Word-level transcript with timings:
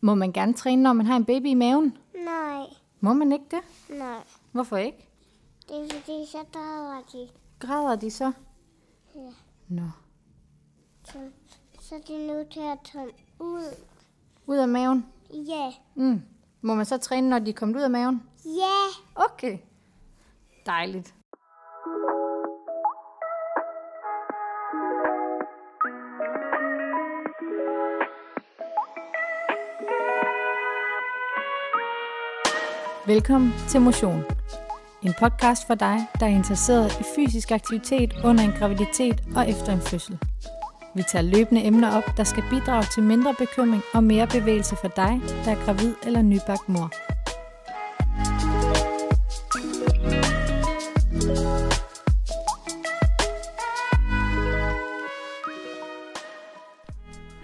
Må 0.00 0.14
man 0.14 0.32
gerne 0.32 0.54
træne, 0.54 0.82
når 0.82 0.92
man 0.92 1.06
har 1.06 1.16
en 1.16 1.24
baby 1.24 1.46
i 1.46 1.54
maven? 1.54 1.98
Nej, 2.24 2.62
Må 3.00 3.12
man 3.12 3.32
ikke 3.32 3.44
det? 3.50 3.60
nej. 3.98 4.18
Hvorfor 4.52 4.76
ikke? 4.76 5.08
Det 5.68 5.76
er 5.76 5.88
fordi, 5.98 6.26
så 6.30 6.38
drager 6.54 7.02
de. 7.12 7.28
Græder 7.58 7.96
de 7.96 8.10
så? 8.10 8.32
Ja. 9.14 9.20
Nå. 9.68 9.82
Så, 11.04 11.18
så 11.80 11.94
er 11.94 11.98
de 12.08 12.26
nødt 12.26 12.50
til 12.50 12.60
at 12.60 12.78
tage 12.92 13.08
ud. 13.40 13.64
Ud 14.46 14.56
af 14.56 14.68
maven? 14.68 15.06
Ja. 15.30 15.72
Mm. 15.94 16.22
Må 16.60 16.74
man 16.74 16.86
så 16.86 16.96
træne, 16.98 17.28
når 17.28 17.38
de 17.38 17.50
er 17.50 17.54
kommet 17.54 17.76
ud 17.76 17.82
af 17.82 17.90
maven? 17.90 18.22
Ja. 18.44 18.86
Okay. 19.24 19.58
Dejligt. 20.66 21.14
Velkommen 33.08 33.52
til 33.68 33.80
Motion. 33.80 34.22
En 35.02 35.14
podcast 35.20 35.66
for 35.66 35.74
dig, 35.74 35.98
der 36.20 36.26
er 36.26 36.30
interesseret 36.30 37.00
i 37.00 37.04
fysisk 37.16 37.50
aktivitet 37.50 38.12
under 38.24 38.44
en 38.44 38.50
graviditet 38.50 39.22
og 39.36 39.50
efter 39.50 39.72
en 39.72 39.80
fødsel. 39.80 40.18
Vi 40.94 41.02
tager 41.02 41.22
løbende 41.22 41.64
emner 41.64 41.96
op, 41.96 42.16
der 42.16 42.24
skal 42.24 42.42
bidrage 42.50 42.84
til 42.94 43.02
mindre 43.02 43.34
bekymring 43.38 43.82
og 43.94 44.04
mere 44.04 44.26
bevægelse 44.26 44.76
for 44.76 44.88
dig, 44.88 45.20
der 45.44 45.50
er 45.50 45.64
gravid 45.64 45.94
eller 46.06 46.22
nybagt 46.22 46.68
mor. 46.68 46.90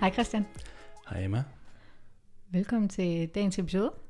Hej 0.00 0.12
Christian. 0.12 0.46
Hej 1.10 1.24
Emma. 1.24 1.44
Velkommen 2.50 2.88
til 2.88 3.28
dagens 3.28 3.58
episode. 3.58 4.03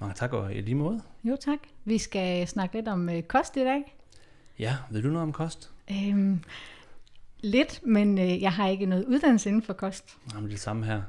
Mange 0.00 0.14
tak 0.14 0.32
og 0.32 0.54
i 0.54 0.60
lige 0.60 0.74
måde. 0.74 1.00
Jo 1.24 1.36
tak. 1.40 1.58
Vi 1.84 1.98
skal 1.98 2.48
snakke 2.48 2.74
lidt 2.74 2.88
om 2.88 3.08
øh, 3.08 3.22
kost 3.22 3.56
i 3.56 3.60
dag. 3.60 3.96
Ja, 4.58 4.76
ved 4.90 5.02
du 5.02 5.08
noget 5.08 5.22
om 5.22 5.32
kost? 5.32 5.70
Øhm, 5.90 6.40
lidt, 7.40 7.80
men 7.82 8.18
øh, 8.18 8.42
jeg 8.42 8.52
har 8.52 8.68
ikke 8.68 8.86
noget 8.86 9.04
uddannelse 9.04 9.48
inden 9.48 9.62
for 9.62 9.72
kost. 9.72 10.16
Jamen, 10.34 10.50
det 10.50 10.60
samme 10.60 10.86
her. 10.86 11.02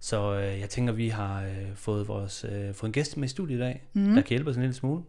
Så 0.00 0.34
øh, 0.34 0.60
jeg 0.60 0.68
tænker, 0.68 0.92
vi 0.92 1.08
har 1.08 1.42
øh, 1.42 1.74
fået, 1.74 2.08
vores, 2.08 2.44
øh, 2.44 2.74
fået 2.74 2.88
en 2.88 2.92
gæst 2.92 3.16
med 3.16 3.28
i 3.28 3.30
studiet 3.30 3.56
i 3.56 3.60
dag, 3.60 3.82
mm. 3.92 4.14
der 4.14 4.20
kan 4.20 4.28
hjælpe 4.28 4.50
os 4.50 4.56
en 4.56 4.62
lille 4.62 4.74
smule. 4.74 5.02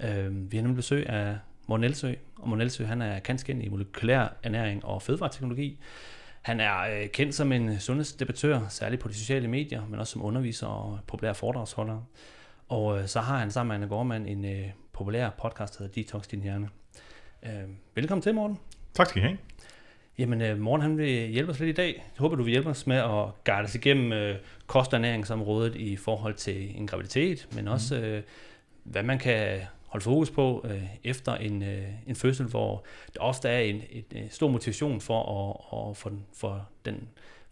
Øh, 0.00 0.52
vi 0.52 0.56
har 0.56 0.62
nemlig 0.62 0.76
besøg 0.76 1.08
af 1.08 1.38
Morten 1.66 1.84
Elsø, 1.84 2.14
og 2.36 2.48
Morten 2.48 2.60
Elsø, 2.60 2.84
han 2.84 3.02
er 3.02 3.18
kanskend 3.18 3.62
i 3.62 3.68
molekylær 3.68 4.28
ernæring 4.42 4.84
og 4.84 5.02
fødevareteknologi. 5.02 5.80
Han 6.42 6.60
er 6.60 6.80
øh, 6.80 7.08
kendt 7.08 7.34
som 7.34 7.52
en 7.52 7.80
sundhedsdebattør, 7.80 8.60
særligt 8.68 9.02
på 9.02 9.08
de 9.08 9.14
sociale 9.14 9.48
medier, 9.48 9.86
men 9.86 10.00
også 10.00 10.12
som 10.12 10.24
underviser 10.24 10.66
og 10.66 10.98
populær 11.06 11.32
foredragsholder. 11.32 12.00
Og 12.68 12.98
øh, 12.98 13.06
så 13.06 13.20
har 13.20 13.38
han 13.38 13.50
sammen 13.50 13.68
med 13.68 13.74
Anna 13.74 13.86
Gormand 13.86 14.26
en 14.26 14.44
øh, 14.44 14.66
populær 14.92 15.30
podcast, 15.30 15.78
der 15.78 15.84
hedder 15.84 16.02
Detox 16.02 16.26
Din 16.26 16.42
Hjerne. 16.42 16.68
Øh, 17.42 17.50
velkommen 17.94 18.22
til, 18.22 18.34
Morten. 18.34 18.58
Tak 18.94 19.06
skal 19.06 19.22
I 19.22 19.24
have. 19.24 19.38
Jamen, 20.18 20.42
øh, 20.42 20.58
Morten 20.58 20.82
han 20.82 20.98
vil 20.98 21.28
hjælpe 21.28 21.52
os 21.52 21.58
lidt 21.58 21.70
i 21.70 21.72
dag. 21.72 21.94
Jeg 21.94 22.18
håber, 22.18 22.36
du 22.36 22.42
vil 22.42 22.50
hjælpe 22.50 22.70
os 22.70 22.86
med 22.86 22.96
at 22.96 23.44
guide 23.44 23.64
os 23.64 23.74
igennem 23.74 24.12
øh, 24.12 24.36
kost- 24.66 24.92
og 24.92 24.96
ernæringsområdet 24.96 25.74
i 25.74 25.96
forhold 25.96 26.34
til 26.34 26.78
en 26.78 26.86
graviditet, 26.86 27.48
men 27.54 27.68
også 27.68 28.00
øh, 28.00 28.22
hvad 28.84 29.02
man 29.02 29.18
kan 29.18 29.60
holde 29.86 30.04
fokus 30.04 30.30
på 30.30 30.66
øh, 30.70 30.82
efter 31.04 31.34
en, 31.34 31.62
øh, 31.62 31.88
en 32.06 32.16
fødsel, 32.16 32.46
hvor 32.46 32.84
der 33.14 33.20
ofte 33.20 33.48
er 33.48 33.58
en, 33.58 33.82
en, 33.90 34.04
en 34.10 34.30
stor 34.30 34.48
motivation 34.48 35.00
for, 35.00 35.22
at, 35.22 35.90
at, 35.90 35.96
for, 35.96 36.10
den, 36.10 36.26
for, 36.34 36.68
den, 36.84 37.08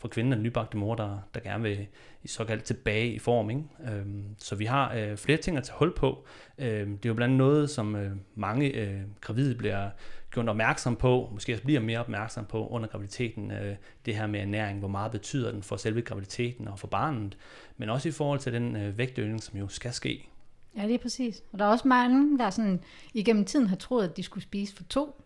for 0.07 0.11
kvinden 0.12 0.33
og 0.33 0.37
den 0.37 0.43
nybagte 0.43 0.77
mor, 0.77 0.95
der, 0.95 1.19
der 1.35 1.41
gerne 1.41 1.62
vil 1.62 1.87
i 2.23 2.29
såkaldt 2.29 2.65
tilbage 2.65 3.12
i 3.12 3.19
form. 3.19 3.51
Ikke? 3.51 3.62
Øhm, 3.93 4.25
så 4.39 4.55
vi 4.55 4.65
har 4.65 4.95
øh, 4.95 5.17
flere 5.17 5.39
ting 5.39 5.57
at 5.57 5.65
tage 5.65 5.79
hul 5.79 5.95
på. 5.95 6.27
Øhm, 6.59 6.99
det 6.99 7.07
er 7.07 7.11
jo 7.11 7.15
blandt 7.15 7.33
andet 7.33 7.39
noget, 7.39 7.71
som 7.71 7.97
øh, 7.97 8.11
mange 8.34 8.67
øh, 8.67 9.01
gravide 9.21 9.55
bliver 9.55 9.91
gjort 10.31 10.49
opmærksom 10.49 10.97
på, 10.97 11.31
måske 11.33 11.53
også 11.53 11.65
bliver 11.65 11.81
mere 11.81 12.00
opmærksom 12.00 12.44
på 12.44 12.69
under 12.69 12.89
graviditeten, 12.89 13.50
øh, 13.50 13.77
det 14.06 14.17
her 14.17 14.27
med 14.27 14.41
ernæring, 14.41 14.78
hvor 14.78 14.89
meget 14.89 15.12
betyder 15.12 15.53
den 15.53 15.62
for 15.62 15.77
selve 15.77 16.03
graviditeten 16.03 16.69
og 16.69 16.78
for 16.78 16.87
barnet, 16.87 17.38
men 17.77 17.91
også 17.91 18.09
i 18.09 18.12
forhold 18.12 18.38
til 18.38 18.53
den 18.53 18.77
øh, 18.77 18.99
vægtøgning, 18.99 19.43
som 19.43 19.59
jo 19.59 19.69
skal 19.69 19.93
ske. 19.93 20.28
Ja, 20.77 20.83
det 20.83 20.94
er 20.94 20.99
præcis. 20.99 21.43
Og 21.53 21.59
der 21.59 21.65
er 21.65 21.69
også 21.69 21.88
mange, 21.88 22.38
der 22.38 22.50
sådan, 22.50 22.81
igennem 23.15 23.44
tiden 23.44 23.67
har 23.67 23.77
troet, 23.77 24.09
at 24.09 24.17
de 24.17 24.23
skulle 24.23 24.44
spise 24.44 24.77
for 24.77 24.84
to. 24.84 25.23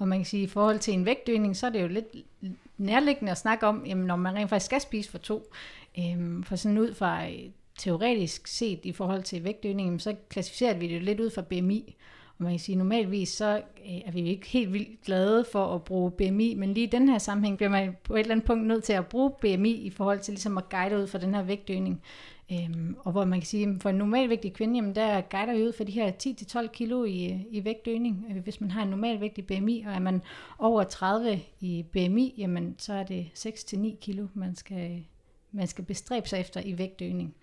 Og 0.00 0.08
man 0.08 0.18
kan 0.18 0.24
sige, 0.24 0.42
at 0.42 0.48
i 0.48 0.52
forhold 0.52 0.78
til 0.78 0.94
en 0.94 1.06
vægtøgning, 1.06 1.56
så 1.56 1.66
er 1.66 1.70
det 1.70 1.82
jo 1.82 1.88
lidt 1.88 2.06
nærliggende 2.78 3.32
at 3.32 3.38
snakke 3.38 3.66
om, 3.66 3.84
jamen, 3.86 4.06
når 4.06 4.16
man 4.16 4.34
rent 4.34 4.50
faktisk 4.50 4.66
skal 4.66 4.80
spise 4.80 5.10
for 5.10 5.18
to. 5.18 5.52
Øhm, 5.98 6.42
for 6.42 6.56
sådan 6.56 6.78
ud 6.78 6.94
fra 6.94 7.28
øh, 7.28 7.38
teoretisk 7.78 8.46
set 8.46 8.80
i 8.82 8.92
forhold 8.92 9.22
til 9.22 9.44
vægtøgning, 9.44 10.00
så 10.00 10.14
klassificerer 10.28 10.74
vi 10.74 10.88
det 10.88 10.94
jo 10.94 11.00
lidt 11.00 11.20
ud 11.20 11.30
fra 11.30 11.42
BMI. 11.42 11.96
Og 12.38 12.44
man 12.44 12.52
kan 12.52 12.58
sige, 12.58 12.76
normalvis 12.76 13.28
så 13.28 13.56
øh, 13.56 14.00
er 14.06 14.10
vi 14.10 14.28
ikke 14.28 14.46
helt 14.46 14.72
vildt 14.72 15.04
glade 15.04 15.44
for 15.52 15.74
at 15.74 15.84
bruge 15.84 16.10
BMI, 16.10 16.54
men 16.54 16.74
lige 16.74 16.86
i 16.86 16.90
den 16.90 17.08
her 17.08 17.18
sammenhæng 17.18 17.56
bliver 17.56 17.70
man 17.70 17.96
på 18.04 18.14
et 18.14 18.20
eller 18.20 18.34
andet 18.34 18.46
punkt 18.46 18.66
nødt 18.66 18.84
til 18.84 18.92
at 18.92 19.06
bruge 19.06 19.30
BMI 19.30 19.72
i 19.72 19.90
forhold 19.90 20.18
til 20.18 20.32
ligesom 20.32 20.58
at 20.58 20.68
guide 20.68 20.98
ud 20.98 21.06
for 21.06 21.18
den 21.18 21.34
her 21.34 21.42
vægtøgning. 21.42 22.02
Øhm, 22.52 22.96
og 22.98 23.12
hvor 23.12 23.24
man 23.24 23.40
kan 23.40 23.46
sige, 23.46 23.68
at 23.68 23.82
for 23.82 23.90
en 23.90 23.96
normalvægtig 23.96 24.52
kvinde, 24.52 24.74
jamen 24.74 24.94
der 24.94 25.20
guider 25.20 25.54
vi 25.54 25.62
ud 25.62 25.72
for 25.72 25.84
de 25.84 25.92
her 25.92 26.12
10-12 26.66 26.66
kilo 26.66 27.04
i, 27.04 27.46
i 27.50 27.64
vægtøgning. 27.64 28.26
Øh, 28.30 28.42
Hvis 28.42 28.60
man 28.60 28.70
har 28.70 28.82
en 28.82 28.88
normalvægtig 28.88 29.46
BMI, 29.46 29.84
og 29.86 29.92
er 29.92 29.98
man 29.98 30.22
over 30.58 30.84
30 30.84 31.40
i 31.60 31.84
BMI, 31.92 32.34
jamen 32.38 32.74
så 32.78 32.92
er 32.92 33.02
det 33.02 33.26
6-9 33.34 33.96
kilo, 34.00 34.26
man 34.34 34.56
skal, 34.56 35.04
man 35.52 35.66
skal 35.66 35.84
bestræbe 35.84 36.28
sig 36.28 36.40
efter 36.40 36.60
i 36.64 36.78
vægtøgning. 36.78 37.34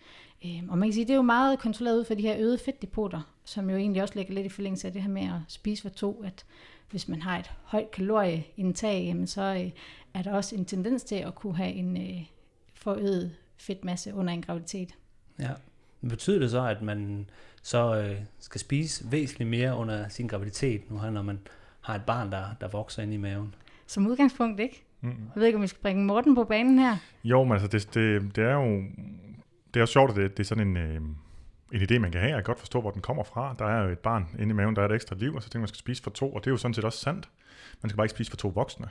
Øhm, 0.46 0.70
og 0.70 0.78
man 0.78 0.88
kan 0.88 0.94
sige, 0.94 1.06
det 1.06 1.14
er 1.14 1.18
jo 1.18 1.22
meget 1.22 1.60
kontrolleret 1.60 2.00
ud 2.00 2.06
for 2.06 2.14
de 2.14 2.22
her 2.22 2.36
øgede 2.38 2.58
fedtdepoter, 2.58 3.22
som 3.46 3.70
jo 3.70 3.76
egentlig 3.76 4.02
også 4.02 4.16
ligger 4.16 4.34
lidt 4.34 4.46
i 4.46 4.50
forlængelse 4.50 4.88
af 4.88 4.94
det 4.94 5.02
her 5.02 5.10
med 5.10 5.22
at 5.24 5.40
spise 5.48 5.82
for 5.82 5.90
to, 5.90 6.24
at 6.24 6.46
hvis 6.90 7.08
man 7.08 7.22
har 7.22 7.40
et 7.40 7.52
højt 7.64 7.92
kalorieindtag, 7.92 9.04
jamen 9.06 9.28
så 9.28 9.42
øh, 9.42 9.72
er 10.14 10.22
der 10.22 10.34
også 10.34 10.56
en 10.56 10.66
tendens 10.66 11.04
til 11.04 11.16
at 11.16 11.36
kunne 11.36 11.58
have 11.58 11.74
en 11.74 11.98
øh, 11.98 12.26
forøget 12.74 13.36
fedtmasse 13.58 14.14
under 14.14 14.34
en 14.34 14.42
graviditet. 14.42 14.96
Ja. 15.40 15.52
Men 16.02 16.10
betyder 16.10 16.40
det 16.40 16.52
så, 16.52 16.66
at 16.66 16.82
man 16.82 17.30
så 17.62 17.96
øh, 17.96 18.16
skal 18.40 18.62
spise 18.62 19.12
væsentligt 19.12 19.50
mere 19.50 19.76
under 19.76 20.10
sin 20.10 20.28
graviditet, 20.28 20.92
nu 20.92 21.00
her, 21.00 21.10
når 21.10 21.22
man 21.22 21.40
har 21.82 21.96
et 21.96 22.04
barn, 22.08 22.32
der, 22.32 22.46
der 22.62 22.68
vokser 22.68 23.04
ind 23.04 23.14
i 23.14 23.18
maven? 23.18 23.56
Som 23.88 24.08
udgangspunkt 24.08 24.60
ikke. 24.60 24.84
Mm. 25.02 25.10
Jeg 25.10 25.18
ved 25.36 25.46
ikke, 25.46 25.56
om 25.56 25.62
vi 25.62 25.68
skal 25.68 25.82
bringe 25.82 26.06
Morten 26.06 26.36
på 26.36 26.44
banen 26.44 26.80
her. 26.80 26.98
Jo, 27.24 27.44
men 27.44 27.54
altså, 27.54 27.68
det, 27.68 27.94
det, 27.94 28.36
det 28.36 28.44
er 28.44 28.54
jo 28.54 28.84
det 29.74 29.80
er 29.80 29.82
jo 29.82 29.86
sjovt, 29.86 30.10
at 30.10 30.16
det, 30.16 30.38
det 30.38 30.44
er 30.44 30.48
sådan 30.48 30.68
en, 30.68 30.78
øh, 30.78 31.02
en 31.74 31.82
idé, 31.82 32.00
man 32.00 32.12
kan 32.12 32.22
have. 32.22 32.36
Jeg 32.36 32.38
kan 32.38 32.44
godt 32.44 32.60
forstå, 32.60 32.82
hvor 32.82 32.92
den 32.92 33.02
kommer 33.02 33.24
fra. 33.24 33.56
Der 33.60 33.66
er 33.66 33.84
jo 33.84 33.90
et 33.90 34.00
barn 34.00 34.28
inde 34.40 34.50
i 34.50 34.54
maven, 34.54 34.76
der 34.76 34.82
er 34.82 34.86
et 34.86 34.96
ekstra 34.96 35.16
liv, 35.16 35.36
og 35.36 35.44
så 35.44 35.50
tænker 35.50 35.60
man, 35.60 35.62
man 35.62 35.68
skal 35.68 35.78
spise 35.78 36.04
for 36.04 36.12
to, 36.12 36.34
og 36.34 36.42
det 36.42 36.48
er 36.48 36.52
jo 36.52 36.58
sådan 36.58 36.74
set 36.74 36.86
også 36.86 37.00
sandt. 37.00 37.30
Man 37.82 37.90
skal 37.90 37.98
bare 37.98 38.06
ikke 38.06 38.16
spise 38.16 38.30
for 38.30 38.38
to 38.38 38.48
voksne. 38.48 38.90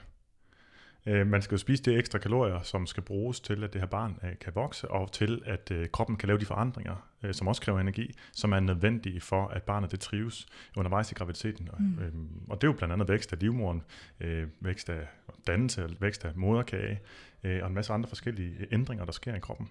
Øh, 1.06 1.26
man 1.26 1.42
skal 1.42 1.54
jo 1.54 1.58
spise 1.58 1.82
det 1.82 1.98
ekstra 1.98 2.18
kalorier, 2.18 2.62
som 2.62 2.86
skal 2.86 3.02
bruges 3.02 3.40
til, 3.40 3.64
at 3.64 3.72
det 3.72 3.80
her 3.80 3.88
barn 3.88 4.18
øh, 4.22 4.30
kan 4.40 4.52
vokse, 4.54 4.90
og 4.90 5.12
til, 5.12 5.42
at 5.44 5.70
øh, 5.70 5.88
kroppen 5.88 6.16
kan 6.16 6.26
lave 6.26 6.38
de 6.38 6.46
forandringer, 6.46 7.08
øh, 7.22 7.34
som 7.34 7.48
også 7.48 7.62
kræver 7.62 7.80
energi, 7.80 8.14
som 8.32 8.52
er 8.52 8.60
nødvendige 8.60 9.20
for, 9.20 9.48
at 9.48 9.62
barnet 9.62 9.90
det 9.90 10.00
trives 10.00 10.46
undervejs 10.76 11.12
i 11.12 11.14
graviditeten. 11.14 11.68
Mm. 11.78 11.98
Øh, 12.04 12.12
og 12.48 12.60
det 12.60 12.66
er 12.66 12.72
jo 12.72 12.76
blandt 12.76 12.92
andet 12.92 13.08
vækst 13.08 13.32
af 13.32 13.38
livmoren, 13.38 13.82
øh, 14.20 14.46
vækst 14.60 14.88
af 14.88 15.06
dannelse, 15.46 15.88
vækst 16.00 16.24
af 16.24 16.30
moderkage, 16.34 17.00
øh, 17.44 17.62
og 17.62 17.68
en 17.68 17.74
masse 17.74 17.92
andre 17.92 18.08
forskellige 18.08 18.66
ændringer, 18.72 19.04
der 19.04 19.12
sker 19.12 19.34
i 19.34 19.40
kroppen. 19.40 19.68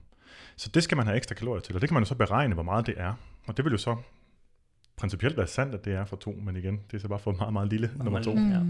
Så 0.56 0.70
det 0.74 0.84
skal 0.84 0.98
man 0.98 1.06
have 1.06 1.18
ekstra 1.18 1.36
kalorier 1.36 1.62
til, 1.62 1.76
og 1.76 1.82
det 1.82 1.90
kan 1.90 1.94
man 1.94 2.04
jo 2.04 2.08
så 2.08 2.16
beregne, 2.16 2.54
hvor 2.54 2.64
meget 2.64 2.88
det 2.88 2.96
er. 2.98 3.14
Og 3.48 3.58
det 3.58 3.66
vil 3.66 3.72
jo 3.72 3.78
så 3.78 3.96
principielt 4.98 5.38
være 5.38 5.48
sandt, 5.48 5.76
at 5.76 5.86
det 5.86 5.94
er 5.94 6.06
for 6.06 6.16
to, 6.16 6.32
men 6.32 6.56
igen, 6.56 6.80
det 6.92 6.98
er 6.98 7.02
så 7.02 7.08
bare 7.08 7.20
for 7.20 7.32
meget, 7.32 7.54
meget 7.54 7.70
lille 7.70 7.92
nummer 8.04 8.24
to. 8.24 8.36
Ja. 8.38 8.62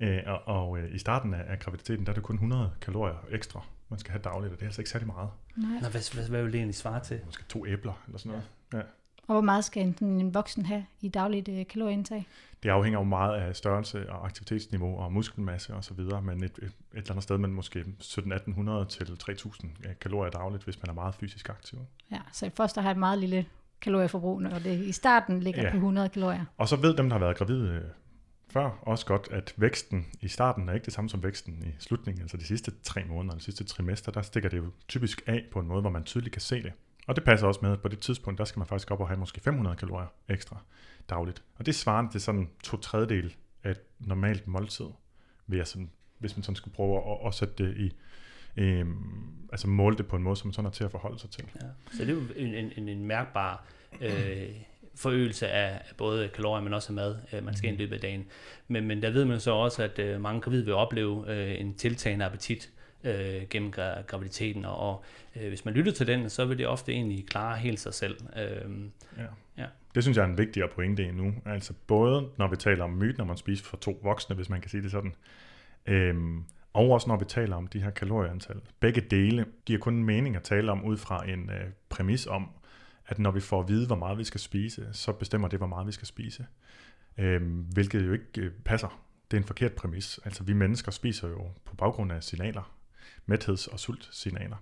Øh, 0.00 0.22
og 0.26 0.48
og 0.48 0.78
øh, 0.78 0.94
i 0.94 0.98
starten 0.98 1.34
af, 1.34 1.44
af 1.48 1.58
graviditeten, 1.58 2.06
der 2.06 2.12
er 2.12 2.14
det 2.14 2.22
kun 2.22 2.34
100 2.34 2.70
kalorier 2.80 3.24
ekstra, 3.30 3.64
man 3.88 3.98
skal 3.98 4.10
have 4.10 4.22
dagligt, 4.22 4.52
og 4.52 4.58
det 4.58 4.64
er 4.64 4.68
altså 4.68 4.80
ikke 4.80 4.90
særlig 4.90 5.06
meget. 5.06 5.30
Nej. 5.56 5.70
Nå, 5.82 5.88
hvad, 5.88 6.14
hvad, 6.14 6.28
hvad 6.28 6.42
vil 6.42 6.52
det 6.52 6.58
egentlig 6.58 6.74
svare 6.74 7.04
til? 7.04 7.20
Måske 7.24 7.44
to 7.48 7.66
æbler 7.66 8.02
eller 8.06 8.18
sådan 8.18 8.30
noget. 8.30 8.44
Ja. 8.74 8.90
Og 9.28 9.34
hvor 9.34 9.40
meget 9.40 9.64
skal 9.64 9.82
en, 9.82 10.08
en 10.20 10.34
voksen 10.34 10.66
have 10.66 10.86
i 11.00 11.08
dagligt 11.08 11.48
øh, 11.48 11.66
kalorieindtag? 11.66 12.26
Det 12.62 12.68
afhænger 12.68 12.98
jo 12.98 13.04
meget 13.04 13.40
af 13.40 13.56
størrelse 13.56 14.10
og 14.10 14.26
aktivitetsniveau 14.26 14.98
og 14.98 15.12
muskelmasse 15.12 15.74
og 15.74 15.84
så 15.84 15.94
videre, 15.94 16.22
men 16.22 16.44
et, 16.44 16.44
et, 16.44 16.64
et 16.64 16.72
eller 16.92 17.10
andet 17.10 17.22
sted 17.22 17.38
mellem 17.38 17.54
måske 17.54 17.84
1700-1800 18.02 18.86
til 18.88 19.18
3000 19.18 19.70
kalorier 20.00 20.30
dagligt, 20.30 20.64
hvis 20.64 20.82
man 20.82 20.90
er 20.90 20.94
meget 20.94 21.14
fysisk 21.14 21.48
aktiv. 21.48 21.78
Ja, 22.10 22.20
så 22.32 22.50
foster 22.54 22.80
har 22.80 22.90
et 22.90 22.96
meget 22.96 23.18
lille 23.18 23.46
kalorieforbrug, 23.80 24.42
når 24.42 24.58
det 24.58 24.78
i 24.84 24.92
starten 24.92 25.40
ligger 25.40 25.62
Ja. 25.62 25.70
på 25.70 25.76
100 25.76 26.08
kalorier. 26.08 26.44
Og 26.56 26.68
så 26.68 26.76
ved 26.76 26.96
dem, 26.96 27.08
der 27.08 27.18
har 27.18 27.24
været 27.24 27.36
gravide 27.36 27.68
øh, 27.68 27.82
før, 28.52 28.70
også 28.82 29.06
godt, 29.06 29.28
at 29.30 29.54
væksten 29.56 30.06
i 30.20 30.28
starten 30.28 30.68
er 30.68 30.72
ikke 30.72 30.84
det 30.84 30.92
samme 30.92 31.10
som 31.10 31.22
væksten 31.22 31.62
i 31.66 31.70
slutningen, 31.78 32.22
altså 32.22 32.36
de 32.36 32.44
sidste 32.44 32.72
tre 32.82 33.04
måneder, 33.04 33.34
de 33.34 33.40
sidste 33.42 33.64
trimester, 33.64 34.12
der 34.12 34.22
stikker 34.22 34.48
det 34.48 34.56
jo 34.56 34.70
typisk 34.88 35.22
af 35.26 35.44
på 35.52 35.58
en 35.60 35.66
måde, 35.66 35.80
hvor 35.80 35.90
man 35.90 36.04
tydeligt 36.04 36.32
kan 36.32 36.42
se 36.42 36.62
det. 36.62 36.72
Og 37.06 37.16
det 37.16 37.24
passer 37.24 37.46
også 37.46 37.60
med, 37.62 37.72
at 37.72 37.82
på 37.82 37.88
det 37.88 37.98
tidspunkt, 37.98 38.38
der 38.38 38.44
skal 38.44 38.58
man 38.60 38.66
faktisk 38.66 38.90
op 38.90 39.00
og 39.00 39.08
have 39.08 39.18
måske 39.18 39.40
500 39.40 39.76
kalorier 39.76 40.06
ekstra 40.28 40.56
dagligt. 41.10 41.42
Og 41.58 41.66
det 41.66 41.74
svarer 41.74 42.10
til 42.10 42.20
sådan 42.20 42.48
to 42.64 42.76
tredjedel 42.76 43.34
af 43.64 43.70
et 43.70 43.80
normalt 43.98 44.46
måltid, 44.48 44.86
ved 45.46 45.58
at 45.58 45.68
sådan, 45.68 45.90
hvis 46.18 46.36
man 46.36 46.42
sådan 46.42 46.56
skulle 46.56 46.74
prøve 46.74 46.96
at, 46.98 47.26
at 47.26 47.34
sætte 47.34 47.64
det 47.64 47.76
i, 47.76 47.92
øhm, 48.56 48.96
altså 49.52 49.68
måle 49.68 49.96
det 49.96 50.06
på 50.06 50.16
en 50.16 50.22
måde, 50.22 50.36
som 50.36 50.52
sådan 50.52 50.66
er 50.66 50.70
til 50.70 50.84
at 50.84 50.90
forholde 50.90 51.18
sig 51.18 51.30
til. 51.30 51.44
Ja. 51.62 51.66
Så 51.92 52.04
det 52.04 52.10
er 52.10 52.14
jo 52.14 52.22
en, 52.36 52.54
en, 52.54 52.72
en, 52.76 52.88
en 52.88 53.04
mærkbar 53.06 53.64
øh, 54.00 54.48
forøgelse 54.94 55.48
af, 55.48 55.92
både 55.96 56.28
kalorier, 56.28 56.62
men 56.64 56.74
også 56.74 56.92
af 56.92 56.94
mad, 56.94 57.16
øh, 57.32 57.44
man 57.44 57.56
skal 57.56 57.68
ind 57.70 57.78
i 57.78 57.82
løbet 57.82 57.94
af 57.94 58.00
dagen. 58.00 58.24
Men, 58.68 58.86
men 58.86 59.02
der 59.02 59.10
ved 59.10 59.24
man 59.24 59.40
så 59.40 59.50
også, 59.50 59.82
at 59.82 59.98
øh, 59.98 60.20
mange 60.20 60.40
gravide 60.40 60.64
vil 60.64 60.74
opleve 60.74 61.34
øh, 61.34 61.60
en 61.60 61.74
tiltagende 61.74 62.24
appetit 62.24 62.70
øh, 63.04 63.42
gennem 63.50 63.72
gra- 63.76 64.02
graviditeten, 64.02 64.64
og, 64.64 64.76
og 64.78 65.04
øh, 65.36 65.48
hvis 65.48 65.64
man 65.64 65.74
lytter 65.74 65.92
til 65.92 66.06
den, 66.06 66.30
så 66.30 66.44
vil 66.44 66.58
det 66.58 66.66
ofte 66.66 66.92
egentlig 66.92 67.26
klare 67.26 67.56
helt 67.56 67.80
sig 67.80 67.94
selv. 67.94 68.16
Øh, 68.36 68.70
Ja. 69.18 69.22
Ja. 69.58 69.66
Det 69.94 70.04
synes 70.04 70.16
jeg 70.16 70.22
er 70.24 70.28
en 70.28 70.38
vigtigere 70.38 70.68
pointe 70.68 71.04
endnu. 71.04 71.34
Altså 71.46 71.72
både 71.86 72.28
når 72.38 72.48
vi 72.48 72.56
taler 72.56 72.84
om 72.84 72.90
myten, 72.90 73.14
når 73.18 73.24
man 73.24 73.36
spiser 73.36 73.64
for 73.64 73.76
to 73.76 74.00
voksne, 74.02 74.36
hvis 74.36 74.48
man 74.48 74.60
kan 74.60 74.70
sige 74.70 74.82
det 74.82 74.90
sådan, 74.90 75.12
øhm, 75.86 76.44
og 76.76 76.90
også 76.90 77.08
når 77.08 77.16
vi 77.16 77.24
taler 77.24 77.56
om 77.56 77.66
de 77.66 77.80
her 77.80 77.90
kalorieantal. 77.90 78.60
Begge 78.80 79.00
dele 79.00 79.46
giver 79.64 79.78
kun 79.78 80.04
mening 80.04 80.36
at 80.36 80.42
tale 80.42 80.72
om 80.72 80.84
ud 80.84 80.96
fra 80.96 81.28
en 81.28 81.50
øh, 81.50 81.70
præmis 81.88 82.26
om, 82.26 82.50
at 83.06 83.18
når 83.18 83.30
vi 83.30 83.40
får 83.40 83.60
at 83.60 83.68
vide, 83.68 83.86
hvor 83.86 83.96
meget 83.96 84.18
vi 84.18 84.24
skal 84.24 84.40
spise, 84.40 84.88
så 84.92 85.12
bestemmer 85.12 85.48
det, 85.48 85.58
hvor 85.58 85.66
meget 85.66 85.86
vi 85.86 85.92
skal 85.92 86.06
spise. 86.06 86.46
Øh, 87.18 87.42
hvilket 87.72 88.06
jo 88.06 88.12
ikke 88.12 88.40
øh, 88.40 88.52
passer. 88.64 89.02
Det 89.30 89.36
er 89.36 89.40
en 89.40 89.46
forkert 89.46 89.72
præmis. 89.72 90.20
Altså 90.24 90.44
vi 90.44 90.52
mennesker 90.52 90.92
spiser 90.92 91.28
jo 91.28 91.48
på 91.64 91.74
baggrund 91.74 92.12
af 92.12 92.22
signaler. 92.22 92.72
Mætheds- 93.26 93.72
og 93.72 93.80
sultsignaler. 93.80 94.56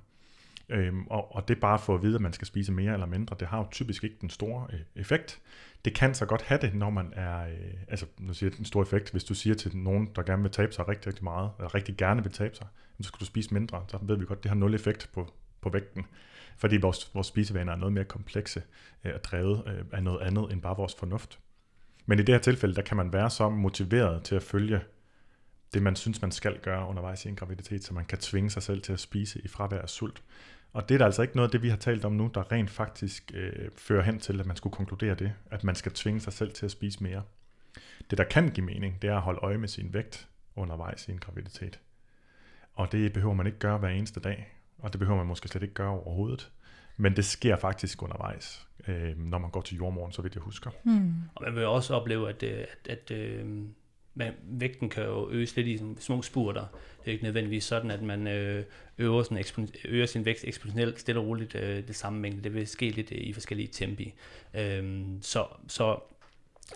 Øhm, 0.68 1.06
og, 1.06 1.34
og 1.34 1.48
det 1.48 1.60
bare 1.60 1.78
for 1.78 1.94
at 1.94 2.02
vide, 2.02 2.14
at 2.14 2.20
man 2.20 2.32
skal 2.32 2.46
spise 2.46 2.72
mere 2.72 2.92
eller 2.92 3.06
mindre. 3.06 3.36
Det 3.40 3.48
har 3.48 3.58
jo 3.58 3.66
typisk 3.70 4.04
ikke 4.04 4.16
den 4.20 4.30
store 4.30 4.66
øh, 4.72 4.80
effekt. 4.96 5.40
Det 5.84 5.94
kan 5.94 6.14
så 6.14 6.26
godt 6.26 6.42
have 6.42 6.60
det, 6.60 6.74
når 6.74 6.90
man 6.90 7.12
er, 7.16 7.46
øh, 7.46 7.74
altså 7.88 8.06
nu 8.18 8.34
siger 8.34 8.50
jeg 8.50 8.56
den 8.56 8.64
store 8.64 8.82
effekt, 8.82 9.10
hvis 9.10 9.24
du 9.24 9.34
siger 9.34 9.54
til 9.54 9.76
nogen, 9.76 10.08
der 10.16 10.22
gerne 10.22 10.42
vil 10.42 10.50
tabe 10.50 10.72
sig 10.72 10.88
rigtig, 10.88 11.06
rigtig 11.06 11.24
meget, 11.24 11.50
eller 11.58 11.74
rigtig 11.74 11.96
gerne 11.96 12.22
vil 12.22 12.32
tabe 12.32 12.56
sig, 12.56 12.66
så 13.00 13.08
skal 13.08 13.20
du 13.20 13.24
spise 13.24 13.54
mindre, 13.54 13.84
så 13.88 13.98
ved 14.02 14.16
vi 14.16 14.24
godt, 14.24 14.42
det 14.42 14.48
har 14.48 14.56
nul 14.56 14.74
effekt 14.74 15.10
på, 15.14 15.32
på 15.60 15.68
vægten. 15.68 16.06
Fordi 16.56 16.76
vores, 16.76 17.14
vores 17.14 17.26
spisevaner 17.26 17.72
er 17.72 17.76
noget 17.76 17.92
mere 17.92 18.04
komplekse 18.04 18.62
øh, 19.04 19.14
og 19.14 19.24
drevet 19.24 19.62
øh, 19.66 19.84
af 19.92 20.02
noget 20.02 20.20
andet 20.20 20.52
end 20.52 20.62
bare 20.62 20.76
vores 20.76 20.94
fornuft. 20.98 21.38
Men 22.06 22.18
i 22.18 22.22
det 22.22 22.34
her 22.34 22.40
tilfælde, 22.40 22.74
der 22.74 22.82
kan 22.82 22.96
man 22.96 23.12
være 23.12 23.30
så 23.30 23.48
motiveret 23.48 24.22
til 24.22 24.34
at 24.34 24.42
følge 24.42 24.80
det, 25.74 25.82
man 25.82 25.96
synes, 25.96 26.22
man 26.22 26.32
skal 26.32 26.58
gøre 26.58 26.88
undervejs 26.88 27.24
i 27.24 27.28
en 27.28 27.36
graviditet, 27.36 27.84
så 27.84 27.94
man 27.94 28.04
kan 28.04 28.18
tvinge 28.18 28.50
sig 28.50 28.62
selv 28.62 28.82
til 28.82 28.92
at 28.92 29.00
spise 29.00 29.40
i 29.44 29.48
fravær 29.48 29.78
af 29.78 29.88
sult. 29.88 30.22
Og 30.74 30.88
det 30.88 30.94
er 30.94 30.98
da 30.98 31.04
altså 31.04 31.22
ikke 31.22 31.36
noget 31.36 31.48
af 31.48 31.52
det, 31.52 31.62
vi 31.62 31.68
har 31.68 31.76
talt 31.76 32.04
om 32.04 32.12
nu, 32.12 32.30
der 32.34 32.52
rent 32.52 32.70
faktisk 32.70 33.32
øh, 33.34 33.68
fører 33.76 34.02
hen 34.02 34.18
til, 34.18 34.40
at 34.40 34.46
man 34.46 34.56
skulle 34.56 34.76
konkludere 34.76 35.14
det, 35.14 35.32
at 35.50 35.64
man 35.64 35.74
skal 35.74 35.92
tvinge 35.92 36.20
sig 36.20 36.32
selv 36.32 36.52
til 36.52 36.64
at 36.64 36.70
spise 36.70 37.02
mere. 37.02 37.22
Det, 38.10 38.18
der 38.18 38.24
kan 38.24 38.50
give 38.50 38.66
mening, 38.66 39.02
det 39.02 39.10
er 39.10 39.16
at 39.16 39.22
holde 39.22 39.40
øje 39.42 39.58
med 39.58 39.68
sin 39.68 39.94
vægt 39.94 40.28
undervejs 40.56 41.08
i 41.08 41.12
en 41.12 41.18
graviditet. 41.18 41.80
Og 42.74 42.92
det 42.92 43.12
behøver 43.12 43.34
man 43.34 43.46
ikke 43.46 43.58
gøre 43.58 43.78
hver 43.78 43.88
eneste 43.88 44.20
dag, 44.20 44.54
og 44.78 44.92
det 44.92 44.98
behøver 44.98 45.18
man 45.18 45.26
måske 45.26 45.48
slet 45.48 45.62
ikke 45.62 45.74
gøre 45.74 45.90
overhovedet. 45.90 46.52
Men 46.96 47.16
det 47.16 47.24
sker 47.24 47.56
faktisk 47.56 48.02
undervejs, 48.02 48.68
øh, 48.88 49.18
når 49.18 49.38
man 49.38 49.50
går 49.50 49.60
til 49.60 49.76
jordmoren, 49.76 50.12
så 50.12 50.22
vidt 50.22 50.34
jeg 50.34 50.42
husker. 50.42 50.70
Hmm. 50.82 51.14
Og 51.34 51.42
man 51.44 51.54
vil 51.54 51.62
jo 51.62 51.72
også 51.72 51.94
opleve, 51.94 52.28
at, 52.28 52.42
øh, 52.42 52.64
at, 52.84 53.10
at 53.10 53.10
øh, 53.10 53.64
man, 54.14 54.32
vægten 54.42 54.88
kan 54.88 55.04
jo 55.04 55.30
øges 55.30 55.56
lidt 55.56 55.66
i 55.66 55.76
sådan 55.78 55.96
små 56.00 56.22
spurter. 56.22 56.64
Det 57.00 57.08
er 57.08 57.12
ikke 57.12 57.24
nødvendigvis 57.24 57.64
sådan, 57.64 57.90
at 57.90 58.02
man 58.02 58.26
øh, 58.26 58.64
øger, 58.98 59.22
sådan 59.22 59.38
ekspon- 59.38 59.88
øger 59.88 60.06
sin 60.06 60.24
vægt 60.24 60.44
eksponentielt 60.44 61.00
stille 61.00 61.20
og 61.20 61.26
roligt 61.26 61.54
øh, 61.54 61.86
det 61.88 61.96
samme 61.96 62.18
mængde. 62.20 62.44
Det 62.44 62.54
vil 62.54 62.66
ske 62.66 62.90
lidt 62.90 63.12
øh, 63.12 63.18
i 63.18 63.32
forskellige 63.32 63.68
tempi. 63.68 64.14
Øh, 64.54 65.04
så, 65.20 65.44
så 65.68 65.98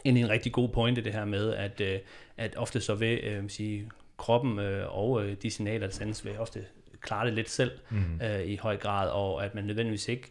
egentlig 0.05 0.25
en 0.25 0.31
rigtig 0.31 0.53
god 0.53 0.69
pointe 0.69 1.05
det 1.05 1.13
her 1.13 1.25
med, 1.25 1.55
at, 1.55 1.81
øh, 1.81 1.99
at 2.37 2.57
ofte 2.57 2.81
så 2.81 2.95
vil 2.95 3.19
øh, 3.25 3.51
sige, 3.51 3.91
kroppen 4.17 4.59
øh, 4.59 4.99
og 4.99 5.25
øh, 5.27 5.37
de 5.43 5.51
signaler, 5.51 5.87
der 5.87 5.95
sendes, 5.95 6.25
vil 6.25 6.39
ofte 6.39 6.65
klare 7.01 7.27
det 7.27 7.35
lidt 7.35 7.51
selv 7.51 7.71
Mm. 7.91 8.21
øh, 8.23 8.47
i 8.47 8.57
høj 8.57 8.77
grad, 8.77 9.11
og 9.11 9.45
at 9.45 9.55
man 9.55 9.65
nødvendigvis 9.65 10.09
ikke 10.09 10.29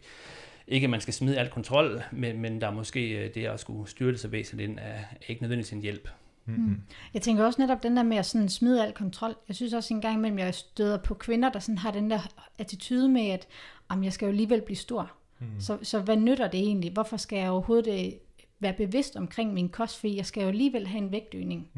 ikke 0.70 0.84
at 0.84 0.90
man 0.90 1.00
skal 1.00 1.14
smide 1.14 1.38
al 1.38 1.48
kontrol, 1.48 2.02
men, 2.12 2.40
men 2.40 2.60
der 2.60 2.66
er 2.66 2.70
måske 2.72 3.28
det 3.34 3.46
at 3.46 3.60
skulle 3.60 3.90
styre 3.90 4.12
det 4.12 4.20
så 4.20 4.28
væsentligt 4.28 4.70
ind, 4.70 4.78
er 4.78 4.98
ikke 5.28 5.42
nødvendigvis 5.42 5.72
en 5.72 5.82
hjælp. 5.82 6.08
Mm-hmm. 6.56 6.80
Jeg 7.14 7.22
tænker 7.22 7.44
også 7.44 7.62
netop 7.62 7.82
den 7.82 7.96
der 7.96 8.02
med 8.02 8.16
at 8.16 8.26
sådan 8.26 8.48
smide 8.48 8.86
al 8.86 8.92
kontrol. 8.92 9.34
Jeg 9.48 9.56
synes 9.56 9.72
også 9.72 9.94
en 9.94 10.00
gang 10.00 10.16
imellem, 10.16 10.38
jeg 10.38 10.54
støder 10.54 10.98
på 10.98 11.14
kvinder, 11.14 11.48
der 11.48 11.58
sådan 11.58 11.78
har 11.78 11.90
den 11.90 12.10
der 12.10 12.18
attitude 12.58 13.08
med, 13.08 13.30
at 13.30 13.46
jamen, 13.90 14.04
jeg 14.04 14.12
skal 14.12 14.26
jo 14.26 14.30
alligevel 14.30 14.60
blive 14.60 14.76
stor. 14.76 15.12
Mm. 15.38 15.46
Så, 15.60 15.78
så 15.82 16.00
hvad 16.00 16.16
nytter 16.16 16.48
det 16.48 16.60
egentlig? 16.60 16.92
Hvorfor 16.92 17.16
skal 17.16 17.38
jeg 17.38 17.50
overhovedet 17.50 18.06
øh, 18.06 18.12
være 18.60 18.72
bevidst 18.72 19.16
omkring 19.16 19.54
min 19.54 19.68
kost? 19.68 20.00
Fordi 20.00 20.16
jeg 20.16 20.26
skal 20.26 20.42
jo 20.42 20.48
alligevel 20.48 20.86
have 20.86 21.02
en 21.02 21.12
vægtøgning. 21.12 21.70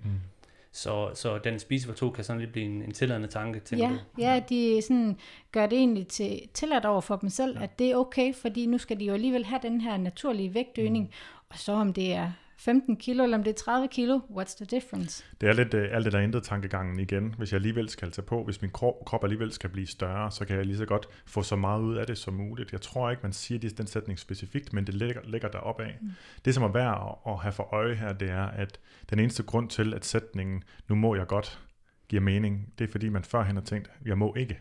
Så, 0.72 1.10
så 1.14 1.38
den 1.38 1.58
spise 1.58 1.86
for 1.86 1.94
to 1.94 2.10
kan 2.10 2.24
sådan 2.24 2.40
lidt 2.40 2.52
blive 2.52 2.66
en, 2.66 2.82
en 2.82 2.92
tilladende 2.92 3.28
tanke, 3.28 3.60
tænker 3.60 3.86
Ja, 3.86 3.92
du? 3.92 3.98
ja, 4.18 4.42
de 4.48 4.82
sådan 4.82 5.16
gør 5.52 5.66
det 5.66 5.78
egentlig 5.78 6.06
til 6.06 6.40
tilladt 6.54 6.84
over 6.84 7.00
for 7.00 7.16
dem 7.16 7.28
selv, 7.28 7.56
ja. 7.58 7.62
at 7.62 7.78
det 7.78 7.90
er 7.90 7.96
okay, 7.96 8.34
fordi 8.34 8.66
nu 8.66 8.78
skal 8.78 9.00
de 9.00 9.04
jo 9.04 9.14
alligevel 9.14 9.44
have 9.44 9.60
den 9.62 9.80
her 9.80 9.96
naturlige 9.96 10.54
vægtøgning. 10.54 11.04
Mm. 11.04 11.12
Og 11.48 11.58
så 11.58 11.72
om 11.72 11.92
det 11.92 12.12
er 12.12 12.32
15 12.60 12.96
kilo, 12.96 13.24
eller 13.24 13.38
om 13.38 13.44
det 13.44 13.50
er 13.50 13.54
30 13.54 13.88
kilo, 13.88 14.20
what's 14.30 14.56
the 14.56 14.64
difference? 14.64 15.24
Det 15.40 15.48
er 15.48 15.52
lidt 15.52 15.74
uh, 15.74 15.80
alt 15.90 16.04
det 16.04 16.12
der 16.12 16.20
intet 16.20 16.42
tankegangen 16.42 17.00
igen. 17.00 17.34
Hvis 17.38 17.52
jeg 17.52 17.56
alligevel 17.56 17.88
skal 17.88 18.10
tage 18.10 18.26
på, 18.26 18.44
hvis 18.44 18.62
min 18.62 18.70
krop, 18.70 18.94
krop 19.06 19.24
alligevel 19.24 19.52
skal 19.52 19.70
blive 19.70 19.86
større, 19.86 20.30
så 20.30 20.44
kan 20.44 20.56
jeg 20.56 20.66
lige 20.66 20.76
så 20.76 20.86
godt 20.86 21.06
få 21.26 21.42
så 21.42 21.56
meget 21.56 21.82
ud 21.82 21.96
af 21.96 22.06
det 22.06 22.18
som 22.18 22.34
muligt. 22.34 22.72
Jeg 22.72 22.80
tror 22.80 23.10
ikke, 23.10 23.22
man 23.22 23.32
siger 23.32 23.58
det, 23.58 23.78
den 23.78 23.86
sætning 23.86 24.18
specifikt, 24.18 24.72
men 24.72 24.86
det 24.86 24.94
ligger, 24.94 25.20
ligger 25.24 25.48
deroppe 25.48 25.84
af. 25.84 25.98
Mm. 26.00 26.10
Det, 26.44 26.54
som 26.54 26.62
er 26.62 26.68
værd 26.68 27.18
at, 27.26 27.32
at 27.32 27.38
have 27.38 27.52
for 27.52 27.74
øje 27.74 27.94
her, 27.94 28.12
det 28.12 28.30
er, 28.30 28.46
at 28.46 28.80
den 29.10 29.18
eneste 29.18 29.42
grund 29.42 29.68
til, 29.68 29.94
at 29.94 30.04
sætningen, 30.04 30.62
nu 30.88 30.94
må 30.94 31.14
jeg 31.14 31.26
godt, 31.26 31.60
giver 32.08 32.22
mening, 32.22 32.72
det 32.78 32.88
er 32.88 32.92
fordi, 32.92 33.08
man 33.08 33.24
førhen 33.24 33.56
har 33.56 33.62
tænkt, 33.62 33.90
jeg 34.04 34.18
må 34.18 34.34
ikke. 34.34 34.60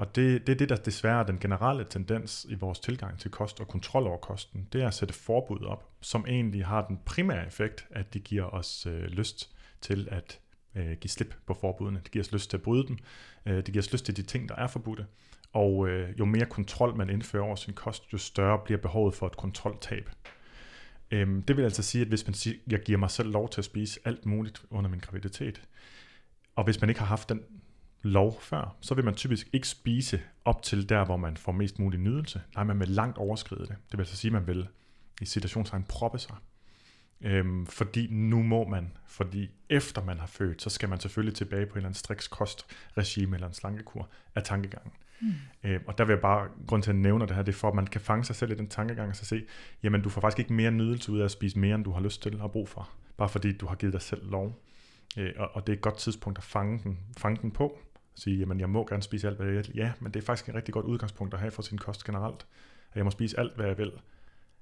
Og 0.00 0.16
det, 0.16 0.46
det 0.46 0.52
er 0.52 0.56
det, 0.56 0.68
der 0.68 0.76
desværre 0.76 1.20
er 1.20 1.26
den 1.26 1.38
generelle 1.38 1.86
tendens 1.90 2.46
i 2.48 2.54
vores 2.54 2.78
tilgang 2.78 3.18
til 3.18 3.30
kost 3.30 3.60
og 3.60 3.68
kontrol 3.68 4.06
over 4.06 4.16
kosten. 4.16 4.68
Det 4.72 4.82
er 4.82 4.88
at 4.88 4.94
sætte 4.94 5.14
forbud 5.14 5.64
op, 5.64 5.88
som 6.00 6.24
egentlig 6.28 6.66
har 6.66 6.86
den 6.86 6.98
primære 7.04 7.46
effekt, 7.46 7.86
at 7.90 8.14
det 8.14 8.24
giver 8.24 8.44
os 8.44 8.86
øh, 8.86 9.02
lyst 9.02 9.50
til 9.80 10.08
at 10.10 10.40
øh, 10.74 10.92
give 10.92 11.10
slip 11.10 11.34
på 11.46 11.54
forbudene. 11.54 12.00
Det 12.04 12.10
giver 12.10 12.24
os 12.24 12.32
lyst 12.32 12.50
til 12.50 12.56
at 12.56 12.62
bryde 12.62 12.86
dem. 12.86 12.98
Øh, 13.46 13.56
det 13.56 13.64
giver 13.64 13.82
os 13.82 13.92
lyst 13.92 14.04
til 14.04 14.16
de 14.16 14.22
ting, 14.22 14.48
der 14.48 14.54
er 14.54 14.66
forbudte. 14.66 15.06
Og 15.52 15.88
øh, 15.88 16.18
jo 16.18 16.24
mere 16.24 16.46
kontrol 16.46 16.96
man 16.96 17.10
indfører 17.10 17.44
over 17.44 17.56
sin 17.56 17.74
kost, 17.74 18.12
jo 18.12 18.18
større 18.18 18.58
bliver 18.64 18.80
behovet 18.80 19.14
for 19.14 19.26
et 19.26 19.36
kontroltab. 19.36 20.10
Øhm, 21.10 21.42
det 21.42 21.56
vil 21.56 21.62
altså 21.62 21.82
sige, 21.82 22.02
at 22.02 22.08
hvis 22.08 22.26
man 22.26 22.34
siger, 22.34 22.56
jeg 22.66 22.80
giver 22.80 22.98
mig 22.98 23.10
selv 23.10 23.30
lov 23.30 23.48
til 23.48 23.60
at 23.60 23.64
spise 23.64 24.00
alt 24.04 24.26
muligt 24.26 24.62
under 24.70 24.90
min 24.90 25.00
graviditet, 25.00 25.62
og 26.56 26.64
hvis 26.64 26.80
man 26.80 26.90
ikke 26.90 27.00
har 27.00 27.06
haft 27.06 27.28
den 27.28 27.42
lov 28.02 28.40
før, 28.40 28.76
så 28.80 28.94
vil 28.94 29.04
man 29.04 29.14
typisk 29.14 29.48
ikke 29.52 29.68
spise 29.68 30.20
op 30.44 30.62
til 30.62 30.88
der, 30.88 31.04
hvor 31.04 31.16
man 31.16 31.36
får 31.36 31.52
mest 31.52 31.78
mulig 31.78 32.00
nydelse. 32.00 32.42
Nej, 32.54 32.64
man 32.64 32.80
vil 32.80 32.88
langt 32.88 33.18
overskride 33.18 33.60
det. 33.60 33.76
Det 33.90 33.98
vil 33.98 34.00
altså 34.00 34.16
sige, 34.16 34.28
at 34.28 34.32
man 34.32 34.46
vil 34.46 34.68
i 35.20 35.24
situationstegn 35.24 35.84
proppe 35.88 36.18
sig. 36.18 36.34
Øhm, 37.20 37.66
fordi 37.66 38.08
nu 38.10 38.42
må 38.42 38.68
man, 38.68 38.92
fordi 39.06 39.50
efter 39.68 40.04
man 40.04 40.18
har 40.18 40.26
født, 40.26 40.62
så 40.62 40.70
skal 40.70 40.88
man 40.88 41.00
selvfølgelig 41.00 41.34
tilbage 41.34 41.66
på 41.66 41.72
en 41.72 41.76
eller 41.76 41.88
anden 41.88 41.98
striks 41.98 42.28
kostregime 42.28 43.36
eller 43.36 43.46
en 43.46 43.54
slankekur 43.54 44.08
af 44.34 44.42
tankegangen. 44.42 44.92
Mm. 45.20 45.32
Øhm, 45.64 45.84
og 45.86 45.98
der 45.98 46.04
vil 46.04 46.12
jeg 46.12 46.20
bare, 46.20 46.48
grund 46.66 46.82
til 46.82 46.90
at 46.90 46.96
nævne 46.96 47.26
det 47.26 47.36
her, 47.36 47.42
det 47.42 47.52
er 47.52 47.56
for, 47.56 47.68
at 47.68 47.74
man 47.74 47.86
kan 47.86 48.00
fange 48.00 48.24
sig 48.24 48.36
selv 48.36 48.52
i 48.52 48.54
den 48.54 48.68
tankegang 48.68 49.08
og 49.08 49.16
så 49.16 49.24
se, 49.24 49.44
jamen 49.82 50.02
du 50.02 50.08
får 50.08 50.20
faktisk 50.20 50.38
ikke 50.38 50.52
mere 50.52 50.70
nydelse 50.70 51.12
ud 51.12 51.18
af 51.18 51.24
at 51.24 51.30
spise 51.30 51.58
mere, 51.58 51.74
end 51.74 51.84
du 51.84 51.92
har 51.92 52.00
lyst 52.00 52.22
til 52.22 52.40
og 52.40 52.52
brug 52.52 52.68
for. 52.68 52.90
Bare 53.16 53.28
fordi 53.28 53.52
du 53.52 53.66
har 53.66 53.74
givet 53.74 53.92
dig 53.92 54.02
selv 54.02 54.30
lov. 54.30 54.62
Øh, 55.18 55.32
og, 55.36 55.50
og 55.54 55.66
det 55.66 55.72
er 55.72 55.76
et 55.76 55.82
godt 55.82 55.98
tidspunkt 55.98 56.38
at 56.38 56.44
fange 56.44 56.80
den, 56.84 56.98
fange 57.18 57.42
den 57.42 57.50
på. 57.50 57.78
Sige, 58.14 58.38
jamen 58.38 58.60
jeg 58.60 58.70
må 58.70 58.86
gerne 58.86 59.02
spise 59.02 59.26
alt, 59.26 59.36
hvad 59.36 59.46
jeg 59.46 59.56
vil. 59.56 59.70
Ja, 59.74 59.92
men 60.00 60.14
det 60.14 60.20
er 60.20 60.24
faktisk 60.24 60.48
et 60.48 60.54
rigtig 60.54 60.74
godt 60.74 60.86
udgangspunkt 60.86 61.34
at 61.34 61.40
have 61.40 61.50
for 61.50 61.62
sin 61.62 61.78
kost 61.78 62.04
generelt. 62.04 62.46
At 62.90 62.96
jeg 62.96 63.04
må 63.04 63.10
spise 63.10 63.38
alt, 63.38 63.56
hvad 63.56 63.66
jeg 63.66 63.78
vil. 63.78 63.92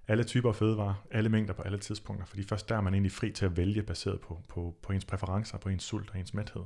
Alle 0.09 0.25
typer 0.25 0.49
af 0.49 0.57
fødevarer, 0.57 0.95
alle 1.11 1.29
mængder 1.29 1.55
på 1.55 1.63
alle 1.63 1.79
tidspunkter. 1.79 2.27
Fordi 2.27 2.43
først 2.43 2.69
der 2.69 2.77
er 2.77 2.81
man 2.81 2.95
egentlig 2.95 3.13
fri 3.13 3.31
til 3.31 3.45
at 3.45 3.57
vælge 3.57 3.83
baseret 3.83 4.21
på, 4.21 4.41
på, 4.49 4.77
på 4.83 4.93
ens 4.93 5.05
præferencer, 5.05 5.59
på 5.59 5.69
ens 5.69 5.85
sult 5.85 6.11
og 6.11 6.19
ens 6.19 6.35
mæthed. 6.35 6.63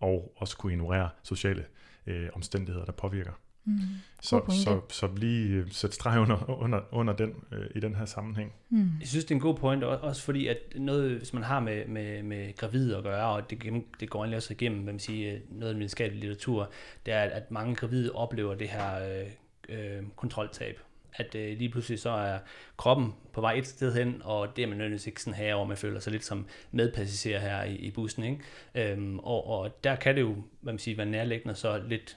Og 0.00 0.32
også 0.36 0.56
kunne 0.56 0.72
ignorere 0.72 1.10
sociale 1.22 1.66
øh, 2.06 2.28
omstændigheder, 2.34 2.84
der 2.84 2.92
påvirker. 2.92 3.32
Mm. 3.64 3.78
Så, 4.20 4.40
pointe. 4.40 4.62
så, 4.62 4.80
så 4.88 5.08
lige 5.16 5.48
øh, 5.48 5.70
sæt 5.70 5.94
streg 5.94 6.20
under, 6.20 6.50
under, 6.62 6.80
under 6.92 7.12
den 7.16 7.34
øh, 7.52 7.66
i 7.74 7.80
den 7.80 7.94
her 7.94 8.04
sammenhæng. 8.04 8.52
Mm. 8.70 8.90
Jeg 9.00 9.08
synes, 9.08 9.24
det 9.24 9.30
er 9.30 9.34
en 9.34 9.40
god 9.40 9.56
point, 9.56 9.84
og- 9.84 9.98
også 10.00 10.22
fordi, 10.22 10.46
at 10.46 10.58
noget, 10.76 11.10
hvis 11.18 11.32
man 11.32 11.42
har 11.42 11.60
med, 11.60 11.86
med, 11.86 12.22
med 12.22 12.56
gravide 12.56 12.96
at 12.96 13.02
gøre, 13.02 13.26
og 13.28 13.50
det, 13.50 13.62
det 14.00 14.10
går 14.10 14.18
egentlig 14.20 14.36
også 14.36 14.52
igennem, 14.52 14.82
hvad 14.82 14.92
man 14.92 15.00
siger, 15.00 15.38
noget 15.50 15.68
af 15.68 15.74
den 15.74 15.78
videnskabelige 15.78 16.20
litteratur, 16.20 16.70
det 17.06 17.14
er, 17.14 17.20
at, 17.20 17.30
at 17.30 17.50
mange 17.50 17.74
gravide 17.74 18.12
oplever 18.12 18.54
det 18.54 18.68
her 18.68 19.20
øh, 19.20 19.26
øh, 19.68 20.02
kontroltab. 20.16 20.80
At 21.14 21.34
øh, 21.34 21.58
lige 21.58 21.68
pludselig 21.70 21.98
så 22.00 22.10
er 22.10 22.38
kroppen 22.76 23.12
på 23.32 23.40
vej 23.40 23.52
et 23.52 23.66
sted 23.66 23.94
hen, 23.94 24.20
og 24.24 24.56
det 24.56 24.62
er 24.62 24.66
man 24.66 24.76
nødvendigvis 24.76 25.06
ikke 25.06 25.22
sådan 25.22 25.38
her, 25.38 25.54
hvor 25.54 25.64
man 25.64 25.76
føler 25.76 26.00
sig 26.00 26.12
lidt 26.12 26.24
som 26.24 26.46
medpassager 26.70 27.38
her 27.38 27.62
i, 27.62 27.74
i 27.76 27.90
bussen. 27.90 28.24
Ikke? 28.24 28.92
Øhm, 28.92 29.18
og, 29.18 29.46
og 29.46 29.84
der 29.84 29.96
kan 29.96 30.14
det 30.14 30.20
jo 30.20 30.36
hvad 30.60 30.72
man 30.72 30.78
siger, 30.78 30.96
være 30.96 31.06
nærliggende 31.06 31.54
så 31.54 31.82
lidt 31.88 32.16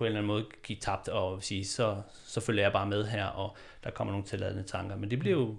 på 0.00 0.04
en 0.04 0.06
eller 0.08 0.18
anden 0.18 0.26
måde 0.26 0.44
give 0.62 0.78
tabt 0.78 1.08
og 1.08 1.42
sige, 1.42 1.64
så, 1.64 2.02
så 2.12 2.40
følger 2.40 2.62
jeg 2.62 2.72
bare 2.72 2.86
med 2.86 3.04
her, 3.06 3.24
og 3.26 3.56
der 3.84 3.90
kommer 3.90 4.12
nogle 4.12 4.26
tilladende 4.26 4.62
tanker. 4.62 4.96
Men 4.96 5.10
det 5.10 5.18
bliver 5.18 5.36
jo 5.36 5.56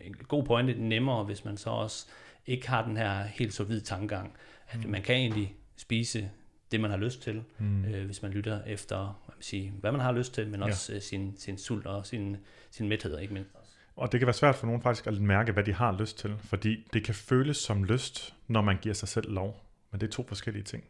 en 0.00 0.14
god 0.14 0.44
pointe 0.44 0.74
nemmere, 0.74 1.24
hvis 1.24 1.44
man 1.44 1.56
så 1.56 1.70
også 1.70 2.06
ikke 2.46 2.68
har 2.68 2.84
den 2.86 2.96
her 2.96 3.22
helt 3.22 3.54
så 3.54 3.64
hvid 3.64 3.80
tankegang, 3.80 4.32
at 4.68 4.84
man 4.88 5.02
kan 5.02 5.14
egentlig 5.16 5.54
spise 5.76 6.30
det, 6.72 6.80
man 6.80 6.90
har 6.90 6.98
lyst 6.98 7.22
til, 7.22 7.42
Mm. 7.58 7.84
øh, 7.84 8.06
hvis 8.06 8.22
man 8.22 8.30
lytter 8.30 8.62
efter, 8.64 8.96
hvad 8.96 9.34
man, 9.36 9.42
siger, 9.42 9.70
hvad 9.70 9.92
man 9.92 10.00
har 10.00 10.12
lyst 10.12 10.34
til, 10.34 10.48
men 10.48 10.60
Ja. 10.60 10.66
også 10.66 10.94
øh, 10.94 11.00
sin, 11.02 11.34
sin 11.38 11.58
sult 11.58 11.86
og 11.86 12.06
sin, 12.06 12.36
sin 12.70 12.88
mæthed, 12.88 13.18
ikke 13.18 13.34
mindst. 13.34 13.50
Og 13.96 14.12
det 14.12 14.20
kan 14.20 14.26
være 14.26 14.34
svært 14.34 14.54
for 14.54 14.66
nogen 14.66 14.82
faktisk 14.82 15.06
at 15.06 15.20
mærke, 15.20 15.52
hvad 15.52 15.64
de 15.64 15.72
har 15.72 15.96
lyst 15.98 16.18
til, 16.18 16.34
fordi 16.38 16.86
det 16.92 17.04
kan 17.04 17.14
føles 17.14 17.56
som 17.56 17.84
lyst, 17.84 18.34
når 18.48 18.60
man 18.62 18.78
giver 18.82 18.94
sig 18.94 19.08
selv 19.08 19.32
lov. 19.32 19.64
Men 19.90 20.00
det 20.00 20.06
er 20.06 20.10
to 20.10 20.26
forskellige 20.28 20.62
ting. 20.64 20.84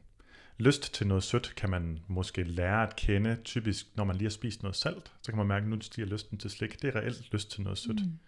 Lyst 0.59 0.95
til 0.95 1.07
noget 1.07 1.23
sødt 1.23 1.55
kan 1.57 1.71
man 1.71 1.99
måske 2.07 2.43
lære 2.43 2.89
at 2.89 2.97
kende, 2.97 3.37
typisk 3.45 3.87
når 3.95 4.05
man 4.05 4.17
lige 4.17 4.27
har 4.27 4.31
spist 4.31 4.63
noget 4.63 4.77
salt, 4.77 5.13
så 5.23 5.33
kan 5.33 5.37
man 5.37 5.47
mærke, 5.47 5.65
at 5.65 5.71
nu 5.71 5.81
stiger 5.81 6.07
lysten 6.07 6.39
til 6.39 6.51
slik. 6.51 6.83
Det 6.83 6.97
er 6.97 7.01
reelt 7.01 7.33
lyst 7.33 7.51
til 7.51 7.63
noget 7.63 7.79
sødt. 7.79 8.07
Mm. 8.07 8.19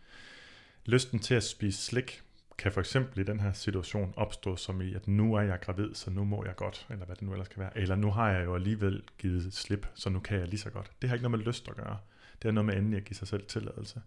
Lysten 0.87 1.18
til 1.18 1.35
at 1.35 1.45
spise 1.45 1.83
slik 1.83 2.23
kan 2.59 2.73
for 2.73 2.80
eksempel 2.80 3.21
i 3.21 3.25
den 3.25 3.40
her 3.40 3.52
situation 3.52 4.14
opstå 4.16 4.56
som 4.56 4.80
i, 4.80 4.95
at 4.95 5.09
nu 5.09 5.35
er 5.35 5.40
jeg 5.40 5.61
gravid, 5.61 5.95
så 5.95 6.11
nu 6.11 6.25
må 6.25 6.45
jeg 6.45 6.56
godt, 6.56 6.87
eller 6.90 7.06
hvad 7.06 7.16
det 7.16 7.23
nu 7.23 7.33
ellers 7.33 7.49
kan 7.49 7.61
være. 7.61 7.78
Eller 7.78 7.97
nu 7.97 8.11
har 8.11 8.30
jeg 8.30 8.45
jo 8.45 8.54
alligevel 8.54 9.02
givet 9.18 9.54
slip, 9.54 9.87
så 9.95 10.11
nu 10.11 10.21
kan 10.21 10.38
jeg 10.38 10.49
lige 10.49 10.61
så 10.61 10.71
godt. 10.71 10.90
Det 11.02 11.09
har 11.09 11.16
ikke 11.16 11.28
noget 11.28 11.38
med 11.38 11.47
lyst 11.47 11.68
at 11.68 11.76
gøre. 11.76 11.99
Det 12.42 12.45
har 12.45 12.52
noget 12.52 12.66
med 12.66 12.76
endelig 12.76 12.97
at 12.97 13.04
give 13.04 13.16
sig 13.16 13.28
selv 13.28 13.47
tilladelse. 13.47 14.02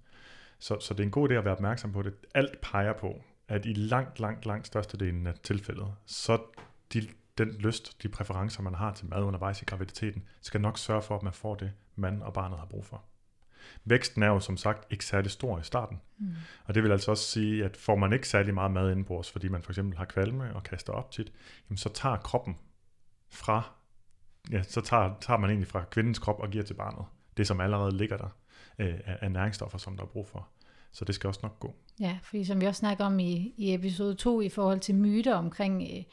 Så, 0.59 0.79
så 0.79 0.93
det 0.93 0.99
er 0.99 1.03
en 1.03 1.11
god 1.11 1.29
idé 1.29 1.33
at 1.33 1.45
være 1.45 1.53
opmærksom 1.53 1.91
på 1.91 2.01
det. 2.01 2.13
Alt 2.33 2.61
peger 2.61 2.93
på, 2.93 3.23
at 3.47 3.65
i 3.65 3.73
langt, 3.73 4.19
langt, 4.19 4.45
langt 4.45 4.67
størstedelen 4.67 5.27
af 5.27 5.33
tilfældet, 5.43 5.87
så 6.05 6.41
de, 6.93 7.07
den 7.39 7.51
lyst, 7.51 8.03
de 8.03 8.09
præferencer, 8.09 8.61
man 8.61 8.75
har 8.75 8.93
til 8.93 9.09
mad 9.09 9.23
undervejs 9.23 9.61
i 9.61 9.65
graviditeten, 9.65 10.23
skal 10.41 10.61
nok 10.61 10.77
sørge 10.77 11.01
for, 11.01 11.15
at 11.15 11.23
man 11.23 11.33
får 11.33 11.55
det, 11.55 11.71
man 11.95 12.21
og 12.21 12.33
barnet 12.33 12.59
har 12.59 12.65
brug 12.65 12.85
for. 12.85 13.03
Væksten 13.85 14.23
er 14.23 14.27
jo 14.27 14.39
som 14.39 14.57
sagt 14.57 14.91
ikke 14.91 15.05
særlig 15.05 15.31
stor 15.31 15.59
i 15.59 15.63
starten. 15.63 16.01
Mm. 16.17 16.35
Og 16.65 16.75
det 16.75 16.83
vil 16.83 16.91
altså 16.91 17.11
også 17.11 17.23
sige, 17.23 17.65
at 17.65 17.77
får 17.77 17.95
man 17.95 18.13
ikke 18.13 18.27
særlig 18.27 18.53
meget 18.53 18.71
mad 18.71 18.91
indenbords, 18.91 19.31
fordi 19.31 19.47
man 19.47 19.63
for 19.63 19.71
eksempel 19.71 19.97
har 19.97 20.05
kvalme 20.05 20.55
og 20.55 20.63
kaster 20.63 20.93
op 20.93 21.11
tit, 21.11 21.31
jamen 21.69 21.77
så 21.77 21.89
tager 21.89 22.17
kroppen 22.17 22.57
fra, 23.29 23.71
ja, 24.51 24.63
så 24.63 24.81
tager, 24.81 25.15
tager 25.21 25.37
man 25.37 25.49
egentlig 25.49 25.67
fra 25.67 25.83
kvindens 25.91 26.19
krop 26.19 26.39
og 26.39 26.49
giver 26.49 26.63
til 26.63 26.73
barnet. 26.73 27.05
Det, 27.37 27.47
som 27.47 27.61
allerede 27.61 27.97
ligger 27.97 28.17
der 28.17 28.29
øh, 28.79 28.99
af, 29.05 29.17
af 29.21 29.31
næringsstoffer, 29.31 29.77
som 29.77 29.97
der 29.97 30.03
er 30.03 30.07
brug 30.07 30.27
for. 30.27 30.47
Så 30.91 31.05
det 31.05 31.15
skal 31.15 31.27
også 31.27 31.39
nok 31.43 31.59
gå. 31.59 31.75
Ja, 31.99 32.17
fordi 32.23 32.43
som 32.45 32.61
vi 32.61 32.65
også 32.65 32.79
snakker 32.79 33.05
om 33.05 33.19
i, 33.19 33.53
i 33.57 33.73
episode 33.73 34.13
2 34.15 34.41
i 34.41 34.49
forhold 34.49 34.79
til 34.79 34.95
myter 34.95 35.35
omkring 35.35 35.81
øh, 35.83 36.03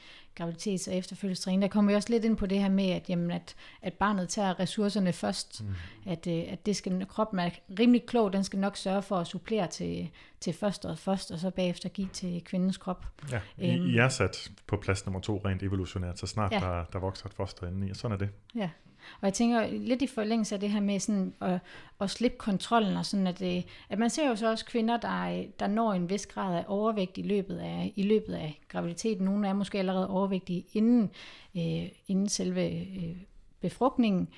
graviditets- 0.41 0.91
og 0.91 0.97
efterfølgelsestræning, 0.97 1.63
der 1.63 1.69
kommer 1.69 1.91
vi 1.93 1.97
også 1.97 2.11
lidt 2.11 2.25
ind 2.25 2.37
på 2.37 2.47
det 2.47 2.61
her 2.61 2.69
med, 2.69 2.91
at, 2.91 3.11
jamen, 3.11 3.31
at, 3.31 3.57
at 3.83 3.93
barnet 3.95 4.29
tager 4.29 4.61
ressourcerne 4.61 5.13
først. 5.13 5.65
Mm. 5.65 5.75
At, 6.07 6.27
øh, 6.27 6.45
at 6.49 6.67
det 6.67 6.77
skal, 6.77 7.07
kroppen 7.07 7.39
er 7.39 7.51
rimelig 7.79 8.07
klog, 8.07 8.33
den 8.33 8.45
skal 8.45 8.59
nok 8.59 8.77
sørge 8.77 9.03
for 9.03 9.17
at 9.17 9.27
supplere 9.27 9.67
til, 9.67 10.11
til 10.41 10.53
fosteret 10.53 10.99
først, 10.99 11.31
og 11.31 11.39
så 11.39 11.51
bagefter 11.51 11.89
give 11.89 12.09
til 12.13 12.43
kvindens 12.45 12.77
krop. 12.77 13.07
Ja, 13.33 13.41
I, 13.59 13.71
Øhm. 13.77 13.87
I 13.87 13.97
er 13.97 14.09
sat 14.09 14.51
på 14.67 14.77
plads 14.77 15.07
nummer 15.07 15.21
to 15.21 15.41
rent 15.45 15.63
evolutionært, 15.63 16.19
så 16.19 16.27
snart 16.27 16.53
Ja. 16.53 16.61
der, 16.61 16.85
der 16.93 16.99
vokser 16.99 17.27
et 17.27 17.35
foster 17.35 17.69
inde 17.69 17.87
i, 17.87 17.91
og 17.91 17.97
sådan 17.97 18.13
er 18.13 18.19
det. 18.19 18.29
Ja, 18.55 18.71
og 19.21 19.27
jeg 19.27 19.35
tænker 19.35 19.67
lidt 19.71 20.03
i 20.03 20.07
forlængelse 20.07 20.55
af 20.55 20.61
det 20.61 20.71
her 20.71 20.81
med 20.81 21.01
sådan 21.01 21.35
at, 21.41 21.59
at 22.01 22.11
slippe 22.11 22.39
kontrollen, 22.39 22.97
og 22.97 23.07
sådan 23.07 23.27
at, 23.27 23.39
det, 23.39 23.65
at 23.89 23.99
man 23.99 24.11
ser 24.11 24.29
jo 24.29 24.37
så 24.37 24.51
også 24.51 24.65
kvinder, 24.65 24.97
der, 24.97 25.39
øh, 25.39 25.45
der 25.61 25.67
når 25.67 25.93
en 25.93 26.11
vis 26.11 26.27
grad 26.27 26.59
af 26.59 26.65
overvægt 26.69 27.19
i 27.19 27.23
løbet 27.23 27.59
af, 27.59 27.93
i 27.97 28.03
løbet 28.03 28.35
af 28.35 28.61
graviditeten. 28.69 29.25
Nogle 29.25 29.49
er 29.49 29.53
måske 29.53 29.79
allerede 29.79 30.11
overvægtige 30.11 30.65
inden, 30.73 31.11
øh, 31.57 31.89
inden 32.09 32.29
selve 32.29 32.71
øh, 32.71 33.17
befrugtningen. 33.61 34.29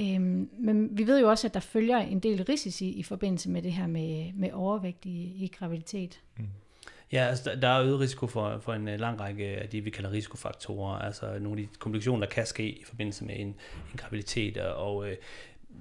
Øhm, 0.00 0.50
men 0.58 0.98
vi 0.98 1.06
ved 1.06 1.20
jo 1.20 1.30
også, 1.30 1.46
at 1.46 1.54
der 1.54 1.60
følger 1.60 1.98
en 1.98 2.20
del 2.20 2.44
risici 2.44 2.88
i 2.88 3.02
forbindelse 3.02 3.50
med 3.50 3.62
det 3.62 3.72
her 3.72 3.86
med, 3.86 4.32
med 4.32 4.52
overvægt 4.52 5.04
i, 5.04 5.44
i 5.44 5.52
graviditet. 5.58 6.20
Mm. 6.38 6.46
Ja, 7.12 7.18
altså, 7.26 7.54
der- 7.62 7.68
er 7.68 7.82
øget 7.82 8.00
risiko 8.00 8.26
for, 8.26 8.58
for 8.58 8.72
en 8.74 8.88
øh, 8.88 9.00
lang 9.00 9.20
række 9.20 9.46
af 9.46 9.68
de, 9.68 9.80
vi 9.80 9.90
kalder 9.90 10.12
risikofaktorer, 10.12 10.98
altså 10.98 11.38
nogle 11.38 11.60
af 11.60 11.66
de 11.66 11.74
komplikationer, 11.78 12.26
der 12.26 12.34
kan 12.34 12.46
ske 12.46 12.68
i 12.68 12.84
forbindelse 12.84 13.24
med 13.24 13.34
en, 13.38 13.46
en 13.46 13.56
graviditet, 13.96 14.56
og 14.56 15.08
øh, 15.10 15.16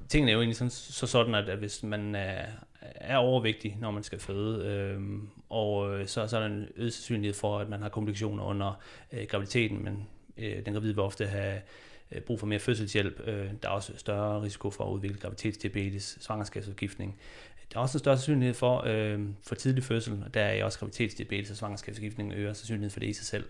tingene 0.09 0.31
er 0.31 0.33
jo 0.33 0.41
egentlig 0.41 0.57
sådan, 0.57 0.71
så 0.71 1.07
sådan, 1.07 1.35
at, 1.35 1.49
at 1.49 1.57
hvis 1.57 1.83
man 1.83 2.15
er, 2.15 2.45
er 2.81 3.17
overvægtig, 3.17 3.77
når 3.79 3.91
man 3.91 4.03
skal 4.03 4.19
føde, 4.19 4.65
øhm, 4.65 5.15
øh, 5.23 5.29
og 5.49 5.99
så, 6.09 6.27
så 6.27 6.35
er 6.37 6.39
der 6.39 6.47
en 6.47 6.67
øget 6.75 6.93
sandsynlighed 6.93 7.33
for, 7.33 7.59
at 7.59 7.69
man 7.69 7.81
har 7.81 7.89
komplikationer 7.89 8.43
under 8.43 8.81
øh, 9.11 9.27
graviditeten, 9.29 9.83
men 9.83 10.07
øh, 10.37 10.65
den 10.65 10.73
gravide 10.73 10.95
vil 10.95 11.03
ofte 11.03 11.25
have 11.27 11.61
øh, 12.11 12.21
brug 12.21 12.39
for 12.39 12.47
mere 12.47 12.59
fødselshjælp. 12.59 13.21
Øh, 13.27 13.49
der 13.63 13.69
er 13.69 13.73
også 13.73 13.93
større 13.97 14.41
risiko 14.41 14.69
for 14.69 14.83
at 14.83 14.91
udvikle 14.91 15.17
graviditetsdiabetes, 15.17 16.17
svangerskabsudgiftning. 16.21 17.19
Der 17.73 17.79
er 17.79 17.81
også 17.81 17.97
en 17.97 17.99
større 17.99 18.17
sandsynlighed 18.17 18.53
for, 18.53 18.83
øh, 18.85 19.19
for 19.47 19.55
tidlig 19.55 19.83
fødsel, 19.83 20.23
og 20.25 20.33
der 20.33 20.41
er 20.41 20.63
også 20.63 20.79
graviditetsdiabetes 20.79 21.51
og 21.51 21.57
svangerskabsforgiftning 21.57 22.33
øger 22.33 22.53
sandsynligheden 22.53 22.91
for 22.91 22.99
det 22.99 23.07
i 23.07 23.13
sig 23.13 23.25
selv. 23.25 23.45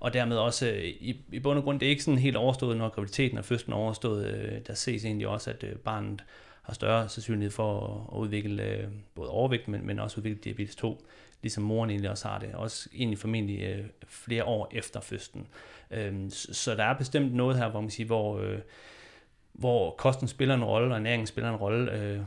Og 0.00 0.12
dermed 0.12 0.36
også, 0.36 0.66
øh, 0.66 0.84
i, 0.84 1.24
i 1.32 1.38
bund 1.38 1.58
og 1.58 1.64
grund, 1.64 1.80
det 1.80 1.86
er 1.86 1.90
ikke 1.90 2.02
sådan 2.02 2.18
helt 2.18 2.36
overstået, 2.36 2.76
når 2.76 2.88
graviditeten 2.88 3.38
og 3.38 3.44
fødslen 3.44 3.72
er 3.72 3.76
overstået. 3.76 4.26
Øh, 4.26 4.60
der 4.66 4.74
ses 4.74 5.04
egentlig 5.04 5.28
også, 5.28 5.50
at 5.50 5.64
øh, 5.64 5.76
barnet 5.76 6.24
har 6.62 6.74
større 6.74 7.08
sandsynlighed 7.08 7.50
for 7.50 7.86
at, 7.86 8.16
at 8.16 8.20
udvikle 8.20 8.62
øh, 8.62 8.84
både 9.14 9.30
overvægt, 9.30 9.68
men, 9.68 9.86
men 9.86 9.98
også 9.98 10.18
udvikle 10.18 10.38
diabetes 10.44 10.76
2, 10.76 11.04
ligesom 11.42 11.62
moren 11.62 11.90
egentlig 11.90 12.10
også 12.10 12.28
har 12.28 12.38
det. 12.38 12.54
Også 12.54 12.88
egentlig 12.94 13.18
formentlig 13.18 13.60
øh, 13.60 13.84
flere 14.08 14.44
år 14.44 14.68
efter 14.72 15.00
fødslen. 15.00 15.46
Øh, 15.90 16.30
så, 16.30 16.54
så 16.54 16.74
der 16.74 16.84
er 16.84 16.98
bestemt 16.98 17.34
noget 17.34 17.56
her, 17.56 17.68
hvor 17.68 17.80
man 17.80 17.90
siger, 17.90 18.06
hvor, 18.06 18.38
øh, 18.40 18.58
hvor 19.52 19.90
kosten 19.90 20.28
spiller 20.28 20.54
en 20.54 20.64
rolle, 20.64 20.88
og 20.94 20.96
ernæringen 20.96 21.26
spiller 21.26 21.50
en 21.50 21.56
rolle, 21.56 21.92
øh, 21.92 22.20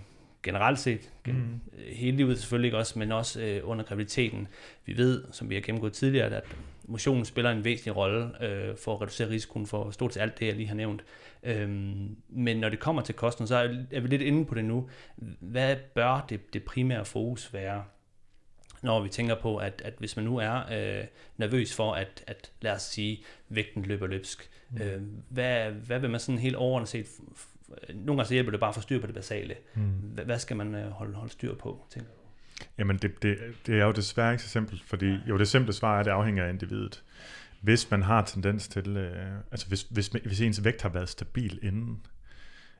generelt 0.43 0.79
set, 0.79 1.12
mm. 1.25 1.60
hele 1.88 2.17
livet 2.17 2.39
selvfølgelig 2.39 2.67
ikke 2.67 2.77
også, 2.77 3.00
men 3.00 3.12
også 3.12 3.41
øh, 3.41 3.62
under 3.63 3.86
graviditeten. 3.86 4.48
Vi 4.86 4.98
ved, 4.98 5.24
som 5.31 5.50
vi 5.50 5.55
har 5.55 5.62
gennemgået 5.62 5.93
tidligere, 5.93 6.36
at 6.36 6.43
motionen 6.83 7.25
spiller 7.25 7.51
en 7.51 7.63
væsentlig 7.63 7.95
rolle 7.95 8.45
øh, 8.45 8.77
for 8.77 8.93
at 8.93 9.01
reducere 9.01 9.29
risikoen 9.29 9.67
for 9.67 9.91
stort 9.91 10.13
set 10.13 10.21
alt 10.21 10.39
det, 10.39 10.48
jeg 10.48 10.55
lige 10.55 10.67
har 10.67 10.75
nævnt. 10.75 11.03
Øhm, 11.43 12.15
men 12.29 12.57
når 12.57 12.69
det 12.69 12.79
kommer 12.79 13.01
til 13.01 13.15
kosten, 13.15 13.48
så 13.48 13.55
er, 13.91 14.00
vi 14.00 14.07
lidt 14.07 14.21
inde 14.21 14.45
på 14.45 14.55
det 14.55 14.65
nu. 14.65 14.89
Hvad 15.39 15.75
bør 15.95 16.25
det, 16.29 16.53
det 16.53 16.63
primære 16.63 17.05
fokus 17.05 17.53
være, 17.53 17.83
når 18.81 19.01
vi 19.01 19.10
tænker 19.10 19.36
på, 19.36 19.57
at, 19.57 19.81
at 19.86 19.93
hvis 19.98 20.15
man 20.15 20.25
nu 20.25 20.38
er 20.38 20.55
øh, 20.55 21.05
nervøs 21.38 21.75
for, 21.75 21.93
at, 21.93 22.24
at 22.27 22.51
lad 22.62 22.71
os 22.71 22.81
sige, 22.81 23.24
vægten 23.50 23.83
løber 23.83 24.07
løbsk, 24.07 24.50
mm. 24.69 24.81
øh, 24.81 25.01
hvad, 25.29 25.71
hvad 25.71 26.00
vil 26.00 26.10
man 26.10 26.19
sådan 26.19 26.39
helt 26.39 26.55
overordnet 26.55 26.89
set 26.89 27.07
nogle 27.89 28.05
gange 28.05 28.25
så 28.25 28.33
hjælper 28.33 28.51
det 28.51 28.59
bare 28.59 28.69
at 28.69 28.75
få 28.75 28.81
styr 28.81 29.01
på 29.01 29.07
det 29.07 29.15
basale. 29.15 29.55
Mm. 29.75 29.81
Hvad, 30.25 30.39
skal 30.39 30.57
man 30.57 30.75
øh, 30.75 30.91
holde, 30.91 31.13
holde 31.13 31.31
styr 31.31 31.55
på, 31.55 31.85
tænker 31.89 32.09
du? 32.09 32.15
Jamen, 32.77 32.97
det, 32.97 33.23
det, 33.23 33.37
det 33.65 33.79
er 33.79 33.85
jo 33.85 33.91
desværre 33.91 34.31
ikke 34.31 34.43
så 34.43 34.49
simpelt, 34.49 34.83
fordi 34.83 35.17
jo, 35.29 35.37
det 35.37 35.47
simple 35.47 35.73
svar 35.73 35.95
er, 35.95 35.99
at 35.99 36.05
det 36.05 36.11
afhænger 36.11 36.45
af 36.45 36.49
individet. 36.49 37.03
Hvis 37.61 37.91
man 37.91 38.01
har 38.01 38.21
tendens 38.21 38.67
til, 38.67 38.97
øh, 38.97 39.35
altså 39.51 39.67
hvis, 39.67 39.83
hvis, 39.83 40.07
hvis 40.07 40.41
ens 40.41 40.63
vægt 40.63 40.81
har 40.81 40.89
været 40.89 41.09
stabil 41.09 41.59
inden, 41.61 42.05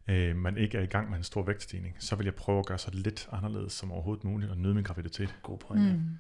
øh, 0.08 0.36
man 0.36 0.58
ikke 0.58 0.78
er 0.78 0.82
i 0.82 0.86
gang 0.86 1.10
med 1.10 1.18
en 1.18 1.24
stor 1.24 1.44
vægtstigning, 1.44 1.96
så 2.00 2.16
vil 2.16 2.24
jeg 2.24 2.36
prøve 2.36 2.60
at 2.60 2.66
gøre 2.66 2.78
sig 2.78 2.96
lidt 2.96 3.30
anderledes 3.32 3.74
som 3.74 3.92
overhovedet 3.92 4.24
muligt 4.24 4.52
og 4.52 4.58
nyde 4.58 4.74
min 4.74 4.84
graviditet. 4.84 5.36
God 5.44 5.58
pointe. 5.58 5.94
Mm. 5.94 6.18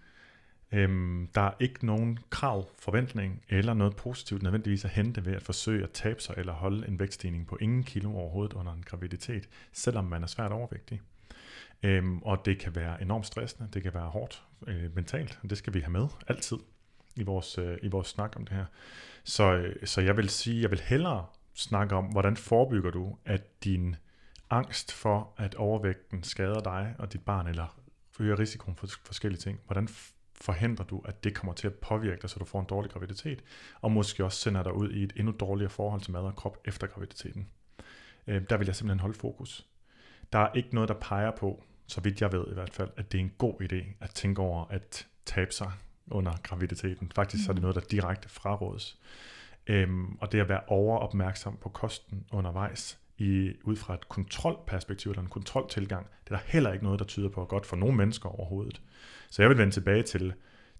Øhm, 0.73 1.27
der 1.35 1.41
er 1.41 1.51
ikke 1.59 1.85
nogen 1.85 2.19
krav, 2.29 2.69
forventning 2.79 3.43
eller 3.49 3.73
noget 3.73 3.95
positivt 3.95 4.43
nødvendigvis 4.43 4.85
at 4.85 4.91
hente 4.91 5.25
ved 5.25 5.33
at 5.33 5.43
forsøge 5.43 5.83
at 5.83 5.91
tabe 5.91 6.21
sig 6.21 6.35
eller 6.37 6.53
holde 6.53 6.87
en 6.87 6.99
vægtstigning 6.99 7.47
på 7.47 7.57
ingen 7.61 7.83
kilo 7.83 8.15
overhovedet 8.15 8.53
under 8.53 8.73
en 8.73 8.83
graviditet, 8.85 9.49
selvom 9.73 10.05
man 10.05 10.23
er 10.23 10.27
svært 10.27 10.51
overvægtig. 10.51 11.01
Øhm, 11.83 12.21
og 12.21 12.45
det 12.45 12.59
kan 12.59 12.75
være 12.75 13.01
enormt 13.01 13.25
stressende, 13.25 13.69
det 13.73 13.83
kan 13.83 13.93
være 13.93 14.09
hårdt 14.09 14.43
øh, 14.67 14.95
mentalt, 14.95 15.39
og 15.43 15.49
det 15.49 15.57
skal 15.57 15.73
vi 15.73 15.79
have 15.79 15.91
med 15.91 16.07
altid 16.27 16.57
i 17.15 17.23
vores, 17.23 17.57
øh, 17.57 17.77
i 17.81 17.87
vores 17.87 18.07
snak 18.07 18.35
om 18.35 18.45
det 18.45 18.55
her. 18.55 18.65
Så, 19.23 19.53
øh, 19.53 19.75
så 19.85 20.01
jeg 20.01 20.17
vil 20.17 20.29
sige, 20.29 20.61
jeg 20.61 20.71
vil 20.71 20.81
hellere 20.81 21.25
snakke 21.53 21.95
om, 21.95 22.05
hvordan 22.05 22.37
forebygger 22.37 22.91
du, 22.91 23.17
at 23.25 23.63
din 23.63 23.95
angst 24.49 24.93
for, 24.93 25.33
at 25.37 25.55
overvægten 25.55 26.23
skader 26.23 26.59
dig 26.59 26.95
og 26.99 27.13
dit 27.13 27.21
barn, 27.21 27.47
eller 27.47 27.81
øger 28.19 28.39
risikoen 28.39 28.75
for 28.75 28.87
forskellige 28.87 29.41
ting, 29.41 29.59
hvordan 29.65 29.87
forhindrer 30.41 30.85
du, 30.85 31.01
at 31.05 31.23
det 31.23 31.35
kommer 31.35 31.53
til 31.53 31.67
at 31.67 31.73
påvirke 31.73 32.21
dig, 32.21 32.29
så 32.29 32.39
du 32.39 32.45
får 32.45 32.59
en 32.59 32.65
dårlig 32.65 32.91
graviditet, 32.91 33.43
og 33.81 33.91
måske 33.91 34.25
også 34.25 34.37
sender 34.37 34.63
dig 34.63 34.73
ud 34.73 34.91
i 34.91 35.03
et 35.03 35.13
endnu 35.15 35.33
dårligere 35.39 35.69
forhold 35.69 36.01
til 36.01 36.11
mad 36.11 36.21
og 36.21 36.35
krop 36.35 36.57
efter 36.65 36.87
graviditeten. 36.87 37.47
Øh, 38.27 38.41
der 38.49 38.57
vil 38.57 38.65
jeg 38.65 38.75
simpelthen 38.75 38.99
holde 38.99 39.17
fokus. 39.17 39.67
Der 40.33 40.39
er 40.39 40.53
ikke 40.53 40.75
noget, 40.75 40.89
der 40.89 40.95
peger 40.95 41.31
på, 41.31 41.63
så 41.87 42.01
vidt 42.01 42.21
jeg 42.21 42.31
ved 42.31 42.45
i 42.51 42.53
hvert 42.53 42.73
fald, 42.73 42.89
at 42.97 43.11
det 43.11 43.17
er 43.17 43.23
en 43.23 43.33
god 43.37 43.61
idé 43.61 43.85
at 43.99 44.09
tænke 44.09 44.41
over 44.41 44.65
at 44.65 45.07
tabe 45.25 45.53
sig 45.53 45.71
under 46.11 46.33
graviditeten. 46.43 47.11
Faktisk 47.15 47.45
så 47.45 47.51
er 47.51 47.53
det 47.53 47.61
noget, 47.61 47.75
der 47.75 47.81
direkte 47.81 48.29
frarådes. 48.29 48.99
Øhm, 49.67 50.17
og 50.21 50.31
det 50.31 50.39
at 50.39 50.49
være 50.49 50.61
overopmærksom 50.67 51.57
på 51.61 51.69
kosten 51.69 52.25
undervejs, 52.31 53.00
i, 53.21 53.53
ud 53.63 53.75
fra 53.75 53.93
et 53.93 54.09
kontrolperspektiv 54.09 55.11
eller 55.11 55.21
en 55.21 55.29
kontroltilgang, 55.29 56.07
det 56.23 56.33
er 56.33 56.35
der 56.35 56.43
heller 56.45 56.71
ikke 56.71 56.83
noget, 56.83 56.99
der 56.99 57.05
tyder 57.05 57.29
på 57.29 57.45
godt 57.45 57.65
for 57.65 57.75
nogle 57.75 57.97
mennesker 57.97 58.29
overhovedet. 58.29 58.81
Så 59.29 59.41
jeg 59.41 59.49
vil 59.49 59.57
vende 59.57 59.73
tilbage 59.73 60.03
til, 60.03 60.33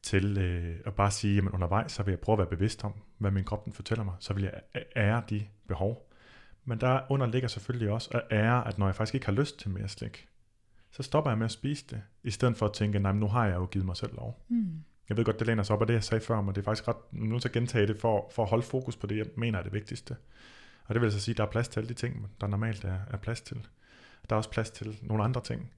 til 0.04 0.38
øh, 0.38 0.76
at 0.86 0.94
bare 0.94 1.12
sige, 1.12 1.38
at 1.38 1.44
undervejs 1.54 1.92
så 1.92 2.04
vil 2.04 2.12
jeg 2.12 2.20
prøve 2.20 2.34
at 2.34 2.38
være 2.38 2.48
bevidst 2.48 2.84
om, 2.84 2.94
hvad 3.18 3.32
min 3.32 3.44
krop 3.44 3.66
den 3.66 3.74
fortæller 3.74 4.04
mig. 4.04 4.14
Så 4.20 4.34
vil 4.34 4.44
jeg 4.44 4.84
ære 4.96 5.24
de 5.30 5.46
behov. 5.68 6.12
Men 6.66 6.80
der 6.80 7.02
under 7.10 7.28
ligger 7.28 7.48
selvfølgelig 7.48 7.90
også 7.90 8.10
at 8.12 8.24
ære, 8.32 8.68
at 8.68 8.78
når 8.78 8.86
jeg 8.86 8.96
faktisk 8.96 9.16
ikke 9.16 9.26
har 9.26 9.34
lyst 9.34 9.60
til 9.60 9.70
mere 9.70 9.88
slik, 9.88 10.28
så 10.92 11.04
stopper 11.04 11.32
jeg 11.32 11.38
med 11.38 11.46
at 11.46 11.52
spise 11.52 11.86
det, 11.90 12.02
i 12.24 12.32
stedet 12.32 12.58
for 12.58 12.66
at 12.66 12.74
tænke, 12.74 13.00
nej, 13.00 13.14
nu 13.14 13.28
har 13.28 13.46
jeg 13.46 13.56
jo 13.56 13.66
givet 13.66 13.86
mig 13.86 13.98
selv 13.98 14.16
lov. 14.16 14.46
Mm. 14.50 14.84
Jeg 15.10 15.18
ved 15.18 15.26
godt, 15.26 15.40
det 15.40 15.48
læner 15.48 15.64
sig 15.64 15.76
op 15.76 15.82
af 15.82 15.88
det, 15.88 15.94
jeg 15.94 16.04
sagde 16.04 16.24
før, 16.24 16.42
men 16.42 16.56
det 16.56 16.62
er 16.62 16.66
faktisk 16.66 16.88
ret, 16.88 16.96
nu 17.12 17.36
at 17.36 17.52
gentage 17.52 17.88
det, 17.88 17.98
for, 17.98 18.32
for 18.32 18.44
at 18.44 18.50
holde 18.50 18.64
fokus 18.64 18.96
på 18.96 19.08
det, 19.08 19.18
jeg 19.18 19.26
mener 19.38 19.60
er 19.60 19.64
det 19.64 19.74
vigtigste. 19.74 20.16
Og 20.86 20.96
det 20.96 21.02
vil 21.02 21.08
altså 21.08 21.20
sige, 21.20 21.34
at 21.34 21.38
der 21.38 21.44
er 21.44 21.52
plads 21.52 21.68
til 21.68 21.80
alle 21.80 21.90
de 21.90 21.94
ting, 21.94 22.32
der 22.42 22.48
normalt 22.48 22.84
er, 22.84 23.00
er 23.08 23.18
plads 23.18 23.42
til. 23.42 23.68
Der 24.30 24.36
er 24.36 24.38
også 24.38 24.50
plads 24.50 24.72
til 24.72 25.00
nogle 25.02 25.24
andre 25.24 25.44
ting. 25.44 25.72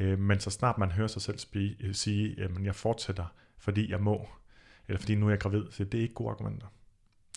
Øh, 0.00 0.18
men 0.18 0.40
så 0.40 0.50
snart 0.50 0.78
man 0.78 0.90
hører 0.90 1.08
sig 1.08 1.22
selv 1.22 1.38
spi, 1.38 1.76
øh, 1.80 1.94
sige, 1.94 2.42
at 2.42 2.50
jeg 2.62 2.74
fortsætter, 2.74 3.34
fordi 3.58 3.90
jeg 3.90 4.00
må, 4.00 4.28
eller 4.88 4.98
fordi 4.98 5.14
nu 5.14 5.26
er 5.26 5.30
jeg 5.30 5.40
gravid, 5.40 5.64
så 5.70 5.84
det 5.84 5.98
er 5.98 6.02
ikke 6.02 6.14
gode 6.14 6.30
argumenter. 6.30 6.66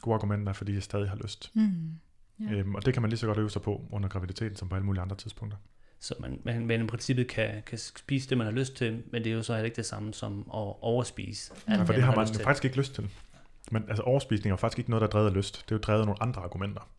Gode 0.02 0.16
argumenter 0.16 0.50
er, 0.50 0.54
fordi 0.54 0.74
jeg 0.74 0.84
stadig 0.84 1.10
har 1.10 1.18
lyst. 1.24 1.52
Mm. 1.54 2.00
Ja. 2.40 2.52
Øhm, 2.52 2.76
og 2.76 2.86
det 2.86 2.94
kan 2.94 3.02
man 3.02 3.10
lige 3.10 3.20
så 3.20 3.28
godt 3.28 3.38
øve 3.38 3.50
sig 3.50 3.62
på 3.62 3.88
under 3.92 4.10
graviditeten, 4.10 4.56
som 4.56 4.70
på 4.70 4.76
alle 4.76 4.86
mulige 4.86 5.02
andre 5.02 5.16
tidspunkter. 5.16 5.58
Så 6.00 6.16
man, 6.20 6.40
man, 6.44 6.66
man 6.66 6.84
i 6.84 6.88
princippet 6.88 7.28
kan, 7.28 7.64
kan 7.66 7.78
spise 7.78 8.30
det, 8.30 8.38
man 8.38 8.48
har 8.48 8.54
lyst 8.54 8.76
til, 8.76 9.04
men 9.12 9.24
det 9.24 9.32
er 9.32 9.36
jo 9.36 9.44
så 9.44 9.54
heller 9.54 9.66
ikke 9.66 9.76
det 9.76 9.86
samme 9.86 10.14
som 10.14 10.40
at 10.40 10.82
overspise. 10.82 11.54
Ja, 11.68 11.84
for 11.84 11.94
det 11.94 12.04
har 12.04 12.16
man, 12.16 12.28
man 12.34 12.44
faktisk 12.44 12.66
ikke 12.66 12.78
lyst 12.78 12.96
til. 12.96 13.10
Men 13.72 13.86
altså 13.88 14.04
overspisning 14.04 14.54
er 14.54 14.58
faktisk 14.58 14.80
ikke 14.80 14.90
noget, 14.90 15.02
der 15.02 15.08
er 15.08 15.12
drevet 15.12 15.28
af 15.28 15.34
lyst. 15.34 15.66
Det 15.66 15.72
er 15.72 15.76
jo 15.76 15.80
drevet 15.80 16.00
af 16.00 16.06
nogle 16.06 16.22
andre 16.22 16.42
argumenter. 16.42 16.90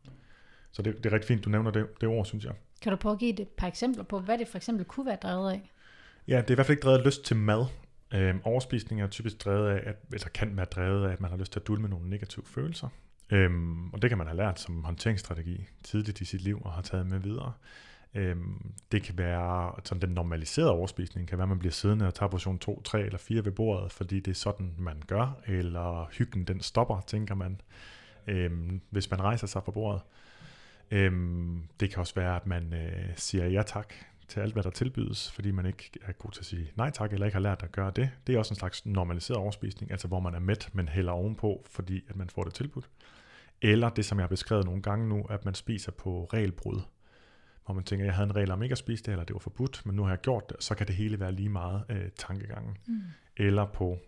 Så 0.73 0.83
det, 0.83 0.97
det 0.97 1.06
er 1.06 1.12
rigtig 1.12 1.28
fint, 1.28 1.44
du 1.44 1.50
nævner 1.50 1.71
det, 1.71 1.87
det 2.00 2.09
ord, 2.09 2.26
synes 2.26 2.44
jeg. 2.44 2.52
Kan 2.83 2.90
du 2.90 2.97
prøve 2.97 3.12
at 3.12 3.18
give 3.18 3.40
et 3.40 3.49
par 3.49 3.66
eksempler 3.66 4.04
på, 4.04 4.21
hvad 4.21 4.38
det 4.38 4.49
for 4.49 4.56
eksempel 4.56 4.85
kunne 4.85 5.06
være 5.06 5.18
drevet 5.23 5.52
af? 5.52 5.71
Ja, 6.28 6.37
det 6.37 6.50
er 6.50 6.54
i 6.54 6.54
hvert 6.54 6.66
fald 6.66 6.76
ikke 6.76 6.85
drevet 6.85 6.99
af 6.99 7.04
lyst 7.04 7.25
til 7.25 7.37
mad. 7.37 7.66
Øhm, 8.14 8.40
overspisning 8.44 9.02
er 9.02 9.06
typisk 9.06 9.44
drevet 9.44 9.68
af, 9.68 9.88
at, 9.88 9.97
eller 10.12 10.28
kan 10.28 10.56
være 10.56 10.66
drevet 10.66 11.09
af, 11.09 11.12
at 11.12 11.21
man 11.21 11.30
har 11.30 11.38
lyst 11.38 11.52
til 11.52 11.61
at 11.61 11.66
dulme 11.66 11.88
nogle 11.88 12.11
negative 12.11 12.44
følelser. 12.47 12.88
Øhm, 13.30 13.92
og 13.92 14.02
det 14.02 14.11
kan 14.11 14.18
man 14.18 14.26
have 14.26 14.37
lært 14.37 14.61
som 14.61 14.85
håndteringsstrategi 14.85 15.66
tidligt 15.83 16.21
i 16.21 16.25
sit 16.25 16.40
liv 16.40 16.62
og 16.64 16.73
har 16.73 16.83
taget 16.83 17.06
med 17.06 17.18
videre. 17.18 17.52
Øhm, 18.14 18.73
det 18.92 19.02
kan 19.02 19.18
være, 19.18 19.73
sådan 19.85 20.02
den 20.02 20.11
normaliserede 20.11 20.71
overspisning 20.71 21.28
kan 21.28 21.38
være, 21.38 21.42
at 21.42 21.49
man 21.49 21.59
bliver 21.59 21.73
siddende 21.73 22.06
og 22.06 22.14
tager 22.14 22.30
portion 22.30 22.59
2, 22.59 22.83
3 22.83 23.00
eller 23.02 23.18
4 23.18 23.44
ved 23.44 23.52
bordet, 23.52 23.92
fordi 23.92 24.21
det 24.21 24.30
er 24.30 24.35
sådan, 24.35 24.75
man 24.78 25.02
gør, 25.06 25.40
eller 25.47 26.09
hyggen 26.12 26.44
den 26.44 26.61
stopper, 26.61 27.00
tænker 27.06 27.35
man, 27.35 27.61
øhm, 28.26 28.80
hvis 28.90 29.11
man 29.11 29.21
rejser 29.21 29.47
sig 29.47 29.62
fra 29.64 29.73
bordet. 29.73 30.02
Øhm, 30.90 31.68
det 31.80 31.90
kan 31.90 31.99
også 31.99 32.14
være, 32.14 32.37
at 32.37 32.47
man 32.47 32.75
øh, 32.75 33.16
siger 33.16 33.47
ja 33.47 33.62
tak 33.62 33.94
til 34.28 34.40
alt, 34.40 34.52
hvad 34.52 34.62
der 34.62 34.71
tilbydes, 34.71 35.33
fordi 35.33 35.50
man 35.50 35.66
ikke 35.66 35.90
er 36.02 36.12
god 36.12 36.30
til 36.30 36.40
at 36.40 36.47
sige 36.47 36.73
nej 36.76 36.90
tak, 36.90 37.12
eller 37.12 37.26
ikke 37.26 37.35
har 37.35 37.40
lært 37.40 37.62
at 37.62 37.73
gøre 37.73 37.92
det. 37.97 38.11
Det 38.26 38.35
er 38.35 38.38
også 38.38 38.54
en 38.54 38.59
slags 38.59 38.87
normaliseret 38.87 39.38
overspisning, 39.38 39.90
altså 39.90 40.09
hvor 40.09 40.21
man 40.21 40.35
er 40.35 40.38
mæt, 40.38 40.71
men 40.73 40.88
hælder 40.88 41.12
ovenpå, 41.12 41.64
fordi 41.71 42.04
at 42.09 42.16
man 42.16 42.28
får 42.28 42.44
det 42.44 42.54
tilbudt. 42.54 42.90
Eller 43.62 43.88
det, 43.88 44.04
som 44.04 44.18
jeg 44.18 44.23
har 44.23 44.28
beskrevet 44.28 44.64
nogle 44.64 44.83
gange 44.83 45.09
nu, 45.09 45.26
at 45.30 45.44
man 45.44 45.54
spiser 45.54 45.92
på 45.92 46.28
regelbrud. 46.33 46.80
Hvor 47.64 47.75
man 47.75 47.85
tænker, 47.85 48.04
jeg 48.04 48.14
havde 48.14 48.28
en 48.28 48.37
regel 48.37 48.50
om 48.50 48.62
ikke 48.62 48.73
at 48.73 48.78
spise 48.78 49.04
det, 49.04 49.12
eller 49.12 49.25
det 49.25 49.35
var 49.35 49.38
forbudt, 49.38 49.87
men 49.87 49.97
nu 49.97 50.02
har 50.02 50.11
jeg 50.11 50.21
gjort 50.21 50.49
det, 50.49 50.56
så 50.61 50.75
kan 50.75 50.87
det 50.87 50.94
hele 50.94 51.21
være 51.21 51.33
lige 51.33 51.49
meget 51.49 51.85
øh, 51.88 52.11
tankegangen. 52.16 52.76
Mm. 52.87 53.00
Eller 53.37 53.66
på 53.66 53.99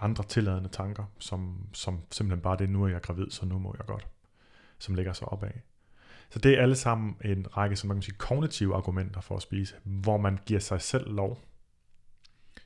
andre 0.00 0.24
tilladende 0.24 0.68
tanker, 0.68 1.04
som, 1.18 1.68
som 1.72 2.00
simpelthen 2.10 2.42
bare 2.42 2.56
det, 2.56 2.70
nu 2.70 2.84
er 2.84 2.88
jeg 2.88 3.02
gravid, 3.02 3.30
så 3.30 3.46
nu 3.46 3.58
må 3.58 3.74
jeg 3.78 3.86
godt. 3.86 4.06
Som 4.78 4.94
ligger 4.94 5.12
sig 5.12 5.28
opad. 5.28 5.50
Så 6.30 6.38
det 6.38 6.58
er 6.58 6.62
alle 6.62 6.76
sammen 6.76 7.16
en 7.24 7.56
række, 7.56 7.76
som 7.76 7.88
man 7.88 7.96
kan 7.96 8.02
sige, 8.02 8.14
kognitive 8.14 8.74
argumenter 8.74 9.20
for 9.20 9.36
at 9.36 9.42
spise, 9.42 9.74
hvor 9.84 10.16
man 10.16 10.38
giver 10.46 10.60
sig 10.60 10.80
selv 10.80 11.14
lov, 11.14 11.38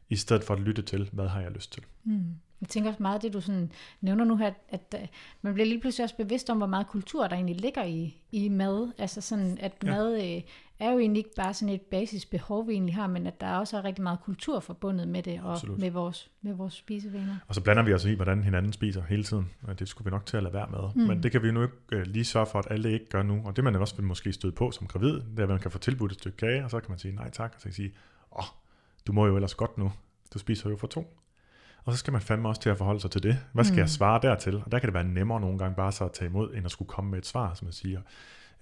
i 0.09 0.17
stedet 0.17 0.45
for 0.45 0.55
at 0.55 0.61
lytte 0.61 0.83
til, 0.83 1.11
hvad 1.13 1.29
har 1.29 1.41
jeg 1.41 1.51
lyst 1.51 1.73
til. 1.73 1.83
Mm. 2.05 2.35
Jeg 2.63 2.69
tænker 2.69 2.91
også 2.91 3.03
meget 3.03 3.23
det, 3.23 3.33
du 3.33 3.41
sådan 3.41 3.73
nævner 4.01 4.25
nu 4.25 4.37
her, 4.37 4.53
at, 4.69 4.95
øh, 5.01 5.09
man 5.43 5.55
bliver 5.55 5.67
lige 5.67 5.81
pludselig 5.81 6.05
også 6.05 6.17
bevidst 6.17 6.51
om, 6.51 6.57
hvor 6.57 6.67
meget 6.67 6.87
kultur 6.89 7.27
der 7.27 7.35
egentlig 7.35 7.57
ligger 7.57 7.85
i, 7.85 8.17
i 8.33 8.49
mad. 8.49 8.93
Altså 8.99 9.21
sådan, 9.21 9.59
at 9.61 9.73
ja. 9.85 9.91
mad 9.91 10.15
øh, 10.15 10.43
er 10.79 10.93
jo 10.93 10.99
egentlig 10.99 11.19
ikke 11.19 11.35
bare 11.37 11.55
sådan 11.55 11.75
et 11.75 11.81
basisbehov, 11.81 12.69
vi 12.69 12.73
egentlig 12.73 12.95
har, 12.95 13.07
men 13.07 13.27
at 13.27 13.41
der 13.41 13.57
også 13.57 13.77
er 13.77 13.85
rigtig 13.85 14.03
meget 14.03 14.21
kultur 14.21 14.61
forbundet 14.61 15.09
med 15.09 15.23
det, 15.23 15.41
og 15.43 15.59
med 15.79 15.91
vores, 15.91 16.31
med 16.43 16.55
vores 16.55 16.75
spisevaner. 16.75 17.37
Og 17.49 17.55
så 17.55 17.61
blander 17.61 17.83
vi 17.83 17.95
os 17.95 18.05
i, 18.05 18.15
hvordan 18.15 18.43
hinanden 18.45 18.73
spiser 18.73 19.03
hele 19.03 19.25
tiden. 19.25 19.51
Det 19.79 19.89
skulle 19.89 20.05
vi 20.05 20.11
nok 20.11 20.27
til 20.27 20.37
at 20.37 20.43
lade 20.43 20.55
være 20.55 20.69
med. 20.71 20.91
Mm. 20.95 21.09
Men 21.09 21.23
det 21.23 21.33
kan 21.33 21.43
vi 21.43 21.47
jo 21.47 21.53
nu 21.53 21.63
ikke 21.63 21.75
øh, 21.93 22.07
lige 22.07 22.25
sørge 22.25 22.47
for, 22.47 22.59
at 22.59 22.67
alle 22.71 22.93
ikke 22.93 23.09
gør 23.09 23.23
nu. 23.23 23.43
Og 23.45 23.57
det 23.57 23.65
man 23.65 23.77
også 23.77 23.97
vil 23.97 24.05
måske 24.05 24.33
støde 24.33 24.53
på 24.53 24.71
som 24.71 24.87
gravid, 24.87 25.13
det 25.13 25.39
er, 25.39 25.43
at 25.43 25.49
man 25.49 25.59
kan 25.59 25.71
få 25.71 25.79
tilbudt 25.79 26.13
et 26.13 26.19
stykke 26.19 26.37
kage, 26.37 26.65
og 26.65 26.71
så 26.71 26.81
kan 26.81 26.91
man 26.91 26.99
sige 26.99 27.15
nej 27.15 27.31
tak, 27.31 27.53
og 27.55 27.61
så 27.61 27.63
kan 27.63 27.69
man 27.69 27.75
sige, 27.75 27.93
åh, 28.33 28.39
oh, 28.39 28.45
du 29.07 29.13
må 29.13 29.27
jo 29.27 29.37
ellers 29.37 29.55
godt 29.55 29.79
nu. 29.79 29.93
Du 30.35 30.39
spiser 30.39 30.71
jo 30.71 30.77
for 30.77 30.87
to. 30.87 31.19
Og 31.85 31.93
så 31.93 31.99
skal 31.99 32.13
man 32.13 32.23
fandme 32.23 32.49
også 32.49 32.61
til 32.61 32.71
at 32.71 32.79
forholde 32.79 33.01
sig 33.01 33.11
til 33.11 33.23
det. 33.23 33.39
Hvad 33.53 33.65
skal 33.65 33.75
mm. 33.75 33.79
jeg 33.79 33.89
svare 33.89 34.21
dertil? 34.23 34.57
Og 34.57 34.73
der 34.73 34.79
kan 34.79 34.87
det 34.87 34.95
være 34.95 35.05
nemmere 35.05 35.41
nogle 35.41 35.59
gange 35.59 35.77
bare 35.77 35.93
så 35.93 36.05
at 36.05 36.13
tage 36.13 36.29
imod, 36.29 36.55
end 36.55 36.65
at 36.65 36.71
skulle 36.71 36.89
komme 36.89 37.11
med 37.11 37.19
et 37.19 37.27
svar, 37.27 37.55
som 37.55 37.65
man 37.65 37.73
siger, 37.73 38.01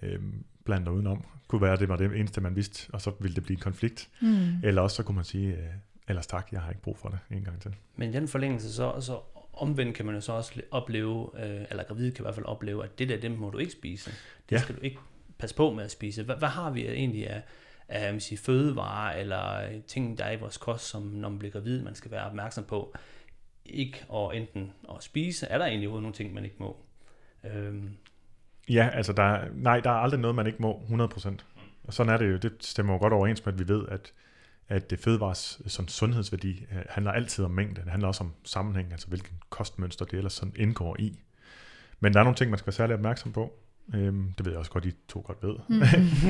øhm, 0.01 0.43
blandt 0.65 0.87
og 0.87 0.93
udenom. 0.93 1.25
Kunne 1.47 1.61
være, 1.61 1.73
at 1.73 1.79
det 1.79 1.89
var 1.89 1.95
det 1.95 2.19
eneste, 2.19 2.41
man 2.41 2.55
vidste, 2.55 2.93
og 2.93 3.01
så 3.01 3.11
ville 3.19 3.35
det 3.35 3.43
blive 3.43 3.55
en 3.55 3.61
konflikt. 3.61 4.09
Mm. 4.21 4.47
Eller 4.63 4.81
også 4.81 4.95
så 4.95 5.03
kunne 5.03 5.15
man 5.15 5.25
sige, 5.25 5.47
øh, 5.47 5.63
ellers 6.07 6.27
tak, 6.27 6.47
jeg 6.51 6.61
har 6.61 6.69
ikke 6.69 6.81
brug 6.81 6.97
for 6.97 7.09
det 7.09 7.19
en 7.31 7.43
gang 7.43 7.61
til. 7.61 7.75
Men 7.95 8.09
i 8.09 8.13
den 8.13 8.27
forlængelse, 8.27 8.73
så, 8.73 9.01
så 9.01 9.19
omvendt 9.53 9.95
kan 9.95 10.05
man 10.05 10.15
jo 10.15 10.21
så 10.21 10.33
også 10.33 10.61
opleve, 10.71 11.29
øh, 11.43 11.65
eller 11.69 11.83
gravid 11.83 12.11
kan 12.11 12.23
i 12.23 12.25
hvert 12.25 12.35
fald 12.35 12.45
opleve, 12.45 12.83
at 12.83 12.99
det 12.99 13.09
der, 13.09 13.19
dem 13.19 13.31
må 13.31 13.49
du 13.49 13.57
ikke 13.57 13.71
spise. 13.71 14.11
Det 14.49 14.55
ja. 14.55 14.61
skal 14.61 14.75
du 14.75 14.81
ikke 14.81 14.97
passe 15.37 15.55
på 15.55 15.73
med 15.73 15.83
at 15.83 15.91
spise. 15.91 16.23
Hvad, 16.23 16.35
hvad 16.35 16.49
har 16.49 16.71
vi 16.71 16.87
egentlig 16.87 17.29
af, 17.29 17.43
af 17.87 18.13
man 18.13 18.21
siger, 18.21 18.39
fødevarer 18.39 19.17
eller 19.17 19.69
ting, 19.87 20.17
der 20.17 20.23
er 20.23 20.31
i 20.31 20.39
vores 20.39 20.57
kost, 20.57 20.85
som 20.85 21.01
når 21.01 21.29
man 21.29 21.39
bliver 21.39 21.51
gravid, 21.51 21.81
man 21.81 21.95
skal 21.95 22.11
være 22.11 22.25
opmærksom 22.25 22.63
på? 22.63 22.95
Ikke 23.65 24.05
at 24.13 24.35
enten 24.37 24.71
at 24.95 25.03
spise. 25.03 25.45
Er 25.45 25.57
der 25.57 25.65
egentlig 25.65 25.89
nogle 25.89 26.13
ting, 26.13 26.33
man 26.33 26.43
ikke 26.43 26.55
må? 26.59 26.77
Øhm. 27.43 27.89
Ja, 28.69 28.89
altså 28.93 29.13
der 29.13 29.23
er, 29.23 29.47
nej, 29.53 29.79
der 29.79 29.89
er 29.89 29.95
aldrig 29.95 30.19
noget, 30.19 30.35
man 30.35 30.47
ikke 30.47 30.61
må 30.61 30.81
100%. 30.89 31.35
Og 31.83 31.93
sådan 31.93 32.13
er 32.13 32.17
det 32.17 32.31
jo. 32.31 32.37
Det 32.37 32.53
stemmer 32.59 32.93
jo 32.93 32.99
godt 32.99 33.13
overens 33.13 33.45
med, 33.45 33.53
at 33.53 33.59
vi 33.59 33.67
ved, 33.67 33.87
at, 33.87 34.13
at 34.69 34.89
det 34.89 34.99
fødevares 34.99 35.61
øh, 35.63 35.69
sådan 35.69 35.89
sundhedsværdi 35.89 36.65
øh, 36.71 36.83
handler 36.89 37.11
altid 37.11 37.45
om 37.45 37.51
mængde. 37.51 37.81
Det 37.81 37.91
handler 37.91 38.07
også 38.07 38.23
om 38.23 38.33
sammenhæng, 38.43 38.91
altså 38.91 39.07
hvilken 39.07 39.33
kostmønster 39.49 40.05
det 40.05 40.17
ellers 40.17 40.33
sådan 40.33 40.53
indgår 40.57 40.95
i. 40.99 41.19
Men 41.99 42.13
der 42.13 42.19
er 42.19 42.23
nogle 42.23 42.35
ting, 42.35 42.49
man 42.49 42.57
skal 42.57 42.67
være 42.67 42.73
særlig 42.73 42.95
opmærksom 42.95 43.33
på. 43.33 43.59
Øhm, 43.93 44.33
det 44.37 44.45
ved 44.45 44.51
jeg 44.51 44.59
også 44.59 44.71
godt, 44.71 44.85
I 44.85 44.91
to 45.07 45.23
godt 45.25 45.43
ved. 45.43 45.55
Mm. 45.69 45.81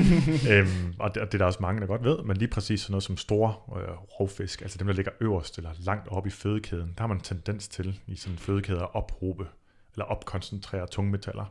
øhm, 0.51 0.93
og, 0.99 1.15
det, 1.15 1.21
og 1.21 1.27
det 1.27 1.33
er 1.33 1.37
der 1.37 1.45
også 1.45 1.59
mange, 1.61 1.81
der 1.81 1.87
godt 1.87 2.03
ved, 2.03 2.23
men 2.23 2.37
lige 2.37 2.47
præcis 2.47 2.81
sådan 2.81 2.91
noget 2.91 3.03
som 3.03 3.17
store 3.17 3.53
øh, 3.81 3.89
rovfisk, 4.19 4.61
altså 4.61 4.77
dem, 4.77 4.87
der 4.87 4.93
ligger 4.93 5.11
øverst 5.19 5.57
eller 5.57 5.71
langt 5.79 6.07
oppe 6.07 6.27
i 6.27 6.31
fødekæden, 6.31 6.93
der 6.97 7.03
har 7.03 7.07
man 7.07 7.17
en 7.17 7.23
tendens 7.23 7.67
til 7.67 7.99
i 8.07 8.15
sådan 8.15 8.33
en 8.33 8.39
fødekæde 8.39 8.81
at 8.81 8.95
ophobe 8.95 9.47
eller 9.93 10.05
opkoncentrere 10.05 10.87
tungmetaller. 10.87 11.45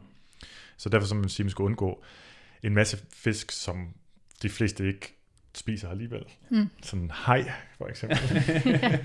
Så 0.77 0.88
derfor 0.88 1.07
så 1.07 1.14
man 1.14 1.29
sige, 1.29 1.44
at 1.44 1.46
man 1.46 1.51
skal 1.51 1.62
undgå 1.62 2.03
en 2.62 2.75
masse 2.75 2.99
fisk, 3.14 3.51
som 3.51 3.88
de 4.42 4.49
fleste 4.49 4.87
ikke 4.87 5.16
spiser 5.55 5.88
alligevel. 5.88 6.25
Mm. 6.51 6.68
Sådan 6.83 7.11
hej, 7.27 7.53
for 7.79 7.87
eksempel. 7.87 8.18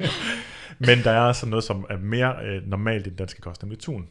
Men 0.88 1.04
der 1.04 1.12
er 1.12 1.34
sådan 1.34 1.50
noget, 1.50 1.63
som 1.63 1.86
er 1.89 1.98
mere 1.98 2.46
øh, 2.46 2.68
normalt 2.68 3.08
i 3.08 3.10
den 3.10 3.18
danske 3.18 3.41
kost, 3.41 3.63
nemlig 3.63 3.80
tun. 3.80 4.10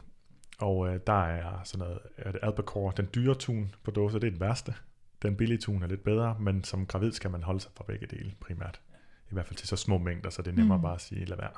Og 0.59 0.87
øh, 0.87 0.99
der 1.07 1.23
er 1.23 1.63
sådan 1.63 1.87
noget, 1.87 1.99
er 2.17 2.31
det 2.31 2.39
albacore, 2.43 2.93
den 2.97 3.09
dyre 3.15 3.35
tun 3.35 3.75
på 3.83 3.91
dåse, 3.91 4.19
det 4.19 4.27
er 4.27 4.31
den 4.31 4.39
værste. 4.39 4.73
Den 5.21 5.37
billige 5.37 5.57
tun 5.57 5.83
er 5.83 5.87
lidt 5.87 6.03
bedre, 6.03 6.37
men 6.39 6.63
som 6.63 6.85
gravid 6.85 7.11
skal 7.11 7.31
man 7.31 7.43
holde 7.43 7.59
sig 7.59 7.71
fra 7.75 7.83
begge 7.87 8.07
dele 8.07 8.33
primært. 8.39 8.81
I 9.31 9.33
hvert 9.33 9.45
fald 9.45 9.57
til 9.57 9.67
så 9.67 9.75
små 9.75 9.97
mængder, 9.97 10.29
så 10.29 10.41
det 10.41 10.51
er 10.51 10.55
nemmere 10.55 10.77
mm. 10.77 10.81
bare 10.81 10.95
at 10.95 11.01
sige, 11.01 11.25
lad 11.25 11.37
være. 11.37 11.51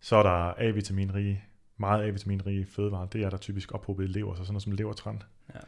Så 0.00 0.16
er 0.16 0.22
der 0.22 0.54
A-vitaminrige, 0.58 1.44
meget 1.76 2.04
A-vitaminrige 2.04 2.66
fødevarer. 2.66 3.06
Det 3.06 3.22
er 3.22 3.30
der 3.30 3.36
typisk 3.36 3.74
ophobet 3.74 4.04
i 4.04 4.06
lever, 4.06 4.34
så 4.34 4.42
sådan 4.42 4.52
noget 4.52 4.62
som 4.62 4.72
levertræn. 4.72 5.22
Ja. 5.54 5.60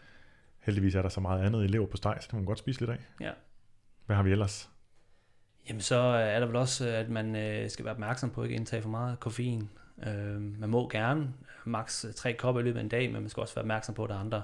Heldigvis 0.59 0.95
er 0.95 1.03
der 1.03 1.09
så 1.09 1.21
meget 1.21 1.43
andet 1.47 1.65
i 1.65 1.67
lever 1.67 1.87
på 1.87 1.97
steg, 1.97 2.17
så 2.21 2.27
det 2.27 2.33
må 2.33 2.39
man 2.39 2.47
godt 2.47 2.59
spise 2.59 2.81
lidt 2.81 2.91
af. 2.91 2.99
Ja. 3.21 3.31
Hvad 4.07 4.17
har 4.17 4.23
vi 4.23 4.33
ellers? 4.33 4.71
Jamen 5.69 5.81
så 5.81 5.97
er 5.99 6.41
der 6.41 6.47
vel 6.47 6.57
også, 6.57 6.89
at 6.89 7.09
man 7.09 7.37
øh, 7.37 7.71
skal 7.71 7.85
være 7.85 7.95
opmærksom 7.95 8.31
på 8.31 8.41
at 8.41 8.47
ikke 8.47 8.57
indtage 8.57 8.83
for 8.83 8.89
meget 8.89 9.21
koffein. 9.21 9.71
Øh, 10.07 10.61
man 10.61 10.69
må 10.69 10.89
gerne 10.89 11.33
maks 11.65 12.07
tre 12.17 12.33
kopper 12.33 12.61
i 12.61 12.65
løbet 12.65 12.79
af 12.79 12.83
en 12.83 12.89
dag, 12.89 13.13
men 13.13 13.21
man 13.21 13.29
skal 13.29 13.41
også 13.41 13.55
være 13.55 13.63
opmærksom 13.63 13.95
på, 13.95 14.05
at 14.05 14.11
der 14.11 14.17
er 14.17 14.21
andre 14.21 14.43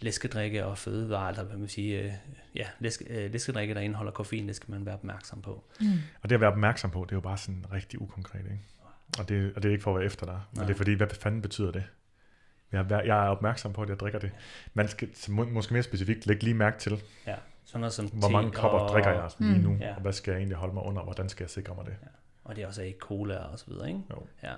læskedrikke 0.00 0.64
og 0.64 0.78
fødevarer, 0.78 1.28
eller 1.28 1.44
hvad 1.44 1.56
man 1.56 1.68
sige, 1.68 2.00
øh, 2.00 2.12
ja, 2.54 2.66
læske, 2.78 3.24
øh, 3.24 3.32
læskedrikke, 3.32 3.74
der 3.74 3.80
indeholder 3.80 4.12
koffein, 4.12 4.48
det 4.48 4.56
skal 4.56 4.70
man 4.70 4.86
være 4.86 4.94
opmærksom 4.94 5.42
på. 5.42 5.64
Mm. 5.80 5.86
Og 6.22 6.30
det 6.30 6.34
at 6.34 6.40
være 6.40 6.50
opmærksom 6.50 6.90
på, 6.90 7.04
det 7.04 7.12
er 7.12 7.16
jo 7.16 7.20
bare 7.20 7.38
sådan 7.38 7.64
rigtig 7.72 8.02
ukonkret, 8.02 8.40
ikke? 8.40 8.60
Og 9.18 9.28
det, 9.28 9.52
og 9.56 9.62
det 9.62 9.68
er 9.68 9.72
ikke 9.72 9.82
for 9.82 9.90
at 9.90 9.96
være 9.96 10.06
efter 10.06 10.26
dig, 10.26 10.40
men 10.52 10.58
Nej. 10.58 10.66
det 10.66 10.72
er 10.72 10.76
fordi, 10.76 10.94
hvad 10.94 11.06
fanden 11.06 11.42
betyder 11.42 11.72
det? 11.72 11.84
Jeg 12.72 12.86
er, 12.90 13.02
jeg 13.02 13.26
er 13.26 13.28
opmærksom 13.28 13.72
på, 13.72 13.82
at 13.82 13.88
jeg 13.88 14.00
drikker 14.00 14.18
det. 14.18 14.30
Man 14.74 14.88
skal 14.88 15.08
må, 15.28 15.44
måske 15.44 15.72
mere 15.72 15.82
specifikt 15.82 16.26
lægge 16.26 16.44
lige 16.44 16.54
mærke 16.54 16.78
til, 16.78 17.02
ja, 17.26 17.34
sådan 17.64 17.80
noget 17.80 17.92
som 17.92 18.06
hvor 18.06 18.28
mange 18.28 18.50
kopper 18.50 18.78
og, 18.78 18.88
drikker 18.88 19.10
jeg 19.10 19.30
lige 19.38 19.62
nu, 19.62 19.70
mm. 19.70 19.78
ja. 19.78 19.94
og 19.94 20.00
hvad 20.00 20.12
skal 20.12 20.32
jeg 20.32 20.38
egentlig 20.38 20.56
holde 20.56 20.74
mig 20.74 20.82
under, 20.82 21.00
og 21.00 21.04
hvordan 21.04 21.28
skal 21.28 21.44
jeg 21.44 21.50
sikre 21.50 21.74
mig 21.74 21.84
det? 21.84 21.94
Ja. 22.02 22.06
Og 22.44 22.56
det 22.56 22.62
er 22.62 22.66
også 22.66 22.82
af 22.82 22.94
cola 23.00 23.36
og 23.36 23.58
så 23.58 23.64
videre, 23.68 23.88
ikke? 23.88 24.00
Jo. 24.10 24.26
Ja. 24.42 24.52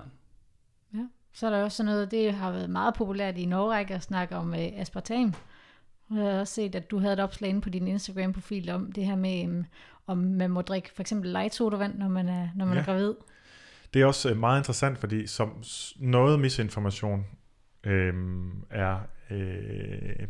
ja. 0.93 1.07
Så 1.33 1.45
er 1.45 1.49
der 1.49 1.63
også 1.63 1.77
sådan 1.77 1.91
noget, 1.91 2.11
det 2.11 2.33
har 2.33 2.51
været 2.51 2.69
meget 2.69 2.93
populært 2.93 3.37
i 3.37 3.45
Norge 3.45 3.93
at 3.93 4.03
snakke 4.03 4.35
om 4.35 4.49
uh, 4.49 4.57
aspartam. 4.57 5.33
Jeg 6.09 6.23
har 6.23 6.39
også 6.39 6.53
set, 6.53 6.75
at 6.75 6.91
du 6.91 6.99
havde 6.99 7.13
et 7.13 7.19
opslag 7.19 7.49
inde 7.49 7.61
på 7.61 7.69
din 7.69 7.87
Instagram-profil 7.87 8.69
om 8.69 8.91
det 8.91 9.05
her 9.05 9.15
med, 9.15 9.47
um, 9.47 9.65
om 10.07 10.17
man 10.17 10.51
må 10.51 10.61
drikke 10.61 10.91
for 10.95 11.01
eksempel 11.01 11.31
light 11.31 11.55
sodavand, 11.55 11.97
når 11.97 12.07
man 12.07 12.29
er, 12.29 12.49
når 12.55 12.65
man 12.65 12.73
ja. 12.73 12.81
er 12.81 12.85
gravid. 12.85 13.13
Det 13.93 14.01
er 14.01 14.05
også 14.05 14.31
uh, 14.31 14.37
meget 14.37 14.59
interessant, 14.59 14.97
fordi 14.97 15.27
som 15.27 15.63
noget 15.99 16.39
misinformation 16.39 17.25
øhm, 17.83 18.65
er, 18.69 18.99
øh, 19.29 20.27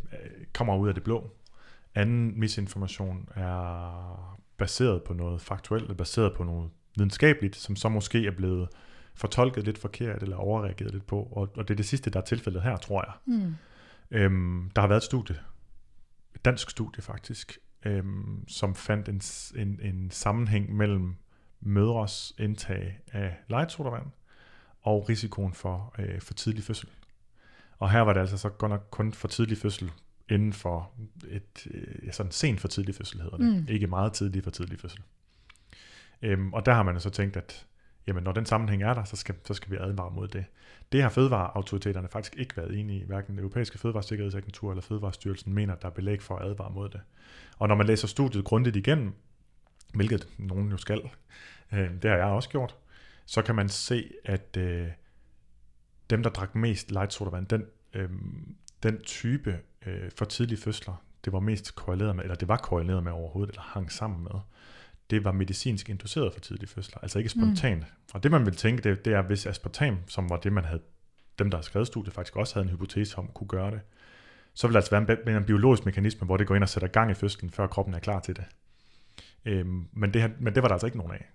kommer 0.54 0.78
ud 0.78 0.88
af 0.88 0.94
det 0.94 1.04
blå. 1.04 1.30
Anden 1.96 2.40
misinformation 2.40 3.30
er 3.36 4.38
baseret 4.58 5.04
på 5.04 5.14
noget 5.14 5.42
faktuelt, 5.42 5.98
baseret 5.98 6.34
på 6.38 6.44
noget 6.44 6.70
videnskabeligt, 6.98 7.56
som 7.56 7.76
så 7.76 7.90
måske 7.90 8.28
er 8.28 8.32
blevet 8.32 8.68
fortolket 9.16 9.64
lidt 9.64 9.78
forkert 9.78 10.24
eller 10.24 10.38
overreageret 10.38 10.94
lidt 10.94 11.08
på, 11.08 11.24
og, 11.24 11.50
og 11.58 11.68
det 11.68 11.74
er 11.74 11.76
det 11.76 11.86
sidste, 11.86 12.10
der 12.10 12.20
er 12.20 12.24
tilfældet 12.26 12.62
her, 12.62 12.78
tror 12.78 13.04
jeg. 13.08 13.38
Mm. 13.38 13.56
Øhm, 14.12 14.72
der 14.76 14.82
har 14.82 14.88
været 14.88 15.00
et 15.00 15.04
studie, 15.04 15.36
et 16.36 16.46
dansk 16.46 16.70
studie 16.70 17.04
faktisk, 17.04 17.58
øhm, 17.86 18.48
som 18.48 18.76
fandt 18.76 19.10
en, 19.10 19.22
en, 19.62 19.80
en 19.82 20.12
sammenhæng 20.12 20.76
mellem 20.76 21.16
mødres 21.62 22.34
indtag 22.38 23.00
af 23.12 23.38
light 23.50 23.72
sodavand 23.72 24.06
og 24.82 25.10
risikoen 25.10 25.54
for, 25.54 25.96
øh, 26.00 26.22
for 26.22 26.34
tidlig 26.34 26.64
fødsel. 26.64 26.90
Og 27.80 27.92
her 27.92 28.02
var 28.02 28.14
det 28.14 28.20
altså 28.20 28.38
så 28.38 28.50
godt 28.50 28.70
nok 28.70 28.88
kun 28.92 29.14
for 29.14 29.28
tidlig 29.28 29.58
fødsel 29.58 29.92
inden 30.30 30.54
for 30.54 30.92
et 31.28 31.68
øh, 31.72 32.14
sådan 32.14 32.32
sen 32.32 32.60
for 32.60 32.68
tidlig 32.68 32.96
fødsel 32.96 33.22
hedder 33.22 33.38
det. 33.38 33.62
Mm. 33.62 33.68
Ikke 33.70 33.88
meget 33.88 34.14
tidlig 34.14 34.44
for 34.44 34.52
tidlig 34.52 34.80
fødsel. 34.80 35.02
Øhm, 36.26 36.54
og 36.54 36.66
der 36.66 36.74
har 36.74 36.84
man 36.84 37.00
så 37.00 37.10
tænkt, 37.10 37.38
at 37.38 37.66
jamen, 38.08 38.24
når 38.24 38.32
den 38.32 38.46
sammenhæng 38.46 38.84
er 38.84 38.94
der, 38.94 39.04
så 39.04 39.16
skal, 39.16 39.36
så 39.44 39.54
skal 39.54 39.72
vi 39.72 39.78
advare 39.78 40.12
mod 40.12 40.28
det. 40.28 40.46
Det 40.92 41.02
har 41.02 41.10
fødevareautoriteterne 41.10 42.08
faktisk 42.08 42.36
ikke 42.38 42.58
været 42.58 42.80
enige 42.80 43.00
i. 43.00 43.04
Hverken 43.06 43.32
den 43.32 43.40
europæiske 43.40 43.78
fødevaresikkerhedsagentur 43.78 44.72
eller 44.72 44.82
Fødevarestyrelsen 44.82 45.54
mener, 45.54 45.74
at 45.74 45.82
der 45.82 45.88
er 45.88 45.92
belæg 45.92 46.22
for 46.22 46.36
at 46.36 46.50
advare 46.50 46.72
mod 46.72 46.90
det. 46.90 47.02
Og 47.58 47.68
når 47.68 47.76
man 47.76 47.88
læser 47.88 48.08
studiet 48.08 48.46
grundigt 48.46 48.76
igennem, 48.76 49.14
hvilket 49.94 50.28
nogen 50.38 50.70
jo 50.72 50.78
skal, 50.78 51.02
øh, 51.74 51.92
det 52.02 52.10
har 52.10 52.18
jeg 52.18 52.26
også 52.26 52.50
gjort, 52.50 52.76
så 53.26 53.42
kan 53.42 53.56
man 53.56 53.70
se, 53.70 54.12
at 54.26 54.58
øh, 54.58 54.88
dem, 56.10 56.24
der 56.24 56.30
drak 56.30 56.56
mest 56.56 56.92
light 56.92 57.14
sodavand, 57.14 57.48
den, 57.48 57.66
øh, 57.94 58.10
den 58.84 59.02
type 59.02 59.60
øh, 59.86 60.12
for 60.18 60.26
tidlige 60.26 60.62
fødsler, 60.62 61.04
det 61.26 61.34
var 61.34 61.40
mest 61.40 61.76
korreleret 61.76 62.16
med, 62.16 62.24
eller 62.24 62.36
det 62.36 62.48
var 62.48 62.58
korreleret 62.58 63.04
med 63.04 63.12
overhovedet, 63.12 63.50
eller 63.50 63.62
hang 63.62 63.92
sammen 63.92 64.24
med, 64.24 64.42
det 65.10 65.24
var 65.24 65.32
medicinsk 65.32 65.90
induceret 65.90 66.34
for 66.34 66.40
tidlige 66.40 66.70
fødsler, 66.70 66.98
altså 67.02 67.20
ikke 67.20 67.30
spontant. 67.30 67.80
Mm. 67.80 67.86
Og 68.14 68.24
det 68.24 68.32
man 68.32 68.46
vil 68.46 68.56
tænke, 68.56 68.90
det, 68.90 69.06
det 69.06 69.14
er, 69.14 69.22
hvis 69.22 69.46
aspartam, 69.46 69.98
som 70.08 70.30
var 70.30 70.38
det, 70.38 70.54
man 70.54 70.66
havde, 70.66 70.82
dem 71.40 71.50
der 71.50 71.58
har 71.58 71.64
skrevet 71.64 71.88
studiet, 71.88 72.14
faktisk 72.14 72.36
også 72.36 72.56
havde 72.56 72.66
en 72.66 72.72
hypotese 72.72 73.18
om, 73.18 73.28
kunne 73.34 73.48
gøre 73.48 73.72
det, 73.72 73.80
så 74.54 74.68
vil 74.68 74.74
der 74.74 74.80
altså 74.80 74.92
være 74.92 75.28
en, 75.28 75.36
en 75.36 75.46
biologisk 75.46 75.86
mekanisme, 75.86 76.26
hvor 76.26 76.38
det 76.38 76.48
går 76.48 76.56
ind 76.56 76.64
og 76.64 76.70
sætter 76.70 76.88
gang 76.88 77.12
i 77.12 77.14
fødslen, 77.14 77.50
før 77.50 77.68
kroppen 77.68 77.94
er 77.94 78.00
klar 78.00 78.20
til 78.20 78.36
det. 78.36 78.46
Øhm, 79.46 79.88
men, 79.94 80.14
det 80.14 80.22
her, 80.22 80.30
men 80.40 80.56
det 80.56 80.64
var 80.64 80.68
der 80.68 80.76
altså 80.76 80.88
ikke 80.88 80.98
nogen 80.98 81.14
af. 81.14 81.26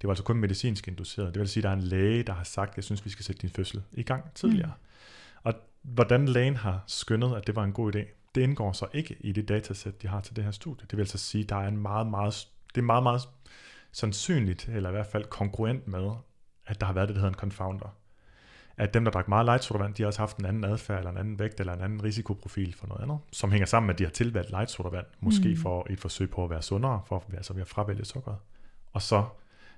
Det 0.00 0.08
var 0.08 0.10
altså 0.10 0.24
kun 0.24 0.36
medicinsk 0.36 0.88
induceret. 0.88 1.34
Det 1.34 1.40
vil 1.40 1.48
sige, 1.48 1.60
at 1.60 1.64
der 1.64 1.70
er 1.70 1.74
en 1.74 1.82
læge, 1.82 2.22
der 2.22 2.32
har 2.32 2.44
sagt, 2.44 2.76
jeg 2.76 2.84
synes, 2.84 3.04
vi 3.04 3.10
skal 3.10 3.24
sætte 3.24 3.42
din 3.42 3.50
fødsel 3.50 3.82
i 3.92 4.02
gang 4.02 4.34
tidligere. 4.34 4.72
Mm. 4.76 5.40
Og 5.42 5.54
hvordan 5.82 6.28
lægen 6.28 6.56
har 6.56 6.84
skønnet, 6.86 7.36
at 7.36 7.46
det 7.46 7.56
var 7.56 7.64
en 7.64 7.72
god 7.72 7.94
idé, 7.94 7.98
det 8.34 8.40
indgår 8.40 8.72
så 8.72 8.86
ikke 8.92 9.16
i 9.20 9.32
det 9.32 9.48
datasæt, 9.48 10.02
de 10.02 10.08
har 10.08 10.20
til 10.20 10.36
det 10.36 10.44
her 10.44 10.50
studie. 10.50 10.86
Det 10.90 10.96
vil 10.96 11.02
altså 11.02 11.18
sige, 11.18 11.42
at 11.42 11.48
der 11.48 11.56
er 11.56 11.68
en 11.68 11.76
meget, 11.76 12.06
meget, 12.06 12.48
det 12.74 12.80
er 12.80 12.84
meget, 12.84 13.02
meget 13.02 13.22
sandsynligt, 13.92 14.68
eller 14.68 14.88
i 14.88 14.92
hvert 14.92 15.06
fald 15.06 15.24
kongruent 15.24 15.88
med, 15.88 16.10
at 16.66 16.80
der 16.80 16.86
har 16.86 16.92
været 16.92 17.08
det, 17.08 17.14
der 17.14 17.20
hedder 17.20 17.34
en 17.34 17.38
confounder. 17.40 17.96
At 18.76 18.94
dem, 18.94 19.04
der 19.04 19.10
drak 19.10 19.28
meget 19.28 19.44
light 19.44 19.64
sodavand, 19.64 19.94
de 19.94 20.02
har 20.02 20.06
også 20.06 20.20
haft 20.20 20.36
en 20.36 20.44
anden 20.46 20.64
adfærd, 20.64 20.98
eller 20.98 21.10
en 21.10 21.18
anden 21.18 21.38
vægt, 21.38 21.60
eller 21.60 21.72
en 21.72 21.80
anden 21.80 22.04
risikoprofil 22.04 22.74
for 22.74 22.86
noget 22.86 23.02
andet, 23.02 23.18
som 23.32 23.50
hænger 23.50 23.66
sammen 23.66 23.86
med, 23.86 23.94
at 23.94 23.98
de 23.98 24.04
har 24.04 24.10
tilvalgt 24.10 24.50
light 24.50 24.70
sodavand, 24.70 25.06
måske 25.20 25.48
Mm. 25.48 25.56
for 25.56 25.86
et 25.90 25.98
forsøg 26.00 26.30
på 26.30 26.44
at 26.44 26.50
være 26.50 26.62
sundere, 26.62 27.02
for 27.06 27.24
altså 27.36 27.52
ved 27.52 27.62
at 27.62 27.68
fravælge 27.68 28.04
sukkeret. 28.04 28.36
Og 28.92 29.02
så 29.02 29.24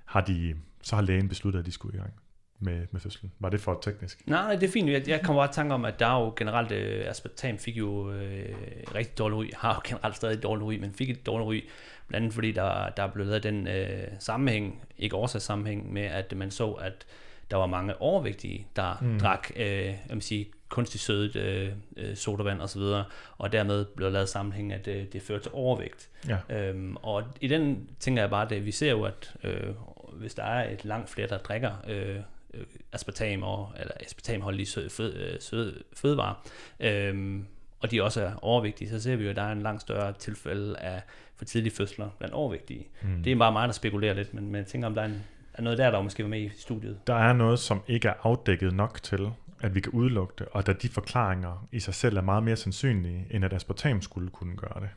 har, 0.05 0.21
de, 0.21 0.55
så 0.81 0.95
har 0.95 1.03
lægen 1.03 1.29
besluttet, 1.29 1.59
at 1.59 1.65
de 1.65 1.71
skulle 1.71 1.97
i 1.97 2.01
gang 2.01 2.13
med, 2.59 2.87
med 2.91 3.01
fødslen. 3.01 3.31
Var 3.39 3.49
det 3.49 3.61
for 3.61 3.79
teknisk? 3.81 4.23
Nej, 4.27 4.55
det 4.55 4.63
er 4.67 4.71
fint. 4.71 4.89
Jeg, 4.89 5.07
jeg 5.07 5.21
kommer 5.23 5.41
bare 5.41 5.49
i 5.49 5.53
tanke 5.53 5.73
om, 5.73 5.85
at 5.85 5.99
der 5.99 6.07
er 6.07 6.21
jo 6.23 6.33
generelt, 6.35 6.71
øh, 6.71 7.09
aspartam 7.09 7.57
fik 7.57 7.77
jo 7.77 8.11
øh, 8.11 8.55
rigtig 8.95 9.17
dårlig 9.17 9.37
ry, 9.37 9.49
har 9.57 9.73
jo 9.75 9.81
generelt 9.83 10.15
stadig 10.15 10.43
dårlig 10.43 10.65
ry, 10.65 10.75
men 10.79 10.93
fik 10.93 11.09
et 11.09 11.25
dårligt 11.25 11.47
ry, 11.47 11.69
blandt 12.07 12.23
andet 12.23 12.33
fordi 12.33 12.51
der, 12.51 12.89
der 12.89 13.03
er 13.03 13.07
blevet 13.07 13.29
lavet 13.29 13.43
den 13.43 13.67
øh, 13.67 14.07
sammenhæng, 14.19 14.81
ikke 14.97 15.15
årsagssammenhæng, 15.15 15.93
med 15.93 16.03
at 16.03 16.37
man 16.37 16.51
så, 16.51 16.71
at 16.71 17.05
der 17.51 17.57
var 17.57 17.65
mange 17.65 18.01
overvægtige, 18.01 18.67
der 18.75 18.97
mm. 19.01 19.19
Drak, 19.19 19.51
øh, 19.55 19.85
jeg 19.85 19.97
vil 20.09 20.21
sige, 20.21 20.47
kunstig 20.69 20.99
sødet 20.99 21.35
øh, 21.35 21.71
øh, 21.97 22.15
sodavand 22.15 22.61
og 22.61 22.69
så 22.69 22.79
videre, 22.79 23.05
og 23.37 23.51
dermed 23.51 23.85
blev 23.85 24.11
lavet 24.11 24.29
sammenhæng, 24.29 24.73
at 24.73 24.87
øh, 24.87 25.05
det 25.13 25.21
førte 25.21 25.43
til 25.43 25.51
overvægt. 25.53 26.09
Ja. 26.27 26.37
Øhm, 26.49 26.95
og 26.95 27.23
i 27.41 27.47
den 27.47 27.89
tænker 27.99 28.21
jeg 28.21 28.29
bare, 28.29 28.55
at 28.55 28.65
vi 28.65 28.71
ser 28.71 28.91
jo, 28.91 29.03
at 29.03 29.33
øh, 29.43 29.67
hvis 30.13 30.33
der 30.33 30.43
er 30.43 30.73
et 30.73 30.85
langt 30.85 31.09
flere, 31.09 31.27
der 31.27 31.37
drikker 31.37 31.71
øh, 31.87 32.19
øh, 32.53 32.65
aspartam 32.91 33.43
og, 33.43 33.71
eller 33.79 33.93
aspartamholdige 33.99 34.65
sød, 34.65 34.89
fød, 34.89 35.15
øh, 35.15 35.41
sød, 35.41 35.83
fødevarer, 35.93 36.47
øhm, 36.79 37.45
og 37.83 37.91
de 37.91 38.03
også 38.03 38.21
er 38.21 38.31
overvægtige, 38.41 38.89
så 38.89 39.01
ser 39.01 39.15
vi 39.15 39.23
jo, 39.23 39.29
at 39.29 39.35
der 39.35 39.41
er 39.41 39.51
en 39.51 39.61
langt 39.61 39.81
større 39.81 40.13
tilfælde 40.13 40.77
af 40.77 41.01
for 41.35 41.45
tidlige 41.45 41.75
fødsler 41.75 42.09
blandt 42.17 42.35
overvægtige. 42.35 42.87
Mm. 43.01 43.23
Det 43.23 43.31
er 43.31 43.35
bare 43.35 43.51
mig, 43.51 43.67
der 43.67 43.73
spekulerer 43.73 44.13
lidt, 44.13 44.33
men, 44.33 44.45
men 44.45 44.55
jeg 44.55 44.65
tænker, 44.65 44.87
om 44.87 44.95
der 44.95 45.01
er, 45.01 45.05
en, 45.05 45.23
er 45.53 45.61
noget 45.61 45.77
der, 45.77 45.91
der 45.91 46.01
måske 46.01 46.23
var 46.23 46.29
med 46.29 46.41
i 46.41 46.49
studiet. 46.49 46.99
Der 47.07 47.15
er 47.15 47.33
noget, 47.33 47.59
som 47.59 47.81
ikke 47.87 48.07
er 48.07 48.13
afdækket 48.23 48.73
nok 48.73 49.03
til, 49.03 49.29
at 49.61 49.75
vi 49.75 49.79
kan 49.79 49.91
udelukke 49.91 50.33
det, 50.37 50.47
og 50.51 50.67
da 50.67 50.73
de 50.73 50.89
forklaringer 50.89 51.67
i 51.71 51.79
sig 51.79 51.93
selv 51.93 52.17
er 52.17 52.21
meget 52.21 52.43
mere 52.43 52.55
sandsynlige, 52.55 53.27
end 53.31 53.45
at 53.45 53.53
aspartam 53.53 54.01
skulle 54.01 54.29
kunne 54.29 54.55
gøre 54.55 54.81
det, 54.81 54.89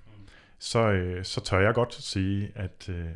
så, 0.59 0.91
øh, 0.91 1.25
så 1.25 1.41
tør 1.41 1.61
jeg 1.61 1.75
godt 1.75 1.95
sige, 1.95 2.53
at 2.55 2.89
øh, 2.89 3.07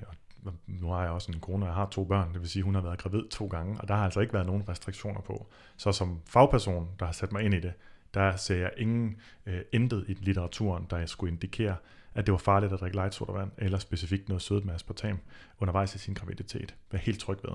nu 0.66 0.88
har 0.88 1.02
jeg 1.02 1.10
også 1.10 1.32
en 1.32 1.40
kone, 1.40 1.64
og 1.64 1.66
jeg 1.66 1.74
har 1.74 1.86
to 1.86 2.04
børn, 2.04 2.32
det 2.32 2.40
vil 2.40 2.48
sige, 2.48 2.62
hun 2.62 2.74
har 2.74 2.82
været 2.82 2.98
gravid 2.98 3.28
to 3.30 3.46
gange, 3.46 3.80
og 3.80 3.88
der 3.88 3.94
har 3.94 4.04
altså 4.04 4.20
ikke 4.20 4.32
været 4.32 4.46
nogen 4.46 4.68
restriktioner 4.68 5.20
på. 5.20 5.46
Så 5.76 5.92
som 5.92 6.20
fagperson, 6.26 6.88
der 6.98 7.06
har 7.06 7.12
sat 7.12 7.32
mig 7.32 7.42
ind 7.42 7.54
i 7.54 7.60
det, 7.60 7.72
der 8.14 8.36
ser 8.36 8.56
jeg 8.56 8.70
ingen 8.76 9.16
øh, 9.46 9.60
intet 9.72 10.04
i 10.08 10.14
litteraturen, 10.14 10.86
der 10.90 11.06
skulle 11.06 11.32
indikere, 11.32 11.76
at 12.14 12.26
det 12.26 12.32
var 12.32 12.38
farligt 12.38 12.72
at 12.72 12.80
drikke 12.80 12.96
light 12.96 13.14
sodavand, 13.14 13.50
eller 13.58 13.78
specifikt 13.78 14.28
noget 14.28 14.42
sødt 14.42 14.64
med 14.64 14.74
aspartam 14.74 15.18
undervejs 15.58 15.94
i 15.94 15.98
sin 15.98 16.14
graviditet. 16.14 16.74
Vær 16.92 16.98
helt 16.98 17.20
tryg 17.20 17.38
ved. 17.42 17.52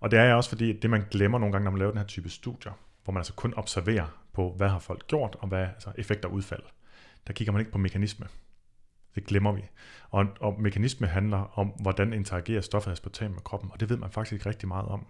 Og 0.00 0.10
det 0.10 0.18
er 0.18 0.24
jeg 0.24 0.34
også 0.34 0.50
fordi, 0.50 0.76
at 0.76 0.82
det 0.82 0.90
man 0.90 1.04
glemmer 1.10 1.38
nogle 1.38 1.52
gange, 1.52 1.64
når 1.64 1.70
man 1.70 1.78
laver 1.78 1.92
den 1.92 1.98
her 1.98 2.06
type 2.06 2.28
studier, 2.28 2.72
hvor 3.04 3.12
man 3.12 3.20
altså 3.20 3.32
kun 3.32 3.54
observerer 3.54 4.06
på, 4.32 4.54
hvad 4.56 4.68
har 4.68 4.78
folk 4.78 5.06
gjort, 5.06 5.36
og 5.40 5.48
hvad 5.48 5.62
altså 5.62 5.92
effekter 5.98 6.28
og 6.28 6.34
udfald. 6.34 6.62
Der 7.26 7.32
kigger 7.32 7.52
man 7.52 7.60
ikke 7.60 7.72
på 7.72 7.78
mekanisme. 7.78 8.26
Det 9.14 9.24
glemmer 9.26 9.52
vi. 9.52 9.62
Og, 10.10 10.26
og 10.40 10.60
mekanisme 10.60 11.06
handler 11.06 11.58
om, 11.58 11.68
hvordan 11.68 12.12
interagerer 12.12 12.60
stoffet 12.60 12.90
altså 12.90 13.02
aspartam 13.02 13.30
med 13.30 13.40
kroppen, 13.40 13.70
og 13.72 13.80
det 13.80 13.88
ved 13.88 13.96
man 13.96 14.10
faktisk 14.10 14.32
ikke 14.32 14.48
rigtig 14.48 14.68
meget 14.68 14.86
om. 14.86 15.06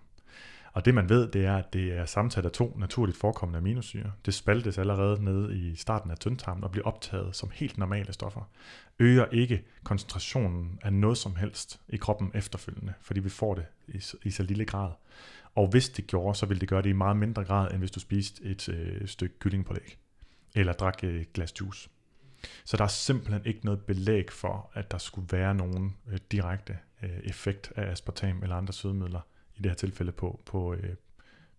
Og 0.77 0.85
det 0.85 0.95
man 0.95 1.09
ved, 1.09 1.29
det 1.29 1.45
er, 1.45 1.57
at 1.57 1.73
det 1.73 1.93
er 1.93 2.05
sammensat 2.05 2.45
af 2.45 2.51
to 2.53 2.77
naturligt 2.79 3.19
forekommende 3.19 3.59
aminosyre. 3.59 4.13
Det 4.27 4.35
spaltes 4.35 4.79
allerede 4.79 5.25
nede 5.25 5.59
i 5.59 5.77
starten 5.77 6.11
af 6.11 6.19
tyndtarmen 6.19 6.65
og 6.65 6.71
bliver 6.71 6.87
optaget 6.87 7.37
som 7.37 7.51
helt 7.55 7.79
normale 7.79 8.13
stoffer. 8.13 8.51
Øger 8.99 9.27
ikke 9.33 9.65
koncentrationen 9.85 10.79
af 10.83 10.93
noget 10.93 11.19
som 11.19 11.37
helst 11.37 11.81
i 11.89 11.97
kroppen 11.97 12.31
efterfølgende, 12.35 12.93
fordi 13.01 13.21
vi 13.21 13.29
får 13.29 13.55
det 13.55 13.65
i, 13.89 14.01
så- 14.01 14.17
i 14.25 14.31
så 14.31 14.43
lille 14.43 14.65
grad. 14.65 14.91
Og 15.55 15.69
hvis 15.69 15.89
det 15.89 16.07
gjorde, 16.07 16.39
så 16.39 16.47
ville 16.47 16.61
det 16.61 16.69
gøre 16.69 16.83
det 16.83 16.89
i 16.89 16.93
meget 16.93 17.17
mindre 17.17 17.45
grad, 17.45 17.71
end 17.71 17.79
hvis 17.79 17.91
du 17.91 18.01
spiste 18.01 18.45
et 18.45 18.69
øh, 18.69 19.09
stykke 19.09 19.39
kyllingpålæg, 19.39 19.99
eller 20.55 20.73
drak 20.73 20.99
øh, 21.05 21.21
et 21.21 21.33
glas 21.33 21.61
juice. 21.61 21.89
Så 22.65 22.77
der 22.77 22.85
er 22.85 22.89
simpelthen 22.89 23.43
ikke 23.45 23.65
noget 23.65 23.81
belæg 23.81 24.33
for, 24.33 24.71
at 24.75 24.91
der 24.91 24.99
skulle 24.99 25.29
være 25.33 25.55
nogen 25.55 25.97
øh, 26.09 26.19
direkte 26.33 26.79
øh, 27.03 27.11
effekt 27.25 27.73
af 27.77 27.91
aspartam 27.91 28.43
eller 28.43 28.57
andre 28.57 28.73
sødemidler, 28.73 29.21
i 29.57 29.63
det 29.63 29.71
her 29.71 29.77
tilfælde 29.77 30.13
på, 30.13 30.41
på, 30.45 30.75
øh, 30.75 30.95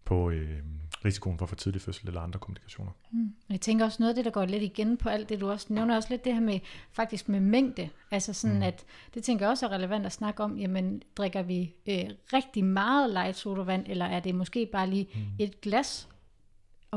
på 0.05 0.29
øh, 0.29 0.59
risikoen 1.05 1.37
for 1.37 1.45
for 1.45 1.55
tidlig 1.55 1.81
fødsel 1.81 2.07
eller 2.07 2.21
andre 2.21 2.39
komplikationer. 2.39 2.91
Mm. 3.11 3.33
Jeg 3.49 3.61
tænker 3.61 3.85
også 3.85 3.97
noget 3.99 4.09
af 4.09 4.15
det, 4.15 4.25
der 4.25 4.31
går 4.31 4.45
lidt 4.45 4.63
igen 4.63 4.97
på 4.97 5.09
alt 5.09 5.29
det, 5.29 5.41
du 5.41 5.49
også 5.49 5.67
nævner, 5.69 5.95
også 5.95 6.09
lidt 6.09 6.25
det 6.25 6.33
her 6.33 6.41
med, 6.41 6.59
faktisk 6.91 7.29
med 7.29 7.39
mængde. 7.39 7.89
Altså 8.11 8.33
sådan, 8.33 8.55
mm. 8.55 8.63
at 8.63 8.85
det 9.13 9.23
tænker 9.23 9.45
jeg 9.45 9.51
også 9.51 9.65
er 9.65 9.71
relevant 9.71 10.05
at 10.05 10.11
snakke 10.11 10.43
om, 10.43 10.57
jamen 10.57 11.01
drikker 11.15 11.41
vi 11.41 11.75
øh, 11.89 12.09
rigtig 12.33 12.63
meget 12.63 13.09
light 13.09 13.37
sodavand, 13.37 13.85
eller 13.87 14.05
er 14.05 14.19
det 14.19 14.35
måske 14.35 14.69
bare 14.71 14.89
lige 14.89 15.07
mm. 15.15 15.21
et 15.39 15.61
glas 15.61 16.09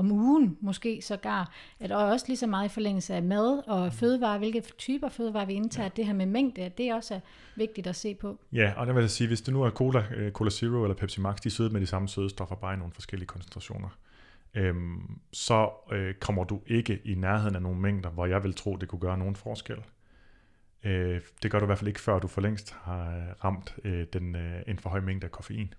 om 0.01 0.13
ugen, 0.13 0.57
måske 0.61 1.03
sågar, 1.03 1.55
at 1.81 1.93
og 1.93 2.05
også 2.05 2.27
lige 2.29 2.37
så 2.37 2.47
meget 2.47 2.69
i 2.69 2.73
forlængelse 2.73 3.15
af 3.15 3.23
mad 3.23 3.69
og 3.69 3.93
fødevarer, 3.93 4.39
hvilke 4.39 4.61
typer 4.61 5.09
fødevarer 5.09 5.47
vi 5.47 5.53
indtager, 5.53 5.85
ja. 5.85 5.91
det 5.97 6.07
her 6.07 6.13
med 6.13 6.27
mængde, 6.27 6.63
at 6.63 6.79
det 6.79 6.95
også 6.95 7.15
er 7.15 7.21
vigtigt 7.57 7.87
at 7.87 7.97
se 7.97 8.15
på. 8.15 8.39
Ja, 8.53 8.73
og 8.77 8.87
der 8.87 8.93
vil 8.93 9.01
jeg 9.01 9.11
sige, 9.11 9.29
hvis 9.29 9.41
det 9.41 9.55
nu 9.55 9.63
er 9.63 9.71
Cola, 9.71 10.05
øh, 10.17 10.33
Cola 10.33 10.51
Zero 10.51 10.83
eller 10.83 10.95
Pepsi 10.95 11.21
Max, 11.21 11.41
de 11.41 11.49
er 11.49 11.51
søde 11.51 11.71
med 11.71 11.81
de 11.81 11.87
samme 11.87 12.09
sødestoffer, 12.09 12.55
bare 12.57 12.75
i 12.75 12.77
nogle 12.77 12.93
forskellige 12.93 13.27
koncentrationer, 13.27 13.89
øhm, 14.55 15.21
så 15.33 15.71
øh, 15.93 16.15
kommer 16.15 16.45
du 16.45 16.61
ikke 16.67 17.01
i 17.05 17.15
nærheden 17.15 17.55
af 17.55 17.63
nogle 17.63 17.81
mængder, 17.81 18.11
hvor 18.11 18.27
jeg 18.27 18.43
vil 18.43 18.55
tro, 18.55 18.77
det 18.77 18.89
kunne 18.89 19.01
gøre 19.01 19.19
nogen 19.19 19.37
forskel. 19.37 19.79
Øh, 20.85 21.21
det 21.43 21.51
gør 21.51 21.59
du 21.59 21.65
i 21.65 21.67
hvert 21.67 21.79
fald 21.79 21.89
ikke, 21.89 22.01
før 22.01 22.19
du 22.19 22.29
for 22.29 22.41
længst 22.41 22.75
har 22.83 23.35
ramt 23.45 23.75
øh, 23.85 24.07
den, 24.13 24.37
øh, 24.37 24.63
en 24.67 24.79
for 24.79 24.91
høj 24.91 25.01
mængde 25.01 25.25
af 25.25 25.31
koffein. 25.31 25.75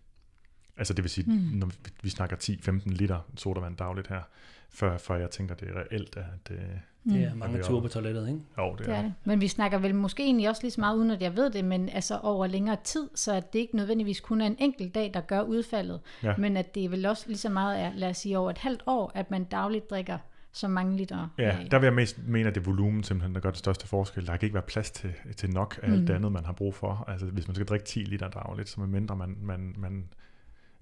Altså 0.78 0.94
det 0.94 1.04
vil 1.04 1.10
sige, 1.12 1.26
Mm. 1.32 1.38
når 1.38 1.68
vi, 1.68 1.74
vi 2.04 2.10
snakker 2.10 2.36
10-15 2.36 2.82
liter 2.94 3.20
sodavand 3.36 3.78
dagligt 3.78 4.08
her, 4.08 4.22
før, 4.70 4.98
før 4.98 5.16
jeg 5.16 5.30
tænker, 5.30 5.56
det 5.56 5.70
er 5.70 5.74
reelt, 5.80 6.18
at... 6.18 6.52
Øh, 6.56 6.58
Mm. 7.04 7.14
Det 7.14 7.24
er 7.24 7.34
mange 7.36 7.58
det 7.58 7.64
er 7.64 7.68
ture 7.70 7.82
på 7.82 7.88
toilettet, 7.88 8.28
ikke? 8.28 8.40
jo, 8.58 8.76
det, 8.78 8.86
Det 8.86 8.96
er 8.96 9.02
det. 9.02 9.14
Men 9.24 9.42
vi 9.42 9.48
snakker 9.48 9.78
vel 9.78 9.96
måske 9.96 10.24
egentlig 10.24 10.50
også 10.50 10.62
lige 10.64 10.72
så 10.72 10.82
meget, 10.82 10.98
uden 10.98 11.12
at 11.12 11.22
jeg 11.22 11.36
ved 11.36 11.50
det, 11.52 11.66
men 11.66 11.90
altså 11.90 12.18
over 12.24 12.48
længere 12.48 12.78
tid, 12.84 13.10
så 13.16 13.34
at 13.34 13.54
det 13.54 13.60
ikke 13.60 13.76
nødvendigvis 13.76 14.20
kun 14.20 14.42
er 14.42 14.46
en 14.46 14.56
enkelt 14.60 14.96
dag, 14.96 15.12
der 15.14 15.22
gør 15.22 15.42
udfaldet, 15.42 16.00
Ja. 16.24 16.34
men 16.38 16.58
at 16.58 16.76
det 16.76 16.92
vel 16.92 17.06
også 17.06 17.24
lige 17.28 17.38
så 17.38 17.50
meget 17.50 17.80
er, 17.82 17.92
lad 17.96 18.10
os 18.10 18.18
sige, 18.18 18.38
over 18.38 18.50
et 18.50 18.58
halvt 18.58 18.84
år, 18.88 19.12
at 19.16 19.32
man 19.32 19.44
dagligt 19.44 19.90
drikker 19.90 20.18
så 20.52 20.68
mange 20.68 20.98
liter. 20.98 21.28
Ja, 21.38 21.58
der 21.72 21.80
vil 21.80 21.86
jeg 21.88 21.94
mest 21.94 22.20
mene, 22.28 22.48
at 22.50 22.56
det 22.56 22.62
er 22.62 22.66
volumen 22.66 23.04
simpelthen, 23.04 23.36
der 23.36 23.42
gør 23.42 23.50
det 23.50 23.60
største 23.60 23.88
forskel. 23.88 24.26
Der 24.28 24.38
kan 24.38 24.46
ikke 24.48 24.54
være 24.54 24.64
plads 24.68 24.92
til, 24.92 25.14
til 25.38 25.50
nok 25.50 25.80
af 25.84 25.88
alt 25.92 26.00
Mm. 26.00 26.06
det 26.06 26.14
andet, 26.14 26.32
man 26.32 26.46
har 26.46 26.54
brug 26.54 26.76
for. 26.76 27.06
Altså 27.08 27.26
hvis 27.26 27.48
man 27.48 27.56
skal 27.56 27.68
drikke 27.68 27.86
10 27.86 28.00
liter 28.00 28.30
dagligt, 28.30 28.70
så 28.70 28.80
medmindre 28.80 29.16
man, 29.16 29.38
man, 29.42 29.76
man, 29.78 30.04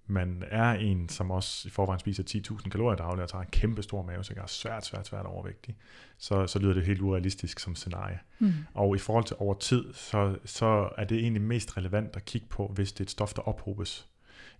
man 0.10 0.44
er 0.48 0.72
en, 0.72 1.10
som 1.10 1.32
også 1.32 1.68
i 1.68 1.72
forvejen 1.72 2.00
spiser 2.00 2.24
10.000 2.24 2.70
kalorier 2.70 2.98
dagligt, 2.98 3.24
og 3.24 3.30
tager 3.30 3.42
en 3.42 3.50
kæmpe 3.52 3.84
stor 3.84 4.04
mave, 4.04 4.24
så 4.24 4.34
er 4.38 4.46
svært, 4.46 4.86
svært, 4.86 5.08
svært 5.08 5.26
overvægtig, 5.26 5.76
så, 6.18 6.48
så 6.48 6.60
lyder 6.60 6.74
det 6.74 6.86
helt 6.86 7.02
urealistisk 7.02 7.60
som 7.60 7.76
scenarie. 7.76 8.20
Mm. 8.40 8.54
Og 8.74 8.96
i 8.96 9.00
forhold 9.00 9.24
til 9.24 9.36
over 9.40 9.54
tid, 9.54 9.94
så, 9.94 10.38
så 10.46 10.90
er 10.98 11.04
det 11.04 11.18
egentlig 11.20 11.42
mest 11.42 11.78
relevant 11.78 12.16
at 12.16 12.26
kigge 12.26 12.48
på, 12.48 12.68
hvis 12.68 12.92
det 12.92 13.00
er 13.00 13.04
et 13.04 13.12
stof, 13.12 13.34
der 13.34 13.42
ophobes. 13.42 14.08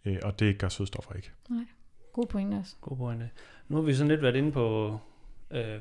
Øh, 0.06 0.18
og 0.24 0.40
det 0.40 0.58
gør 0.58 0.70
sødstoffer 0.70 1.14
ikke. 1.14 1.32
God 2.14 2.26
pointe 2.26 2.56
også. 2.56 2.76
God 2.82 2.98
pointe. 2.98 3.30
Nu 3.68 3.76
har 3.76 3.84
vi 3.84 3.94
sådan 3.94 4.08
lidt 4.08 4.22
været 4.22 4.36
inde 4.36 4.52
på, 4.52 4.98
øh, 5.52 5.80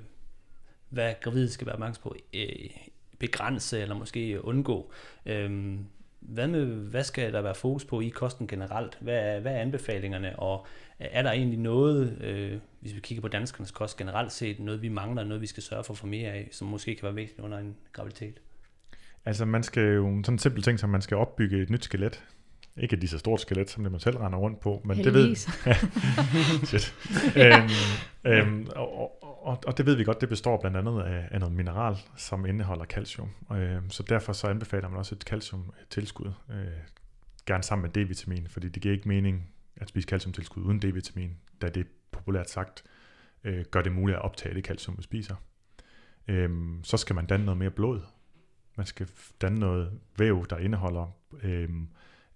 hvad 0.89 1.15
gravide 1.21 1.51
skal 1.51 1.67
være 1.67 1.75
opmærksom 1.75 2.03
på, 2.03 2.17
øh, 2.35 2.71
begrænse 3.19 3.81
eller 3.81 3.95
måske 3.95 4.45
undgå. 4.45 4.93
Øh, 5.27 5.79
hvad, 6.21 6.49
med, 6.49 6.65
hvad 6.65 7.05
skal 7.05 7.33
der 7.33 7.43
være 7.43 7.55
fokus 7.55 7.85
på 7.85 8.01
i 8.01 8.09
kosten 8.09 8.47
generelt? 8.47 8.99
Hvad 9.01 9.19
er, 9.19 9.41
hvad 9.41 9.53
er 9.55 9.61
anbefalingerne, 9.61 10.39
og 10.39 10.67
er 10.99 11.23
der 11.23 11.33
egentlig 11.33 11.59
noget, 11.59 12.23
øh, 12.23 12.59
hvis 12.81 12.95
vi 12.95 13.01
kigger 13.01 13.23
på 13.23 13.29
danskernes 13.29 13.71
kost 13.71 13.97
generelt 13.97 14.33
set, 14.33 14.61
noget 14.61 14.83
vi 14.83 14.89
mangler, 14.89 15.25
noget 15.25 15.41
vi 15.41 15.47
skal 15.47 15.63
sørge 15.63 15.85
for 15.85 15.95
at 15.95 15.99
få 15.99 16.07
mere 16.07 16.31
af, 16.31 16.49
som 16.53 16.69
måske 16.69 16.95
kan 16.95 17.03
være 17.03 17.17
væsentligt 17.17 17.45
under 17.45 17.59
en 17.59 17.77
graviditet? 17.93 18.41
Altså 19.25 19.45
man 19.45 19.63
skal 19.63 19.95
jo, 19.95 20.05
sådan 20.05 20.35
en 20.35 20.39
simpel 20.39 20.63
ting 20.63 20.79
som 20.79 20.91
man 20.91 21.03
skal 21.03 21.17
opbygge 21.17 21.63
et 21.63 21.71
nyt 21.71 21.85
skelet. 21.85 22.25
Ikke 22.77 22.95
et 22.95 23.01
lige 23.01 23.11
så 23.11 23.19
stort 23.19 23.41
skelet, 23.41 23.71
som 23.71 23.83
det 23.83 23.93
man 23.93 24.01
selv 24.01 24.17
render 24.17 24.39
rundt 24.39 24.61
på, 24.61 24.83
men 24.85 24.99
det 24.99 25.15
ved, 25.15 25.15
Heldigvis. 25.15 25.49
Shit. 26.69 26.95
øhm, 27.37 27.69
øhm, 28.25 28.67
og, 28.77 29.18
og, 29.43 29.59
og, 29.67 29.79
det 29.79 29.87
ved 29.87 29.95
vi 29.95 30.05
godt, 30.05 30.21
det 30.21 30.29
består 30.29 30.61
blandt 30.61 30.77
andet 30.77 31.03
af, 31.03 31.29
af 31.31 31.41
noget 31.41 31.55
mineral, 31.55 31.97
som 32.17 32.47
indeholder 32.47 32.85
calcium. 32.85 33.31
Øh, 33.53 33.83
så 33.89 34.03
derfor 34.03 34.33
så 34.33 34.47
anbefaler 34.47 34.89
man 34.89 34.99
også 34.99 35.15
et 35.15 35.23
calciumtilskud, 35.23 36.33
øh, 36.51 36.67
gerne 37.47 37.63
sammen 37.63 37.83
med 37.83 37.97
D-vitamin, 37.97 38.49
fordi 38.49 38.69
det 38.69 38.83
giver 38.83 38.95
ikke 38.95 39.09
mening 39.09 39.51
at 39.77 39.89
spise 39.89 40.09
calciumtilskud 40.09 40.63
uden 40.63 40.83
D-vitamin, 40.85 41.31
da 41.63 41.69
det 41.69 41.87
populært 42.11 42.51
sagt 42.51 42.85
øh, 43.45 43.65
gør 43.71 43.83
det 43.83 43.93
muligt 43.93 44.17
at 44.17 44.23
optage 44.23 44.55
det 44.55 44.65
calcium, 44.65 44.97
man 44.97 45.03
spiser. 45.03 45.35
Øh, 46.29 46.51
så 46.83 46.97
skal 46.97 47.15
man 47.15 47.27
danne 47.27 47.45
noget 47.45 47.59
mere 47.59 47.71
blod. 47.71 48.01
Man 48.77 48.87
skal 48.87 49.09
danne 49.41 49.59
noget 49.59 50.01
væv, 50.19 50.47
der 50.51 50.59
indeholder 50.59 51.17
øhm, 51.43 51.89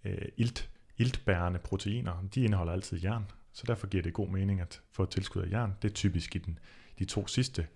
øh, 0.04 0.28
ilt, 0.36 0.70
iltbærende 0.98 1.58
proteiner. 1.58 2.24
De 2.34 2.44
indeholder 2.44 2.72
altid 2.72 3.00
jern, 3.00 3.24
så 3.52 3.64
derfor 3.66 3.86
giver 3.86 4.02
det 4.02 4.12
god 4.12 4.28
mening 4.28 4.60
at 4.60 4.80
få 4.90 5.02
et 5.02 5.08
tilskud 5.08 5.42
af 5.42 5.50
jern. 5.50 5.74
Det 5.82 5.90
er 5.90 5.94
typisk 5.94 6.36
i 6.36 6.38
den, 6.38 6.58
de 6.98 7.04
to 7.04 7.26
sidste 7.26 7.66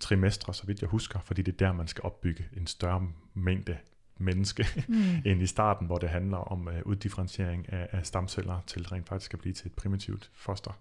trimestre, 0.00 0.54
så 0.54 0.66
vidt 0.66 0.80
jeg 0.80 0.88
husker, 0.88 1.20
fordi 1.20 1.42
det 1.42 1.52
er 1.52 1.56
der, 1.66 1.72
man 1.72 1.88
skal 1.88 2.02
opbygge 2.04 2.48
en 2.56 2.66
større 2.66 3.08
mængde 3.34 3.78
menneske, 4.18 4.66
Mm. 4.88 4.94
end 5.24 5.42
i 5.42 5.46
starten, 5.46 5.86
hvor 5.86 5.98
det 5.98 6.08
handler 6.08 6.36
om 6.36 6.68
øh, 6.68 6.82
uddifferentiering 6.84 7.72
af, 7.72 7.88
af 7.92 8.06
stamceller 8.06 8.60
til 8.66 8.88
rent 8.88 9.08
faktisk 9.08 9.34
at 9.34 9.40
blive 9.40 9.52
til 9.52 9.66
et 9.66 9.72
primitivt 9.72 10.30
foster. 10.34 10.78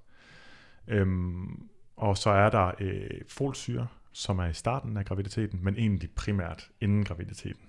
Øhm, 0.87 1.69
og 1.97 2.17
så 2.17 2.29
er 2.29 2.49
der 2.49 2.71
øh, 2.79 3.09
folsyre, 3.27 3.87
som 4.11 4.39
er 4.39 4.45
i 4.45 4.53
starten 4.53 4.97
af 4.97 5.05
graviditeten, 5.05 5.59
men 5.63 5.77
egentlig 5.77 6.11
primært 6.11 6.69
inden 6.81 7.03
graviditeten. 7.05 7.65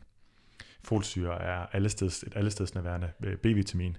Folsyre 0.84 1.42
er 1.42 1.66
allesteds, 1.72 2.22
et 2.22 2.32
allestedsnærværende 2.36 3.10
øh, 3.22 3.36
B-vitamin, 3.36 3.96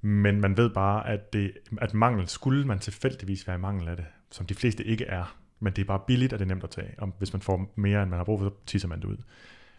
men 0.00 0.40
man 0.40 0.56
ved 0.56 0.70
bare, 0.70 1.08
at, 1.08 1.32
det, 1.32 1.52
at 1.80 1.94
mangel, 1.94 2.28
skulle 2.28 2.66
man 2.66 2.78
tilfældigvis 2.78 3.46
være 3.46 3.56
i 3.56 3.60
mangel 3.60 3.88
af 3.88 3.96
det, 3.96 4.06
som 4.32 4.46
de 4.46 4.54
fleste 4.54 4.84
ikke 4.84 5.04
er, 5.04 5.36
men 5.60 5.72
det 5.72 5.82
er 5.82 5.86
bare 5.86 6.00
billigt, 6.06 6.32
og 6.32 6.38
det 6.38 6.44
er 6.44 6.48
nemt 6.48 6.64
at 6.64 6.70
tage. 6.70 6.94
Og 6.98 7.12
hvis 7.18 7.32
man 7.32 7.42
får 7.42 7.72
mere, 7.76 8.02
end 8.02 8.10
man 8.10 8.16
har 8.18 8.24
brug 8.24 8.40
for, 8.40 8.48
så 8.48 8.54
tisser 8.66 8.88
man 8.88 8.98
det 9.00 9.04
ud. 9.04 9.16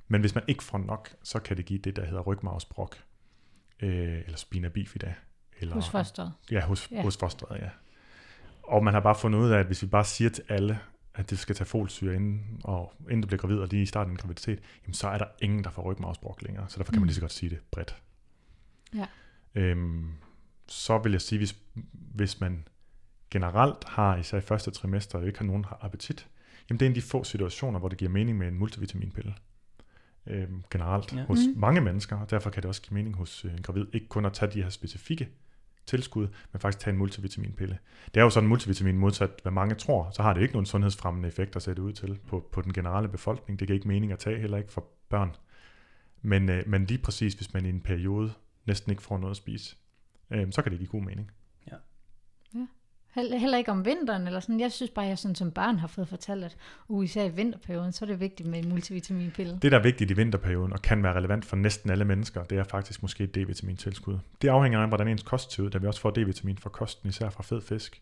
Men 0.07 0.21
hvis 0.21 0.35
man 0.35 0.43
ikke 0.47 0.63
får 0.63 0.77
nok, 0.77 1.09
så 1.23 1.39
kan 1.39 1.57
det 1.57 1.65
give 1.65 1.79
det, 1.79 1.95
der 1.95 2.05
hedder 2.05 2.21
rygmavsbrok, 2.21 2.95
øh, 3.79 4.19
eller 4.25 4.37
spina 4.37 4.67
bifida. 4.69 5.13
Eller, 5.59 5.75
Hos 5.75 5.89
fosteret. 5.89 6.33
Ja, 6.51 6.61
hos, 6.65 6.91
Ja. 6.91 7.01
hos 7.01 7.17
fosteret, 7.17 7.61
ja. 7.61 7.69
Og 8.63 8.83
man 8.83 8.93
har 8.93 9.01
bare 9.01 9.15
fundet 9.15 9.39
ud 9.39 9.49
af, 9.49 9.59
at 9.59 9.65
hvis 9.65 9.81
vi 9.81 9.87
bare 9.87 10.05
siger 10.05 10.29
til 10.29 10.43
alle, 10.49 10.79
at 11.15 11.29
det 11.29 11.39
skal 11.39 11.55
tage 11.55 11.65
folsyre 11.67 12.15
inden, 12.15 12.61
og 12.63 12.93
inden 13.01 13.21
du 13.21 13.27
bliver 13.27 13.39
gravid, 13.39 13.57
og 13.57 13.67
lige 13.67 13.83
i 13.83 13.85
starten 13.85 14.11
af 14.11 14.13
en 14.13 14.17
graviditet, 14.17 14.59
jamen 14.85 14.93
så 14.93 15.07
er 15.07 15.17
der 15.17 15.25
ingen, 15.41 15.63
der 15.63 15.69
får 15.69 15.81
rygmavsbrok 15.81 16.41
længere. 16.41 16.65
Så 16.69 16.77
derfor 16.79 16.91
kan 16.91 16.99
man 17.01 17.03
Mm. 17.03 17.07
lige 17.07 17.15
så 17.15 17.21
godt 17.21 17.31
sige 17.31 17.49
det 17.49 17.59
bredt. 17.71 18.01
Ja. 18.95 19.05
Øhm, 19.55 20.11
så 20.67 20.97
vil 20.97 21.11
jeg 21.11 21.21
sige, 21.21 21.39
hvis, 21.39 21.55
hvis 21.93 22.39
man 22.39 22.67
generelt 23.33 23.83
har, 23.87 24.17
især 24.17 24.37
i 24.37 24.41
første 24.41 24.71
trimester, 24.71 25.21
ikke 25.21 25.39
har 25.39 25.45
nogen 25.45 25.65
appetit, 25.81 26.27
jamen 26.69 26.79
det 26.79 26.85
er 26.85 26.89
en 26.89 26.91
af 26.91 27.01
de 27.01 27.01
få 27.01 27.23
situationer, 27.23 27.79
hvor 27.79 27.89
det 27.89 27.97
giver 27.97 28.11
mening 28.11 28.37
med 28.37 28.47
en 28.47 28.59
multivitaminpille. 28.59 29.33
Øhm, 30.27 30.63
generelt 30.71 31.13
Ja. 31.13 31.25
hos 31.25 31.39
mm. 31.55 31.59
mange 31.59 31.81
mennesker, 31.81 32.17
og 32.17 32.29
derfor 32.29 32.49
kan 32.49 32.63
det 32.63 32.69
også 32.69 32.81
give 32.81 32.93
mening 32.93 33.15
hos 33.15 33.45
øh, 33.45 33.53
en 33.53 33.61
gravid, 33.61 33.85
ikke 33.93 34.07
kun 34.07 34.25
at 34.25 34.33
tage 34.33 34.51
de 34.51 34.63
her 34.63 34.69
specifikke 34.69 35.29
tilskud, 35.85 36.27
men 36.51 36.59
faktisk 36.59 36.79
tage 36.79 36.91
en 36.91 36.97
multivitaminpille. 36.97 37.77
Det 38.13 38.19
er 38.19 38.23
jo 38.23 38.29
sådan 38.29 38.45
en 38.45 38.49
multivitamin 38.49 38.97
modsat, 38.97 39.29
hvad 39.41 39.51
mange 39.51 39.75
tror, 39.75 40.09
så 40.11 40.23
har 40.23 40.33
det 40.33 40.41
ikke 40.41 40.53
nogen 40.53 40.65
sundhedsfremmende 40.65 41.27
effekt 41.27 41.55
at 41.55 41.61
sætte 41.61 41.81
ud 41.81 41.93
til 41.93 42.19
på, 42.27 42.49
på 42.51 42.61
den 42.61 42.73
generelle 42.73 43.09
befolkning. 43.09 43.59
Det 43.59 43.67
giver 43.67 43.75
ikke 43.75 43.87
mening 43.87 44.11
at 44.11 44.19
tage, 44.19 44.39
heller 44.39 44.57
ikke 44.57 44.71
for 44.71 44.85
børn. 45.09 45.35
Men, 46.21 46.49
øh, 46.49 46.63
men 46.67 46.85
lige 46.85 46.97
præcis, 46.97 47.33
hvis 47.33 47.53
man 47.53 47.65
i 47.65 47.69
en 47.69 47.81
periode 47.81 48.33
næsten 48.65 48.91
ikke 48.91 49.03
får 49.03 49.17
noget 49.17 49.31
at 49.31 49.37
spise, 49.37 49.75
øh, 50.31 50.47
så 50.51 50.61
kan 50.61 50.71
det 50.71 50.79
give 50.79 50.89
god 50.89 51.01
mening. 51.01 51.31
Hell- 53.15 53.37
Heller 53.37 53.57
ikke 53.57 53.71
om 53.71 53.85
vinteren, 53.85 54.27
eller 54.27 54.39
sådan. 54.39 54.59
Jeg 54.59 54.71
synes 54.71 54.91
bare, 54.91 55.05
at 55.05 55.09
jeg 55.09 55.17
sådan 55.17 55.35
som 55.35 55.51
barn 55.51 55.77
har 55.79 55.87
fået 55.87 56.07
fortalt, 56.07 56.43
at 56.43 56.57
uh, 56.87 57.05
især 57.05 57.23
i 57.23 57.29
vinterperioden, 57.29 57.91
så 57.91 58.05
er 58.05 58.07
det 58.07 58.19
vigtigt 58.19 58.49
med 58.49 58.59
en 58.63 58.69
multivitaminpille. 58.69 59.59
Det, 59.61 59.71
der 59.71 59.79
er 59.79 59.83
vigtigt 59.83 60.11
i 60.11 60.13
vinterperioden, 60.13 60.73
og 60.73 60.81
kan 60.81 61.03
være 61.03 61.13
relevant 61.13 61.45
for 61.45 61.55
næsten 61.55 61.89
alle 61.89 62.05
mennesker, 62.05 62.43
det 62.43 62.57
er 62.57 62.63
faktisk 62.63 63.01
måske 63.01 63.23
et 63.23 63.35
D-vitamin-tilskud. 63.35 64.19
Det 64.41 64.47
afhænger 64.47 64.79
af, 64.79 64.87
hvordan 64.87 65.07
ens 65.07 65.23
kost 65.23 65.51
ser 65.51 65.63
ud, 65.63 65.69
da 65.69 65.77
vi 65.77 65.87
også 65.87 66.01
får 66.01 66.11
D-vitamin 66.11 66.57
fra 66.59 66.69
kosten, 66.69 67.09
især 67.09 67.29
fra 67.29 67.43
fed 67.43 67.61
fisk. 67.61 68.01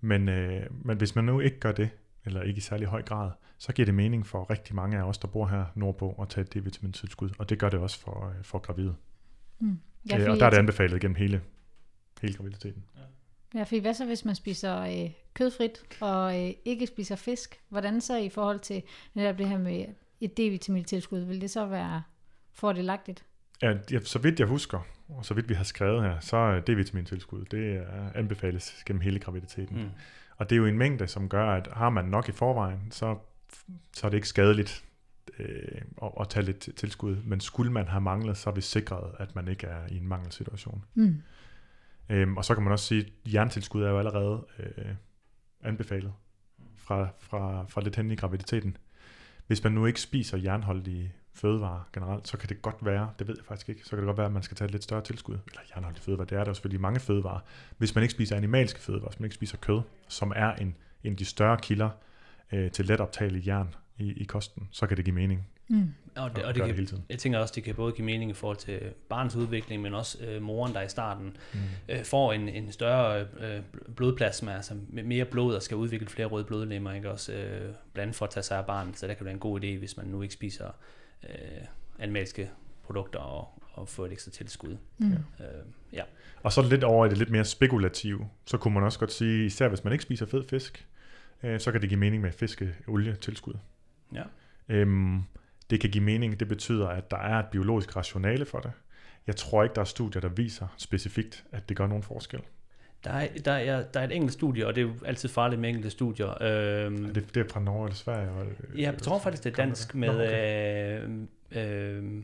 Men, 0.00 0.28
øh, 0.28 0.66
men 0.84 0.96
hvis 0.96 1.14
man 1.14 1.24
nu 1.24 1.40
ikke 1.40 1.60
gør 1.60 1.72
det, 1.72 1.90
eller 2.24 2.42
ikke 2.42 2.58
i 2.58 2.60
særlig 2.60 2.86
høj 2.86 3.02
grad, 3.02 3.30
så 3.58 3.72
giver 3.72 3.86
det 3.86 3.94
mening 3.94 4.26
for 4.26 4.50
rigtig 4.50 4.74
mange 4.74 4.98
af 4.98 5.02
os, 5.02 5.18
der 5.18 5.28
bor 5.28 5.46
her 5.46 5.64
nordpå, 5.74 6.18
at 6.22 6.28
tage 6.28 6.42
et 6.42 6.54
D-vitamin-tilskud. 6.54 7.30
Og 7.38 7.50
det 7.50 7.58
gør 7.58 7.68
det 7.68 7.80
også 7.80 8.00
for, 8.00 8.28
øh, 8.28 8.44
for 8.44 8.58
gravide. 8.58 8.94
Mm. 9.58 9.78
Ja, 10.10 10.18
øh, 10.18 10.30
og 10.30 10.36
der 10.36 10.46
er 10.46 10.50
det 10.50 10.56
anbefalet 10.56 11.00
gennem 11.00 11.14
hele, 11.16 11.40
hele 12.22 12.34
graviditeten. 12.34 12.84
Ja, 13.54 13.62
fordi 13.62 13.78
hvad 13.78 13.94
så, 13.94 14.06
hvis 14.06 14.24
man 14.24 14.34
spiser 14.34 14.80
øh, 14.80 15.10
kødfrit 15.34 16.00
og 16.00 16.42
øh, 16.42 16.52
ikke 16.64 16.86
spiser 16.86 17.16
fisk? 17.16 17.60
Hvordan 17.68 18.00
så 18.00 18.16
i 18.16 18.28
forhold 18.28 18.60
til 18.60 18.82
netop 19.14 19.38
det 19.38 19.48
her 19.48 19.58
med 19.58 19.84
et 20.20 20.38
D-vitamin-tilskud? 20.38 21.20
Vil 21.20 21.40
det 21.40 21.50
så 21.50 21.66
være 21.66 22.02
fordelagtigt? 22.52 23.24
Ja, 23.62 23.74
ja, 23.92 24.00
så 24.00 24.18
vidt 24.18 24.40
jeg 24.40 24.48
husker, 24.48 24.86
og 25.08 25.24
så 25.24 25.34
vidt 25.34 25.48
vi 25.48 25.54
har 25.54 25.64
skrevet 25.64 26.02
her, 26.02 26.20
så 26.20 26.36
er 26.36 26.60
D-vitamin-tilskud, 26.60 27.44
det 27.44 27.76
er 27.76 28.10
anbefales 28.14 28.82
gennem 28.86 29.00
hele 29.00 29.18
graviditeten. 29.18 29.82
Mm. 29.82 29.90
Og 30.36 30.50
det 30.50 30.56
er 30.56 30.60
jo 30.60 30.66
en 30.66 30.78
mængde, 30.78 31.06
som 31.06 31.28
gør, 31.28 31.50
at 31.50 31.68
har 31.72 31.90
man 31.90 32.04
nok 32.04 32.28
i 32.28 32.32
forvejen, 32.32 32.90
så, 32.90 33.18
så 33.92 34.06
er 34.06 34.10
det 34.10 34.16
ikke 34.16 34.28
skadeligt 34.28 34.84
øh, 35.38 35.80
at, 36.02 36.10
at 36.20 36.28
tage 36.28 36.46
lidt 36.46 36.68
tilskud. 36.76 37.16
Men 37.24 37.40
skulle 37.40 37.72
man 37.72 37.88
have 37.88 38.00
manglet, 38.00 38.36
så 38.36 38.50
er 38.50 38.54
vi 38.54 38.60
sikret, 38.60 39.14
at 39.18 39.34
man 39.34 39.48
ikke 39.48 39.66
er 39.66 39.86
i 39.88 39.96
en 39.96 40.08
mangelsituation. 40.08 40.84
Mm. 40.94 41.22
Øhm, 42.08 42.36
og 42.36 42.44
så 42.44 42.54
kan 42.54 42.62
man 42.62 42.72
også 42.72 42.86
sige, 42.86 43.00
at 43.00 43.34
jerntilskud 43.34 43.82
er 43.82 43.90
jo 43.90 43.98
allerede 43.98 44.46
øh, 44.58 44.94
anbefalet 45.62 46.12
fra, 46.76 47.08
fra, 47.18 47.64
fra 47.68 47.80
lidt 47.80 47.96
hen 47.96 48.10
i 48.10 48.16
graviditeten. 48.16 48.76
Hvis 49.46 49.64
man 49.64 49.72
nu 49.72 49.86
ikke 49.86 50.00
spiser 50.00 50.38
jernholdige 50.38 51.12
fødevarer 51.34 51.88
generelt, 51.92 52.28
så 52.28 52.36
kan 52.36 52.48
det 52.48 52.62
godt 52.62 52.76
være, 52.80 53.10
det 53.18 53.28
ved 53.28 53.34
jeg 53.38 53.44
faktisk 53.44 53.68
ikke, 53.68 53.84
så 53.84 53.90
kan 53.90 53.98
det 53.98 54.06
godt 54.06 54.16
være, 54.16 54.26
at 54.26 54.32
man 54.32 54.42
skal 54.42 54.56
tage 54.56 54.66
et 54.66 54.72
lidt 54.72 54.84
større 54.84 55.02
tilskud. 55.02 55.34
Eller 55.34 55.60
jernholdige 55.74 56.02
fødevarer, 56.02 56.26
det 56.26 56.38
er 56.38 56.44
der 56.44 56.50
jo 56.50 56.54
selvfølgelig 56.54 56.80
mange 56.80 57.00
fødevarer. 57.00 57.40
Hvis 57.78 57.94
man 57.94 58.04
ikke 58.04 58.12
spiser 58.12 58.36
animalske 58.36 58.80
fødevarer, 58.80 59.10
hvis 59.10 59.20
man 59.20 59.24
ikke 59.24 59.34
spiser 59.34 59.56
kød, 59.56 59.82
som 60.08 60.32
er 60.36 60.52
en, 60.54 60.76
en 61.04 61.12
af 61.12 61.16
de 61.16 61.24
større 61.24 61.58
kilder 61.58 61.90
øh, 62.52 62.70
til 62.70 62.84
let 62.84 63.00
optagelig 63.00 63.46
jern 63.46 63.74
i, 63.98 64.12
i 64.12 64.24
kosten, 64.24 64.68
så 64.70 64.86
kan 64.86 64.96
det 64.96 65.04
give 65.04 65.14
mening 65.14 65.48
Mm. 65.68 65.94
Og 66.16 66.36
det, 66.36 66.44
og 66.44 66.54
det 66.54 66.54
gøre 66.54 66.54
det 66.54 66.62
kan, 66.62 66.74
hele 66.74 66.86
tiden. 66.86 67.04
jeg 67.08 67.18
tænker 67.18 67.38
også, 67.38 67.52
det 67.56 67.64
kan 67.64 67.74
både 67.74 67.92
give 67.92 68.04
mening 68.04 68.30
i 68.30 68.34
forhold 68.34 68.56
til 68.56 68.80
barnets 69.08 69.36
udvikling, 69.36 69.82
men 69.82 69.94
også 69.94 70.24
øh, 70.24 70.42
moren, 70.42 70.74
der 70.74 70.82
i 70.82 70.88
starten 70.88 71.36
Mm. 71.52 71.58
øh, 71.88 72.04
får 72.04 72.32
en, 72.32 72.48
en 72.48 72.72
større 72.72 73.26
øh, 73.40 73.60
blodplasma, 73.96 74.54
altså 74.54 74.74
med 74.88 75.02
mere 75.02 75.24
blod 75.24 75.54
og 75.54 75.62
skal 75.62 75.76
udvikle 75.76 76.06
flere 76.08 76.26
røde 76.26 76.44
blodlemmer, 76.44 76.92
ikke 76.92 77.10
også 77.10 77.32
øh, 77.32 77.74
blandt 77.92 78.16
for 78.16 78.24
at 78.26 78.30
tage 78.30 78.44
sig 78.44 78.58
af 78.58 78.66
barnet, 78.66 78.98
så 78.98 79.06
det 79.06 79.16
kan 79.16 79.24
være 79.24 79.34
en 79.34 79.40
god 79.40 79.60
idé, 79.64 79.78
hvis 79.78 79.96
man 79.96 80.06
nu 80.06 80.22
ikke 80.22 80.34
spiser 80.34 80.66
øh, 81.28 81.34
animalske 81.98 82.50
produkter 82.82 83.18
og, 83.18 83.62
og 83.72 83.88
få 83.88 84.04
et 84.04 84.12
ekstra 84.12 84.30
tilskud. 84.30 84.76
Mm. 84.98 85.12
Øh, 85.12 85.16
ja. 85.92 86.02
Og 86.42 86.52
så 86.52 86.62
lidt 86.62 86.84
over 86.84 87.06
i 87.06 87.08
det 87.08 87.18
lidt 87.18 87.30
mere 87.30 87.44
spekulative, 87.44 88.28
så 88.44 88.56
kunne 88.56 88.74
man 88.74 88.82
også 88.82 88.98
godt 88.98 89.12
sige, 89.12 89.46
især 89.46 89.68
hvis 89.68 89.84
man 89.84 89.92
ikke 89.92 90.02
spiser 90.02 90.26
fed 90.26 90.44
fisk, 90.48 90.86
øh, 91.42 91.60
så 91.60 91.72
kan 91.72 91.80
det 91.80 91.88
give 91.88 92.00
mening 92.00 92.22
med 92.22 92.32
fiskeolie 92.32 93.14
tilskud. 93.14 93.54
Ja. 94.14 94.22
Øhm, 94.68 95.22
det 95.70 95.80
kan 95.80 95.90
give 95.90 96.04
mening, 96.04 96.40
det 96.40 96.48
betyder, 96.48 96.88
at 96.88 97.10
der 97.10 97.16
er 97.16 97.38
et 97.38 97.46
biologisk 97.46 97.96
rationale 97.96 98.44
for 98.44 98.58
det. 98.58 98.72
Jeg 99.26 99.36
tror 99.36 99.62
ikke, 99.62 99.74
der 99.74 99.80
er 99.80 99.84
studier, 99.84 100.20
der 100.20 100.28
viser 100.28 100.66
specifikt, 100.76 101.44
at 101.52 101.68
det 101.68 101.76
gør 101.76 101.86
nogen 101.86 102.02
forskel. 102.02 102.40
Der 103.04 103.10
er, 103.10 103.28
der, 103.44 103.52
er, 103.52 103.82
der 103.82 104.00
er 104.00 104.04
et 104.04 104.12
enkelt 104.12 104.32
studie, 104.32 104.66
og 104.66 104.74
det 104.74 104.80
er 104.80 104.86
jo 104.86 104.94
altid 105.04 105.28
farligt 105.28 105.60
med 105.60 105.68
enkelte 105.68 105.90
studier. 105.90 106.42
Øhm, 106.42 107.04
Er 107.04 107.12
det, 107.12 107.34
det 107.34 107.46
er 107.46 107.48
fra 107.52 107.60
Norge 107.60 107.84
eller 107.84 107.96
Sverige? 107.96 108.30
Og, 108.30 108.46
øh, 108.46 108.80
Ja, 108.80 108.90
jeg 108.90 108.98
tror 108.98 109.18
faktisk, 109.18 109.44
det 109.44 109.52
er 109.52 109.56
dansk 109.56 109.94
Nå, 109.94 110.00
med, 110.00 110.08
okay. 110.08 111.00
øh, 111.52 111.98
øh, 111.98 112.22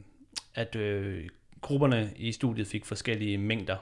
at 0.54 0.76
øh, 0.76 1.28
grupperne 1.60 2.10
i 2.16 2.32
studiet 2.32 2.66
fik 2.66 2.84
forskellige 2.84 3.38
mængder 3.38 3.76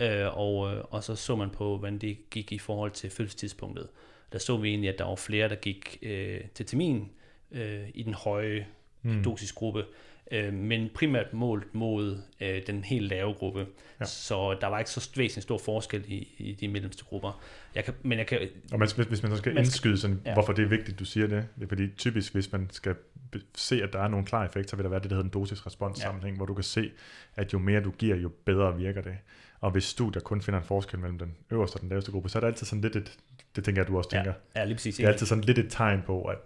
øh, 0.00 0.38
og, 0.38 0.74
øh, 0.74 0.84
og 0.90 1.04
så 1.04 1.16
så 1.16 1.36
man 1.36 1.50
på, 1.50 1.78
hvordan 1.78 1.98
det 1.98 2.30
gik 2.30 2.52
i 2.52 2.58
forhold 2.58 2.90
til 2.90 3.10
fødselstidspunktet. 3.10 3.88
Der 4.32 4.38
så 4.38 4.56
vi 4.56 4.68
egentlig, 4.68 4.90
at 4.90 4.98
der 4.98 5.04
var 5.04 5.16
flere, 5.16 5.48
der 5.48 5.54
gik 5.54 5.98
øh, 6.02 6.40
til 6.54 6.66
termin 6.66 7.10
øh, 7.52 7.88
i 7.94 8.02
den 8.02 8.14
høje 8.14 8.66
mm. 9.02 9.22
dosisgruppe, 9.24 9.84
øh, 10.30 10.52
men 10.52 10.90
primært 10.94 11.32
målt 11.32 11.74
mod 11.74 12.18
øh, 12.40 12.66
den 12.66 12.84
helt 12.84 13.08
lave 13.08 13.34
gruppe. 13.34 13.60
Ja. 13.60 13.66
Ja. 14.00 14.04
Så 14.04 14.56
der 14.60 14.66
var 14.66 14.78
ikke 14.78 14.90
så 14.90 15.10
væsentligt 15.16 15.42
stor 15.42 15.58
forskel 15.58 16.04
i, 16.06 16.28
i 16.38 16.52
de 16.52 16.68
mellemste 16.68 17.04
grupper. 17.04 17.42
Jeg 17.74 17.84
kan, 17.84 17.94
men 18.02 18.18
jeg 18.18 18.26
kan, 18.26 18.38
Og 18.72 18.78
man, 18.78 18.88
hvis, 18.96 19.06
hvis 19.06 19.22
man 19.22 19.32
så 19.32 19.36
skal 19.36 19.54
Man 19.54 19.64
indskyde 19.64 19.98
sådan, 19.98 20.20
ja. 20.24 20.30
ja. 20.30 20.34
hvorfor 20.34 20.52
det 20.52 20.64
er 20.64 20.68
vigtigt, 20.68 20.98
du 20.98 21.04
siger 21.04 21.26
det, 21.26 21.48
det 21.56 21.64
er 21.64 21.68
fordi 21.68 21.88
typisk, 21.88 22.32
hvis 22.32 22.52
man 22.52 22.68
skal 22.70 22.94
se, 23.54 23.82
at 23.82 23.92
der 23.92 23.98
er 24.02 24.08
nogle 24.08 24.26
klare 24.26 24.44
effekter, 24.44 24.70
så 24.70 24.76
vil 24.76 24.84
der 24.84 24.90
være 24.90 25.00
det, 25.00 25.10
der 25.10 25.16
hedder 25.16 25.28
en 25.28 25.32
dosis-respons 25.32 25.98
Ja. 25.98 26.02
sammenhæng, 26.02 26.36
hvor 26.36 26.46
du 26.46 26.54
kan 26.54 26.64
se, 26.64 26.90
at 27.36 27.52
jo 27.52 27.58
mere 27.58 27.80
du 27.80 27.90
giver, 27.90 28.16
jo 28.16 28.30
bedre 28.44 28.76
virker 28.76 29.02
det. 29.02 29.16
Og 29.60 29.70
hvis 29.70 29.84
studier 29.84 30.22
kun 30.22 30.42
finder 30.42 30.60
en 30.60 30.66
forskel 30.66 30.98
mellem 30.98 31.18
den 31.18 31.36
øverste 31.50 31.76
og 31.76 31.80
den 31.80 31.88
laveste 31.88 32.12
gruppe, 32.12 32.28
så 32.28 32.38
er 32.38 32.40
det 32.40 32.46
altid 32.46 32.66
sådan 32.66 32.82
lidt 32.82 32.96
et, 32.96 33.18
det 33.56 33.64
tænker 33.64 33.82
jeg, 33.82 33.88
du 33.88 33.98
også 33.98 34.10
ja, 34.12 34.18
tænker, 34.18 34.32
ja, 34.56 34.64
lige 34.64 34.74
præcis. 34.74 34.96
det 34.96 35.04
er 35.04 35.08
altid 35.08 35.26
sådan 35.26 35.44
lidt 35.44 35.58
et 35.58 35.66
tegn 35.70 36.02
på, 36.06 36.22
at 36.22 36.38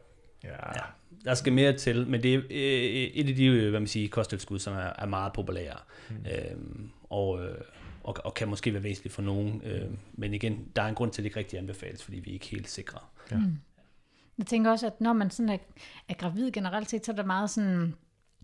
ja, 0.44 0.48
Ja, 0.50 0.82
der 1.26 1.34
skal 1.34 1.52
mere 1.52 1.72
til, 1.72 2.06
men 2.06 2.22
det 2.22 2.34
er 2.34 2.38
øh, 2.38 2.44
et 3.14 3.28
af 3.28 3.34
de, 3.34 3.46
øh, 3.46 3.70
hvad 3.70 3.80
man 3.80 3.86
siger, 3.86 4.08
kosttilskud, 4.08 4.58
som 4.58 4.74
er, 4.74 4.92
er 4.98 5.06
meget 5.06 5.32
populære, 5.32 5.78
mm. 6.10 6.16
øhm, 6.16 6.90
og, 7.10 7.44
øh, 7.44 7.54
og, 8.04 8.16
og 8.24 8.34
kan 8.34 8.48
måske 8.48 8.72
være 8.72 8.82
væsentligt 8.82 9.14
for 9.14 9.22
nogen, 9.22 9.62
øh, 9.64 9.90
men 10.12 10.34
igen, 10.34 10.68
der 10.76 10.82
er 10.82 10.86
en 10.86 10.94
grund 10.94 11.10
til, 11.10 11.22
at 11.22 11.24
det 11.24 11.28
ikke 11.28 11.38
rigtig 11.38 11.58
anbefales, 11.58 12.02
fordi 12.04 12.18
vi 12.18 12.30
er 12.30 12.34
ikke 12.34 12.46
helt 12.46 12.70
sikre. 12.70 12.98
Jeg 14.38 14.46
tænker 14.46 14.70
også, 14.70 14.86
at 14.86 15.00
når 15.00 15.12
man 15.12 15.30
sådan 15.30 15.48
er, 15.48 15.58
er 16.08 16.14
gravid 16.14 16.50
generelt 16.50 16.90
set, 16.90 17.06
så 17.06 17.12
er 17.12 17.16
der 17.16 17.24
meget 17.24 17.50
sådan, 17.50 17.94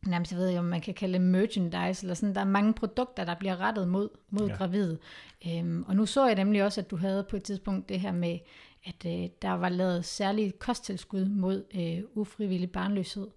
nærmest 0.06 0.32
jeg 0.32 0.38
ved 0.38 0.48
ikke, 0.48 0.58
om 0.58 0.64
man 0.64 0.80
kan 0.80 0.94
kalde 0.94 1.12
det 1.12 1.20
merchandise, 1.20 2.04
eller 2.04 2.14
sådan, 2.14 2.34
der 2.34 2.40
er 2.40 2.44
mange 2.44 2.74
produkter, 2.74 3.24
der 3.24 3.34
bliver 3.34 3.60
rettet 3.60 3.88
mod, 3.88 4.08
mod 4.30 4.46
Ja. 4.46 4.52
ja. 4.52 4.58
gravide. 4.58 4.98
Øhm, 5.48 5.84
og 5.88 5.96
nu 5.96 6.06
så 6.06 6.26
jeg 6.26 6.34
nemlig 6.34 6.64
også, 6.64 6.80
at 6.80 6.90
du 6.90 6.96
havde 6.96 7.26
på 7.30 7.36
et 7.36 7.42
tidspunkt 7.42 7.88
det 7.88 8.00
her 8.00 8.12
med, 8.12 8.38
at 8.84 9.06
øh, 9.06 9.28
der 9.42 9.50
var 9.50 9.68
lavet 9.68 10.04
særlige 10.04 10.52
kosttilskud 10.52 11.24
mod 11.24 11.64
øh, 11.74 12.04
ufrivillig 12.14 12.70
barnløshed. 12.70 13.28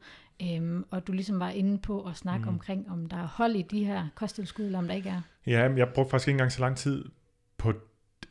Øhm, 0.41 0.86
og 0.91 1.08
du 1.08 1.12
ligesom 1.12 1.39
var 1.39 1.49
inde 1.49 1.77
på 1.77 2.03
at 2.03 2.15
snakke 2.15 2.43
mm. 2.43 2.49
omkring, 2.49 2.89
om 2.89 3.05
der 3.05 3.17
er 3.17 3.27
hold 3.27 3.55
i 3.55 3.62
de 3.62 3.86
her 3.86 4.08
kosttilskud, 4.15 4.65
eller 4.65 4.79
om 4.79 4.88
der 4.88 4.93
ikke 4.93 5.10
er. 5.10 5.21
Ja, 5.47 5.73
jeg 5.75 5.89
brugte 5.95 6.10
faktisk 6.10 6.27
ikke 6.27 6.36
engang 6.36 6.51
så 6.51 6.62
lang 6.62 6.77
tid 6.77 7.05
på, 7.58 7.73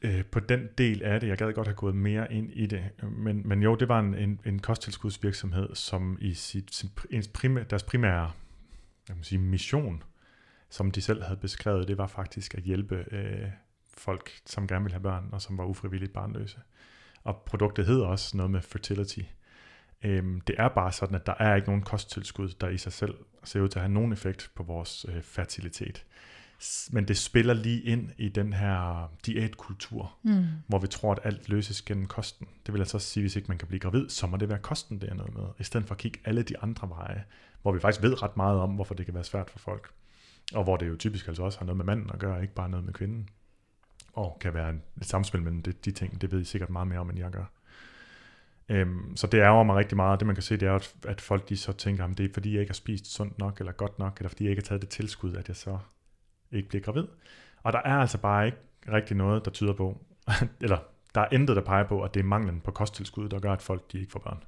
øh, 0.03 0.24
på 0.24 0.40
den 0.40 0.68
del 0.79 1.03
af 1.03 1.20
det. 1.20 1.29
Jeg 1.29 1.38
gad 1.38 1.53
godt 1.53 1.66
have 1.66 1.74
gået 1.74 1.94
mere 1.94 2.33
ind 2.33 2.50
i 2.53 2.66
det. 2.66 2.85
Men, 3.03 3.48
men 3.48 3.62
jo, 3.62 3.74
det 3.74 3.88
var 3.88 4.00
en, 4.00 4.14
en, 4.14 4.40
en 4.46 4.59
kosttilskudsvirksomhed, 4.59 5.74
som 5.74 6.18
i 6.20 6.35
sit, 6.35 6.74
sin, 6.74 6.90
ens 7.11 7.29
primæ, 7.29 7.62
deres 7.70 7.83
primære 7.83 8.31
jeg 9.09 9.16
sige, 9.22 9.38
mission, 9.38 10.03
som 10.70 10.90
de 10.90 11.00
selv 11.00 11.22
havde 11.22 11.40
beskrevet, 11.40 11.88
det 11.88 11.98
var 11.98 12.07
faktisk 12.07 12.55
at 12.55 12.62
hjælpe 12.62 13.05
øh, 13.11 13.48
folk, 13.96 14.31
som 14.46 14.66
gerne 14.66 14.85
ville 14.85 14.94
have 14.94 15.03
børn, 15.03 15.29
og 15.33 15.42
som 15.42 15.59
var 15.59 15.64
ufrivilligt 15.64 16.12
barnløse. 16.12 16.59
Og 17.25 17.43
produktet 17.47 17.87
hedder 17.87 18.07
også 18.07 18.37
noget 18.37 18.51
med 18.51 18.61
fertility. 18.63 19.21
Øhm, 20.03 20.41
det 20.41 20.55
er 20.59 20.69
bare 20.69 20.93
sådan, 20.93 21.15
at 21.15 21.27
der 21.27 21.35
er 21.39 21.55
ikke 21.55 21.69
nogen 21.69 21.83
kosttilskud, 21.83 22.49
der 22.61 22.69
i 22.69 22.79
sig 22.79 22.93
selv 22.93 23.15
ser 23.45 23.61
ud 23.61 23.69
til 23.69 23.79
at 23.79 23.83
have 23.83 23.93
nogen 23.95 24.13
effekt 24.13 24.51
på 24.55 24.63
vores 24.63 25.07
øh, 25.09 25.23
fertilitet. 25.23 26.05
Men 26.91 27.09
det 27.09 27.19
spiller 27.19 27.55
lige 27.55 27.83
ind 27.83 28.11
i 28.19 28.29
den 28.29 28.53
her 28.53 29.11
diætkultur, 29.27 30.15
Mm. 30.23 30.45
hvor 30.67 30.79
vi 30.79 30.87
tror, 30.87 31.13
at 31.13 31.19
alt 31.25 31.49
løses 31.49 31.83
gennem 31.83 32.07
kosten. 32.07 32.49
Det 32.67 32.75
vil 32.75 32.81
altså 32.81 32.97
også 32.97 33.07
sige, 33.09 33.23
hvis 33.23 33.37
ikke 33.37 33.49
man 33.49 33.59
kan 33.59 33.69
blive 33.69 33.81
gravid, 33.81 34.09
så 34.09 34.27
må 34.27 34.37
det 34.37 34.49
være 34.49 34.59
kosten, 34.59 35.01
det 35.01 35.09
er 35.11 35.15
noget 35.15 35.35
med. 35.35 35.43
I 35.59 35.65
stedet 35.65 35.87
for 35.87 35.95
at 35.95 35.99
kigge 35.99 36.21
alle 36.25 36.43
de 36.43 36.59
andre 36.59 36.89
veje, 36.89 37.25
hvor 37.63 37.73
vi 37.73 37.81
faktisk 37.81 38.03
ved 38.03 38.23
ret 38.23 38.37
meget 38.37 38.59
om, 38.61 38.71
hvorfor 38.71 38.95
det 38.95 39.05
kan 39.07 39.15
være 39.15 39.25
svært 39.25 39.51
for 39.51 39.59
folk. 39.59 39.91
Og 40.55 40.65
hvor 40.65 40.77
det 40.77 40.89
jo 40.89 40.97
typisk 40.97 41.29
altså 41.29 41.43
også 41.43 41.59
har 41.59 41.67
noget 41.67 41.77
med 41.77 41.85
manden 41.85 42.11
at 42.11 42.19
gøre, 42.19 42.43
ikke 42.43 42.55
bare 42.55 42.69
noget 42.69 42.85
med 42.85 42.93
kvinden. 42.93 43.29
Og 44.14 44.37
kan 44.40 44.55
være 44.55 44.70
et 44.70 45.07
samspil 45.07 45.42
mellem 45.42 45.62
de, 45.62 45.72
de 45.72 45.90
ting, 45.90 46.20
det 46.20 46.33
ved 46.33 46.40
I 46.40 46.44
sikkert 46.44 46.70
meget 46.70 46.88
mere 46.88 46.98
om, 46.98 47.11
end 47.11 47.18
jeg 47.18 47.31
gør. 47.31 47.44
Øhm, 48.68 49.16
så 49.16 49.27
det 49.27 49.38
ærger 49.38 49.62
mig 49.62 49.77
rigtig 49.77 49.96
meget. 49.96 50.20
Det 50.20 50.27
man 50.27 50.37
kan 50.37 50.42
se, 50.42 50.57
det 50.57 50.68
er, 50.68 50.74
at, 50.74 50.94
at 51.07 51.20
folk 51.20 51.48
de 51.48 51.57
så 51.57 51.72
tænker, 51.72 52.05
at 52.05 52.18
det 52.18 52.31
er 52.31 52.35
fordi, 52.35 52.53
jeg 52.53 52.61
ikke 52.61 52.70
har 52.70 52.74
spist 52.74 53.14
sundt 53.14 53.38
nok, 53.38 53.59
eller 53.59 53.72
godt 53.72 53.98
nok, 53.98 54.18
eller 54.18 54.29
fordi 54.29 54.44
jeg 54.44 54.50
ikke 54.50 54.62
har 54.62 54.66
taget 54.66 54.83
det 54.83 54.90
tilskud, 54.90 55.35
at 55.35 55.48
jeg 55.48 55.57
så 55.57 55.79
ikke 56.53 56.68
bliver 56.68 56.83
gravid. 56.83 57.07
Og 57.62 57.72
der 57.72 57.79
er 57.85 57.98
altså 57.98 58.18
bare 58.18 58.46
ikke 58.46 58.59
rigtig 58.88 59.16
noget, 59.16 59.44
der 59.44 59.50
tyder 59.50 59.72
på, 59.72 60.00
eller 60.64 60.79
der 61.14 61.20
er 61.20 61.29
intet, 61.33 61.57
der 61.57 61.62
peger 61.62 61.85
på, 61.85 62.03
at 62.03 62.14
det 62.14 62.20
er 62.20 62.24
manglen 62.24 62.61
på 62.61 62.70
kosttilskud, 62.70 63.29
der 63.29 63.38
gør, 63.38 63.53
at 63.53 63.62
folk 63.62 63.92
de 63.92 64.00
ikke 64.00 64.12
får 64.12 64.20
børn. 64.20 64.42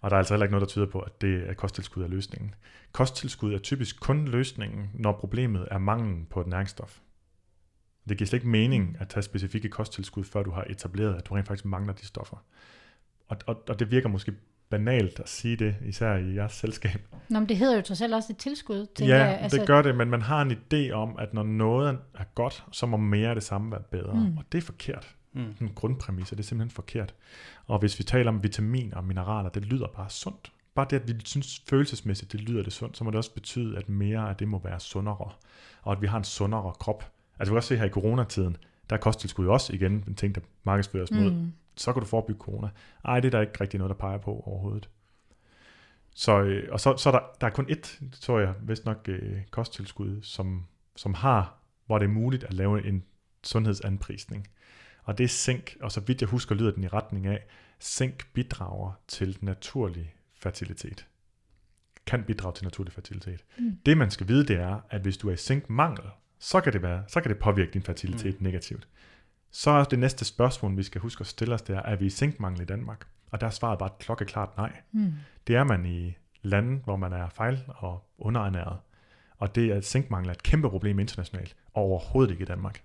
Og 0.00 0.10
der 0.10 0.16
er 0.16 0.18
altså 0.18 0.34
heller 0.34 0.44
ikke 0.44 0.52
noget, 0.52 0.68
der 0.68 0.72
tyder 0.72 0.86
på, 0.86 1.00
at 1.00 1.20
det 1.20 1.48
er 1.48 1.54
kosttilskud 1.54 2.02
er 2.02 2.08
løsningen. 2.08 2.54
Kosttilskud 2.92 3.52
er 3.54 3.58
typisk 3.58 4.00
kun 4.00 4.28
løsningen, 4.28 4.90
når 4.94 5.12
problemet 5.12 5.68
er 5.70 5.78
manglen 5.78 6.26
på 6.30 6.40
et 6.40 6.46
næringsstof. 6.46 6.98
Det 8.08 8.18
giver 8.18 8.26
slet 8.26 8.36
ikke 8.36 8.48
mening 8.48 8.96
at 9.00 9.08
tage 9.08 9.22
specifikke 9.22 9.68
kosttilskud, 9.68 10.24
før 10.24 10.42
du 10.42 10.50
har 10.50 10.64
etableret, 10.70 11.14
at 11.14 11.26
du 11.26 11.34
rent 11.34 11.48
faktisk 11.48 11.64
mangler 11.64 11.92
de 11.92 12.06
stoffer. 12.06 12.36
Og, 13.28 13.36
og, 13.46 13.62
og 13.68 13.78
det 13.78 13.90
virker 13.90 14.08
måske 14.08 14.32
banalt 14.70 15.20
at 15.20 15.28
sige 15.28 15.56
det, 15.56 15.76
især 15.86 16.14
i 16.16 16.34
jeres 16.34 16.52
selskab. 16.52 17.00
Nå, 17.28 17.40
men 17.40 17.48
det 17.48 17.56
hedder 17.56 17.76
jo 17.76 17.82
trods 17.82 18.00
alt 18.00 18.14
også 18.14 18.32
et 18.32 18.36
tilskud, 18.36 18.86
tænker 18.94 19.16
Ja, 19.16 19.24
jeg. 19.24 19.38
altså, 19.40 19.58
det 19.58 19.66
gør 19.66 19.82
det, 19.82 19.96
men 19.96 20.10
man 20.10 20.22
har 20.22 20.42
en 20.42 20.52
idé 20.52 20.90
om, 20.90 21.16
at 21.18 21.34
når 21.34 21.42
noget 21.42 21.98
er 22.14 22.24
godt, 22.34 22.64
så 22.72 22.86
må 22.86 22.96
mere 22.96 23.28
af 23.28 23.34
det 23.34 23.44
samme 23.44 23.70
være 23.70 23.82
bedre. 23.90 24.14
Mm. 24.14 24.38
Og 24.38 24.44
det 24.52 24.58
er 24.58 24.62
forkert. 24.62 25.16
Mm. 25.32 25.54
En 25.60 25.70
grundpræmis, 25.74 26.28
det 26.30 26.38
er 26.38 26.42
simpelthen 26.42 26.74
forkert. 26.74 27.14
Og 27.66 27.78
hvis 27.78 27.98
vi 27.98 28.04
taler 28.04 28.30
om 28.30 28.42
vitaminer 28.42 28.96
og 28.96 29.04
mineraler, 29.04 29.50
det 29.50 29.64
lyder 29.64 29.86
bare 29.86 30.10
sundt. 30.10 30.52
Bare 30.74 30.86
det, 30.90 31.00
at 31.00 31.08
vi 31.08 31.14
synes 31.24 31.62
følelsesmæssigt, 31.68 32.32
det 32.32 32.40
lyder 32.40 32.62
det 32.62 32.72
sundt, 32.72 32.96
så 32.96 33.04
må 33.04 33.10
det 33.10 33.18
også 33.18 33.34
betyde, 33.34 33.78
at 33.78 33.88
mere 33.88 34.28
af 34.28 34.36
det 34.36 34.48
må 34.48 34.60
være 34.64 34.80
sundere. 34.80 35.30
Og 35.82 35.92
at 35.92 36.02
vi 36.02 36.06
har 36.06 36.18
en 36.18 36.24
sundere 36.24 36.72
krop. 36.80 37.12
Altså 37.38 37.50
vi 37.50 37.54
kan 37.54 37.56
også 37.56 37.68
se 37.68 37.76
her 37.76 37.84
i 37.84 37.88
coronatiden, 37.88 38.56
der 38.90 38.96
er 38.96 39.00
kosttilskud 39.00 39.46
også 39.46 39.72
igen 39.72 40.04
en 40.08 40.14
ting, 40.14 40.34
der 40.34 40.40
markedsføres 40.64 41.10
mod. 41.10 41.30
Mm. 41.30 41.52
Så 41.76 41.92
kan 41.92 42.02
du 42.02 42.06
forebygge 42.06 42.38
corona. 42.38 42.68
Ej, 43.04 43.20
det 43.20 43.26
er 43.26 43.30
der 43.30 43.40
ikke 43.40 43.60
rigtig 43.60 43.78
noget, 43.78 43.88
der 43.88 43.96
peger 43.96 44.18
på 44.18 44.30
overhovedet. 44.30 44.88
Så, 46.14 46.42
øh, 46.42 46.68
og 46.72 46.80
så, 46.80 46.96
så 46.96 47.08
er 47.08 47.12
der, 47.12 47.20
der 47.40 47.46
er 47.46 47.50
kun 47.50 47.66
ét, 47.70 48.18
tror 48.20 48.38
jeg, 48.38 48.54
vist 48.62 48.84
nok 48.84 49.04
øh, 49.08 49.40
kosttilskud, 49.50 50.22
som, 50.22 50.66
som 50.96 51.14
har, 51.14 51.54
hvor 51.86 51.98
det 51.98 52.06
er 52.06 52.10
muligt 52.10 52.44
at 52.44 52.54
lave 52.54 52.86
en 52.86 53.04
sundhedsanprisning. 53.44 54.48
Og 55.04 55.18
det 55.18 55.24
er 55.24 55.28
zink, 55.28 55.76
og 55.80 55.92
så 55.92 56.00
vidt 56.00 56.20
jeg 56.20 56.28
husker, 56.28 56.54
lyder 56.54 56.70
den 56.70 56.84
i 56.84 56.88
retning 56.88 57.26
af, 57.26 57.46
zink 57.80 58.32
bidrager 58.32 58.92
til 59.08 59.38
naturlig 59.40 60.14
fertilitet. 60.34 61.06
Kan 62.06 62.24
bidrage 62.24 62.54
til 62.54 62.64
naturlig 62.64 62.92
fertilitet. 62.92 63.44
Mm. 63.58 63.78
Det 63.86 63.98
man 63.98 64.10
skal 64.10 64.28
vide, 64.28 64.46
det 64.46 64.56
er, 64.56 64.80
at 64.90 65.00
hvis 65.00 65.16
du 65.16 65.28
er 65.28 65.32
i 65.32 65.36
zinkmangel, 65.36 66.04
så 66.44 66.60
kan 66.60 66.72
det, 66.72 66.82
være, 66.82 67.02
så 67.08 67.20
kan 67.20 67.28
det 67.28 67.38
påvirke 67.38 67.70
din 67.70 67.82
fertilitet 67.82 68.40
mm. 68.40 68.44
negativt. 68.44 68.88
Så 69.50 69.70
er 69.70 69.84
det 69.84 69.98
næste 69.98 70.24
spørgsmål, 70.24 70.76
vi 70.76 70.82
skal 70.82 71.00
huske 71.00 71.20
at 71.20 71.26
stille 71.26 71.54
os, 71.54 71.62
det 71.62 71.76
er, 71.76 71.82
er 71.82 71.96
vi 71.96 72.06
i 72.06 72.10
zinkmangel 72.10 72.62
i 72.62 72.64
Danmark? 72.64 73.06
Og 73.30 73.40
der 73.40 73.46
er 73.46 73.50
svaret 73.50 73.78
bare 73.78 73.90
klokkeklart 73.98 74.56
nej. 74.56 74.72
Mm. 74.92 75.12
Det 75.46 75.56
er 75.56 75.64
man 75.64 75.86
i 75.86 76.16
lande, 76.42 76.80
hvor 76.84 76.96
man 76.96 77.12
er 77.12 77.28
fejl- 77.28 77.64
og 77.68 78.04
underernæret. 78.18 78.78
Og 79.38 79.54
det 79.54 79.72
er 79.72 79.80
zinkmangel 79.80 80.28
er 80.28 80.32
et 80.32 80.42
kæmpe 80.42 80.70
problem 80.70 80.98
internationalt, 80.98 81.56
og 81.74 81.82
overhovedet 81.82 82.30
ikke 82.30 82.42
i 82.42 82.46
Danmark. 82.46 82.82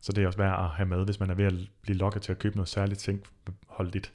Så 0.00 0.12
det 0.12 0.22
er 0.22 0.26
også 0.26 0.38
værd 0.38 0.64
at 0.64 0.70
have 0.70 0.86
med, 0.86 1.04
hvis 1.04 1.20
man 1.20 1.30
er 1.30 1.34
ved 1.34 1.44
at 1.44 1.54
blive 1.82 1.98
lokket 1.98 2.22
til 2.22 2.32
at 2.32 2.38
købe 2.38 2.56
noget 2.56 2.68
særligt 2.68 3.00
zinkholdigt. 3.00 4.12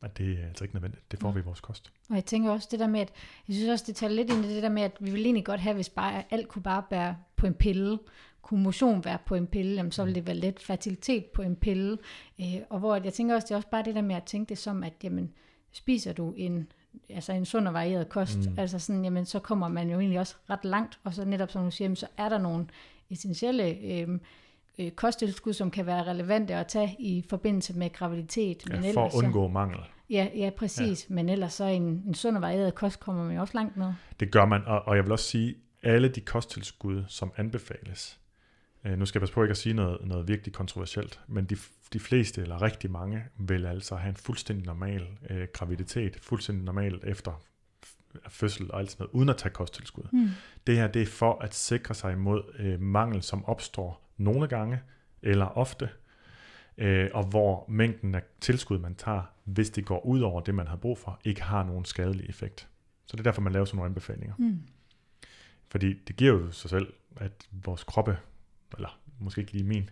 Men 0.00 0.10
det 0.18 0.38
er 0.40 0.46
altså 0.46 0.64
ikke 0.64 0.74
nødvendigt. 0.74 1.12
Det 1.12 1.20
får 1.20 1.30
vi 1.30 1.40
i 1.40 1.42
vores 1.42 1.60
kost. 1.60 1.92
Og 2.10 2.14
jeg 2.14 2.24
tænker 2.24 2.50
også 2.50 2.68
det 2.70 2.80
der 2.80 2.86
med, 2.86 3.00
at 3.00 3.12
jeg 3.48 3.54
synes 3.56 3.68
også, 3.68 3.84
det 3.86 3.96
tager 3.96 4.12
lidt 4.12 4.30
ind 4.30 4.44
i 4.44 4.54
det 4.54 4.62
der 4.62 4.68
med, 4.68 4.82
at 4.82 4.96
vi 5.00 5.10
vil 5.10 5.24
egentlig 5.24 5.44
godt 5.44 5.60
have, 5.60 5.74
hvis 5.74 5.88
bare 5.88 6.24
alt 6.30 6.48
kunne 6.48 6.62
bare 6.62 6.82
være 6.90 7.16
på 7.36 7.46
en 7.46 7.54
pille, 7.54 7.98
kunne 8.42 8.62
motion 8.62 9.04
være 9.04 9.18
på 9.26 9.34
en 9.34 9.46
pille, 9.46 9.74
jamen, 9.74 9.92
så 9.92 10.04
ville 10.04 10.14
det 10.14 10.26
være 10.26 10.36
let 10.36 10.60
fertilitet 10.60 11.26
på 11.26 11.42
en 11.42 11.56
pille. 11.56 11.98
Øh, 12.40 12.56
og 12.70 12.78
hvor 12.78 12.96
jeg 12.96 13.12
tænker 13.12 13.34
også, 13.34 13.46
det 13.46 13.52
er 13.52 13.56
også 13.56 13.68
bare 13.68 13.82
det 13.82 13.94
der 13.94 14.02
med 14.02 14.16
at 14.16 14.24
tænke 14.24 14.48
det 14.48 14.58
som, 14.58 14.84
at 14.84 14.92
jamen, 15.02 15.32
spiser 15.72 16.12
du 16.12 16.34
en, 16.36 16.72
altså 17.08 17.32
en 17.32 17.44
sund 17.44 17.68
og 17.68 17.74
varieret 17.74 18.08
kost, 18.08 18.38
mm. 18.38 18.58
altså 18.58 18.78
sådan, 18.78 19.04
jamen, 19.04 19.26
så 19.26 19.38
kommer 19.38 19.68
man 19.68 19.90
jo 19.90 19.98
egentlig 19.98 20.20
også 20.20 20.36
ret 20.50 20.64
langt, 20.64 20.98
og 21.04 21.14
så 21.14 21.24
netop 21.24 21.50
som 21.50 21.64
du 21.64 21.70
siger, 21.70 21.86
jamen, 21.86 21.96
så 21.96 22.06
er 22.16 22.28
der 22.28 22.38
nogle 22.38 22.66
essentielle 23.10 23.78
øh, 23.78 24.18
øh, 24.78 24.90
kosttilskud, 24.90 25.52
som 25.52 25.70
kan 25.70 25.86
være 25.86 26.02
relevante 26.06 26.54
at 26.54 26.66
tage 26.66 26.96
i 26.98 27.24
forbindelse 27.28 27.74
med 27.78 27.92
graviditet. 27.92 28.62
Ja, 28.70 28.80
Men 28.80 28.82
for 28.82 28.88
ellers 28.88 29.06
at 29.14 29.20
så- 29.20 29.26
undgå 29.26 29.48
mangel. 29.48 29.78
Ja, 30.10 30.28
ja 30.36 30.50
præcis. 30.56 31.06
Ja. 31.10 31.14
Men 31.14 31.28
ellers 31.28 31.52
så 31.52 31.64
en, 31.64 31.82
en 31.82 32.14
sund 32.14 32.36
og 32.36 32.42
varieret 32.42 32.74
kost 32.74 33.00
kommer 33.00 33.24
man 33.24 33.34
jo 33.34 33.40
også 33.40 33.54
langt 33.54 33.76
med. 33.76 33.92
Det 34.20 34.30
gør 34.32 34.44
man, 34.46 34.64
og, 34.66 34.82
og 34.88 34.96
jeg 34.96 35.04
vil 35.04 35.12
også 35.12 35.24
sige, 35.24 35.54
alle 35.82 36.08
de 36.08 36.20
kosttilskud, 36.20 37.04
som 37.08 37.32
anbefales, 37.36 38.20
øh, 38.84 38.98
nu 38.98 39.06
skal 39.06 39.18
jeg 39.18 39.22
passe 39.22 39.34
på 39.34 39.42
ikke 39.42 39.50
at 39.50 39.56
sige 39.56 39.74
noget, 39.74 39.98
noget 40.06 40.28
virkelig 40.28 40.54
kontroversielt, 40.54 41.20
men 41.28 41.44
de, 41.44 41.56
de 41.92 42.00
fleste, 42.00 42.42
eller 42.42 42.62
rigtig 42.62 42.90
mange, 42.90 43.22
vil 43.38 43.66
altså 43.66 43.96
have 43.96 44.08
en 44.10 44.16
fuldstændig 44.16 44.66
normal 44.66 45.06
øh, 45.30 45.48
graviditet, 45.52 46.18
fuldstændig 46.22 46.64
normal 46.64 47.00
efter 47.04 47.42
fødsel 48.28 48.72
og 48.72 48.78
alt 48.80 48.90
sådan 48.90 49.02
noget, 49.02 49.12
uden 49.14 49.28
at 49.28 49.36
tage 49.36 49.52
kosttilskud. 49.52 50.04
Mm. 50.12 50.28
Det 50.66 50.76
her, 50.76 50.86
det 50.86 51.02
er 51.02 51.06
for 51.06 51.38
at 51.42 51.54
sikre 51.54 51.94
sig 51.94 52.12
imod 52.12 52.42
øh, 52.58 52.80
mangel, 52.80 53.22
som 53.22 53.44
opstår 53.44 54.07
nogle 54.18 54.48
gange, 54.48 54.80
eller 55.22 55.46
ofte, 55.58 55.88
øh, 56.78 57.10
og 57.14 57.24
hvor 57.24 57.64
mængden 57.68 58.14
af 58.14 58.22
tilskud, 58.40 58.78
man 58.78 58.94
tager, 58.94 59.22
hvis 59.44 59.70
det 59.70 59.84
går 59.84 60.06
ud 60.06 60.20
over 60.20 60.40
det, 60.40 60.54
man 60.54 60.66
har 60.66 60.76
brug 60.76 60.98
for, 60.98 61.20
ikke 61.24 61.42
har 61.42 61.64
nogen 61.64 61.84
skadelig 61.84 62.28
effekt. 62.28 62.68
Så 63.06 63.16
det 63.16 63.20
er 63.20 63.24
derfor, 63.24 63.42
man 63.42 63.52
laver 63.52 63.64
sådan 63.64 63.76
nogle 63.76 63.88
anbefalinger. 63.88 64.34
Mm. 64.38 64.62
Fordi 65.68 65.92
det 65.92 66.16
giver 66.16 66.32
jo 66.32 66.52
sig 66.52 66.70
selv, 66.70 66.92
at 67.16 67.48
vores 67.52 67.84
kroppe, 67.84 68.18
eller 68.76 69.00
måske 69.18 69.40
ikke 69.40 69.52
lige 69.52 69.64
min. 69.64 69.90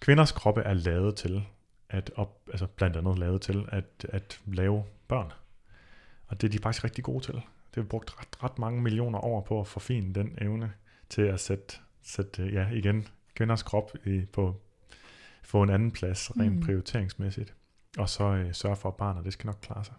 Kvinders 0.00 0.32
kroppe 0.32 0.60
er 0.60 0.74
lavet 0.74 1.16
til, 1.16 1.42
at 1.88 2.10
op, 2.16 2.40
altså 2.50 2.66
blandt 2.66 2.96
andet 2.96 3.18
lavet 3.18 3.40
til, 3.40 3.64
at, 3.68 4.06
at 4.08 4.40
lave 4.46 4.84
børn. 5.08 5.32
Og 6.26 6.40
det 6.40 6.46
er 6.46 6.50
de 6.50 6.58
faktisk 6.58 6.84
rigtig 6.84 7.04
gode 7.04 7.24
til. 7.24 7.34
Det 7.34 7.76
har 7.76 7.82
brugt 7.82 8.20
ret, 8.20 8.44
ret 8.44 8.58
mange 8.58 8.82
millioner 8.82 9.24
år 9.24 9.40
på 9.40 9.60
at 9.60 9.66
forfine 9.66 10.14
den 10.14 10.38
evne 10.40 10.72
til 11.08 11.22
at 11.22 11.40
sætte, 11.40 11.76
sætte 12.02 12.46
ja, 12.52 12.68
igen, 12.68 13.06
kvinders 13.34 13.62
krop 13.62 13.90
i, 14.06 14.20
på, 14.32 14.56
få 15.42 15.62
en 15.62 15.70
anden 15.70 15.90
plads, 15.90 16.30
rent 16.40 16.54
Mm. 16.54 16.62
prioriteringsmæssigt. 16.62 17.54
Og 17.98 18.08
så 18.08 18.24
øh, 18.24 18.54
sørge 18.54 18.76
for, 18.76 18.88
at 18.88 18.96
barnet 18.96 19.24
det 19.24 19.32
skal 19.32 19.46
nok 19.46 19.58
klare 19.62 19.84
sig. 19.84 19.94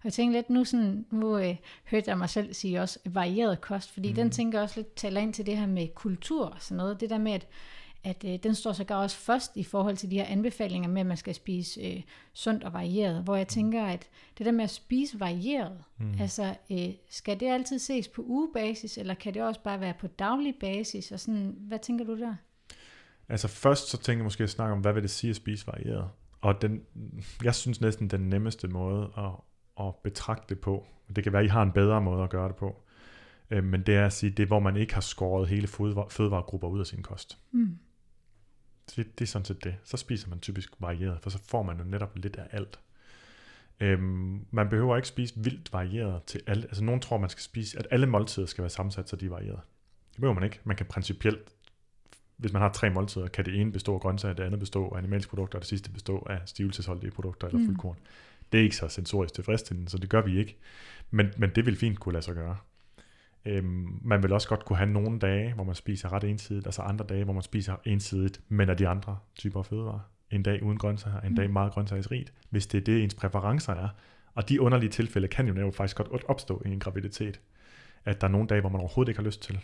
Og 0.00 0.04
jeg 0.04 0.12
tænker 0.12 0.38
lidt 0.38 0.50
nu, 0.50 0.64
sådan, 0.64 1.06
nu 1.10 1.38
øh, 1.38 1.56
hørte 1.84 2.10
jeg 2.10 2.18
mig 2.18 2.28
selv 2.28 2.54
sige 2.54 2.80
også 2.80 2.98
varieret 3.04 3.60
kost, 3.60 3.92
fordi 3.92 4.08
mm. 4.08 4.14
den 4.14 4.30
tænker 4.30 4.58
jeg 4.58 4.62
også 4.62 4.80
lidt 4.80 4.94
taler 4.94 5.20
ind 5.20 5.34
til 5.34 5.46
det 5.46 5.56
her 5.56 5.66
med 5.66 5.88
kultur 5.94 6.46
og 6.46 6.56
sådan 6.62 6.76
noget. 6.76 7.00
Det 7.00 7.10
der 7.10 7.18
med, 7.18 7.32
at, 7.32 7.46
at 8.04 8.24
øh, 8.26 8.38
den 8.42 8.54
står 8.54 8.72
sågar 8.72 8.96
også 8.96 9.16
først 9.16 9.56
i 9.56 9.64
forhold 9.64 9.96
til 9.96 10.10
de 10.10 10.16
her 10.16 10.24
anbefalinger 10.24 10.88
med, 10.88 11.00
at 11.00 11.06
man 11.06 11.16
skal 11.16 11.34
spise 11.34 11.80
øh, 11.80 12.02
sundt 12.32 12.64
og 12.64 12.72
varieret. 12.72 13.24
Hvor 13.24 13.36
jeg 13.36 13.48
tænker, 13.48 13.84
at 13.84 14.08
det 14.38 14.46
der 14.46 14.52
med 14.52 14.64
at 14.64 14.70
spise 14.70 15.20
varieret, 15.20 15.84
mm. 15.98 16.14
altså 16.20 16.54
øh, 16.70 16.88
skal 17.10 17.40
det 17.40 17.46
altid 17.46 17.78
ses 17.78 18.08
på 18.08 18.22
ugebasis, 18.22 18.98
eller 18.98 19.14
kan 19.14 19.34
det 19.34 19.42
også 19.42 19.60
bare 19.60 19.80
være 19.80 19.94
på 20.00 20.06
daglig 20.06 20.54
basis? 20.60 21.12
Og 21.12 21.20
sådan, 21.20 21.54
hvad 21.58 21.78
tænker 21.78 22.04
du 22.04 22.18
der? 22.18 22.34
Altså 23.28 23.48
først 23.48 23.88
så 23.88 23.96
tænker 23.98 24.18
jeg 24.18 24.24
måske 24.24 24.44
at 24.44 24.50
snakke 24.50 24.72
om, 24.72 24.80
hvad 24.80 24.92
vil 24.92 25.02
det 25.02 25.10
sige 25.10 25.30
at 25.30 25.36
spise 25.36 25.66
varieret? 25.66 26.08
Og 26.40 26.62
den, 26.62 26.80
jeg 27.44 27.54
synes 27.54 27.80
næsten 27.80 28.08
den 28.08 28.20
nemmeste 28.20 28.68
måde 28.68 29.10
at, 29.18 29.30
at 29.86 29.94
betragte 30.04 30.54
det 30.54 30.60
på, 30.60 30.86
det 31.16 31.24
kan 31.24 31.32
være, 31.32 31.42
at 31.42 31.46
I 31.46 31.48
har 31.48 31.62
en 31.62 31.72
bedre 31.72 32.00
måde 32.00 32.22
at 32.22 32.30
gøre 32.30 32.48
det 32.48 32.56
på, 32.56 32.82
øh, 33.50 33.64
men 33.64 33.82
det 33.82 33.94
er 33.94 34.06
at 34.06 34.12
sige, 34.12 34.30
det 34.30 34.42
er, 34.42 34.46
hvor 34.46 34.60
man 34.60 34.76
ikke 34.76 34.94
har 34.94 35.00
skåret 35.00 35.48
hele 35.48 35.66
fødevare, 35.66 36.10
fødevaregrupper 36.10 36.68
ud 36.68 36.80
af 36.80 36.86
sin 36.86 37.02
kost. 37.02 37.38
Mm. 37.52 37.78
Det, 38.96 39.18
det 39.18 39.24
er 39.24 39.28
sådan 39.28 39.44
set 39.44 39.64
det. 39.64 39.74
Så 39.84 39.96
spiser 39.96 40.28
man 40.28 40.40
typisk 40.40 40.72
varieret, 40.78 41.18
for 41.22 41.30
så 41.30 41.38
får 41.48 41.62
man 41.62 41.78
jo 41.78 41.84
netop 41.84 42.16
lidt 42.16 42.36
af 42.36 42.46
alt. 42.50 42.80
Øhm, 43.80 44.46
man 44.50 44.68
behøver 44.68 44.96
ikke 44.96 45.08
spise 45.08 45.34
vildt 45.36 45.72
varieret 45.72 46.22
til 46.22 46.40
alle. 46.46 46.62
Altså 46.64 46.84
nogen 46.84 47.00
tror, 47.00 47.18
man 47.18 47.30
skal 47.30 47.42
spise, 47.42 47.78
at 47.78 47.86
alle 47.90 48.06
måltider 48.06 48.46
skal 48.46 48.62
være 48.62 48.70
sammensat, 48.70 49.08
så 49.08 49.16
de 49.16 49.26
er 49.26 49.30
varieret. 49.30 49.60
Det 50.10 50.16
behøver 50.16 50.34
man 50.34 50.44
ikke. 50.44 50.60
Man 50.64 50.76
kan 50.76 50.86
principielt, 50.86 51.52
hvis 52.36 52.52
man 52.52 52.62
har 52.62 52.72
tre 52.72 52.90
måltider, 52.90 53.28
kan 53.28 53.44
det 53.44 53.60
ene 53.60 53.72
bestå 53.72 53.94
af 53.94 54.00
grøntsager, 54.00 54.34
det 54.34 54.44
andet 54.44 54.60
bestå 54.60 54.88
af 54.88 54.98
animalske 54.98 55.30
produkter, 55.30 55.58
og 55.58 55.62
det 55.62 55.68
sidste 55.68 55.90
bestå 55.90 56.26
af 56.30 56.38
stivelsesholdige 56.46 57.10
produkter 57.10 57.46
eller 57.48 57.60
Mm. 57.60 57.66
fuldkorn. 57.66 57.96
Det 58.52 58.60
er 58.60 58.64
ikke 58.64 58.76
så 58.76 58.88
sensorisk 58.88 59.34
tilfredsstillende, 59.34 59.90
så 59.90 59.98
det 59.98 60.10
gør 60.10 60.22
vi 60.22 60.38
ikke. 60.38 60.56
Men, 61.10 61.30
men 61.36 61.50
det 61.54 61.66
vil 61.66 61.76
fint 61.76 62.00
kunne 62.00 62.12
lade 62.12 62.24
sig 62.24 62.34
gøre. 62.34 62.56
Øhm, 63.44 63.98
man 64.02 64.22
vil 64.22 64.32
også 64.32 64.48
godt 64.48 64.64
kunne 64.64 64.76
have 64.76 64.90
nogle 64.90 65.18
dage, 65.18 65.54
hvor 65.54 65.64
man 65.64 65.74
spiser 65.74 66.12
ret 66.12 66.24
ensidigt, 66.24 66.66
og 66.66 66.74
så 66.74 66.82
andre 66.82 67.04
dage, 67.08 67.24
hvor 67.24 67.32
man 67.32 67.42
spiser 67.42 67.76
ensidigt, 67.84 68.40
men 68.48 68.68
af 68.68 68.76
de 68.76 68.88
andre 68.88 69.18
typer 69.34 69.58
af 69.58 69.66
fødevarer. 69.66 70.00
En 70.30 70.42
dag 70.42 70.62
uden 70.62 70.78
grøntsager, 70.78 71.20
en 71.20 71.28
Mm. 71.28 71.36
dag 71.36 71.50
meget 71.50 71.72
grøntsagsrigt, 71.72 72.32
hvis 72.50 72.66
det 72.66 72.78
er 72.78 72.84
det, 72.84 73.02
ens 73.02 73.14
præferencer 73.14 73.72
er. 73.72 73.88
Og 74.34 74.48
de 74.48 74.60
underlige 74.60 74.90
tilfælde 74.90 75.28
kan 75.28 75.48
jo 75.58 75.70
faktisk 75.70 75.96
godt 75.96 76.24
opstå 76.24 76.62
i 76.66 76.68
en 76.68 76.80
graviditet. 76.80 77.40
At 78.04 78.20
der 78.20 78.26
er 78.26 78.30
nogle 78.30 78.46
dage, 78.48 78.60
hvor 78.60 78.70
man 78.70 78.80
overhovedet 78.80 79.08
ikke 79.10 79.18
har 79.20 79.26
lyst 79.26 79.42
til 79.42 79.60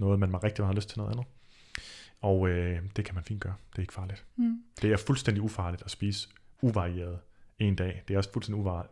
noget, 0.00 0.20
men 0.20 0.30
man 0.30 0.44
rigtig 0.44 0.62
meget 0.62 0.74
har 0.74 0.76
lyst 0.76 0.88
til 0.88 0.98
noget 0.98 1.12
andet. 1.12 1.26
Og 2.20 2.48
øh, 2.48 2.78
det 2.96 3.04
kan 3.04 3.14
man 3.14 3.24
fint 3.24 3.40
gøre. 3.40 3.54
Det 3.70 3.78
er 3.78 3.82
ikke 3.82 3.92
farligt. 3.92 4.24
Mm. 4.36 4.62
Det 4.82 4.92
er 4.92 4.96
fuldstændig 4.96 5.42
ufarligt 5.42 5.82
at 5.82 5.90
spise 5.90 6.28
uvarieret 6.62 7.18
en 7.58 7.74
dag. 7.74 8.02
Det 8.08 8.14
er 8.14 8.18
også 8.18 8.32
fuldstændig 8.32 8.60
uvar, 8.60 8.86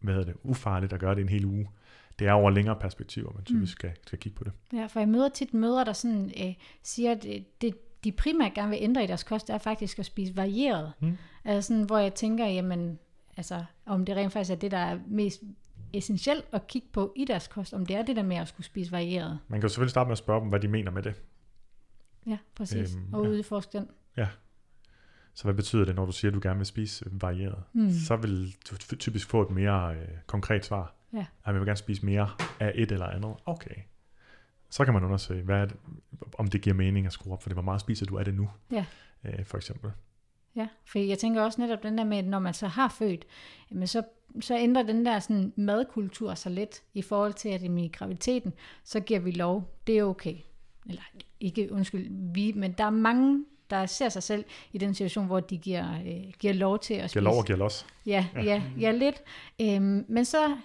hvad 0.00 0.14
hedder 0.14 0.32
det, 0.32 0.40
ufarligt 0.42 0.92
at 0.92 1.00
gøre 1.00 1.14
det 1.14 1.20
en 1.20 1.28
hel 1.28 1.44
uge. 1.44 1.68
Det 2.20 2.28
er 2.28 2.32
over 2.32 2.50
længere 2.50 2.76
perspektiver, 2.76 3.32
man 3.34 3.44
typisk 3.44 3.72
skal, 3.72 3.90
skal 4.06 4.18
kigge 4.18 4.38
på 4.38 4.44
det. 4.44 4.52
Ja, 4.72 4.86
for 4.86 5.00
jeg 5.00 5.08
møder 5.08 5.28
tit 5.28 5.54
mødre, 5.54 5.84
der 5.84 5.92
sådan, 5.92 6.32
øh, 6.40 6.54
siger, 6.82 7.12
at 7.12 7.26
øh, 7.28 7.40
det, 7.60 7.74
de 8.04 8.12
primært 8.12 8.54
gerne 8.54 8.70
vil 8.70 8.78
ændre 8.82 9.04
i 9.04 9.06
deres 9.06 9.22
kost, 9.22 9.46
det 9.46 9.54
er 9.54 9.58
faktisk 9.58 9.98
at 9.98 10.06
spise 10.06 10.36
varieret. 10.36 10.92
Mm. 11.00 11.16
Altså 11.44 11.68
sådan, 11.68 11.82
hvor 11.82 11.98
jeg 11.98 12.14
tænker, 12.14 12.46
jamen, 12.46 12.98
altså, 13.36 13.64
om 13.86 14.04
det 14.04 14.16
rent 14.16 14.32
faktisk 14.32 14.52
er 14.52 14.56
det, 14.56 14.70
der 14.70 14.78
er 14.78 14.98
mest 15.06 15.42
essentielt 15.92 16.44
at 16.52 16.66
kigge 16.66 16.88
på 16.92 17.12
i 17.16 17.24
deres 17.24 17.48
kost, 17.48 17.74
om 17.74 17.86
det 17.86 17.96
er 17.96 18.02
det 18.02 18.16
der 18.16 18.22
med 18.22 18.36
at 18.36 18.48
skulle 18.48 18.66
spise 18.66 18.92
varieret. 18.92 19.38
Man 19.48 19.60
kan 19.60 19.62
jo 19.62 19.68
selvfølgelig 19.68 19.90
starte 19.90 20.08
med 20.08 20.12
at 20.12 20.18
spørge 20.18 20.40
dem, 20.40 20.48
hvad 20.48 20.60
de 20.60 20.68
mener 20.68 20.90
med 20.90 21.02
det. 21.02 21.14
Ja, 22.26 22.38
præcis. 22.54 22.94
Øhm, 22.94 23.14
og 23.14 23.24
ja. 23.24 23.30
udforske 23.30 23.78
den. 23.78 23.88
Så 25.34 25.44
hvad 25.44 25.54
betyder 25.54 25.84
det, 25.84 25.96
når 25.96 26.06
du 26.06 26.12
siger, 26.12 26.30
at 26.30 26.34
du 26.34 26.40
gerne 26.42 26.56
vil 26.56 26.66
spise 26.66 27.04
varieret? 27.10 27.62
Mm. 27.72 27.90
Så 27.90 28.16
vil 28.16 28.56
du 28.70 28.76
ty- 28.76 28.94
typisk 28.94 29.30
få 29.30 29.42
et 29.42 29.50
mere 29.50 29.94
øh, 29.94 30.08
konkret 30.26 30.64
svar. 30.64 30.94
Ja. 31.12 31.18
At 31.18 31.26
jeg 31.46 31.54
vil 31.54 31.66
gerne 31.66 31.76
spise 31.76 32.06
mere 32.06 32.30
af 32.60 32.72
et 32.74 32.92
eller 32.92 33.06
andet. 33.06 33.34
Okay. 33.46 33.74
Så 34.70 34.84
kan 34.84 34.94
man 34.94 35.04
undersøge, 35.04 35.42
hvad 35.42 35.66
det, 35.66 35.76
om 36.38 36.46
det 36.46 36.60
giver 36.60 36.76
mening 36.76 37.06
at 37.06 37.12
skrue 37.12 37.32
op 37.32 37.42
for 37.42 37.48
det. 37.48 37.56
Hvor 37.56 37.62
meget 37.62 37.80
spiser 37.80 38.06
du 38.06 38.18
af 38.18 38.24
det 38.24 38.34
nu? 38.34 38.50
Ja. 38.72 38.84
Øh, 39.24 39.44
for 39.44 39.56
eksempel. 39.56 39.90
Ja, 40.56 40.68
for 40.84 40.98
jeg 40.98 41.18
tænker 41.18 41.42
også 41.42 41.60
netop 41.60 41.82
den 41.82 41.98
der 41.98 42.04
med, 42.04 42.18
at 42.18 42.24
når 42.24 42.38
man 42.38 42.54
så 42.54 42.66
har 42.66 42.88
født, 42.88 43.24
jamen 43.70 43.86
så, 43.86 44.02
så 44.40 44.58
ændrer 44.58 44.82
den 44.82 45.06
der 45.06 45.18
sådan 45.18 45.52
madkultur 45.56 46.34
sig 46.34 46.52
lidt 46.52 46.82
i 46.94 47.02
forhold 47.02 47.32
til, 47.32 47.48
at 47.48 47.62
i 47.62 47.90
graviditeten, 47.92 48.52
så 48.84 49.00
giver 49.00 49.20
vi 49.20 49.30
lov, 49.30 49.74
det 49.86 49.98
er 49.98 50.04
okay. 50.04 50.36
Eller 50.86 51.02
ikke, 51.40 51.72
undskyld, 51.72 52.32
vi, 52.34 52.52
men 52.52 52.72
der 52.72 52.84
er 52.84 52.90
mange, 52.90 53.44
der 53.70 53.86
ser 53.86 54.08
sig 54.08 54.22
selv 54.22 54.44
i 54.72 54.78
den 54.78 54.94
situation, 54.94 55.26
hvor 55.26 55.40
de 55.40 55.58
giver, 55.58 55.94
øh, 55.94 56.32
giver 56.38 56.54
lov 56.54 56.78
til 56.78 56.94
at 56.94 57.10
spise. 57.10 57.20
Giver 57.20 57.30
lov 57.30 57.38
og 57.38 57.44
giver 57.44 57.58
los. 57.58 57.86
Ja, 58.06 58.26
ja, 58.34 58.62
ja 58.80 58.90
lidt. 58.90 59.22
Øhm, 59.60 60.04
men 60.08 60.24
så 60.24 60.56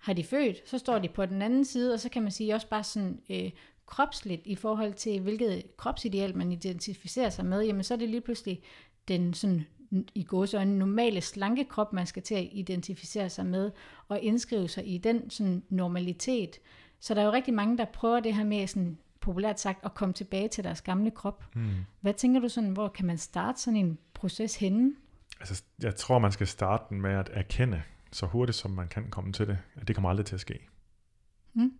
har 0.00 0.12
de 0.12 0.24
født, 0.24 0.68
så 0.68 0.78
står 0.78 0.98
de 0.98 1.08
på 1.08 1.26
den 1.26 1.42
anden 1.42 1.64
side, 1.64 1.94
og 1.94 2.00
så 2.00 2.08
kan 2.08 2.22
man 2.22 2.32
sige 2.32 2.54
også 2.54 2.68
bare 2.68 2.84
sådan 2.84 3.20
øh, 3.30 3.50
kropsligt 3.86 4.42
i 4.44 4.54
forhold 4.54 4.94
til, 4.94 5.20
hvilket 5.20 5.76
kropsideal 5.76 6.36
man 6.36 6.52
identificerer 6.52 7.30
sig 7.30 7.46
med, 7.46 7.62
jamen 7.62 7.84
så 7.84 7.94
er 7.94 7.98
det 7.98 8.08
lige 8.08 8.20
pludselig 8.20 8.62
den 9.08 9.34
sådan 9.34 9.66
i 10.14 10.24
gåsøjne 10.24 10.78
normale 10.78 11.20
slanke 11.20 11.64
krop, 11.64 11.92
man 11.92 12.06
skal 12.06 12.22
til 12.22 12.34
at 12.34 12.48
identificere 12.52 13.30
sig 13.30 13.46
med, 13.46 13.70
og 14.08 14.20
indskrive 14.20 14.68
sig 14.68 14.88
i 14.94 14.98
den 14.98 15.30
sådan 15.30 15.62
normalitet. 15.68 16.58
Så 17.00 17.14
der 17.14 17.20
er 17.20 17.24
jo 17.24 17.32
rigtig 17.32 17.54
mange, 17.54 17.78
der 17.78 17.84
prøver 17.84 18.20
det 18.20 18.34
her 18.34 18.44
med 18.44 18.66
sådan 18.66 18.98
populært 19.20 19.60
sagt 19.60 19.84
at 19.84 19.94
komme 19.94 20.12
tilbage 20.12 20.48
til 20.48 20.64
deres 20.64 20.82
gamle 20.82 21.10
krop. 21.10 21.44
Hmm. 21.54 21.70
Hvad 22.00 22.14
tænker 22.14 22.40
du 22.40 22.48
sådan, 22.48 22.70
hvor 22.70 22.88
kan 22.88 23.06
man 23.06 23.18
starte 23.18 23.60
sådan 23.60 23.76
en 23.76 23.98
proces 24.14 24.56
henne? 24.56 24.94
Altså, 25.40 25.62
jeg 25.82 25.96
tror, 25.96 26.18
man 26.18 26.32
skal 26.32 26.46
starte 26.46 26.84
den 26.90 27.00
med 27.00 27.10
at 27.10 27.30
erkende, 27.32 27.82
så 28.12 28.26
hurtigt 28.26 28.56
som 28.58 28.70
man 28.70 28.88
kan 28.88 29.10
komme 29.10 29.32
til 29.32 29.46
det, 29.46 29.58
at 29.76 29.88
det 29.88 29.96
kommer 29.96 30.10
aldrig 30.10 30.26
til 30.26 30.34
at 30.34 30.40
ske. 30.40 30.58
Mm. 31.54 31.72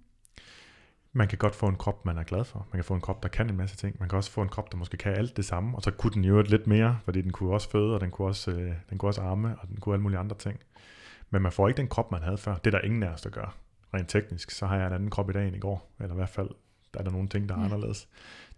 Man 1.13 1.29
kan 1.29 1.39
godt 1.39 1.55
få 1.55 1.67
en 1.69 1.77
krop, 1.77 2.05
man 2.07 2.19
er 2.19 2.23
glad 2.23 2.45
for. 2.45 2.59
Man 2.73 2.79
kan 2.79 2.85
få 2.85 2.95
en 2.95 3.01
krop, 3.01 3.23
der 3.23 3.29
kan 3.29 3.51
en 3.51 3.57
masse 3.57 3.77
ting. 3.77 3.97
Man 4.01 4.09
kan 4.09 4.17
også 4.17 4.31
få 4.31 4.43
en 4.43 4.49
krop, 4.49 4.73
der 4.73 4.79
måske 4.79 4.97
kan 4.97 5.13
alt 5.13 5.37
det 5.37 5.45
samme, 5.45 5.77
og 5.77 5.83
så 5.83 5.91
kunne 5.91 6.13
den 6.13 6.25
jo 6.25 6.43
lidt 6.43 6.67
mere, 6.67 6.99
fordi 7.05 7.23
den 7.23 7.33
kunne 7.33 7.53
også 7.53 7.71
føde, 7.71 7.95
og 7.95 8.01
den 8.01 8.11
kunne 8.11 8.29
også, 8.29 8.51
øh, 8.51 8.75
den 8.91 8.99
kunne 8.99 9.09
også 9.09 9.21
arme, 9.21 9.57
og 9.61 9.69
den 9.69 9.77
kunne 9.81 9.95
alle 9.95 10.03
mulige 10.03 10.19
andre 10.19 10.37
ting. 10.37 10.61
Men 11.31 11.43
man 11.43 11.53
får 11.53 11.69
ikke 11.69 11.79
den 11.79 11.89
krop, 11.89 12.13
man 12.13 12.23
havde 12.23 12.39
før. 12.39 12.55
Det 12.57 12.67
er 12.75 12.79
der 12.79 12.85
ingen 12.87 13.03
af 13.03 13.09
os, 13.09 13.23
der 13.23 13.31
gør. 13.31 13.55
Rent 13.95 14.09
teknisk, 14.09 14.51
så 14.51 14.67
har 14.67 14.77
jeg 14.77 14.87
en 14.87 14.93
anden 14.93 15.11
krop 15.11 15.31
i 15.31 15.33
dag 15.33 15.47
end 15.47 15.57
i 15.57 15.59
går. 15.59 15.93
Eller 16.01 16.15
i 16.15 16.17
hvert 16.17 16.29
fald, 16.29 16.49
der 16.95 17.01
er 17.01 17.05
der 17.05 17.11
nogle 17.11 17.29
ting, 17.29 17.49
der 17.49 17.55
er 17.55 17.59
Ja. 17.59 17.65
anderledes. 17.65 18.09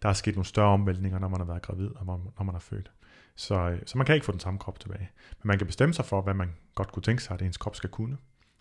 Der 0.03 0.09
er 0.09 0.12
sket 0.12 0.35
nogle 0.35 0.47
større 0.47 0.69
omvæltninger, 0.69 1.19
når 1.19 1.29
man 1.29 1.41
har 1.41 1.47
været 1.47 1.62
gravid, 1.62 1.89
og 1.97 2.07
når 2.07 2.43
man 2.43 2.55
er 2.55 2.59
født. 2.59 2.91
Så, 3.39 3.55
øh, 3.55 3.82
så 3.86 3.99
man 3.99 4.07
kan 4.07 4.14
ikke 4.14 4.24
få 4.24 4.32
den 4.32 4.41
samme 4.41 4.59
krop 4.59 4.80
tilbage. 4.80 5.11
Men 5.30 5.49
man 5.49 5.59
kan 5.59 5.66
bestemme 5.66 5.95
sig 5.95 6.05
for, 6.05 6.20
hvad 6.22 6.34
man 6.34 6.55
godt 6.74 6.93
kunne 6.93 7.03
tænke 7.03 7.22
sig, 7.22 7.34
at 7.34 7.43
ens 7.43 7.57
krop 7.57 7.76
skal 7.76 7.91
kunne. 7.91 8.16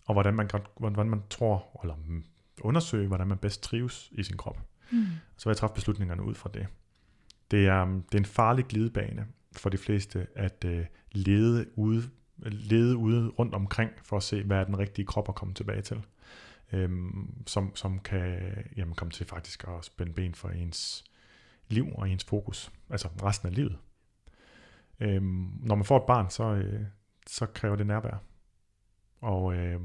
Og 0.05 0.13
hvordan 0.13 0.33
man, 0.33 0.47
godt, 0.47 0.67
hvordan 0.79 1.09
man 1.09 1.21
tror, 1.29 1.79
eller 1.83 1.95
undersøge, 2.61 3.07
hvordan 3.07 3.27
man 3.27 3.37
bedst 3.37 3.63
trives 3.63 4.09
i 4.11 4.23
sin 4.23 4.37
krop. 4.37 4.59
Mm. 4.91 5.05
Så 5.37 5.49
vil 5.49 5.51
jeg 5.51 5.57
træffe 5.57 5.73
beslutningerne 5.73 6.23
ud 6.23 6.35
fra 6.35 6.49
det. 6.53 6.67
Det 7.51 7.67
er, 7.67 7.83
um, 7.83 8.01
det 8.01 8.13
er 8.13 8.19
en 8.19 8.25
farlig 8.25 8.65
glidebane 8.65 9.27
for 9.51 9.69
de 9.69 9.77
fleste 9.77 10.27
at 10.35 10.65
uh, 10.67 10.85
lede, 11.11 11.65
ude, 11.75 12.03
lede 12.45 12.97
ude 12.97 13.27
rundt 13.27 13.55
omkring 13.55 13.91
for 14.03 14.17
at 14.17 14.23
se, 14.23 14.43
hvad 14.43 14.57
er 14.57 14.63
den 14.63 14.79
rigtige 14.79 15.05
krop 15.05 15.29
at 15.29 15.35
komme 15.35 15.53
tilbage 15.53 15.81
til. 15.81 16.01
Um, 16.73 17.43
som, 17.47 17.75
som 17.75 17.99
kan 17.99 18.39
jamen, 18.75 18.95
komme 18.95 19.11
til 19.11 19.25
faktisk 19.25 19.63
at 19.67 19.85
spænde 19.85 20.13
ben 20.13 20.35
for 20.35 20.49
ens 20.49 21.03
liv 21.69 21.87
og 21.95 22.09
ens 22.09 22.23
fokus, 22.23 22.71
altså 22.89 23.07
resten 23.23 23.47
af 23.47 23.55
livet. 23.55 23.77
Øhm, 24.99 25.51
når 25.63 25.75
man 25.75 25.85
får 25.85 25.97
et 25.97 26.05
barn, 26.07 26.29
så, 26.29 26.43
øh, 26.43 26.85
så 27.27 27.45
kræver 27.45 27.75
det 27.75 27.87
nærvær. 27.87 28.23
Og 29.21 29.55
øh, 29.55 29.81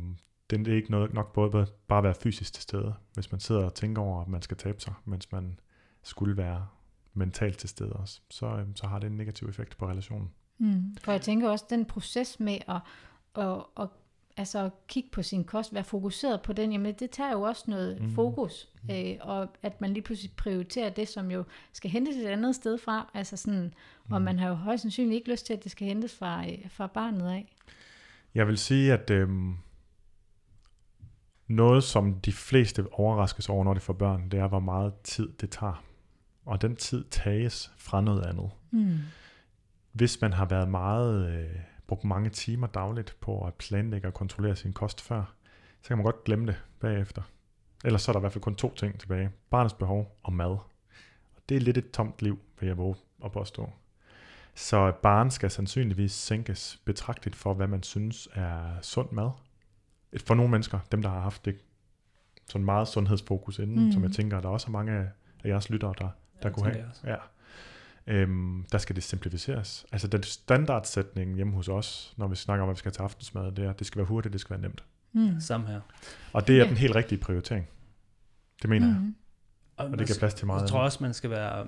det 0.50 0.68
er 0.68 0.76
ikke 0.76 0.90
noget, 0.90 1.14
nok 1.14 1.32
både 1.32 1.66
bare 1.88 1.98
at 1.98 2.04
være 2.04 2.14
fysisk 2.14 2.52
til 2.52 2.62
stede, 2.62 2.94
hvis 3.14 3.32
man 3.32 3.40
sidder 3.40 3.64
og 3.64 3.74
tænker 3.74 4.02
over, 4.02 4.22
at 4.22 4.28
man 4.28 4.42
skal 4.42 4.56
tabe 4.56 4.80
sig, 4.80 4.94
mens 5.04 5.32
man 5.32 5.60
skulle 6.02 6.36
være 6.36 6.66
mentalt 7.14 7.58
til 7.58 7.68
stede 7.68 7.92
også, 7.92 8.20
så, 8.30 8.46
øh, 8.46 8.66
så 8.74 8.86
har 8.86 8.98
det 8.98 9.06
en 9.06 9.16
negativ 9.16 9.48
effekt 9.48 9.76
på 9.76 9.88
relationen. 9.88 10.30
Mm. 10.58 10.96
For 11.04 11.12
jeg 11.12 11.20
tænker 11.20 11.50
også, 11.50 11.64
den 11.70 11.84
proces 11.84 12.40
med 12.40 12.58
at, 12.68 12.80
at, 13.34 13.64
at, 13.80 13.88
altså 14.36 14.58
at 14.64 14.72
kigge 14.88 15.08
på 15.12 15.22
sin 15.22 15.44
kost, 15.44 15.74
være 15.74 15.84
fokuseret 15.84 16.42
på 16.42 16.52
den, 16.52 16.72
jamen 16.72 16.94
det 16.94 17.10
tager 17.10 17.32
jo 17.32 17.42
også 17.42 17.64
noget 17.66 18.00
Mm. 18.00 18.06
mm. 18.06 18.14
fokus, 18.14 18.68
øh, 18.90 19.16
og 19.20 19.48
at 19.62 19.80
man 19.80 19.92
lige 19.94 20.02
pludselig 20.02 20.32
prioriterer 20.36 20.90
det, 20.90 21.08
som 21.08 21.30
jo 21.30 21.44
skal 21.72 21.90
hentes 21.90 22.16
et 22.16 22.26
andet 22.26 22.54
sted 22.54 22.78
fra, 22.78 23.10
altså 23.14 23.36
sådan, 23.36 23.74
og 24.10 24.20
Mm. 24.20 24.24
man 24.24 24.38
har 24.38 24.48
jo 24.48 24.54
højst 24.54 24.82
sandsynligt 24.82 25.14
ikke 25.14 25.30
lyst 25.30 25.46
til, 25.46 25.52
at 25.52 25.64
det 25.64 25.72
skal 25.72 25.86
hentes 25.88 26.14
fra, 26.14 26.46
øh, 26.46 26.58
fra 26.70 26.86
barnet 26.86 27.30
af. 27.30 27.52
Jeg 28.34 28.46
vil 28.46 28.58
sige, 28.58 28.92
at 28.92 29.10
øhm, 29.10 29.56
noget, 31.48 31.84
som 31.84 32.14
de 32.14 32.32
fleste 32.32 32.86
overraskes 32.92 33.48
over, 33.48 33.64
når 33.64 33.74
de 33.74 33.80
får 33.80 33.92
børn, 33.92 34.28
det 34.28 34.40
er, 34.40 34.46
hvor 34.48 34.60
meget 34.60 34.92
tid 35.04 35.28
det 35.40 35.50
tager 35.50 35.84
og 36.44 36.62
den 36.62 36.76
tid 36.76 37.04
tages 37.10 37.72
fra 37.76 38.00
noget 38.00 38.22
andet. 38.26 38.50
Mm. 38.70 38.98
Hvis 39.92 40.20
man 40.20 40.32
har 40.32 40.44
været 40.44 40.68
meget, 40.68 41.32
øh, 41.34 41.56
brugt 41.92 42.04
mange 42.04 42.30
timer 42.30 42.66
dagligt 42.66 43.16
på 43.20 43.46
at 43.46 43.54
planlægge 43.54 44.08
og 44.08 44.14
kontrollere 44.14 44.56
sin 44.56 44.72
kost 44.72 45.00
før, 45.00 45.34
så 45.82 45.88
kan 45.88 45.96
man 45.96 46.04
godt 46.04 46.24
glemme 46.24 46.46
det 46.46 46.62
bagefter. 46.80 47.22
Ellers 47.84 48.02
så 48.02 48.10
er 48.10 48.12
der 48.12 48.20
i 48.20 48.22
hvert 48.22 48.32
fald 48.32 48.42
kun 48.42 48.54
to 48.54 48.74
ting 48.74 49.00
tilbage. 49.00 49.30
Barnets 49.50 49.74
behov 49.74 50.18
og 50.22 50.32
mad. 50.32 50.50
Og 50.50 51.42
det 51.48 51.56
er 51.56 51.60
lidt 51.60 51.78
et 51.78 51.90
tomt 51.90 52.22
liv, 52.22 52.38
vil 52.60 52.66
jeg 52.66 52.76
våge 52.78 52.96
at 53.24 53.32
påstå. 53.32 53.70
Så 54.54 54.92
barn 55.02 55.30
skal 55.30 55.50
sandsynligvis 55.50 56.12
sænkes 56.12 56.80
betragteligt 56.84 57.36
for, 57.36 57.54
hvad 57.54 57.66
man 57.66 57.82
synes 57.82 58.28
er 58.34 58.80
sund 58.82 59.10
mad. 59.10 59.30
For 60.26 60.34
nogle 60.34 60.50
mennesker, 60.50 60.78
dem 60.92 61.02
der 61.02 61.08
har 61.08 61.20
haft 61.20 61.44
det 61.44 61.56
sådan 62.48 62.64
meget 62.64 62.88
sundhedsfokus 62.88 63.58
inden, 63.58 63.76
Mm. 63.78 63.84
mm. 63.84 63.92
som 63.92 64.02
jeg 64.02 64.12
tænker, 64.12 64.40
der 64.40 64.48
også 64.48 64.66
er 64.66 64.72
mange 64.72 64.92
af 64.92 65.08
jeres 65.44 65.70
lyttere, 65.70 65.94
der, 65.98 66.08
der 66.42 66.48
det 66.48 66.52
kunne 66.52 66.72
have. 66.72 66.84
Ja. 67.04 67.16
Øhm, 68.06 68.64
der 68.72 68.78
skal 68.78 68.96
det 68.96 69.02
simplificeres. 69.04 69.86
Altså 69.92 70.08
den 70.08 70.22
standardsætning 70.22 71.34
hjemme 71.36 71.52
hos 71.52 71.68
os, 71.68 72.14
når 72.16 72.28
vi 72.28 72.36
snakker 72.36 72.62
om, 72.62 72.66
hvad 72.68 72.74
vi 72.74 72.78
skal 72.78 72.92
til 72.92 73.02
aftensmad, 73.02 73.52
det 73.52 73.64
er, 73.64 73.72
det 73.72 73.86
skal 73.86 73.98
være 73.98 74.06
hurtigt, 74.06 74.32
det 74.32 74.40
skal 74.40 74.50
være 74.54 74.60
nemt. 74.62 74.84
Mm. 75.12 75.40
Samme 75.40 75.66
her. 75.66 75.80
Og 76.32 76.46
det 76.46 76.54
er 76.54 76.62
Ja. 76.62 76.68
den 76.68 76.76
helt 76.76 76.94
rigtige 76.96 77.18
prioritering. 77.18 77.68
Det 78.62 78.70
mener 78.70 78.86
jeg. 78.86 78.96
Mm. 79.00 79.14
Og 79.76 79.98
det 79.98 80.06
giver 80.06 80.18
plads 80.18 80.34
til 80.34 80.46
meget 80.46 80.60
Jeg 80.60 80.68
tror 80.68 80.80
også, 80.80 80.98
man 81.02 81.14
skal 81.14 81.30
være, 81.30 81.66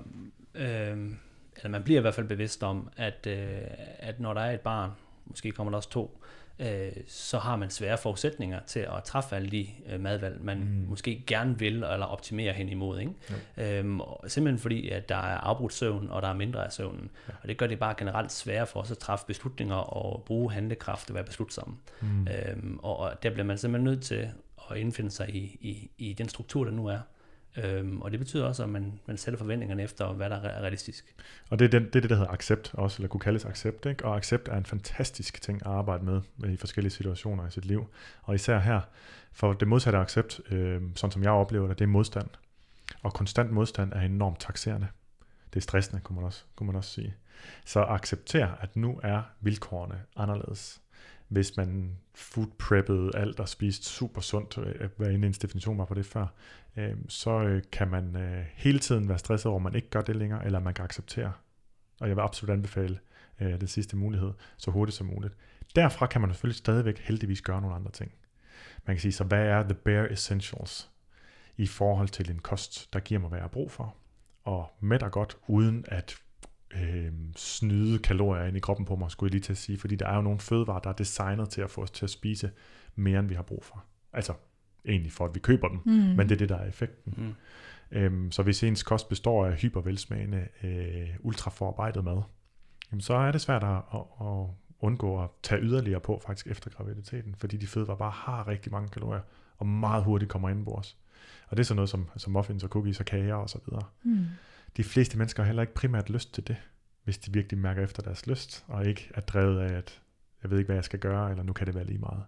øh, 0.55 1.11
eller 1.57 1.69
man 1.69 1.83
bliver 1.83 1.99
i 1.99 2.01
hvert 2.01 2.15
fald 2.15 2.27
bevidst 2.27 2.63
om, 2.63 2.89
at, 2.97 3.27
øh, 3.27 3.61
at 3.99 4.19
når 4.19 4.33
der 4.33 4.41
er 4.41 4.51
et 4.51 4.59
barn, 4.59 4.91
måske 5.25 5.51
kommer 5.51 5.71
der 5.71 5.77
også 5.77 5.89
to, 5.89 6.21
øh, 6.59 6.91
så 7.07 7.37
har 7.39 7.55
man 7.55 7.69
svære 7.69 7.97
forudsætninger 7.97 8.59
til 8.67 8.79
at 8.79 9.03
træffe 9.05 9.35
alle 9.35 9.51
de 9.51 9.67
øh, 9.89 9.99
madvalg, 9.99 10.43
man 10.43 10.57
Mm. 10.59 10.85
måske 10.89 11.23
gerne 11.27 11.59
vil, 11.59 11.73
eller 11.73 12.05
optimere 12.05 12.53
hen 12.53 12.69
imod. 12.69 12.99
Ikke? 12.99 13.79
Øhm, 13.79 13.99
og 13.99 14.31
simpelthen 14.31 14.59
fordi, 14.59 14.89
at 14.89 15.09
der 15.09 15.15
er 15.15 15.37
afbrudt 15.37 15.73
søvn, 15.73 16.09
og 16.09 16.21
der 16.21 16.27
er 16.27 16.33
mindre 16.33 16.65
af 16.65 16.71
søvnen. 16.71 17.09
Ja. 17.27 17.33
Og 17.41 17.47
det 17.47 17.57
gør 17.57 17.67
det 17.67 17.79
bare 17.79 17.95
generelt 17.97 18.31
sværere 18.31 18.67
for 18.67 18.79
os 18.81 18.91
at 18.91 18.97
træffe 18.97 19.25
beslutninger 19.25 19.75
og 19.75 20.23
bruge 20.25 20.51
handlekraft 20.51 21.09
og 21.09 21.15
være 21.15 21.23
beslutsomme. 21.23 21.75
Mm. 22.01 22.27
Øhm, 22.27 22.79
og, 22.83 22.97
og 22.97 23.23
der 23.23 23.29
bliver 23.29 23.45
man 23.45 23.57
simpelthen 23.57 23.83
nødt 23.83 24.03
til 24.03 24.29
at 24.71 24.77
indfinde 24.77 25.11
sig 25.11 25.35
i, 25.35 25.57
i, 25.61 25.91
i 25.97 26.13
den 26.13 26.29
struktur, 26.29 26.63
der 26.63 26.71
nu 26.71 26.87
er. 26.87 26.99
Øhm, 27.57 28.01
og 28.01 28.11
det 28.11 28.19
betyder 28.19 28.45
også, 28.45 28.63
at 28.63 28.69
man, 28.69 28.99
man 29.05 29.17
sætter 29.17 29.37
forventningerne 29.37 29.83
efter, 29.83 30.13
hvad 30.13 30.29
der 30.29 30.35
er 30.35 30.61
realistisk. 30.61 31.15
Og 31.49 31.59
det 31.59 31.65
er, 31.65 31.69
den, 31.69 31.85
det 31.85 31.95
er 31.95 31.99
det, 31.99 32.09
der 32.09 32.15
hedder 32.15 32.31
accept 32.31 32.71
også, 32.73 32.97
eller 32.97 33.07
kunne 33.07 33.19
kaldes 33.19 33.45
accept. 33.45 33.85
Ikke? 33.85 34.05
Og 34.05 34.17
accept 34.17 34.47
er 34.47 34.57
en 34.57 34.65
fantastisk 34.65 35.41
ting 35.41 35.61
at 35.65 35.71
arbejde 35.71 36.05
med 36.05 36.21
øh, 36.45 36.53
i 36.53 36.57
forskellige 36.57 36.91
situationer 36.91 37.47
i 37.47 37.51
sit 37.51 37.65
liv. 37.65 37.87
Og 38.23 38.35
især 38.35 38.59
her, 38.59 38.81
for 39.33 39.53
det 39.53 39.67
modsatte 39.67 39.99
af 39.99 40.01
accept, 40.01 40.41
øh, 40.51 40.81
sådan 40.95 41.11
som 41.11 41.23
jeg 41.23 41.31
oplever 41.31 41.67
det, 41.67 41.79
det 41.79 41.85
er 41.85 41.89
modstand. 41.89 42.27
Og 43.03 43.13
konstant 43.13 43.51
modstand 43.51 43.93
er 43.93 44.01
enormt 44.01 44.39
taxerende. 44.39 44.87
Det 45.53 45.59
er 45.59 45.61
stressende, 45.61 46.01
kunne 46.01 46.15
man 46.15 46.25
også, 46.25 46.43
kunne 46.55 46.67
man 46.67 46.75
også 46.75 46.89
sige. 46.89 47.15
Så 47.65 47.83
accepter, 47.83 48.47
at 48.59 48.75
nu 48.75 48.99
er 49.03 49.21
vilkårene 49.41 50.01
anderledes. 50.15 50.81
Hvis 51.27 51.57
man 51.57 51.97
food 52.15 52.47
preppede 52.59 53.11
alt 53.15 53.39
og 53.39 53.49
spiste 53.49 53.85
super 53.85 54.21
sundt, 54.21 54.57
øh, 54.57 54.89
hvad 54.97 55.09
end 55.09 55.25
ens 55.25 55.37
definition 55.37 55.77
var 55.77 55.85
på 55.85 55.93
det 55.93 56.05
før, 56.05 56.27
øh, 56.77 56.95
så 57.07 57.43
øh, 57.43 57.63
kan 57.71 57.87
man 57.87 58.15
øh, 58.15 58.45
hele 58.53 58.79
tiden 58.79 59.09
være 59.09 59.17
stresset 59.17 59.45
over, 59.45 59.59
at 59.59 59.63
man 59.63 59.75
ikke 59.75 59.89
gør 59.89 60.01
det 60.01 60.15
længere, 60.15 60.45
eller 60.45 60.59
man 60.59 60.73
kan 60.73 60.85
acceptere. 60.85 61.31
Og 62.01 62.07
jeg 62.07 62.15
vil 62.15 62.21
absolut 62.21 62.53
anbefale 62.53 62.99
øh, 63.41 63.59
den 63.59 63.67
sidste 63.67 63.97
mulighed 63.97 64.33
så 64.57 64.71
hurtigt 64.71 64.97
som 64.97 65.07
muligt. 65.07 65.33
Derfra 65.75 66.07
kan 66.07 66.21
man 66.21 66.29
selvfølgelig 66.29 66.57
stadigvæk 66.57 66.99
heldigvis 66.99 67.41
gøre 67.41 67.61
nogle 67.61 67.75
andre 67.75 67.91
ting. 67.91 68.11
Man 68.85 68.95
kan 68.95 69.01
sige, 69.01 69.11
så 69.11 69.23
hvad 69.23 69.45
er 69.45 69.63
the 69.63 69.73
bare 69.73 70.11
essentials 70.11 70.89
i 71.57 71.67
forhold 71.67 72.07
til 72.07 72.31
en 72.31 72.39
kost, 72.39 72.93
der 72.93 72.99
giver 72.99 73.19
mig, 73.21 73.29
hvad 73.29 73.37
jeg 73.37 73.43
har 73.43 73.49
brug 73.49 73.71
for, 73.71 73.95
og 74.43 74.71
mætter 74.79 75.09
godt, 75.09 75.37
uden 75.47 75.85
at 75.87 76.15
øh, 76.73 77.11
snyde 77.35 77.99
kalorier 77.99 78.45
ind 78.45 78.57
i 78.57 78.59
kroppen 78.59 78.85
på 78.85 78.95
mig, 78.95 79.11
skulle 79.11 79.27
jeg 79.27 79.31
lige 79.31 79.41
til 79.41 79.53
at 79.53 79.57
sige, 79.57 79.77
fordi 79.77 79.95
der 79.95 80.07
er 80.07 80.15
jo 80.15 80.21
nogle 80.21 80.39
fødevarer, 80.39 80.79
der 80.79 80.89
er 80.89 80.93
designet 80.93 81.49
til 81.49 81.61
at 81.61 81.69
få 81.69 81.81
os 81.81 81.91
til 81.91 82.05
at 82.05 82.09
spise 82.09 82.51
mere, 82.95 83.19
end 83.19 83.27
vi 83.27 83.35
har 83.35 83.41
brug 83.43 83.63
for. 83.63 83.83
Altså 84.13 84.33
egentlig 84.85 85.11
for, 85.11 85.25
at 85.25 85.35
vi 85.35 85.39
køber 85.39 85.67
dem, 85.67 85.79
Mm. 85.85 85.91
men 85.91 86.19
det 86.19 86.31
er 86.31 86.37
det, 86.37 86.49
der 86.49 86.57
er 86.57 86.67
effekten. 86.67 87.13
Mm. 87.17 87.33
Øhm, 87.97 88.31
så 88.31 88.43
hvis 88.43 88.63
ens 88.63 88.83
kost 88.83 89.09
består 89.09 89.45
af 89.45 89.53
hypervelsmagende, 89.55 90.47
øh, 90.63 91.09
ultraforarbejdet 91.19 92.03
mad, 92.03 92.21
jamen 92.91 93.01
så 93.01 93.13
er 93.13 93.31
det 93.31 93.41
svært 93.41 93.63
at, 93.63 93.69
at, 93.93 94.27
at 94.27 94.47
undgå 94.79 95.23
at 95.23 95.29
tage 95.43 95.61
yderligere 95.61 95.99
på 95.99 96.21
faktisk 96.25 96.47
efter 96.47 96.69
graviditeten, 96.69 97.35
fordi 97.35 97.57
de 97.57 97.67
fødevarer 97.67 97.97
bare 97.97 98.11
har 98.11 98.47
rigtig 98.47 98.71
mange 98.71 98.89
kalorier, 98.89 99.21
og 99.57 99.67
meget 99.67 100.03
hurtigt 100.03 100.31
kommer 100.31 100.49
ind 100.49 100.65
på 100.65 100.71
os. 100.71 100.97
Og 101.47 101.57
det 101.57 101.63
er 101.63 101.65
sådan 101.65 101.75
noget 101.75 101.89
som, 101.89 102.09
som 102.17 102.33
muffins 102.33 102.63
og 102.63 102.69
cookies 102.69 102.99
og 102.99 103.05
kager 103.05 103.35
og 103.35 103.49
så 103.49 103.59
videre. 103.65 103.83
Mm. 104.03 104.25
De 104.77 104.83
fleste 104.83 105.17
mennesker 105.17 105.43
har 105.43 105.47
heller 105.47 105.61
ikke 105.63 105.73
primært 105.73 106.09
lyst 106.09 106.33
til 106.33 106.47
det, 106.47 106.57
hvis 107.03 107.17
de 107.17 107.33
virkelig 107.33 107.59
mærker 107.59 107.83
efter 107.83 108.03
deres 108.03 108.27
lyst, 108.27 108.65
og 108.67 108.85
ikke 108.85 109.11
er 109.15 109.21
drevet 109.21 109.59
af, 109.59 109.73
at 109.77 110.01
jeg 110.43 110.51
ved 110.51 110.57
ikke, 110.57 110.67
hvad 110.67 110.75
jeg 110.75 110.83
skal 110.85 110.99
gøre, 110.99 111.31
eller 111.31 111.43
nu 111.43 111.53
kan 111.53 111.67
det 111.67 111.75
være 111.75 111.85
lige 111.85 111.99
meget. 111.99 112.23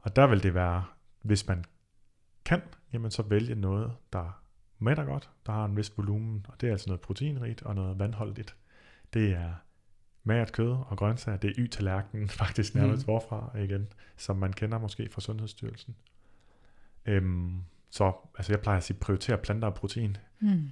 Og 0.00 0.16
der 0.16 0.26
vil 0.26 0.42
det 0.42 0.54
være, 0.54 0.84
hvis 1.22 1.48
man 1.48 1.64
kan, 2.44 2.62
jamen 2.92 3.10
så 3.10 3.22
vælge 3.22 3.54
noget, 3.54 3.92
der 4.12 4.42
mætter 4.78 5.04
godt, 5.04 5.30
der 5.46 5.52
har 5.52 5.64
en 5.64 5.76
vis 5.76 5.96
volumen, 5.98 6.46
og 6.48 6.60
det 6.60 6.66
er 6.66 6.70
altså 6.72 6.88
noget 6.88 7.00
proteinrigt 7.00 7.62
og 7.62 7.74
noget 7.74 7.98
vandholdigt. 7.98 8.56
Det 9.14 9.30
er 9.32 9.54
magert 10.24 10.52
kød 10.52 10.70
og 10.70 10.96
grøntsager, 10.96 11.38
det 11.38 11.50
er 11.50 11.54
y-tallerkenen 11.58 12.28
faktisk 12.42 12.74
nærmest 12.74 13.02
Mm. 13.02 13.04
forfra 13.04 13.58
igen, 13.58 13.88
som 14.16 14.36
man 14.36 14.52
kender 14.52 14.78
måske 14.78 15.08
fra 15.10 15.20
Sundhedsstyrelsen. 15.20 15.96
Øhm, 17.06 17.62
så 17.90 18.12
altså 18.38 18.52
jeg 18.52 18.60
plejer 18.60 18.76
at 18.76 18.84
sige, 18.84 18.96
prioritere 19.00 19.38
planter 19.38 19.68
og 19.68 19.74
protein. 19.74 20.16
Mm. 20.40 20.70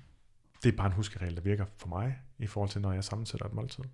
Det 0.63 0.73
er 0.73 0.77
bare 0.77 0.87
en 0.87 0.93
huskeregel, 0.93 1.37
der 1.37 1.43
virker 1.43 1.65
for 1.77 1.89
mig, 1.89 2.19
i 2.39 2.47
forhold 2.47 2.71
til, 2.71 2.81
når 2.81 2.93
jeg 2.93 3.05
sammensætter 3.05 3.47
et 3.47 3.53
måltid. 3.53 3.85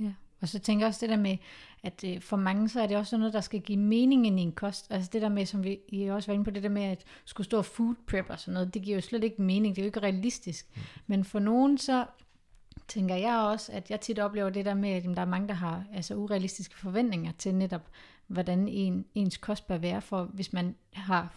Ja, 0.00 0.12
og 0.40 0.48
så 0.48 0.58
tænker 0.58 0.84
jeg 0.84 0.88
også 0.88 1.00
det 1.00 1.10
der 1.10 1.22
med, 1.22 1.36
at 1.82 2.04
øh, 2.04 2.20
for 2.20 2.36
mange 2.36 2.68
så 2.68 2.80
er 2.80 2.86
det 2.86 2.96
også 2.96 3.16
noget, 3.16 3.34
der 3.34 3.40
skal 3.40 3.60
give 3.60 3.78
mening 3.78 4.26
i 4.26 4.42
en 4.42 4.52
kost. 4.52 4.86
Altså 4.90 5.10
det 5.12 5.22
der 5.22 5.28
med, 5.28 5.46
som 5.46 5.64
vi 5.64 5.78
I 5.88 6.06
også 6.06 6.26
var 6.26 6.34
inde 6.34 6.44
på, 6.44 6.50
det 6.50 6.62
der 6.62 6.68
med 6.68 6.82
at 6.82 7.04
skulle 7.24 7.44
stå 7.44 7.62
food 7.62 7.94
prep 8.06 8.26
og 8.28 8.38
sådan 8.38 8.54
noget, 8.54 8.74
det 8.74 8.82
giver 8.82 8.96
jo 8.96 9.00
slet 9.00 9.24
ikke 9.24 9.42
mening, 9.42 9.76
det 9.76 9.82
er 9.82 9.84
jo 9.84 9.88
ikke 9.88 10.00
realistisk. 10.00 10.66
Mm. 10.74 10.82
Men 11.06 11.24
for 11.24 11.38
nogen 11.38 11.78
så 11.78 12.06
tænker 12.88 13.14
jeg 13.14 13.36
også, 13.36 13.72
at 13.72 13.90
jeg 13.90 14.00
tit 14.00 14.18
oplever 14.18 14.50
det 14.50 14.64
der 14.64 14.74
med, 14.74 14.90
at 14.90 15.02
jamen, 15.02 15.16
der 15.16 15.22
er 15.22 15.26
mange, 15.26 15.48
der 15.48 15.54
har 15.54 15.84
altså 15.92 16.14
urealistiske 16.14 16.78
forventninger 16.78 17.32
til 17.38 17.54
netop, 17.54 17.88
hvordan 18.26 18.68
en, 18.68 19.04
ens 19.14 19.36
kost 19.36 19.66
bør 19.66 19.78
være, 19.78 20.02
for 20.02 20.24
hvis 20.24 20.52
man 20.52 20.74
har 20.92 21.34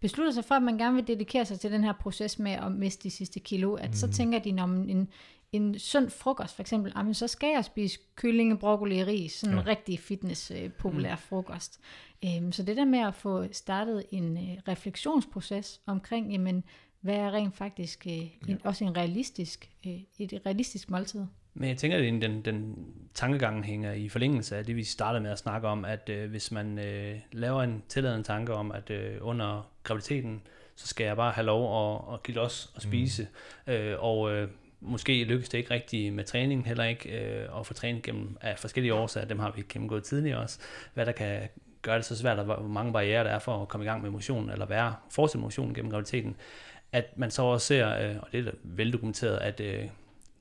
besluttet 0.00 0.34
sig 0.34 0.44
for, 0.44 0.54
at 0.54 0.62
man 0.62 0.78
gerne 0.78 0.94
vil 0.94 1.06
dedikere 1.06 1.44
sig 1.44 1.60
til 1.60 1.72
den 1.72 1.84
her 1.84 1.92
proces 1.92 2.38
med 2.38 2.52
at 2.52 2.72
miste 2.72 3.02
de 3.02 3.10
sidste 3.10 3.40
kilo, 3.40 3.74
at 3.74 3.90
mm. 3.90 3.94
så 3.94 4.10
tænker 4.12 4.38
de, 4.38 4.56
om 4.60 4.88
en, 4.88 5.08
en 5.52 5.78
sund 5.78 6.10
frokost 6.10 6.54
for 6.54 6.62
eksempel, 6.62 6.92
jamen, 6.96 7.14
så 7.14 7.26
skal 7.26 7.48
jeg 7.54 7.64
spise 7.64 7.98
kylling, 8.14 8.58
broccoli 8.58 8.98
og 9.00 9.06
ris, 9.06 9.32
sådan 9.32 9.58
en 9.58 9.64
Ja. 9.64 9.70
rigtig 9.70 9.98
fitness 10.00 10.50
øh, 10.50 10.72
populær 10.72 11.14
mm. 11.14 11.20
frokost. 11.20 11.80
Øhm, 12.24 12.52
så 12.52 12.62
det 12.62 12.76
der 12.76 12.84
med 12.84 12.98
at 12.98 13.14
få 13.14 13.44
startet 13.52 14.04
en 14.10 14.36
øh, 14.36 14.58
refleksionsproces 14.68 15.80
omkring, 15.86 16.32
jamen, 16.32 16.64
hvad 17.00 17.14
er 17.14 17.32
rent 17.32 17.56
faktisk 17.56 18.06
øh, 18.06 18.26
en, 18.48 18.60
også 18.64 18.84
en 18.84 18.96
realistisk, 18.96 19.70
øh, 19.86 20.00
et 20.18 20.40
realistisk 20.46 20.90
måltid? 20.90 21.24
Men 21.54 21.68
jeg 21.68 21.76
tænker, 21.76 21.98
at 21.98 22.22
den, 22.22 22.42
den 22.42 22.86
tankegang 23.14 23.64
hænger 23.64 23.92
i 23.92 24.08
forlængelse 24.08 24.56
af 24.56 24.64
det, 24.64 24.76
vi 24.76 24.84
startede 24.84 25.22
med 25.22 25.30
at 25.30 25.38
snakke 25.38 25.68
om, 25.68 25.84
at 25.84 26.08
øh, 26.08 26.30
hvis 26.30 26.52
man 26.52 26.78
øh, 26.78 27.18
laver 27.32 27.62
en 27.62 27.82
tilladende 27.88 28.24
tanke 28.24 28.54
om, 28.54 28.72
at 28.72 28.90
øh, 28.90 29.16
under 29.20 29.70
graviditeten, 29.82 30.42
så 30.76 30.86
skal 30.86 31.04
jeg 31.04 31.16
bare 31.16 31.32
have 31.32 31.46
lov 31.46 31.94
at, 31.94 32.14
at 32.14 32.22
give 32.22 32.34
los 32.34 32.72
og 32.74 32.82
spise, 32.82 33.28
mm. 33.66 33.72
øh, 33.72 34.04
og 34.04 34.32
øh, 34.32 34.48
måske 34.80 35.24
lykkes 35.24 35.48
det 35.48 35.58
ikke 35.58 35.70
rigtigt 35.70 36.14
med 36.14 36.24
træning, 36.24 36.66
heller 36.66 36.84
ikke 36.84 37.20
øh, 37.20 37.60
at 37.60 37.66
få 37.66 37.74
træning 37.74 38.02
gennem 38.02 38.36
af 38.40 38.58
forskellige 38.58 38.94
årsager, 38.94 39.26
dem 39.26 39.38
har 39.38 39.50
vi 39.50 39.62
gennemgået 39.68 40.04
tidligere 40.04 40.38
også, 40.38 40.58
hvad 40.94 41.06
der 41.06 41.12
kan 41.12 41.48
gøre 41.82 41.96
det 41.96 42.04
så 42.04 42.16
svært, 42.16 42.38
og 42.38 42.44
hvor 42.44 42.68
mange 42.68 42.92
barriere 42.92 43.24
der 43.24 43.30
er 43.30 43.38
for 43.38 43.62
at 43.62 43.68
komme 43.68 43.84
i 43.84 43.88
gang 43.88 44.02
med 44.02 44.10
motion, 44.10 44.50
eller 44.50 44.66
være 44.66 44.94
fortsætte 45.10 45.42
motion 45.42 45.74
gennem 45.74 45.90
graviditeten, 45.90 46.36
at 46.92 47.18
man 47.18 47.30
så 47.30 47.42
også 47.42 47.66
ser, 47.66 48.10
øh, 48.10 48.16
og 48.20 48.28
det 48.32 48.48
er 48.48 48.52
veldokumenteret, 48.62 49.36
at 49.36 49.60
øh, 49.60 49.88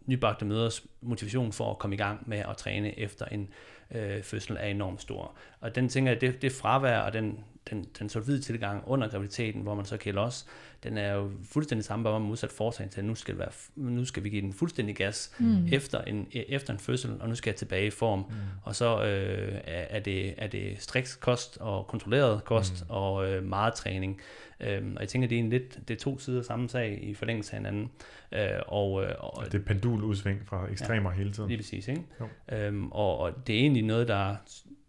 nybagte 0.09 0.45
mødres 0.45 0.85
motivation 1.01 1.51
for 1.51 1.71
at 1.71 1.79
komme 1.79 1.93
i 1.93 1.97
gang 1.97 2.29
med 2.29 2.37
at 2.37 2.57
træne 2.57 2.99
efter 2.99 3.25
en 3.25 3.49
øh, 3.91 4.23
fødsel 4.23 4.57
er 4.59 4.67
enormt 4.67 5.01
stor. 5.01 5.35
Og 5.59 5.75
den 5.75 5.89
tænker 5.89 6.11
jeg, 6.11 6.21
det, 6.21 6.41
det 6.41 6.51
fravær 6.51 6.99
og 6.99 7.13
den, 7.13 7.43
den, 7.69 7.85
den 7.99 8.09
sort 8.09 8.23
tilgang 8.43 8.83
under 8.87 9.07
graviditeten, 9.07 9.61
hvor 9.61 9.75
man 9.75 9.85
så 9.85 9.97
kan 9.97 10.17
også, 10.17 10.45
den 10.83 10.97
er 10.97 11.13
jo 11.13 11.31
fuldstændig 11.43 11.85
samme, 11.85 12.03
bare 12.03 12.19
med 12.19 12.27
modsat 12.27 12.51
foretagende 12.51 12.93
til, 12.93 13.01
at 13.01 13.05
nu 13.05 13.15
skal, 13.15 13.33
det 13.33 13.39
være, 13.39 13.49
nu 13.75 14.05
skal 14.05 14.23
vi 14.23 14.29
give 14.29 14.41
den 14.41 14.53
fuldstændig 14.53 14.95
gas 14.95 15.31
mm. 15.39 15.67
efter, 15.71 16.01
en, 16.01 16.27
efter 16.31 16.73
en 16.73 16.79
fødsel, 16.79 17.17
og 17.19 17.29
nu 17.29 17.35
skal 17.35 17.51
jeg 17.51 17.55
tilbage 17.55 17.87
i 17.87 17.89
form. 17.89 18.19
Mm. 18.19 18.35
Og 18.63 18.75
så 18.75 19.03
øh, 19.03 19.59
er, 19.65 19.99
det, 19.99 20.33
er 20.37 20.47
det 20.47 20.75
striks 20.79 21.15
kost 21.15 21.57
og 21.57 21.87
kontrolleret 21.87 22.43
kost 22.43 22.81
mm. 22.81 22.95
og 22.95 23.31
øh, 23.31 23.43
meget 23.43 23.73
træning. 23.73 24.21
Øhm, 24.59 24.95
og 24.95 25.01
jeg 25.01 25.09
tænker, 25.09 25.27
det 25.27 25.35
er 25.35 25.39
en 25.39 25.49
lidt, 25.49 25.79
det 25.87 25.93
er 25.93 25.99
to 25.99 26.19
sider 26.19 26.39
af 26.39 26.45
samme 26.45 26.69
sag 26.69 26.99
i 27.03 27.13
forlængelse 27.13 27.53
af 27.53 27.59
hinanden. 27.59 27.91
Øh, 28.31 28.41
og, 28.67 29.03
øh, 29.03 29.11
og 29.19 29.45
Det 29.45 29.61
er 29.61 29.65
penduludsving 29.65 30.47
fra 30.47 30.71
ekstremer 30.71 31.09
ja, 31.09 31.17
hele 31.17 31.31
tiden. 31.31 31.49
Lige 31.49 31.57
præcis, 31.57 31.87
ikke? 31.87 32.03
Jo. 32.19 32.55
Øhm, 32.55 32.91
og, 32.91 33.17
og 33.17 33.47
det 33.47 33.55
er 33.55 33.59
egentlig 33.59 33.83
noget, 33.83 34.07
der, 34.07 34.35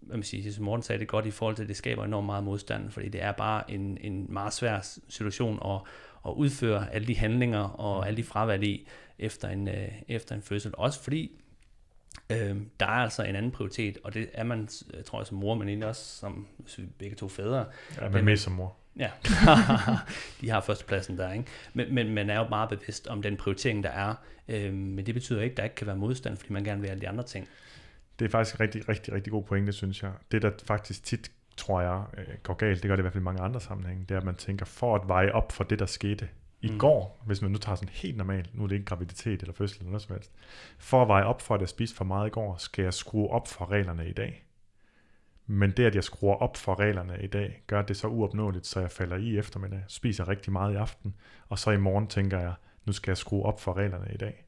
hvad 0.00 0.16
man 0.16 0.22
siger, 0.22 0.52
som 0.52 0.64
Morten 0.64 0.82
sagde 0.82 0.98
det 0.98 1.08
godt 1.08 1.26
i 1.26 1.30
forhold 1.30 1.56
til, 1.56 1.62
at 1.62 1.68
det 1.68 1.76
skaber 1.76 2.04
enormt 2.04 2.26
meget 2.26 2.44
modstand, 2.44 2.90
fordi 2.90 3.08
det 3.08 3.22
er 3.22 3.32
bare 3.32 3.70
en, 3.70 3.98
en 4.00 4.26
meget 4.28 4.52
svær 4.52 4.98
situation 5.08 5.58
at, 5.64 5.80
at 6.26 6.32
udføre 6.36 6.94
alle 6.94 7.06
de 7.06 7.16
handlinger 7.16 7.60
og 7.60 8.06
alle 8.06 8.16
de 8.16 8.24
fravalg 8.24 8.64
i, 8.64 8.88
efter 9.18 9.48
en, 9.48 9.68
øh, 9.68 9.88
efter 10.08 10.34
en 10.34 10.42
fødsel. 10.42 10.72
Også 10.74 11.02
fordi 11.02 11.40
øh, 12.30 12.56
der 12.80 12.86
er 12.86 13.02
altså 13.02 13.22
en 13.22 13.36
anden 13.36 13.50
prioritet, 13.50 13.98
og 14.04 14.14
det 14.14 14.30
er 14.32 14.44
man, 14.44 14.68
jeg 14.96 15.04
tror 15.04 15.20
jeg, 15.20 15.26
som 15.26 15.38
mor, 15.38 15.54
men 15.54 15.68
egentlig 15.68 15.88
også 15.88 16.18
som 16.18 16.46
hvis 16.58 16.78
vi 16.78 16.84
begge 16.98 17.16
to 17.16 17.28
fædre. 17.28 17.64
Ja, 18.00 18.08
men 18.08 18.24
mest 18.24 18.42
som 18.42 18.52
mor. 18.52 18.76
Ja, 18.96 19.10
de 20.40 20.50
har 20.50 20.60
førstepladsen 20.60 21.18
der, 21.18 21.32
ikke? 21.32 21.44
Men, 21.72 21.94
men 21.94 22.14
man 22.14 22.30
er 22.30 22.38
jo 22.38 22.48
meget 22.48 22.68
bevidst 22.68 23.06
om 23.06 23.22
den 23.22 23.36
prioritering, 23.36 23.82
der 23.82 23.90
er. 23.90 24.14
Øh, 24.48 24.74
men 24.74 25.06
det 25.06 25.14
betyder 25.14 25.42
ikke, 25.42 25.52
at 25.52 25.56
der 25.56 25.64
ikke 25.64 25.76
kan 25.76 25.86
være 25.86 25.96
modstand, 25.96 26.36
fordi 26.36 26.52
man 26.52 26.64
gerne 26.64 26.80
vil 26.80 26.88
alle 26.88 27.00
de 27.00 27.08
andre 27.08 27.24
ting. 27.24 27.48
Det 28.20 28.26
er 28.26 28.30
faktisk 28.30 28.54
en 28.54 28.60
rigtig, 28.60 28.88
rigtig, 28.88 29.14
rigtig 29.14 29.30
god 29.30 29.42
pointe, 29.42 29.72
synes 29.72 30.02
jeg. 30.02 30.12
Det, 30.32 30.42
der 30.42 30.50
faktisk 30.64 31.04
tit, 31.04 31.32
tror 31.56 31.80
jeg, 31.80 32.04
øh, 32.18 32.34
går 32.42 32.54
galt, 32.54 32.82
det 32.82 32.88
gør 32.88 32.96
det 32.96 33.00
i 33.00 33.02
hvert 33.02 33.12
fald 33.12 33.22
i 33.22 33.24
mange 33.24 33.42
andre 33.42 33.60
sammenhænge, 33.60 34.04
det 34.08 34.14
er, 34.14 34.18
at 34.18 34.24
man 34.24 34.34
tænker, 34.34 34.66
for 34.66 34.96
at 34.96 35.08
veje 35.08 35.32
op 35.32 35.52
for 35.52 35.64
det, 35.64 35.78
der 35.78 35.86
skete 35.86 36.28
i 36.62 36.70
mm. 36.70 36.78
går, 36.78 37.22
hvis 37.26 37.42
man 37.42 37.50
nu 37.50 37.58
tager 37.58 37.76
sådan 37.76 37.88
helt 37.92 38.16
normalt, 38.16 38.54
nu 38.54 38.62
er 38.62 38.66
det 38.66 38.74
ikke 38.74 38.86
graviditet 38.86 39.40
eller 39.40 39.54
fødsel 39.54 39.78
eller 39.78 39.90
noget 39.90 40.02
som 40.02 40.14
helst, 40.14 40.32
for 40.78 41.02
at 41.02 41.08
veje 41.08 41.24
op 41.24 41.42
for, 41.42 41.54
at 41.54 41.60
jeg 41.60 41.68
spiste 41.68 41.96
for 41.96 42.04
meget 42.04 42.26
i 42.26 42.30
går, 42.30 42.56
skal 42.56 42.82
jeg 42.82 42.94
skrue 42.94 43.30
op 43.30 43.48
for 43.48 43.70
reglerne 43.70 44.08
i 44.08 44.12
dag. 44.12 44.46
Men 45.46 45.70
det, 45.70 45.84
at 45.84 45.94
jeg 45.94 46.04
skruer 46.04 46.34
op 46.34 46.56
for 46.56 46.80
reglerne 46.80 47.22
i 47.22 47.26
dag, 47.26 47.62
gør 47.66 47.82
det 47.82 47.96
så 47.96 48.08
uopnåeligt, 48.08 48.66
så 48.66 48.80
jeg 48.80 48.90
falder 48.90 49.16
i 49.16 49.38
eftermiddag, 49.38 49.84
spiser 49.88 50.28
rigtig 50.28 50.52
meget 50.52 50.72
i 50.72 50.76
aften, 50.76 51.14
og 51.48 51.58
så 51.58 51.70
i 51.70 51.76
morgen 51.76 52.06
tænker 52.06 52.38
jeg, 52.38 52.54
nu 52.84 52.92
skal 52.92 53.10
jeg 53.10 53.16
skrue 53.16 53.42
op 53.42 53.60
for 53.60 53.76
reglerne 53.76 54.14
i 54.14 54.16
dag. 54.16 54.44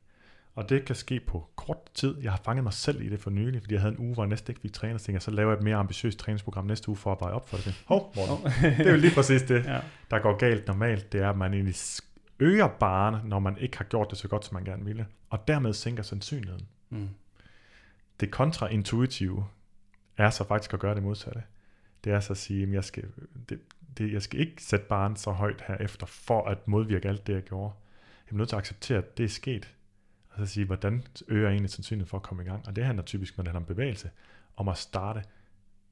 Og 0.54 0.68
det 0.68 0.84
kan 0.84 0.96
ske 0.96 1.20
på 1.20 1.48
kort 1.56 1.76
tid. 1.94 2.14
Jeg 2.22 2.30
har 2.32 2.40
fanget 2.44 2.64
mig 2.64 2.72
selv 2.72 3.02
i 3.02 3.08
det 3.08 3.20
for 3.20 3.30
nylig, 3.30 3.60
fordi 3.60 3.74
jeg 3.74 3.80
havde 3.80 3.94
en 3.94 4.00
uge, 4.00 4.14
hvor 4.14 4.22
jeg 4.22 4.28
næsten 4.28 4.50
ikke 4.50 4.60
fik 4.60 4.72
trænet, 4.72 5.00
så 5.00 5.06
tænkte 5.06 5.16
jeg, 5.16 5.22
så 5.22 5.30
laver 5.30 5.50
jeg 5.50 5.58
et 5.58 5.64
mere 5.64 5.76
ambitiøst 5.76 6.18
træningsprogram 6.18 6.64
næste 6.66 6.88
uge 6.88 6.96
for 6.96 7.12
at 7.12 7.20
veje 7.20 7.32
op 7.32 7.48
for 7.48 7.56
det. 7.56 7.82
Hov, 7.86 8.12
Morten. 8.16 8.52
det 8.78 8.86
er 8.86 8.90
jo 8.90 8.96
lige 8.96 9.14
præcis 9.14 9.42
det, 9.42 9.64
Ja. 9.74 9.80
der 10.10 10.18
går 10.18 10.36
galt 10.36 10.66
normalt. 10.66 11.12
Det 11.12 11.20
er, 11.20 11.30
at 11.30 11.36
man 11.38 11.54
egentlig 11.54 11.74
øger 12.38 12.68
barne, 12.68 13.20
når 13.28 13.38
man 13.38 13.58
ikke 13.58 13.76
har 13.78 13.84
gjort 13.84 14.10
det 14.10 14.18
så 14.18 14.28
godt, 14.28 14.44
som 14.44 14.54
man 14.54 14.64
gerne 14.64 14.84
ville. 14.84 15.06
Og 15.30 15.48
dermed 15.48 15.72
sænker 15.72 16.02
sandsynligheden. 16.02 16.66
Mm. 16.90 17.08
Det 18.20 18.30
kontraintuitive 18.30 19.46
er 20.16 20.30
så 20.30 20.44
faktisk 20.44 20.74
at 20.74 20.80
gøre 20.80 20.94
det 20.94 21.02
modsatte. 21.02 21.42
Det 22.04 22.12
er 22.12 22.20
så 22.20 22.32
at 22.32 22.36
sige, 22.36 22.62
at 22.62 22.72
jeg 22.72 22.84
skal, 22.84 23.04
det, 23.48 23.60
det, 23.98 24.12
jeg 24.12 24.22
skal 24.22 24.40
ikke 24.40 24.62
sætte 24.62 24.86
barnet 24.88 25.18
så 25.18 25.30
højt 25.30 25.64
herefter, 25.66 26.06
for 26.06 26.46
at 26.48 26.68
modvirke 26.68 27.08
alt 27.08 27.26
det, 27.26 27.32
jeg 27.34 27.42
gjorde. 27.42 27.72
Jeg 28.26 28.32
er 28.32 28.36
nødt 28.38 28.48
til 28.48 28.56
at 28.56 28.60
acceptere, 28.60 28.98
at 28.98 29.18
det 29.18 29.24
er 29.24 29.28
sket. 29.28 29.74
Og 30.32 30.46
så 30.46 30.52
sige, 30.52 30.66
hvordan 30.66 31.02
øger 31.28 31.42
jeg 31.42 31.52
egentlig 31.52 31.70
sandsynligheden 31.70 32.10
for 32.10 32.16
at 32.16 32.22
komme 32.22 32.42
i 32.42 32.46
gang? 32.46 32.68
Og 32.68 32.76
det 32.76 32.84
handler 32.84 33.04
typisk, 33.04 33.36
når 33.36 33.42
det 33.42 33.48
handler 33.48 33.60
om 33.60 33.66
bevægelse, 33.66 34.10
om 34.56 34.68
at 34.68 34.78
starte 34.78 35.22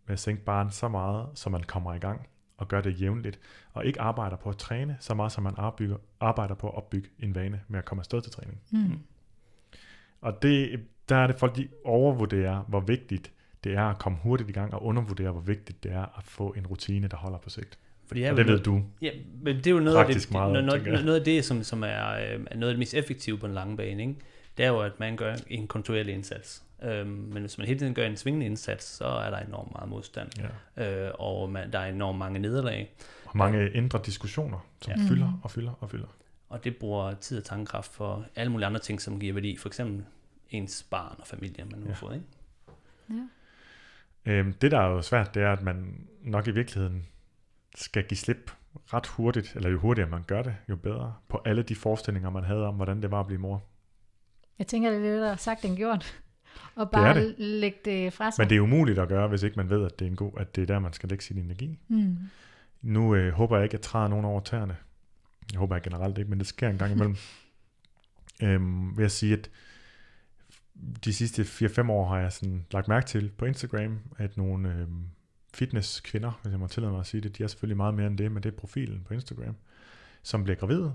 med 0.07 0.13
at 0.13 0.19
sænke 0.19 0.45
barnet 0.45 0.73
så 0.73 0.89
meget, 0.89 1.29
så 1.35 1.51
man 1.51 1.63
kommer 1.63 1.95
i 1.95 1.99
gang 1.99 2.27
og 2.57 2.69
gør 2.69 2.81
det 2.81 3.01
jævnligt, 3.01 3.41
og 3.73 3.85
ikke 3.85 4.01
arbejder 4.01 4.37
på 4.37 4.51
at 4.51 4.57
træne 4.57 4.97
så 5.01 5.15
meget, 5.15 5.33
som 5.33 5.43
man 5.43 5.55
arbejder, 5.57 5.97
arbejder 6.21 6.55
på 6.55 6.69
at 6.69 6.75
opbygge 6.75 7.09
en 7.19 7.35
vane 7.35 7.61
med 7.69 7.79
at 7.79 7.85
komme 7.85 8.01
afsted 8.01 8.23
til 8.23 8.33
træning. 8.33 8.61
Mm. 8.71 8.99
Og 10.21 10.43
det, 10.43 10.87
der 11.09 11.17
er 11.17 11.27
det 11.27 11.37
folk, 11.39 11.57
de 11.57 11.69
overvurderer, 11.85 12.63
hvor 12.63 12.81
vigtigt 12.81 13.33
det 13.65 13.75
er 13.75 13.85
at 13.85 13.99
komme 13.99 14.19
hurtigt 14.23 14.51
i 14.51 14.53
gang, 14.53 14.75
og 14.75 14.83
undervurderer, 14.83 15.31
hvor 15.31 15.41
vigtigt 15.41 15.83
det 15.83 15.93
er 15.93 16.19
at 16.19 16.25
få 16.25 16.53
en 16.53 16.67
rutine, 16.67 17.09
der 17.09 17.17
holder 17.17 17.39
på 17.39 17.51
sigt. 17.51 17.79
Fordi 18.11 18.23
Og 18.23 18.37
det 18.37 18.47
ved 18.47 18.59
du. 18.61 18.83
Ja, 19.03 19.11
men 19.43 19.57
det 19.57 19.67
er 19.67 19.71
jo 19.71 19.81
noget, 19.81 19.97
af 19.97 20.07
det, 20.07 20.31
meget, 20.33 20.53
noget, 20.65 20.73
jeg. 20.83 20.91
noget, 20.93 21.05
noget 21.05 21.19
af 21.19 21.25
det, 21.25 21.45
som, 21.45 21.63
som 21.63 21.83
er, 21.85 22.11
øh, 22.11 22.41
er 22.51 22.57
noget 22.57 22.69
af 22.69 22.73
det 22.75 22.79
mest 22.79 22.95
effektive 22.95 23.39
på 23.39 23.47
en 23.47 23.55
lang 23.55 23.77
bane. 23.77 24.03
Ikke? 24.03 24.15
Det 24.57 24.65
er 24.65 24.69
jo, 24.69 24.81
at 24.81 25.01
man 25.01 25.17
gør 25.17 25.35
en 25.49 25.67
kontinuerlig 25.67 26.15
indsats. 26.15 26.63
Øhm, 26.83 27.07
men 27.09 27.41
hvis 27.41 27.59
man 27.59 27.67
hele 27.67 27.79
tiden 27.79 27.95
gør 27.95 28.07
en 28.07 28.17
svingende 28.17 28.47
indsats, 28.47 28.85
så 28.85 29.05
er 29.05 29.31
der 29.31 29.39
enormt 29.39 29.73
meget 29.73 29.89
modstand. 29.89 30.29
Ja. 30.79 31.07
Øh, 31.07 31.13
og 31.19 31.51
man, 31.51 31.73
der 31.73 31.79
er 31.79 31.87
enormt 31.93 32.19
mange 32.19 32.39
nederlag. 32.39 32.95
Og 33.25 33.37
mange 33.37 33.71
indre 33.71 34.01
diskussioner, 34.07 34.67
som 34.83 34.93
Ja. 34.97 35.09
fylder 35.09 35.41
og 35.43 35.51
fylder 35.51 35.73
og 35.81 35.91
fylder. 35.91 36.17
Og 36.49 36.65
det 36.65 36.77
bruger 36.77 37.15
tid 37.15 37.39
og 37.39 37.45
tankekraft 37.45 37.93
for 37.93 38.27
alle 38.37 38.53
mulige 38.53 38.67
andre 38.67 38.81
ting, 38.81 39.01
som 39.01 39.21
giver 39.21 39.33
værdi. 39.35 39.57
For 39.57 39.69
eksempel 39.69 40.05
ens 40.51 40.87
barn 40.91 41.15
og 41.19 41.27
familie, 41.27 41.65
man 41.65 41.79
nu 41.81 41.85
har 41.87 41.91
Ja. 41.93 41.95
fået. 41.95 42.15
Ikke? 42.15 42.27
Ja. 43.11 44.33
Øhm, 44.33 44.53
det, 44.53 44.71
der 44.71 44.79
er 44.81 44.87
jo 44.89 45.03
svært, 45.03 45.35
det 45.35 45.43
er, 45.43 45.53
at 45.53 45.63
man 45.63 46.07
nok 46.23 46.47
i 46.47 46.51
virkeligheden 46.51 47.07
skal 47.75 48.05
give 48.05 48.19
slip 48.19 48.51
ret 48.75 49.07
hurtigt, 49.07 49.53
eller 49.57 49.71
jo 49.71 49.79
hurtigere 49.79 50.11
man 50.11 50.23
gør 50.23 50.43
det, 50.43 50.57
jo 50.69 50.77
bedre, 50.77 51.15
på 51.29 51.43
alle 51.45 51.63
de 51.63 51.75
forestillinger, 51.75 52.31
man 52.31 52.45
havde 52.45 52.67
om, 52.67 52.75
hvordan 52.75 53.03
det 53.03 53.11
var 53.11 53.21
at 53.21 53.27
blive 53.27 53.41
mor. 53.41 53.63
Jeg 54.59 54.67
tænker, 54.67 54.91
det 54.91 54.99
er 54.99 55.03
lidt 55.03 55.21
der 55.21 55.37
sagt 55.37 55.65
end 55.65 55.77
gjort. 55.77 56.23
Og 56.77 56.87
Det 56.87 56.91
bare 56.93 57.15
det. 57.15 57.35
lægge 57.39 57.79
det 57.85 58.13
fra 58.13 58.31
sig. 58.31 58.43
Men 58.43 58.51
det 58.51 58.57
er 58.57 58.61
umuligt 58.61 58.99
at 58.99 59.09
gøre, 59.09 59.29
hvis 59.29 59.43
ikke 59.43 59.57
man 59.57 59.71
ved, 59.71 59.85
at 59.87 59.99
det 59.99 60.05
er, 60.07 60.11
en 60.11 60.17
god, 60.17 60.33
at 60.37 60.57
det 60.57 60.63
er 60.63 60.67
der, 60.67 60.79
man 60.79 60.93
skal 60.93 61.09
lægge 61.09 61.25
sin 61.25 61.39
energi. 61.39 61.79
Mm. 61.89 62.17
Nu 62.83 63.15
øh, 63.15 63.33
håber 63.33 63.57
jeg 63.57 63.65
ikke, 63.65 63.75
at 63.75 63.79
jeg 63.79 63.83
træder 63.83 64.09
nogen 64.09 64.25
over 64.25 64.41
tæerne. 64.41 64.77
Jeg 65.53 65.59
håber 65.59 65.77
jeg 65.77 65.83
generelt 65.83 66.19
ikke, 66.19 66.31
men 66.31 66.39
det 66.39 66.47
sker 66.47 66.69
en 66.69 66.79
gang 66.79 66.93
imellem. 66.93 67.17
øhm, 68.43 68.97
vil 68.97 69.03
jeg 69.03 69.11
sige, 69.11 69.33
at 69.33 69.51
de 71.05 71.13
sidste 71.13 71.43
4-5 71.43 71.91
år 71.91 72.09
har 72.09 72.19
jeg 72.19 72.33
sådan 72.33 72.67
lagt 72.71 72.89
mærke 72.89 73.07
til 73.07 73.31
på 73.39 73.45
Instagram, 73.45 73.99
at 74.19 74.37
nogle 74.37 74.69
øhm, 74.73 75.05
fitnesskvinder, 75.55 76.41
hvis 76.43 76.51
jeg 76.51 76.61
må 76.61 76.67
tillade 76.67 76.93
mig 76.93 77.01
at 77.01 77.07
sige 77.07 77.21
det, 77.21 77.39
de 77.39 77.43
er 77.43 77.47
selvfølgelig 77.47 77.77
meget 77.77 77.95
mere 77.95 78.07
end 78.07 78.19
det, 78.19 78.33
men 78.33 78.43
det 78.43 78.53
er 78.53 78.57
profilen 78.57 79.05
på 79.09 79.15
Instagram, 79.15 79.57
som 80.23 80.45
bliver 80.45 80.57
gravide, 80.57 80.95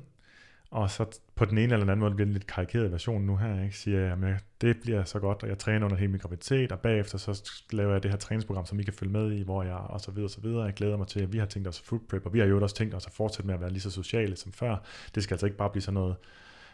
og 0.72 0.92
så 0.92 1.20
på 1.36 1.46
den 1.46 1.58
ene 1.58 1.64
eller 1.64 1.78
den 1.78 1.90
anden 1.90 2.00
måde 2.00 2.16
bliver 2.16 2.26
det 2.26 2.30
en 2.30 2.34
lidt 2.34 2.48
karikeret 2.48 2.92
version 2.92 3.22
nu 3.22 3.38
her, 3.38 3.64
ikke? 3.64 3.78
siger 3.78 4.00
jeg, 4.00 4.24
at 4.24 4.44
det 4.62 4.78
bliver 4.82 5.04
så 5.04 5.20
godt, 5.20 5.44
og 5.44 5.50
jeg 5.50 5.58
træner 5.58 5.86
under 5.86 5.98
hele 5.98 6.12
min 6.12 6.20
graviditet, 6.20 6.72
og 6.72 6.80
bagefter 6.80 7.18
så 7.18 7.52
laver 7.72 7.92
jeg 7.92 8.04
det 8.04 8.12
her 8.12 8.18
træningsprogram, 8.18 8.66
som 8.66 8.80
I 8.80 8.84
kan 8.84 8.94
følge 8.94 9.12
med 9.12 9.32
i, 9.32 9.44
hvor 9.44 9.64
jeg 9.64 9.74
og 9.74 10.02
så 10.02 10.12
videre 10.12 10.26
og 10.26 10.32
så 10.32 10.42
videre. 10.42 10.64
Jeg 10.64 10.74
glæder 10.74 10.98
mig 10.98 11.08
til, 11.08 11.20
at 11.20 11.34
vi 11.34 11.38
har 11.38 11.46
tænkt 11.46 11.68
os 11.68 11.80
food 11.80 12.00
prep, 12.10 12.26
og 12.26 12.34
vi 12.34 12.40
har 12.40 12.46
jo 12.46 12.62
også 12.64 12.76
tænkt 12.76 12.96
os 12.96 13.06
at 13.06 13.12
fortsætte 13.12 13.48
med 13.48 13.56
at 13.56 13.62
være 13.62 13.70
lige 13.70 13.82
så 13.82 13.92
sociale 13.92 14.36
som 14.36 14.52
før. 14.52 14.78
Det 15.16 15.24
skal 15.24 15.34
altså 15.34 15.46
ikke 15.46 15.58
bare 15.58 15.70
blive 15.70 15.82
sådan 15.82 15.94
noget, 15.94 16.16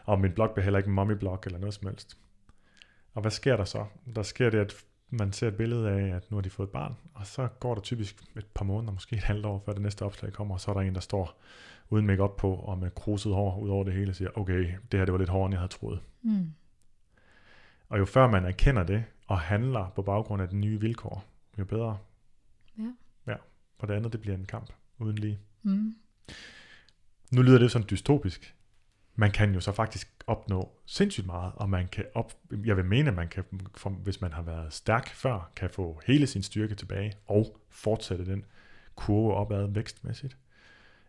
og 0.05 0.19
min 0.19 0.31
blog 0.31 0.51
bliver 0.53 0.63
heller 0.63 0.77
ikke 0.77 0.87
en 0.87 0.93
mommy 0.93 1.13
blog 1.13 1.39
eller 1.45 1.59
noget 1.59 1.73
som 1.73 1.87
helst. 1.87 2.17
Og 3.13 3.21
hvad 3.21 3.31
sker 3.31 3.57
der 3.57 3.65
så? 3.65 3.85
Der 4.15 4.23
sker 4.23 4.49
det, 4.49 4.57
at 4.57 4.75
man 5.11 5.33
ser 5.33 5.47
et 5.47 5.55
billede 5.55 5.89
af, 5.89 6.15
at 6.15 6.31
nu 6.31 6.37
har 6.37 6.41
de 6.41 6.49
fået 6.49 6.67
et 6.67 6.71
barn, 6.71 6.95
og 7.13 7.27
så 7.27 7.47
går 7.47 7.73
der 7.75 7.81
typisk 7.81 8.23
et 8.37 8.45
par 8.53 8.65
måneder, 8.65 8.93
måske 8.93 9.15
et 9.15 9.23
halvt 9.23 9.45
år, 9.45 9.63
før 9.65 9.73
det 9.73 9.81
næste 9.81 10.05
opslag 10.05 10.33
kommer, 10.33 10.55
og 10.55 10.61
så 10.61 10.71
er 10.71 10.75
der 10.75 10.81
en, 10.81 10.95
der 10.95 11.01
står 11.01 11.41
uden 11.89 12.07
makeup 12.07 12.37
på, 12.37 12.53
og 12.53 12.77
med 12.77 12.91
kruset 12.91 13.33
hår 13.33 13.59
ud 13.59 13.69
over 13.69 13.83
det 13.83 13.93
hele, 13.93 14.11
og 14.11 14.15
siger, 14.15 14.37
okay, 14.37 14.73
det 14.91 14.99
her 14.99 15.05
det 15.05 15.11
var 15.11 15.17
lidt 15.17 15.29
hårdere, 15.29 15.45
end 15.45 15.53
jeg 15.53 15.59
havde 15.59 15.71
troet. 15.71 16.01
Mm. 16.21 16.53
Og 17.89 17.99
jo 17.99 18.05
før 18.05 18.27
man 18.27 18.45
erkender 18.45 18.83
det, 18.83 19.03
og 19.27 19.39
handler 19.39 19.91
på 19.95 20.01
baggrund 20.01 20.41
af 20.41 20.49
de 20.49 20.55
nye 20.55 20.79
vilkår, 20.79 21.25
jo 21.59 21.65
bedre. 21.65 21.97
Ja. 22.77 22.93
Ja, 23.27 23.35
for 23.79 23.87
det 23.87 23.93
andet, 23.93 24.11
det 24.11 24.21
bliver 24.21 24.37
en 24.37 24.45
kamp, 24.45 24.69
uden 24.99 25.17
lige. 25.17 25.39
Mm. 25.63 25.95
Nu 27.31 27.41
lyder 27.41 27.57
det 27.57 27.71
sådan 27.71 27.87
dystopisk. 27.89 28.55
Man 29.15 29.31
kan 29.31 29.53
jo 29.53 29.59
så 29.59 29.71
faktisk 29.71 30.13
opnå 30.27 30.71
sindssygt 30.85 31.25
meget, 31.25 31.51
og 31.55 31.69
man 31.69 31.87
kan 31.87 32.05
op, 32.13 32.33
jeg 32.65 32.77
vil 32.77 32.85
mene, 32.85 33.09
at 33.09 33.15
man 33.15 33.27
kan, 33.27 33.43
hvis 34.03 34.21
man 34.21 34.33
har 34.33 34.41
været 34.41 34.73
stærk 34.73 35.09
før, 35.09 35.51
kan 35.55 35.69
få 35.69 36.01
hele 36.05 36.27
sin 36.27 36.43
styrke 36.43 36.75
tilbage, 36.75 37.13
og 37.27 37.61
fortsætte 37.69 38.25
den 38.25 38.45
kurve 38.95 39.33
opad 39.33 39.67
vækstmæssigt. 39.67 40.37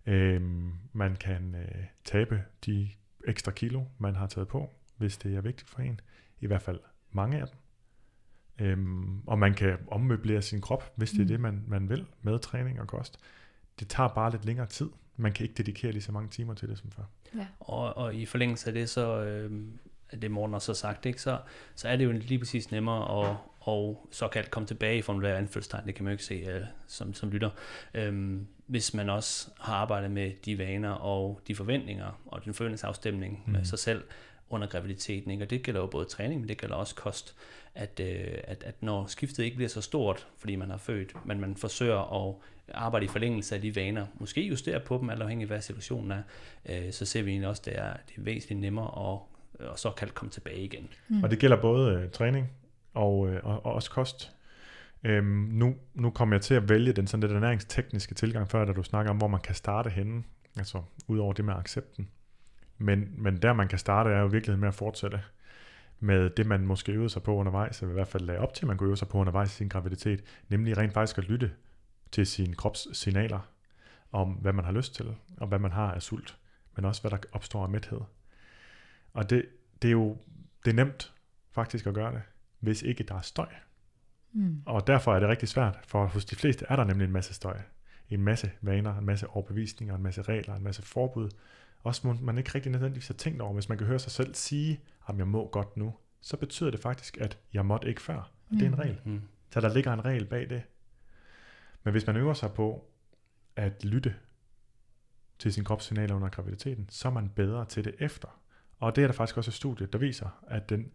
Øhm, 0.06 0.72
man 0.92 1.16
kan 1.16 1.54
øh, 1.54 1.84
tabe 2.04 2.44
de 2.66 2.90
ekstra 3.26 3.52
kilo, 3.52 3.82
man 3.98 4.14
har 4.14 4.26
taget 4.26 4.48
på, 4.48 4.70
hvis 4.96 5.18
det 5.18 5.36
er 5.36 5.40
vigtigt 5.40 5.70
for 5.70 5.82
en. 5.82 6.00
I 6.40 6.46
hvert 6.46 6.62
fald 6.62 6.80
mange 7.12 7.40
af 7.40 7.46
dem. 7.46 7.56
Øhm, 8.66 9.20
og 9.26 9.38
man 9.38 9.54
kan 9.54 9.78
ommøblere 9.86 10.42
sin 10.42 10.60
krop, 10.60 10.92
hvis 10.96 11.10
det 11.10 11.18
er 11.18 11.22
Mm. 11.22 11.28
det, 11.28 11.40
man, 11.40 11.64
man 11.66 11.88
vil, 11.88 12.06
med 12.22 12.38
træning 12.38 12.80
og 12.80 12.86
kost. 12.86 13.18
Det 13.80 13.88
tager 13.88 14.08
bare 14.08 14.30
lidt 14.30 14.44
længere 14.44 14.66
tid. 14.66 14.90
Man 15.16 15.32
kan 15.32 15.44
ikke 15.44 15.54
dedikere 15.54 15.92
lige 15.92 16.02
så 16.02 16.12
mange 16.12 16.28
timer 16.28 16.54
til 16.54 16.68
det 16.68 16.78
som 16.78 16.90
før. 16.90 17.02
Ja. 17.34 17.46
Og, 17.60 17.96
og 17.96 18.14
i 18.14 18.26
forlængelse 18.26 18.66
af 18.66 18.74
det, 18.74 18.90
så 18.90 19.22
øh, 19.22 19.62
af 20.10 20.20
det 20.20 20.30
Morten 20.30 20.54
også 20.54 20.72
har 20.72 20.74
sagt, 20.74 21.06
ikke, 21.06 21.22
så, 21.22 21.38
så 21.74 21.88
er 21.88 21.96
det 21.96 22.04
jo 22.04 22.12
lige 22.12 22.38
præcis 22.38 22.70
nemmere 22.70 23.30
at 23.30 23.36
og 23.64 24.08
såkaldt 24.10 24.50
komme 24.50 24.66
tilbage 24.66 24.98
i 24.98 25.02
formulær 25.02 25.36
anførselstegn, 25.36 25.86
det 25.86 25.94
kan 25.94 26.04
man 26.04 26.10
jo 26.10 26.14
ikke 26.14 26.24
se 26.24 26.34
øh, 26.34 26.64
som, 26.86 27.14
som 27.14 27.30
lytter, 27.30 27.50
øhm, 27.94 28.46
hvis 28.66 28.94
man 28.94 29.10
også 29.10 29.50
har 29.60 29.74
arbejdet 29.74 30.10
med 30.10 30.32
de 30.44 30.58
vaner 30.58 30.90
og 30.90 31.40
de 31.48 31.54
forventninger 31.54 32.20
og 32.26 32.44
den 32.44 32.54
forventningsafstemning 32.54 33.42
mm. 33.46 33.52
med 33.52 33.64
sig 33.64 33.78
selv 33.78 34.04
under 34.50 34.66
graviditeten. 34.66 35.30
Ikke? 35.30 35.44
Og 35.44 35.50
det 35.50 35.62
gælder 35.62 35.80
jo 35.80 35.86
både 35.86 36.04
træning, 36.04 36.40
men 36.40 36.48
det 36.48 36.58
gælder 36.58 36.76
også 36.76 36.94
kost, 36.94 37.36
at, 37.74 38.00
øh, 38.00 38.38
at, 38.44 38.64
at 38.64 38.82
når 38.82 39.06
skiftet 39.06 39.44
ikke 39.44 39.56
bliver 39.56 39.68
så 39.68 39.80
stort, 39.80 40.26
fordi 40.38 40.56
man 40.56 40.70
har 40.70 40.76
født, 40.76 41.26
men 41.26 41.40
man 41.40 41.56
forsøger 41.56 42.28
at 42.28 42.34
arbejde 42.74 43.04
i 43.04 43.08
forlængelse 43.08 43.54
af 43.54 43.60
de 43.60 43.76
vaner, 43.76 44.06
måske 44.14 44.42
justere 44.42 44.80
på 44.80 44.98
dem, 44.98 45.10
alt 45.10 45.22
afhængig 45.22 45.44
af 45.44 45.48
hvad 45.48 45.60
situationen 45.60 46.10
er, 46.10 46.22
øh, 46.68 46.92
så 46.92 47.06
ser 47.06 47.22
vi 47.22 47.30
egentlig 47.30 47.48
også, 47.48 47.62
at 47.62 47.66
det 47.66 47.78
er, 47.78 47.92
det 48.08 48.18
er 48.18 48.22
væsentligt 48.22 48.60
nemmere 48.60 49.12
at 49.12 49.18
og 49.68 49.78
såkaldt 49.78 50.14
komme 50.14 50.30
tilbage 50.30 50.64
igen. 50.64 50.88
Mm. 51.08 51.22
Og 51.22 51.30
det 51.30 51.38
gælder 51.38 51.60
både 51.60 51.94
øh, 51.94 52.10
træning 52.10 52.50
og, 52.94 53.28
øh, 53.28 53.40
og, 53.44 53.66
og 53.66 53.72
også 53.72 53.90
kost. 53.90 54.32
Øhm, 55.04 55.48
nu, 55.52 55.74
nu 55.94 56.10
kommer 56.10 56.34
jeg 56.34 56.42
til 56.42 56.54
at 56.54 56.68
vælge 56.68 56.92
den 56.92 57.06
sådan 57.06 57.20
lidt 57.20 57.32
ernæringstekniske 57.32 58.14
tilgang 58.14 58.48
før, 58.48 58.64
da 58.64 58.72
du 58.72 58.82
snakker 58.82 59.10
om, 59.10 59.16
hvor 59.16 59.28
man 59.28 59.40
kan 59.40 59.54
starte 59.54 59.90
henne. 59.90 60.22
Altså 60.56 60.82
udover 61.08 61.32
det 61.32 61.44
med 61.44 61.54
accepten. 61.54 62.08
Men, 62.78 63.08
men 63.16 63.36
der 63.36 63.52
man 63.52 63.68
kan 63.68 63.78
starte 63.78 64.10
er 64.10 64.20
jo 64.20 64.28
i 64.28 64.30
virkeligheden 64.30 64.60
med 64.60 64.68
at 64.68 64.74
fortsætte 64.74 65.20
med 66.00 66.30
det, 66.30 66.46
man 66.46 66.66
måske 66.66 66.92
øvede 66.92 67.10
sig 67.10 67.22
på 67.22 67.34
undervejs, 67.34 67.80
eller 67.80 67.92
i 67.92 67.94
hvert 67.94 68.08
fald 68.08 68.22
lagde 68.22 68.40
op 68.40 68.54
til, 68.54 68.64
at 68.64 68.68
man 68.68 68.76
kunne 68.76 68.86
øve 68.86 68.96
sig 68.96 69.08
på 69.08 69.18
undervejs 69.18 69.52
i 69.52 69.56
sin 69.56 69.68
graviditet, 69.68 70.24
nemlig 70.48 70.78
rent 70.78 70.92
faktisk 70.92 71.18
at 71.18 71.24
lytte 71.24 71.50
til 72.12 72.26
sine 72.26 72.54
kropssignaler 72.54 73.40
om, 74.12 74.28
hvad 74.32 74.52
man 74.52 74.64
har 74.64 74.72
lyst 74.72 74.94
til, 74.94 75.14
og 75.36 75.46
hvad 75.46 75.58
man 75.58 75.72
har 75.72 75.92
af 75.94 76.02
sult, 76.02 76.38
men 76.76 76.84
også 76.84 77.00
hvad 77.00 77.10
der 77.10 77.18
opstår 77.32 77.62
af 77.62 77.68
mæthed. 77.68 78.00
Og 79.12 79.30
det, 79.30 79.46
det 79.82 79.88
er 79.88 79.92
jo 79.92 80.16
det 80.64 80.70
er 80.70 80.74
nemt 80.74 81.12
faktisk 81.50 81.86
at 81.86 81.94
gøre 81.94 82.12
det, 82.12 82.22
hvis 82.60 82.82
ikke 82.82 83.04
der 83.04 83.14
er 83.14 83.20
støj. 83.20 83.48
Mm. 84.32 84.62
Og 84.66 84.86
derfor 84.86 85.14
er 85.14 85.20
det 85.20 85.28
rigtig 85.28 85.48
svært, 85.48 85.78
for 85.86 86.06
hos 86.06 86.24
de 86.24 86.36
fleste 86.36 86.66
er 86.68 86.76
der 86.76 86.84
nemlig 86.84 87.04
en 87.04 87.12
masse 87.12 87.34
støj. 87.34 87.58
En 88.08 88.22
masse 88.22 88.50
vaner, 88.60 88.98
en 88.98 89.06
masse 89.06 89.28
overbevisninger, 89.28 89.94
en 89.94 90.02
masse 90.02 90.22
regler, 90.22 90.54
en 90.54 90.62
masse 90.64 90.82
forbud. 90.82 91.30
Også 91.82 92.06
må 92.06 92.12
man 92.12 92.38
ikke 92.38 92.50
rigtig 92.54 92.72
nødvendigvis 92.72 93.06
har 93.06 93.14
tænkt 93.14 93.40
over, 93.40 93.52
hvis 93.52 93.68
man 93.68 93.78
kan 93.78 93.86
høre 93.86 93.98
sig 93.98 94.12
selv 94.12 94.34
sige, 94.34 94.80
at 95.08 95.18
jeg 95.18 95.28
må 95.28 95.48
godt 95.48 95.76
nu, 95.76 95.94
så 96.20 96.36
betyder 96.36 96.70
det 96.70 96.80
faktisk, 96.80 97.18
at 97.20 97.38
jeg 97.52 97.66
måtte 97.66 97.88
ikke 97.88 98.02
før. 98.02 98.16
Og 98.16 98.30
det 98.50 98.62
er 98.62 98.66
en 98.66 98.70
Mm. 98.72 98.78
regel. 98.78 99.00
Mm. 99.04 99.22
Så 99.50 99.60
der 99.60 99.74
ligger 99.74 99.92
en 99.92 100.04
regel 100.04 100.24
bag 100.26 100.50
det. 100.50 100.62
Men 101.84 101.92
hvis 101.92 102.06
man 102.06 102.16
øver 102.16 102.34
sig 102.34 102.52
på 102.52 102.90
at 103.56 103.84
lytte 103.84 104.14
til 105.38 105.52
sin 105.52 105.64
kropssignaler 105.64 106.14
under 106.14 106.28
graviditeten, 106.28 106.88
så 106.90 107.08
er 107.08 107.12
man 107.12 107.28
bedre 107.28 107.64
til 107.64 107.84
det 107.84 107.94
efter. 107.98 108.40
Og 108.78 108.96
det 108.96 109.02
er 109.04 109.08
der 109.08 109.14
faktisk 109.14 109.36
også 109.36 109.50
et 109.50 109.54
studie, 109.54 109.86
der 109.86 109.98
viser, 109.98 110.42
at 110.46 110.68
den, 110.68 110.92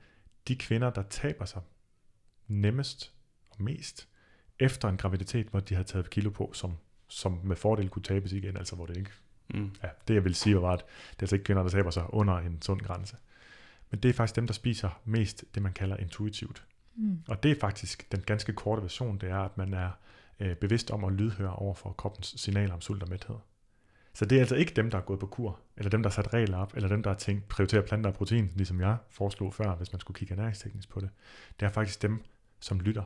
de 0.47 0.55
kvinder, 0.55 0.89
der 0.89 1.03
taber 1.09 1.45
sig 1.45 1.61
nemmest 2.47 3.13
og 3.49 3.63
mest 3.63 4.07
efter 4.59 4.89
en 4.89 4.97
graviditet, 4.97 5.47
hvor 5.47 5.59
de 5.59 5.75
har 5.75 5.83
taget 5.83 6.09
kilo 6.09 6.29
på, 6.29 6.51
som, 6.53 6.77
som 7.07 7.39
med 7.43 7.55
fordel 7.55 7.89
kunne 7.89 8.03
tabes 8.03 8.31
igen, 8.31 8.57
altså 8.57 8.75
hvor 8.75 8.85
det 8.85 8.97
ikke 8.97 9.11
Mm. 9.53 9.71
Ja, 9.83 9.89
det 10.07 10.13
jeg 10.13 10.23
vil 10.23 10.35
sige 10.35 10.61
var, 10.61 10.71
at 10.71 10.79
det 10.79 11.17
er 11.17 11.23
altså 11.23 11.35
ikke 11.35 11.43
kvinder, 11.43 11.63
der 11.63 11.69
taber 11.69 11.89
sig 11.89 12.13
under 12.13 12.38
en 12.38 12.61
sund 12.61 12.81
grænse. 12.81 13.17
Men 13.91 13.99
det 13.99 14.09
er 14.09 14.13
faktisk 14.13 14.35
dem, 14.35 14.47
der 14.47 14.53
spiser 14.53 15.01
mest 15.05 15.45
det, 15.55 15.63
man 15.63 15.73
kalder 15.73 15.97
intuitivt. 15.97 16.65
Mm. 16.95 17.23
Og 17.27 17.43
det 17.43 17.51
er 17.51 17.55
faktisk 17.59 18.11
den 18.11 18.21
ganske 18.21 18.53
korte 18.53 18.81
version, 18.81 19.17
det 19.17 19.29
er, 19.29 19.39
at 19.39 19.57
man 19.57 19.73
er 19.73 19.91
øh, 20.39 20.55
bevidst 20.55 20.91
om 20.91 21.03
at 21.03 21.13
lydhøre 21.13 21.55
over 21.55 21.73
for 21.73 21.91
kroppens 21.91 22.33
signaler 22.38 22.73
om 22.73 22.81
sult 22.81 23.03
og 23.03 23.09
mæthed. 23.09 23.35
Så 24.13 24.25
det 24.25 24.35
er 24.35 24.39
altså 24.39 24.55
ikke 24.55 24.73
dem, 24.73 24.89
der 24.89 24.97
er 24.97 25.01
gået 25.01 25.19
på 25.19 25.25
kur, 25.25 25.59
eller 25.77 25.89
dem, 25.89 26.03
der 26.03 26.09
har 26.09 26.13
sat 26.13 26.33
regler 26.33 26.57
op, 26.57 26.73
eller 26.75 26.89
dem, 26.89 27.03
der 27.03 27.09
har 27.09 27.17
tænkt 27.17 27.47
prioritere 27.47 27.81
planter 27.81 28.09
og 28.09 28.15
protein, 28.15 28.51
ligesom 28.55 28.81
jeg 28.81 28.97
foreslog 29.09 29.53
før, 29.53 29.75
hvis 29.75 29.93
man 29.93 29.99
skulle 29.99 30.15
kigge 30.15 30.33
ernæringsteknisk 30.33 30.89
på 30.89 30.99
det. 30.99 31.09
Det 31.59 31.65
er 31.65 31.69
faktisk 31.69 32.01
dem, 32.01 32.23
som 32.59 32.79
lytter 32.79 33.03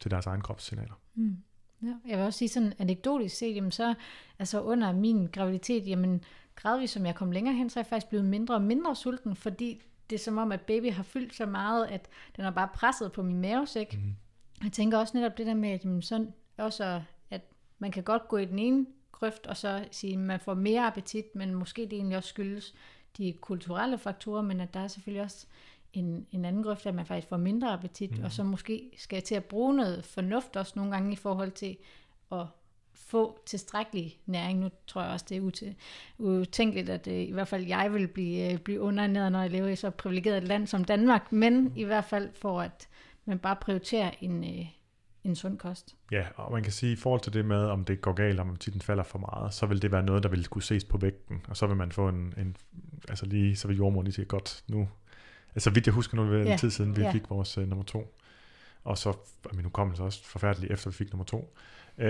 til 0.00 0.10
deres 0.10 0.26
egen 0.26 0.40
kropssignaler. 0.40 1.00
Mm. 1.14 1.36
Ja, 1.82 1.94
jeg 2.08 2.18
vil 2.18 2.26
også 2.26 2.38
sige 2.38 2.48
sådan 2.48 2.72
anekdotisk 2.78 3.36
set, 3.36 3.54
jamen 3.54 3.70
så 3.70 3.94
altså 4.38 4.62
under 4.62 4.92
min 4.92 5.26
graviditet, 5.26 5.86
jamen 5.86 6.24
gradvist 6.56 6.92
som 6.92 7.06
jeg 7.06 7.14
kom 7.14 7.30
længere 7.30 7.54
hen, 7.54 7.70
så 7.70 7.78
er 7.78 7.82
jeg 7.82 7.86
faktisk 7.86 8.08
blevet 8.08 8.26
mindre 8.26 8.54
og 8.54 8.62
mindre 8.62 8.96
sulten, 8.96 9.36
fordi 9.36 9.82
det 10.10 10.16
er 10.16 10.20
som 10.20 10.38
om, 10.38 10.52
at 10.52 10.60
baby 10.60 10.92
har 10.92 11.02
fyldt 11.02 11.34
så 11.34 11.46
meget, 11.46 11.86
at 11.86 12.08
den 12.36 12.44
har 12.44 12.50
bare 12.50 12.68
presset 12.74 13.12
på 13.12 13.22
min 13.22 13.40
mavesæk. 13.40 13.94
Mhm. 13.94 14.16
Jeg 14.62 14.72
tænker 14.72 14.98
også 14.98 15.16
netop 15.16 15.38
det 15.38 15.46
der 15.46 15.54
med, 15.54 15.70
at, 15.70 15.84
jamen, 15.84 16.02
sådan, 16.02 16.32
også, 16.56 17.02
at 17.30 17.40
man 17.78 17.90
kan 17.90 18.02
godt 18.02 18.28
gå 18.28 18.36
i 18.36 18.44
den 18.44 18.58
ene 18.58 18.86
grøft, 19.12 19.46
og 19.46 19.56
så 19.56 19.84
sige, 19.90 20.12
at 20.12 20.18
man 20.18 20.40
får 20.40 20.54
mere 20.54 20.86
appetit, 20.86 21.34
men 21.34 21.54
måske 21.54 21.82
det 21.82 21.92
egentlig 21.92 22.16
også 22.16 22.28
skyldes 22.28 22.74
de 23.18 23.32
kulturelle 23.40 23.98
faktorer, 23.98 24.42
men 24.42 24.60
at 24.60 24.74
der 24.74 24.80
er 24.80 24.88
selvfølgelig 24.88 25.22
også 25.22 25.46
en, 25.92 26.26
en 26.32 26.44
anden 26.44 26.62
grøft, 26.62 26.86
at 26.86 26.94
man 26.94 27.06
faktisk 27.06 27.28
får 27.28 27.36
mindre 27.36 27.72
appetit, 27.72 28.10
Mhm. 28.10 28.18
mm. 28.18 28.24
og 28.24 28.32
så 28.32 28.42
måske 28.44 28.90
skal 28.98 29.22
til 29.22 29.34
at 29.34 29.44
bruge 29.44 29.74
noget 29.76 30.04
fornuft 30.04 30.56
også 30.56 30.72
nogle 30.76 30.92
gange 30.92 31.12
i 31.12 31.16
forhold 31.16 31.50
til 31.50 31.76
at 32.32 32.46
få 32.94 33.38
tilstrækkelig 33.46 34.18
næring. 34.26 34.58
Nu 34.58 34.70
tror 34.86 35.02
jeg 35.02 35.10
også, 35.10 35.26
det 35.28 35.36
er 35.36 35.70
utænkeligt, 36.18 36.88
at 36.90 37.06
øh, 37.06 37.14
i 37.14 37.30
hvert 37.32 37.48
fald 37.48 37.66
jeg 37.66 37.92
vil 37.92 38.08
blive, 38.08 38.52
øh, 38.52 38.58
blive 38.58 38.80
underernæret, 38.80 39.32
når 39.32 39.40
jeg 39.40 39.50
lever 39.50 39.68
i 39.68 39.76
så 39.76 39.90
privilegeret 39.90 40.36
et 40.38 40.48
land 40.48 40.66
som 40.66 40.84
Danmark, 40.84 41.32
men 41.32 41.72
i 41.76 41.84
hvert 41.84 42.04
fald 42.04 42.30
for 42.34 42.60
at 42.60 42.88
man 43.24 43.38
bare 43.38 43.56
prioriterer 43.56 44.10
en, 44.20 44.44
øh, 44.44 44.66
en 45.24 45.36
sund 45.36 45.58
kost. 45.58 45.96
Ja, 46.10 46.26
og 46.36 46.52
man 46.52 46.62
kan 46.62 46.72
sige, 46.72 46.92
i 46.92 46.96
forhold 46.96 47.20
til 47.20 47.32
det 47.32 47.44
med, 47.44 47.56
om 47.64 47.84
det 47.84 48.00
går 48.00 48.12
galt, 48.12 48.40
om 48.40 48.56
titlen 48.56 48.80
falder 48.82 49.02
for 49.02 49.18
meget, 49.18 49.54
så 49.54 49.66
vil 49.66 49.82
det 49.82 49.92
være 49.92 50.02
noget, 50.02 50.22
der 50.22 50.28
vil 50.28 50.46
kunne 50.46 50.62
ses 50.62 50.84
på 50.84 50.98
vægten, 50.98 51.42
og 51.48 51.56
så 51.56 51.66
vil 51.66 51.76
man 51.76 51.92
få 51.92 52.08
en, 52.08 52.34
en 52.38 52.56
altså 53.08 53.26
lige, 53.26 53.56
så 53.56 53.68
vil 53.68 53.76
jordmoren 53.76 54.04
lige 54.04 54.14
sige, 54.14 54.24
godt, 54.24 54.64
nu, 54.68 54.88
altså 55.54 55.70
vidt 55.70 55.86
jeg 55.86 55.94
husker 55.94 56.16
nu, 56.16 56.22
det 56.24 56.30
var 56.32 56.38
en 56.38 56.46
Ja, 56.46 56.56
tid 56.56 56.70
siden, 56.70 56.96
vi 56.96 57.02
ja. 57.02 57.12
fik 57.12 57.30
vores 57.30 57.58
uh, 57.58 57.68
nummer 57.68 57.84
to, 57.84 58.16
og 58.84 58.98
så, 58.98 59.10
er 59.50 59.54
min 59.54 59.64
hukommelse 59.64 60.02
også 60.02 60.24
forfærdelig, 60.24 60.70
efter 60.70 60.90
vi 60.90 60.96
fik 60.96 61.12
nummer 61.12 61.24
to. 61.24 61.54
Uh, 61.98 62.04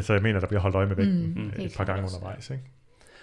så 0.00 0.12
jeg 0.12 0.22
mener, 0.22 0.40
der 0.40 0.46
bliver 0.46 0.60
holdt 0.60 0.76
øje 0.76 0.86
med 0.86 0.96
vægten 0.96 1.34
Mm, 1.36 1.52
et 1.64 1.74
par 1.76 1.84
gange 1.84 2.02
klart. 2.02 2.12
undervejs, 2.14 2.50
ikke? 2.50 2.62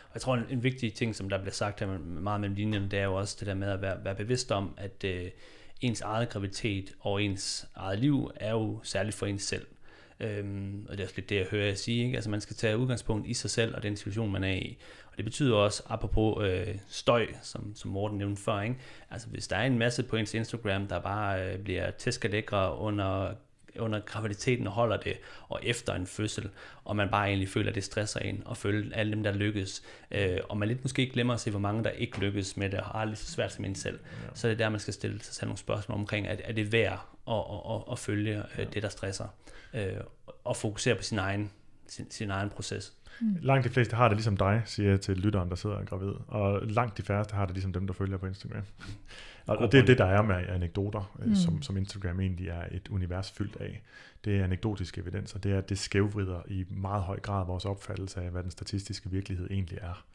Og 0.04 0.12
jeg 0.14 0.22
tror, 0.22 0.36
en, 0.36 0.44
en 0.50 0.64
vigtig 0.64 0.94
ting, 0.94 1.16
som 1.16 1.30
der 1.30 1.38
bliver 1.38 1.54
sagt 1.54 1.80
her 1.80 1.98
meget 1.98 2.42
mellem 2.42 2.56
linjerne, 2.56 2.90
det 2.90 3.00
er 3.00 3.04
jo 3.04 3.14
også 3.16 3.38
det 3.40 3.48
der 3.48 3.54
med 3.54 3.68
at 3.68 3.82
være, 3.82 4.04
være 4.04 4.16
bevidst 4.16 4.52
om, 4.52 4.74
at 4.78 5.04
øh, 5.04 5.26
ens 5.84 6.02
eget 6.02 6.30
graviditet 6.30 6.94
og 7.00 7.24
ens 7.24 7.68
eget 7.76 8.00
liv 8.00 8.32
er 8.36 8.52
jo 8.52 8.80
særligt 8.84 9.16
for 9.16 9.26
ens 9.26 9.44
selv. 9.44 9.68
Øhm, 10.20 10.86
og 10.90 10.92
det 10.92 11.00
er 11.00 11.04
også 11.04 11.16
lidt 11.18 11.30
det, 11.30 11.36
jeg 11.36 11.46
hører 11.52 11.66
jer 11.66 11.76
sige. 11.76 12.06
Ikke? 12.06 12.16
Altså 12.16 12.30
man 12.30 12.42
skal 12.42 12.56
tage 12.56 12.78
udgangspunkt 12.78 13.28
i 13.28 13.34
sig 13.34 13.50
selv 13.50 13.76
og 13.76 13.84
den 13.84 13.98
situation, 13.98 14.32
man 14.32 14.44
er 14.44 14.54
i. 14.54 14.78
Og 15.12 15.18
det 15.18 15.26
betyder 15.26 15.56
også, 15.56 15.84
apropos 15.86 16.44
øh, 16.44 16.76
støj, 16.88 17.28
som, 17.42 17.76
som 17.76 17.92
Morten 17.92 18.18
nævnte 18.18 18.42
før, 18.42 18.62
ikke? 18.62 18.76
altså 19.10 19.28
hvis 19.28 19.48
der 19.48 19.56
er 19.56 19.66
en 19.66 19.80
masse 19.80 20.04
på 20.04 20.16
ens 20.16 20.34
Instagram, 20.34 20.88
der 20.88 21.00
bare 21.00 21.54
øh, 21.54 21.60
bliver 21.60 21.92
tæskelækre 21.92 22.78
under 22.78 23.34
under 23.80 24.00
graviditeten 24.00 24.68
og 24.68 24.74
holder 24.74 24.98
det, 24.98 25.14
og 25.50 25.60
efter 25.64 25.94
en 25.94 26.08
fødsel, 26.08 26.50
og 26.86 26.96
man 26.96 27.10
bare 27.10 27.28
egentlig 27.28 27.50
føler, 27.50 27.70
at 27.70 27.76
det 27.76 27.84
stresser 27.84 28.20
en, 28.20 28.42
og 28.46 28.58
føler 28.58 28.96
alle 28.96 29.12
dem, 29.12 29.24
der 29.24 29.32
lykkes, 29.34 29.84
øh, 30.12 30.38
og 30.50 30.58
man 30.58 30.68
lidt 30.68 30.84
måske 30.84 31.10
glemmer 31.10 31.34
at 31.34 31.40
se, 31.40 31.50
hvor 31.50 31.60
mange 31.60 31.84
der 31.84 31.90
ikke 31.90 32.20
lykkes 32.20 32.58
med 32.58 32.70
det, 32.70 32.80
og 32.80 32.86
har 32.86 33.06
lige 33.06 33.16
så 33.16 33.32
svært 33.32 33.54
som 33.54 33.66
en 33.66 33.76
selv, 33.76 34.00
Ja. 34.24 34.28
så 34.34 34.48
er 34.48 34.52
det 34.52 34.60
der, 34.60 34.70
man 34.70 34.80
skal 34.80 34.94
stille 34.94 35.22
sig 35.22 35.36
selv 35.36 35.48
nogle 35.48 35.58
spørgsmål 35.58 35.98
omkring, 35.98 36.28
at 36.28 36.42
er 36.44 36.54
det 36.54 36.72
værd 36.72 37.08
at, 37.28 37.34
at, 37.34 37.76
at, 37.76 37.82
at 37.92 38.00
følge 38.00 38.44
øh, 38.60 38.74
det, 38.74 38.84
der 38.84 38.90
stresser, 38.90 39.28
øh, 39.74 39.88
og 40.44 40.58
fokusere 40.58 40.96
på 40.96 41.04
sin 41.04 41.20
egen, 41.20 41.52
sin, 41.88 42.12
sin 42.12 42.30
egen 42.32 42.50
proces. 42.50 42.94
Langt 43.42 43.64
de 43.64 43.70
fleste 43.70 43.96
har 43.96 44.08
det 44.08 44.18
ligesom 44.18 44.38
dig, 44.38 44.62
siger 44.66 44.90
jeg 44.90 45.02
til 45.02 45.18
lytteren, 45.18 45.50
der 45.50 45.56
sidder 45.56 45.76
og 45.76 45.82
er 45.82 45.86
gravid. 45.86 46.12
Og 46.28 46.62
langt 46.68 46.98
de 46.98 47.04
færreste 47.04 47.36
har 47.36 47.46
det 47.46 47.54
ligesom 47.56 47.74
dem, 47.74 47.88
der 47.88 47.94
følger 47.94 48.18
på 48.18 48.26
Instagram. 48.26 48.64
Og, 49.46 49.58
og 49.58 49.72
det 49.72 49.80
er 49.80 49.86
det, 49.86 49.98
der 49.98 50.06
er 50.06 50.22
med 50.22 50.36
anekdoter, 50.36 51.16
mm. 51.20 51.30
Mm. 51.30 51.36
som, 51.36 51.62
som 51.62 51.78
Instagram 51.78 52.20
egentlig 52.20 52.48
er 52.48 52.64
et 52.72 52.88
univers 52.88 53.32
fyldt 53.32 53.56
af. 53.56 53.82
Det 54.26 54.40
er 54.40 54.44
anekdotisk 54.44 54.98
evidens, 54.98 55.36
og 55.36 55.44
det 55.44 55.52
er, 55.52 55.58
at 55.58 55.70
det 55.70 55.78
skævvrider 55.78 56.42
i 56.48 56.66
meget 56.70 57.04
høj 57.04 57.20
grad 57.20 57.46
vores 57.46 57.66
opfattelse 57.66 58.22
af, 58.22 58.32
hvad 58.32 58.44
den 58.44 58.52
statistiske 58.52 59.10
virkelighed 59.10 59.48
egentlig 59.52 59.78
er. 59.82 60.06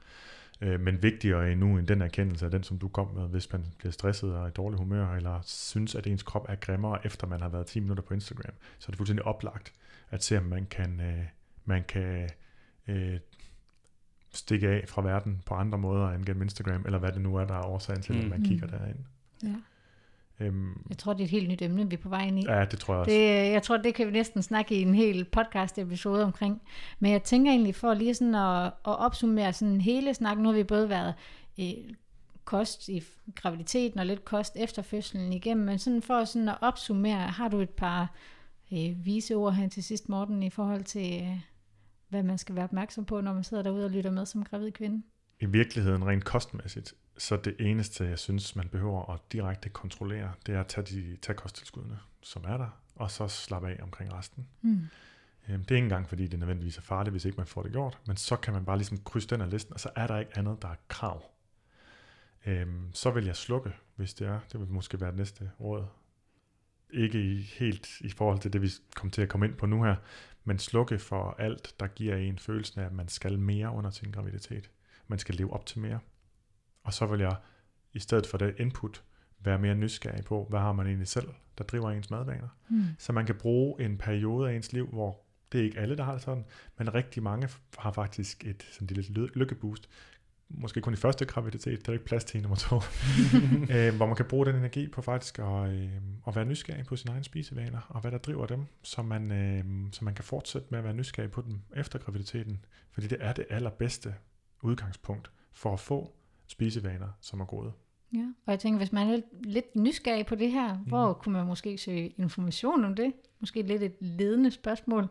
Øh, 0.61 0.81
Men 0.81 1.03
vigtigere 1.03 1.53
endnu 1.53 1.79
end 1.79 1.87
den 1.87 2.03
erkendelse 2.03 2.45
af 2.45 2.51
den, 2.51 2.63
som 2.63 2.79
du 2.79 2.89
kom 2.89 3.15
med, 3.15 3.29
hvis 3.29 3.53
man 3.53 3.65
bliver 3.79 3.93
stresset 3.93 4.35
og 4.35 4.49
i 4.49 4.51
dårlig 4.51 4.79
humør, 4.79 5.15
eller 5.15 5.41
synes, 5.45 5.95
at 5.95 6.07
ens 6.07 6.23
krop 6.23 6.47
er 6.49 6.55
grimmere, 6.55 7.07
efter 7.07 7.27
man 7.27 7.41
har 7.41 7.49
været 7.49 7.67
10 7.67 7.81
minutter 7.81 8.03
på 8.03 8.15
Instagram, 8.15 8.55
så 8.79 8.87
er 8.89 8.91
det 8.91 8.97
fuldstændig 8.97 9.25
oplagt 9.27 9.73
at 10.11 10.25
se, 10.25 10.39
om 10.39 10.45
man 10.45 10.67
kan, 10.67 11.01
øh, 11.01 11.25
man 11.65 11.85
kan 11.89 12.29
øh, 12.89 13.19
stikke 14.33 14.69
af 14.69 14.85
fra 14.89 15.03
verden 15.03 15.43
på 15.47 15.55
andre 15.55 15.79
måder 15.79 16.09
end 16.09 16.25
gennem 16.25 16.43
Instagram, 16.43 16.83
eller 16.85 16.99
hvad 16.99 17.13
det 17.13 17.21
nu 17.21 17.37
er, 17.37 17.45
der 17.45 17.55
er 17.55 17.67
årsagen 17.67 18.03
til, 18.03 18.15
mm. 18.15 18.21
at 18.21 18.29
man 18.29 18.43
kigger 18.45 18.67
derind. 18.67 18.99
Ja. 19.43 19.55
Øhm, 20.41 20.87
Jeg 20.89 20.99
tror, 20.99 21.13
det 21.13 21.21
er 21.21 21.25
et 21.25 21.31
helt 21.31 21.49
nyt 21.49 21.63
emne, 21.63 21.89
vi 21.91 21.95
er 21.97 22.01
på 22.01 22.09
vej 22.09 22.27
ind 22.27 22.39
i. 22.39 22.45
ja, 22.49 22.65
det 22.65 22.79
tror 22.79 22.95
jeg 22.95 23.01
også. 23.01 23.11
Det, 23.11 23.53
jeg 23.53 23.63
tror, 23.63 23.77
det 23.77 23.95
kan 23.95 24.07
vi 24.07 24.13
næsten 24.13 24.43
snakke 24.43 24.75
i 24.75 24.83
en 24.83 24.95
hel 24.95 25.25
podcast-episode 25.25 26.25
omkring. 26.25 26.63
Men 26.99 27.13
jeg 27.13 27.23
tænker 27.23 27.51
egentlig 27.53 27.75
for 27.75 27.95
lige 27.95 28.15
sådan 28.15 28.35
at, 28.35 28.65
at 28.67 28.73
opsummere 28.85 29.53
sådan 29.53 29.81
hele 29.81 30.15
snakken. 30.15 30.43
Nu 30.43 30.49
har 30.49 30.57
vi 30.57 30.65
både 30.65 30.89
været 30.89 31.15
øh, 31.61 31.67
kost 32.45 32.89
i 32.89 33.03
graviditeten 33.35 34.01
og 34.01 34.07
lidt 34.07 34.25
kost 34.25 34.57
efter 34.57 34.83
fødslen 34.83 35.33
igennem. 35.33 35.67
Men 35.67 35.79
sådan 35.79 36.03
for 36.03 36.25
sådan 36.25 36.49
at 36.49 36.59
opsummere, 36.61 37.19
har 37.21 37.49
du 37.49 37.59
et 37.61 37.71
par 37.71 38.15
øh, 38.73 39.05
vise 39.05 39.35
ord 39.35 39.53
her 39.55 39.69
til 39.69 39.85
sidst, 39.85 40.09
Morten, 40.09 40.43
i 40.43 40.51
forhold 40.51 40.85
til, 40.85 41.23
øh, 41.23 41.41
hvad 42.09 42.23
man 42.23 42.39
skal 42.39 42.55
være 42.55 42.65
opmærksom 42.65 43.05
på, 43.05 43.21
når 43.21 43.33
man 43.33 43.45
sidder 43.45 43.63
derude 43.63 43.85
og 43.85 43.91
lytter 43.91 44.11
med 44.11 44.27
som 44.27 44.45
gravid 44.45 44.71
kvinde? 44.73 45.03
I 45.41 45.47
virkeligheden 45.47 46.07
rent 46.07 46.25
kostmæssigt, 46.25 46.95
så 47.19 47.37
det 47.37 47.57
eneste, 47.59 48.05
jeg 48.05 48.19
synes, 48.19 48.57
man 48.57 48.69
behøver 48.69 49.13
at 49.13 49.21
direkte 49.33 49.69
kontrollere, 49.69 50.33
det 50.47 50.55
er 50.55 50.61
at 50.61 50.67
tage, 50.67 50.85
de, 50.85 51.17
tage 51.17 51.37
kosttilskuddene, 51.37 51.99
som 52.23 52.45
er 52.45 52.57
der, 52.57 52.81
og 52.95 53.11
så 53.11 53.29
slappe 53.29 53.69
af 53.69 53.79
omkring 53.83 54.13
resten. 54.13 54.47
Mm. 54.63 54.87
Øhm, 55.49 55.65
det 55.65 55.71
er 55.71 55.77
ikke 55.77 55.85
engang, 55.85 56.09
fordi 56.09 56.27
det 56.27 56.39
nødvendigvis 56.39 56.79
er 56.79 56.83
farligt, 56.83 57.13
hvis 57.13 57.25
ikke 57.25 57.37
man 57.37 57.47
får 57.47 57.63
det 57.63 57.73
gjort, 57.73 57.99
men 58.07 58.17
så 58.17 58.37
kan 58.37 58.53
man 58.53 58.65
bare 58.65 58.77
ligesom 58.77 58.99
krydse 59.05 59.29
den 59.29 59.41
af 59.41 59.51
listen, 59.51 59.75
og 59.75 59.81
så 59.81 59.91
er 59.97 60.07
der 60.07 60.19
ikke 60.19 60.39
andet, 60.39 60.63
der 60.63 60.69
er 60.69 60.77
krav. 60.89 61.23
Øhm, 62.47 62.91
så 62.93 63.11
vil 63.11 63.25
jeg 63.25 63.37
slukke, 63.37 63.73
hvis 63.97 64.15
det 64.15 64.27
er. 64.27 64.41
Det 64.53 64.61
vil 64.61 64.69
måske 64.69 65.01
være 65.01 65.11
det 65.11 65.19
næste 65.19 65.51
råd. 65.61 65.85
Ikke 66.91 67.23
i, 67.23 67.43
helt 67.43 68.01
i 68.01 68.11
forhold 68.11 68.39
til 68.39 68.53
det, 68.53 68.63
vi 68.63 68.71
kommer 68.95 69.11
til 69.11 69.23
at 69.23 69.29
komme 69.29 69.47
ind 69.47 69.55
på 69.55 69.67
nu 69.67 69.83
her, 69.83 69.97
men 70.45 70.59
slukke 70.59 70.99
for 70.99 71.37
alt, 71.39 71.75
der 71.81 71.87
giver 71.87 72.17
en 72.17 72.39
følelsen 72.39 72.81
af, 72.81 72.85
at 72.85 72.93
man 72.93 73.09
skal 73.09 73.39
mere 73.39 73.71
under 73.71 73.91
sin 73.91 74.11
graviditet. 74.11 74.71
Man 75.09 75.19
skal 75.19 75.35
leve 75.35 75.53
op 75.53 75.67
til 75.67 75.81
mere. 75.81 75.99
Og 76.89 76.95
så 76.95 77.07
vil 77.07 77.21
jeg, 77.21 77.37
i 77.93 77.99
stedet 77.99 78.27
for 78.27 78.39
det 78.39 78.55
input, 78.59 79.03
være 79.41 79.59
mere 79.59 79.75
nysgerrig 79.75 80.25
på, 80.25 80.47
hvad 80.51 80.61
har 80.61 80.73
man 80.73 80.87
egentlig 80.87 81.09
selv, 81.09 81.29
der 81.59 81.65
driver 81.65 81.91
ens 81.91 82.11
madvaner. 82.11 82.49
Mm. 82.71 82.85
Så 82.99 83.13
man 83.13 83.27
kan 83.27 83.35
bruge 83.35 83.85
en 83.85 83.99
periode 83.99 84.51
af 84.51 84.55
ens 84.55 84.73
liv, 84.73 84.87
hvor 84.87 85.21
det 85.53 85.61
er 85.61 85.65
ikke 85.65 85.79
alle, 85.79 85.97
der 85.97 86.05
har 86.05 86.13
det 86.13 86.23
sådan, 86.23 86.45
men 86.79 86.95
rigtig 86.95 87.23
mange 87.23 87.49
har 87.79 87.93
faktisk 87.93 88.45
et 88.47 88.63
sådan 88.73 88.87
lille 88.87 89.13
ly- 89.13 89.31
lykkeboost. 89.35 89.89
Måske 90.49 90.81
kun 90.81 90.93
i 90.93 90.97
første 90.97 91.25
graviditet, 91.25 91.87
der 91.87 91.93
er 91.93 91.95
ikke 91.95 92.05
plads 92.05 92.25
til 92.25 92.43
nummer 92.43 92.57
to. 92.57 92.77
øh, 93.75 93.97
hvor 93.97 94.07
man 94.07 94.17
kan 94.17 94.27
bruge 94.27 94.47
den 94.47 94.57
energi 94.57 94.89
på 94.89 95.03
faktisk 95.03 95.39
at, 95.39 95.71
øh, 95.71 95.91
at 96.27 96.37
være 96.37 96.45
nysgerrig 96.45 96.87
på 96.87 96.97
sine 96.97 97.13
egne 97.13 97.25
spisevaner, 97.25 97.81
og 97.89 98.01
hvad 98.01 98.11
der 98.11 98.19
driver 98.19 98.47
dem, 98.47 98.67
så 98.83 99.03
man, 99.03 99.33
øh, 99.33 99.65
så 99.93 100.05
man 100.05 100.15
kan 100.15 100.25
fortsætte 100.25 100.69
med 100.71 100.79
at 100.79 100.85
være 100.85 100.95
nysgerrig 100.95 101.31
på 101.31 101.43
dem 101.43 101.61
efter 101.77 101.99
graviditeten. 101.99 102.65
Fordi 102.91 103.07
det 103.07 103.19
er 103.21 103.33
det 103.33 103.47
allerbedste 103.51 104.15
udgangspunkt 104.63 105.31
for 105.53 105.73
at 105.73 105.81
få 105.81 106.18
spisevaner, 106.49 107.09
som 107.21 107.41
er 107.41 107.45
gode. 107.45 107.73
Ja, 108.15 108.27
og 108.47 108.51
jeg 108.51 108.61
tænker, 108.61 108.79
hvis 108.79 108.93
man 108.93 109.09
er 109.09 109.21
lidt, 109.45 109.77
nysgerrig 109.77 110.27
på 110.27 110.35
det 110.35 110.53
her, 110.53 110.79
mm. 110.79 110.85
hvor 110.85 111.13
kunne 111.13 111.33
man 111.33 111.47
måske 111.47 111.79
søge 111.79 112.09
information 112.09 112.85
om 112.85 112.95
det? 112.95 113.13
Måske 113.41 113.63
lidt 113.63 113.83
et 113.83 113.97
ledende 114.01 114.51
spørgsmål. 114.51 115.09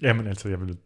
Jamen 0.00 0.26
altså, 0.26 0.48
jeg 0.48 0.60
vil, 0.60 0.78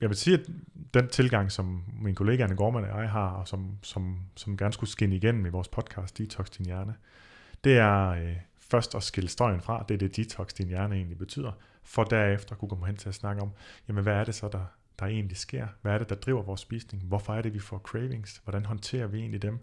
jeg 0.00 0.08
vil 0.08 0.16
sige, 0.16 0.38
at 0.38 0.46
den 0.94 1.08
tilgang, 1.08 1.52
som 1.52 1.84
min 2.00 2.14
kollega 2.14 2.42
Anne 2.42 2.56
Gorman 2.56 2.84
og 2.84 3.00
jeg 3.00 3.10
har, 3.10 3.30
og 3.30 3.48
som, 3.48 3.78
som, 3.82 4.18
som 4.36 4.56
gerne 4.56 4.72
skulle 4.72 4.90
skinne 4.90 5.16
igennem 5.16 5.46
i 5.46 5.48
vores 5.48 5.68
podcast, 5.68 6.18
Detox 6.18 6.50
Din 6.50 6.66
Hjerne, 6.66 6.94
det 7.64 7.78
er 7.78 8.08
øh, 8.08 8.36
først 8.72 8.94
at 8.94 9.02
skille 9.02 9.28
støjen 9.28 9.60
fra, 9.60 9.84
det 9.88 9.94
er 9.94 9.98
det 9.98 10.16
detox 10.16 10.52
din 10.52 10.68
hjerne 10.68 10.94
egentlig 10.94 11.18
betyder, 11.18 11.52
for 11.82 12.04
derefter 12.04 12.54
kunne 12.54 12.68
komme 12.68 12.86
hen 12.86 12.96
til 12.96 13.08
at 13.08 13.14
snakke 13.14 13.42
om, 13.42 13.50
jamen 13.88 14.02
hvad 14.02 14.14
er 14.14 14.24
det 14.24 14.34
så, 14.34 14.48
der, 14.48 14.64
der 14.98 15.06
egentlig 15.06 15.36
sker? 15.36 15.66
Hvad 15.82 15.92
er 15.92 15.98
det, 15.98 16.08
der 16.08 16.14
driver 16.14 16.42
vores 16.42 16.60
spisning? 16.60 17.04
Hvorfor 17.04 17.34
er 17.34 17.42
det, 17.42 17.54
vi 17.54 17.58
får 17.58 17.78
cravings? 17.78 18.40
Hvordan 18.44 18.64
håndterer 18.64 19.06
vi 19.06 19.18
egentlig 19.18 19.42
dem? 19.42 19.58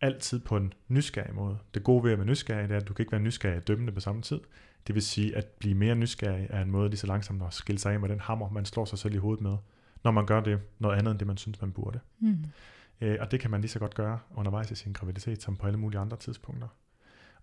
Altid 0.00 0.40
på 0.40 0.56
en 0.56 0.72
nysgerrig 0.88 1.34
måde. 1.34 1.58
Det 1.74 1.84
gode 1.84 2.04
ved 2.04 2.12
at 2.12 2.18
være 2.18 2.26
nysgerrig, 2.26 2.68
det 2.68 2.74
er, 2.74 2.80
at 2.80 2.88
du 2.88 2.94
kan 2.94 3.02
ikke 3.02 3.12
være 3.12 3.20
nysgerrig 3.20 3.56
og 3.56 3.68
dømmende 3.68 3.92
på 3.92 4.00
samme 4.00 4.22
tid. 4.22 4.40
Det 4.86 4.94
vil 4.94 5.02
sige, 5.02 5.36
at 5.36 5.46
blive 5.46 5.74
mere 5.74 5.94
nysgerrig 5.94 6.46
er 6.50 6.62
en 6.62 6.70
måde 6.70 6.88
lige 6.88 6.98
så 6.98 7.06
langsomt 7.06 7.42
at 7.42 7.54
skille 7.54 7.78
sig 7.78 7.92
af 7.92 8.00
med 8.00 8.08
den 8.08 8.20
hammer, 8.20 8.50
man 8.50 8.64
slår 8.64 8.84
sig 8.84 8.98
selv 8.98 9.14
i 9.14 9.18
hovedet 9.18 9.42
med, 9.42 9.56
når 10.04 10.10
man 10.10 10.26
gør 10.26 10.40
det 10.40 10.60
noget 10.78 10.98
andet 10.98 11.10
end 11.10 11.18
det, 11.18 11.26
man 11.26 11.36
synes, 11.36 11.60
man 11.60 11.72
burde. 11.72 12.00
Mm. 12.18 12.44
Øh, 13.00 13.16
og 13.20 13.30
det 13.30 13.40
kan 13.40 13.50
man 13.50 13.60
lige 13.60 13.70
så 13.70 13.78
godt 13.78 13.94
gøre 13.94 14.18
undervejs 14.34 14.70
i 14.70 14.74
sin 14.74 14.92
graviditet, 14.92 15.42
som 15.42 15.56
på 15.56 15.66
alle 15.66 15.78
mulige 15.78 16.00
andre 16.00 16.16
tidspunkter. 16.16 16.68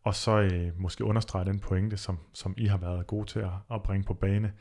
Og 0.04 0.16
så 0.16 0.40
øh, 0.40 0.80
måske 0.80 1.04
understrege 1.04 1.46
den 1.46 1.60
pointe, 1.60 1.98
som, 1.98 2.20
som 2.34 2.54
I 2.58 2.66
har 2.66 2.78
været 2.78 3.08
gode 3.08 3.26
til 3.26 3.40
at, 3.40 3.52
at 3.74 3.84
bringe 3.84 4.04
på 4.04 4.14
bane, 4.14 4.54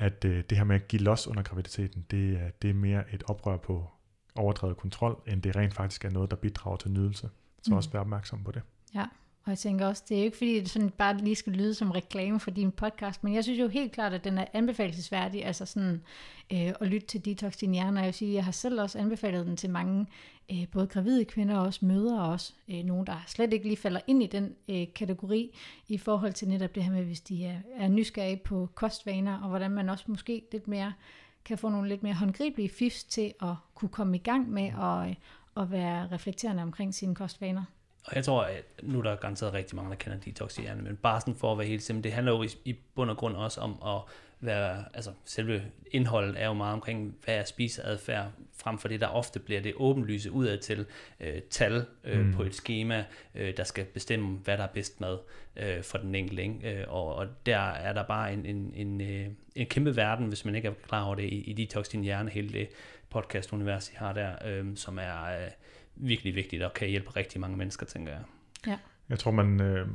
at 0.00 0.24
øh, 0.24 0.44
det 0.50 0.58
her 0.58 0.64
med 0.64 0.76
at 0.76 0.88
give 0.88 1.02
los 1.02 1.26
under 1.26 1.42
graviditeten, 1.42 2.06
det, 2.10 2.40
er, 2.40 2.50
det 2.62 2.70
er 2.70 2.74
mere 2.74 3.14
et 3.14 3.22
oprør 3.26 3.56
på 3.56 3.90
overdrevet 4.36 4.76
kontrol, 4.76 5.22
end 5.26 5.42
det 5.42 5.56
rent 5.56 5.74
faktisk 5.74 6.04
er 6.04 6.10
noget, 6.10 6.30
der 6.30 6.36
bidrager 6.36 6.76
til 6.76 6.90
nydelse. 6.90 7.30
Så 7.62 7.70
mm. 7.70 7.76
også 7.76 7.90
vær 7.90 8.00
opmærksom 8.00 8.44
på 8.44 8.52
det. 8.52 8.62
Ja, 8.94 9.06
og 9.50 9.52
jeg 9.52 9.58
tænker 9.58 9.86
også, 9.86 10.02
det 10.08 10.14
er 10.14 10.20
jo 10.20 10.24
ikke 10.24 10.36
fordi, 10.36 10.60
det 10.60 10.70
sådan 10.70 10.90
bare 10.90 11.16
lige 11.16 11.36
skal 11.36 11.52
lyde 11.52 11.74
som 11.74 11.90
reklame 11.90 12.40
for 12.40 12.50
din 12.50 12.72
podcast, 12.72 13.24
men 13.24 13.34
jeg 13.34 13.44
synes 13.44 13.60
jo 13.60 13.68
helt 13.68 13.92
klart, 13.92 14.12
at 14.12 14.24
den 14.24 14.38
er 14.38 14.44
anbefalesværdig, 14.52 15.44
altså 15.44 15.66
sådan 15.66 16.02
øh, 16.52 16.72
at 16.80 16.86
lytte 16.86 17.06
til 17.06 17.24
Detox 17.24 17.56
Din 17.56 17.72
Hjerne, 17.72 18.00
og 18.00 18.04
jeg 18.04 18.06
vil 18.06 18.14
sige, 18.14 18.34
jeg 18.34 18.44
har 18.44 18.52
selv 18.52 18.80
også 18.80 18.98
anbefalet 18.98 19.46
den 19.46 19.56
til 19.56 19.70
mange, 19.70 20.06
øh, 20.52 20.68
både 20.72 20.86
gravide 20.86 21.24
kvinder 21.24 21.56
og 21.56 21.66
også 21.66 21.84
mødre, 21.84 22.20
og 22.20 22.28
også 22.28 22.52
øh, 22.68 22.84
nogen, 22.84 23.06
der 23.06 23.24
slet 23.26 23.52
ikke 23.52 23.64
lige 23.66 23.76
falder 23.76 24.00
ind 24.06 24.22
i 24.22 24.26
den 24.26 24.54
øh, 24.68 24.86
kategori, 24.94 25.58
i 25.88 25.98
forhold 25.98 26.32
til 26.32 26.48
netop 26.48 26.74
det 26.74 26.84
her 26.84 26.92
med, 26.92 27.04
hvis 27.04 27.20
de 27.20 27.44
er, 27.44 27.58
er 27.76 27.88
nysgerrige 27.88 28.40
på 28.44 28.68
kostvaner, 28.74 29.42
og 29.42 29.48
hvordan 29.48 29.70
man 29.70 29.88
også 29.88 30.04
måske 30.08 30.42
lidt 30.52 30.68
mere 30.68 30.92
kan 31.44 31.58
få 31.58 31.68
nogle 31.68 31.88
lidt 31.88 32.02
mere 32.02 32.14
håndgribelige 32.14 32.68
fifs 32.68 33.04
til 33.04 33.32
at 33.42 33.54
kunne 33.74 33.88
komme 33.88 34.16
i 34.16 34.20
gang 34.20 34.50
med 34.50 34.72
at, 34.82 35.08
øh, 35.08 35.14
at 35.56 35.70
være 35.70 36.08
reflekterende 36.12 36.62
omkring 36.62 36.94
sine 36.94 37.14
kostvaner. 37.14 37.64
Og 38.04 38.16
jeg 38.16 38.24
tror, 38.24 38.42
at 38.42 38.64
nu 38.82 38.98
er 38.98 39.02
der 39.02 39.16
garanteret 39.16 39.52
rigtig 39.52 39.76
mange, 39.76 39.90
der 39.90 39.96
kender 39.96 40.18
detox 40.18 40.58
i 40.58 40.62
hjernen, 40.62 40.84
men 40.84 40.96
bare 40.96 41.20
sådan 41.20 41.34
for 41.34 41.52
at 41.52 41.58
være 41.58 41.66
helt 41.66 41.82
simpel, 41.82 42.04
det 42.04 42.12
handler 42.12 42.32
jo 42.32 42.42
i, 42.42 42.48
i 42.64 42.76
bund 42.94 43.10
og 43.10 43.16
grund 43.16 43.36
også 43.36 43.60
om 43.60 43.82
at 43.86 44.00
være, 44.40 44.84
altså 44.94 45.12
selve 45.24 45.62
indholdet 45.90 46.42
er 46.42 46.46
jo 46.46 46.52
meget 46.52 46.72
omkring, 46.72 47.16
hvad 47.24 47.34
er 47.34 47.44
spiseadfærd, 47.44 48.26
frem 48.56 48.78
for 48.78 48.88
det, 48.88 49.00
der 49.00 49.06
ofte 49.06 49.38
bliver 49.38 49.60
det 49.60 49.72
åbenlyse 49.76 50.32
udad 50.32 50.58
til 50.58 50.86
øh, 51.20 51.42
tal 51.50 51.84
øh, 52.04 52.26
mm. 52.26 52.32
på 52.32 52.42
et 52.42 52.54
schema, 52.54 53.04
øh, 53.34 53.56
der 53.56 53.64
skal 53.64 53.84
bestemme, 53.84 54.38
hvad 54.38 54.58
der 54.58 54.64
er 54.64 54.68
bedst 54.74 55.00
mad 55.00 55.18
øh, 55.56 55.82
for 55.82 55.98
den 55.98 56.14
enkelte. 56.14 56.42
Ikke? 56.42 56.80
Øh, 56.80 56.84
og, 56.88 57.14
og 57.14 57.26
der 57.46 57.58
er 57.58 57.92
der 57.92 58.02
bare 58.02 58.32
en, 58.32 58.46
en, 58.46 58.72
en, 58.74 59.00
øh, 59.00 59.26
en 59.54 59.66
kæmpe 59.66 59.96
verden, 59.96 60.26
hvis 60.26 60.44
man 60.44 60.54
ikke 60.54 60.68
er 60.68 60.72
klar 60.88 61.04
over 61.04 61.14
det 61.14 61.24
i, 61.24 61.40
i 61.40 61.52
Detox 61.52 61.88
Din 61.88 62.02
Hjerne, 62.02 62.30
hele 62.30 62.52
det 62.52 62.68
podcast-univers, 63.10 63.90
I 63.90 63.94
har 63.96 64.12
der, 64.12 64.32
øh, 64.44 64.76
som 64.76 64.98
er... 64.98 65.24
Øh, 65.24 65.50
virkelig 66.02 66.34
vigtigt 66.34 66.62
og 66.62 66.74
kan 66.74 66.88
hjælpe 66.88 67.10
rigtig 67.10 67.40
mange 67.40 67.56
mennesker, 67.56 67.86
tænker 67.86 68.12
jeg. 68.12 68.22
Ja. 68.66 68.78
Jeg 69.08 69.18
tror, 69.18 69.30
man... 69.30 69.60
Øh, 69.60 69.88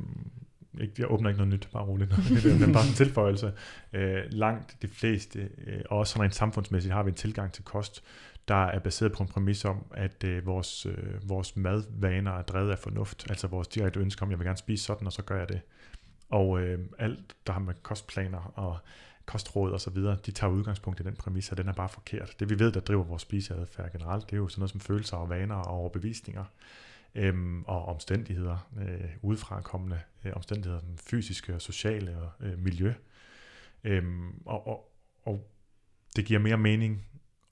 ikke, 0.80 0.94
jeg 0.98 1.10
åbner 1.10 1.28
ikke 1.28 1.38
noget 1.38 1.52
nyt, 1.52 1.68
bare 1.72 1.84
roligt. 1.84 2.10
det 2.42 2.68
er 2.68 2.72
bare 2.72 2.88
en 2.88 2.94
tilføjelse. 2.94 3.52
Øh, 3.92 4.22
langt 4.30 4.76
de 4.82 4.88
fleste, 4.88 5.48
øh, 5.66 5.80
også 5.90 6.22
rent 6.22 6.34
samfundsmæssigt, 6.34 6.94
har 6.94 7.02
vi 7.02 7.08
en 7.10 7.14
tilgang 7.14 7.52
til 7.52 7.64
kost, 7.64 8.04
der 8.48 8.64
er 8.66 8.78
baseret 8.78 9.12
på 9.12 9.22
en 9.22 9.28
præmis 9.28 9.64
om, 9.64 9.84
at 9.94 10.24
øh, 10.24 10.46
vores, 10.46 10.86
øh, 10.86 11.28
vores 11.28 11.56
madvaner 11.56 12.32
er 12.32 12.42
drevet 12.42 12.70
af 12.70 12.78
fornuft. 12.78 13.26
Altså 13.30 13.46
vores 13.46 13.68
direkte 13.68 14.00
ønske 14.00 14.22
om, 14.22 14.30
jeg 14.30 14.38
vil 14.38 14.46
gerne 14.46 14.58
spise 14.58 14.84
sådan, 14.84 15.06
og 15.06 15.12
så 15.12 15.22
gør 15.22 15.38
jeg 15.38 15.48
det. 15.48 15.60
Og 16.30 16.60
øh, 16.60 16.78
alt, 16.98 17.36
der 17.46 17.52
har 17.52 17.60
med 17.60 17.74
kostplaner 17.82 18.52
og 18.54 18.78
kostråd 19.26 19.72
og 19.72 19.80
så 19.80 19.90
videre, 19.90 20.16
de 20.26 20.30
tager 20.30 20.52
udgangspunkt 20.52 21.00
i 21.00 21.02
den 21.02 21.16
præmis, 21.16 21.52
at 21.52 21.58
den 21.58 21.68
er 21.68 21.72
bare 21.72 21.88
forkert. 21.88 22.36
Det 22.40 22.50
vi 22.50 22.58
ved, 22.58 22.72
der 22.72 22.80
driver 22.80 23.04
vores 23.04 23.22
spiseadfærd 23.22 23.92
generelt, 23.92 24.30
det 24.30 24.32
er 24.32 24.36
jo 24.36 24.48
sådan 24.48 24.60
noget 24.60 24.70
som 24.70 24.80
følelser 24.80 25.16
og 25.16 25.28
vaner 25.28 25.54
og 25.54 25.66
overbevisninger 25.66 26.44
øhm, 27.14 27.64
og 27.64 27.84
omstændigheder, 27.84 28.70
øh, 28.80 29.10
udefrakommende 29.22 30.00
øh, 30.24 30.32
omstændigheder, 30.36 30.80
som 30.80 30.98
fysiske 30.98 31.54
og 31.54 31.62
sociale 31.62 32.18
og 32.18 32.46
øh, 32.46 32.58
miljø. 32.58 32.92
Øhm, 33.84 34.42
og, 34.44 34.66
og, 34.66 34.92
og 35.22 35.50
det 36.16 36.24
giver 36.24 36.40
mere 36.40 36.56
mening 36.56 37.06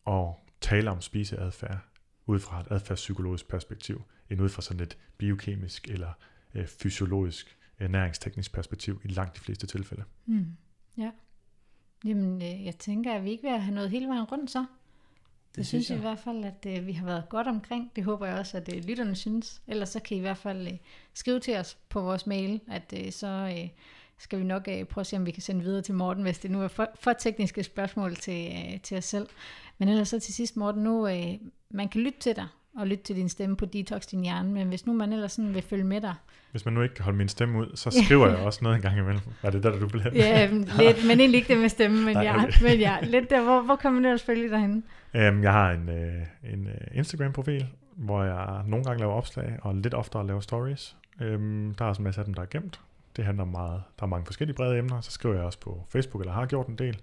at 0.07 0.29
tale 0.61 0.91
om 0.91 1.01
spiseadfærd 1.01 1.79
ud 2.27 2.41
fra 2.41 2.61
et 2.61 2.67
adfærdspsykologisk 2.71 3.49
perspektiv, 3.49 4.03
end 4.31 4.41
ud 4.41 4.49
fra 4.49 4.63
sådan 4.63 4.83
et 4.83 4.99
biokemisk 5.19 5.89
eller 5.89 6.13
øh, 6.55 6.67
fysiologisk 6.67 7.59
øh, 7.81 7.91
næringsteknisk 7.91 8.53
perspektiv 8.53 9.01
i 9.05 9.09
langt 9.09 9.35
de 9.35 9.41
fleste 9.41 9.67
tilfælde. 9.67 10.05
Mm. 10.27 10.57
Ja. 10.99 11.11
Jamen, 12.05 12.43
øh, 12.43 12.65
jeg 12.65 12.77
tænker, 12.77 13.13
at 13.13 13.25
vi 13.25 13.31
ikke 13.31 13.43
vil 13.43 13.59
have 13.59 13.75
noget 13.75 13.91
hele 13.91 14.09
vejen 14.09 14.25
rundt 14.25 14.51
så. 14.51 14.59
Det, 14.59 15.57
det 15.57 15.67
synes 15.67 15.91
jeg. 15.91 15.99
i 15.99 16.01
hvert 16.01 16.19
fald, 16.19 16.45
at 16.45 16.67
øh, 16.67 16.87
vi 16.87 16.93
har 16.93 17.07
været 17.07 17.29
godt 17.29 17.47
omkring. 17.47 17.91
Det 17.97 18.05
håber 18.05 18.27
jeg 18.27 18.39
også, 18.39 18.57
at 18.57 18.75
øh, 18.75 18.85
lytterne 18.85 19.17
synes. 19.17 19.63
Ellers 19.67 19.89
så 19.89 20.01
kan 20.01 20.17
I 20.17 20.19
i 20.19 20.21
hvert 20.21 20.39
fald 20.39 20.67
øh, 20.67 20.79
skrive 21.15 21.41
til 21.41 21.57
os 21.57 21.79
på 21.89 22.01
vores 22.01 22.27
mail, 22.27 22.61
at 22.69 22.95
øh, 22.97 23.13
så 23.13 23.27
øh, 23.27 23.69
skal 24.19 24.39
vi 24.39 24.45
nok 24.45 24.69
øh, 24.69 24.85
prøve 24.85 25.03
at 25.03 25.07
se, 25.07 25.17
om 25.17 25.27
vi 25.27 25.31
kan 25.31 25.43
sende 25.43 25.65
videre 25.65 25.83
til 25.83 25.95
Morten, 25.95 26.23
hvis 26.23 26.39
det 26.39 26.51
nu 26.51 26.63
er 26.63 26.69
for, 26.69 26.89
for 26.95 27.13
tekniske 27.13 27.63
spørgsmål 27.63 28.17
til, 28.17 28.53
øh, 28.53 28.81
til 28.81 28.97
os 28.97 29.05
selv. 29.05 29.29
Men 29.79 29.89
ellers 29.89 30.09
så 30.09 30.21
til 30.21 30.35
sidst, 30.35 30.57
Morten, 30.57 30.83
nu 30.83 31.09
øh, 31.09 31.35
man 31.71 31.89
kan 31.89 32.01
lytte 32.01 32.19
til 32.19 32.37
dig, 32.37 32.47
og 32.77 32.87
lytte 32.87 33.05
til 33.05 33.17
din 33.17 33.29
stemme 33.29 33.57
på 33.57 33.67
Detox 33.67 34.07
Din 34.07 34.23
Hjerne, 34.23 34.53
men 34.53 34.69
hvis 34.69 34.87
nu 34.87 34.93
man 34.93 35.13
ellers 35.13 35.33
sådan 35.33 35.55
vil 35.55 35.63
følge 35.63 35.85
med 35.85 36.01
dig, 36.01 36.15
hvis 36.55 36.65
man 36.65 36.75
nu 36.75 36.83
ikke 36.83 36.95
kan 36.95 37.05
holde 37.05 37.19
min 37.19 37.29
stemme 37.29 37.59
ud, 37.59 37.67
så 37.75 38.03
skriver 38.05 38.29
jeg 38.29 38.37
også 38.37 38.59
noget 38.63 38.77
en 38.77 38.83
gang 38.83 38.99
imellem. 38.99 39.21
Var 39.43 39.51
det 39.51 39.63
der, 39.63 39.71
der 39.71 39.79
du 39.79 39.89
blev? 39.89 40.03
ja, 40.15 40.47
lidt, 40.79 41.07
men 41.07 41.21
egentlig 41.21 41.35
ikke 41.35 41.49
det 41.49 41.61
med 41.61 41.69
stemme, 41.69 42.05
men, 42.05 42.17
Nej, 42.17 42.29
okay. 42.29 42.63
ja, 42.63 42.69
men 42.69 42.79
ja, 42.79 42.99
lidt 43.03 43.31
der. 43.31 43.43
Hvor, 43.43 43.63
hvor 43.63 43.77
kan 43.77 43.93
man 43.93 44.05
ellers 44.05 44.23
følge 44.23 44.51
dig 44.51 44.61
henne? 44.61 44.83
Um, 45.15 45.43
jeg 45.43 45.53
har 45.53 45.71
en, 45.71 45.89
uh, 45.89 46.53
en 46.53 46.67
uh, 46.67 46.99
Instagram-profil, 46.99 47.67
hvor 47.97 48.25
jeg 48.25 48.63
nogle 48.67 48.85
gange 48.85 48.99
laver 48.99 49.13
opslag, 49.13 49.59
og 49.63 49.75
lidt 49.75 49.95
oftere 49.95 50.27
laver 50.27 50.41
stories. 50.41 50.97
Um, 51.21 51.75
der 51.79 51.85
er 51.85 51.89
også 51.89 52.01
en 52.01 52.05
masse 52.05 52.21
af 52.21 52.25
dem, 52.25 52.35
der 52.35 52.43
er 52.43 52.47
gemt. 52.47 52.81
Det 53.17 53.25
handler 53.25 53.45
meget, 53.45 53.83
der 53.99 54.05
er 54.05 54.09
mange 54.09 54.27
forskellige 54.27 54.57
brede 54.57 54.79
emner. 54.79 55.01
Så 55.01 55.11
skriver 55.11 55.35
jeg 55.35 55.45
også 55.45 55.61
på 55.61 55.87
Facebook, 55.89 56.21
eller 56.21 56.33
har 56.33 56.47
gjort 56.47 56.67
en 56.67 56.79
del. 56.79 56.99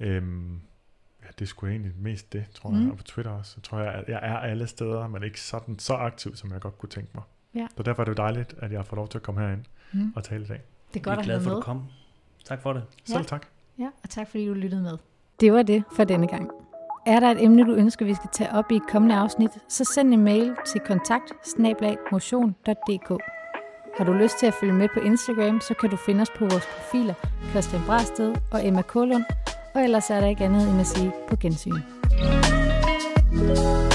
Ja, 0.00 0.20
det 1.38 1.44
er 1.44 1.46
sgu 1.46 1.66
egentlig 1.66 1.92
mest 1.98 2.32
det, 2.32 2.44
tror 2.54 2.70
mm. 2.70 2.82
jeg. 2.82 2.90
Og 2.90 2.96
på 2.96 3.02
Twitter 3.02 3.32
også. 3.32 3.54
Jeg 3.56 3.62
tror, 3.62 3.78
jeg, 3.78 4.04
jeg 4.08 4.20
er 4.22 4.36
alle 4.36 4.66
steder, 4.66 5.08
men 5.08 5.22
ikke 5.22 5.40
sådan 5.40 5.78
så 5.78 5.94
aktiv, 5.94 6.36
som 6.36 6.52
jeg 6.52 6.60
godt 6.60 6.78
kunne 6.78 6.90
tænke 6.90 7.10
mig. 7.14 7.22
Ja. 7.54 7.66
Så 7.76 7.82
derfor 7.82 8.02
er 8.02 8.04
det 8.04 8.18
jo 8.18 8.22
dejligt, 8.22 8.54
at 8.58 8.70
jeg 8.70 8.78
har 8.78 8.84
fået 8.84 8.96
lov 8.96 9.08
til 9.08 9.18
at 9.18 9.22
komme 9.22 9.40
herind 9.40 9.64
mm. 9.92 10.12
og 10.16 10.24
tale 10.24 10.44
i 10.44 10.46
dag. 10.46 10.60
Det 10.94 11.00
er 11.00 11.04
godt 11.04 11.18
at 11.18 11.24
have 11.24 11.34
glad 11.34 11.44
for, 11.44 11.50
at 11.50 11.56
du 11.56 11.60
kom. 11.60 11.84
Tak 12.44 12.62
for 12.62 12.72
det. 12.72 12.82
Selv 13.04 13.18
ja. 13.18 13.24
tak. 13.24 13.46
Ja, 13.78 13.88
og 14.02 14.10
tak 14.10 14.28
fordi 14.30 14.46
du 14.46 14.54
lyttede 14.54 14.82
med. 14.82 14.98
Det 15.40 15.52
var 15.52 15.62
det 15.62 15.84
for 15.96 16.04
denne 16.04 16.26
gang. 16.26 16.50
Er 17.06 17.20
der 17.20 17.30
et 17.30 17.44
emne, 17.44 17.64
du 17.64 17.74
ønsker, 17.74 18.06
vi 18.06 18.14
skal 18.14 18.30
tage 18.32 18.52
op 18.52 18.72
i 18.72 18.76
et 18.76 18.86
kommende 18.88 19.16
afsnit, 19.16 19.50
så 19.68 19.84
send 19.84 20.14
en 20.14 20.24
mail 20.24 20.54
til 20.66 20.80
kontakt 20.80 21.32
Har 23.98 24.04
du 24.04 24.12
lyst 24.12 24.38
til 24.38 24.46
at 24.46 24.54
følge 24.54 24.72
med 24.72 24.88
på 24.94 25.00
Instagram, 25.00 25.60
så 25.60 25.74
kan 25.74 25.90
du 25.90 25.96
finde 25.96 26.22
os 26.22 26.30
på 26.30 26.44
vores 26.44 26.66
profiler 26.66 27.14
Christian 27.50 27.82
Brasted 27.86 28.34
og 28.52 28.66
Emma 28.66 28.82
Kolund, 28.82 29.24
og 29.74 29.84
ellers 29.84 30.10
er 30.10 30.20
der 30.20 30.26
ikke 30.26 30.44
andet 30.44 30.68
end 30.68 30.80
at 30.80 30.86
sige 30.86 31.12
på 31.28 31.36
gensyn. 31.36 31.80
thank 33.32 33.58
you 33.58 33.91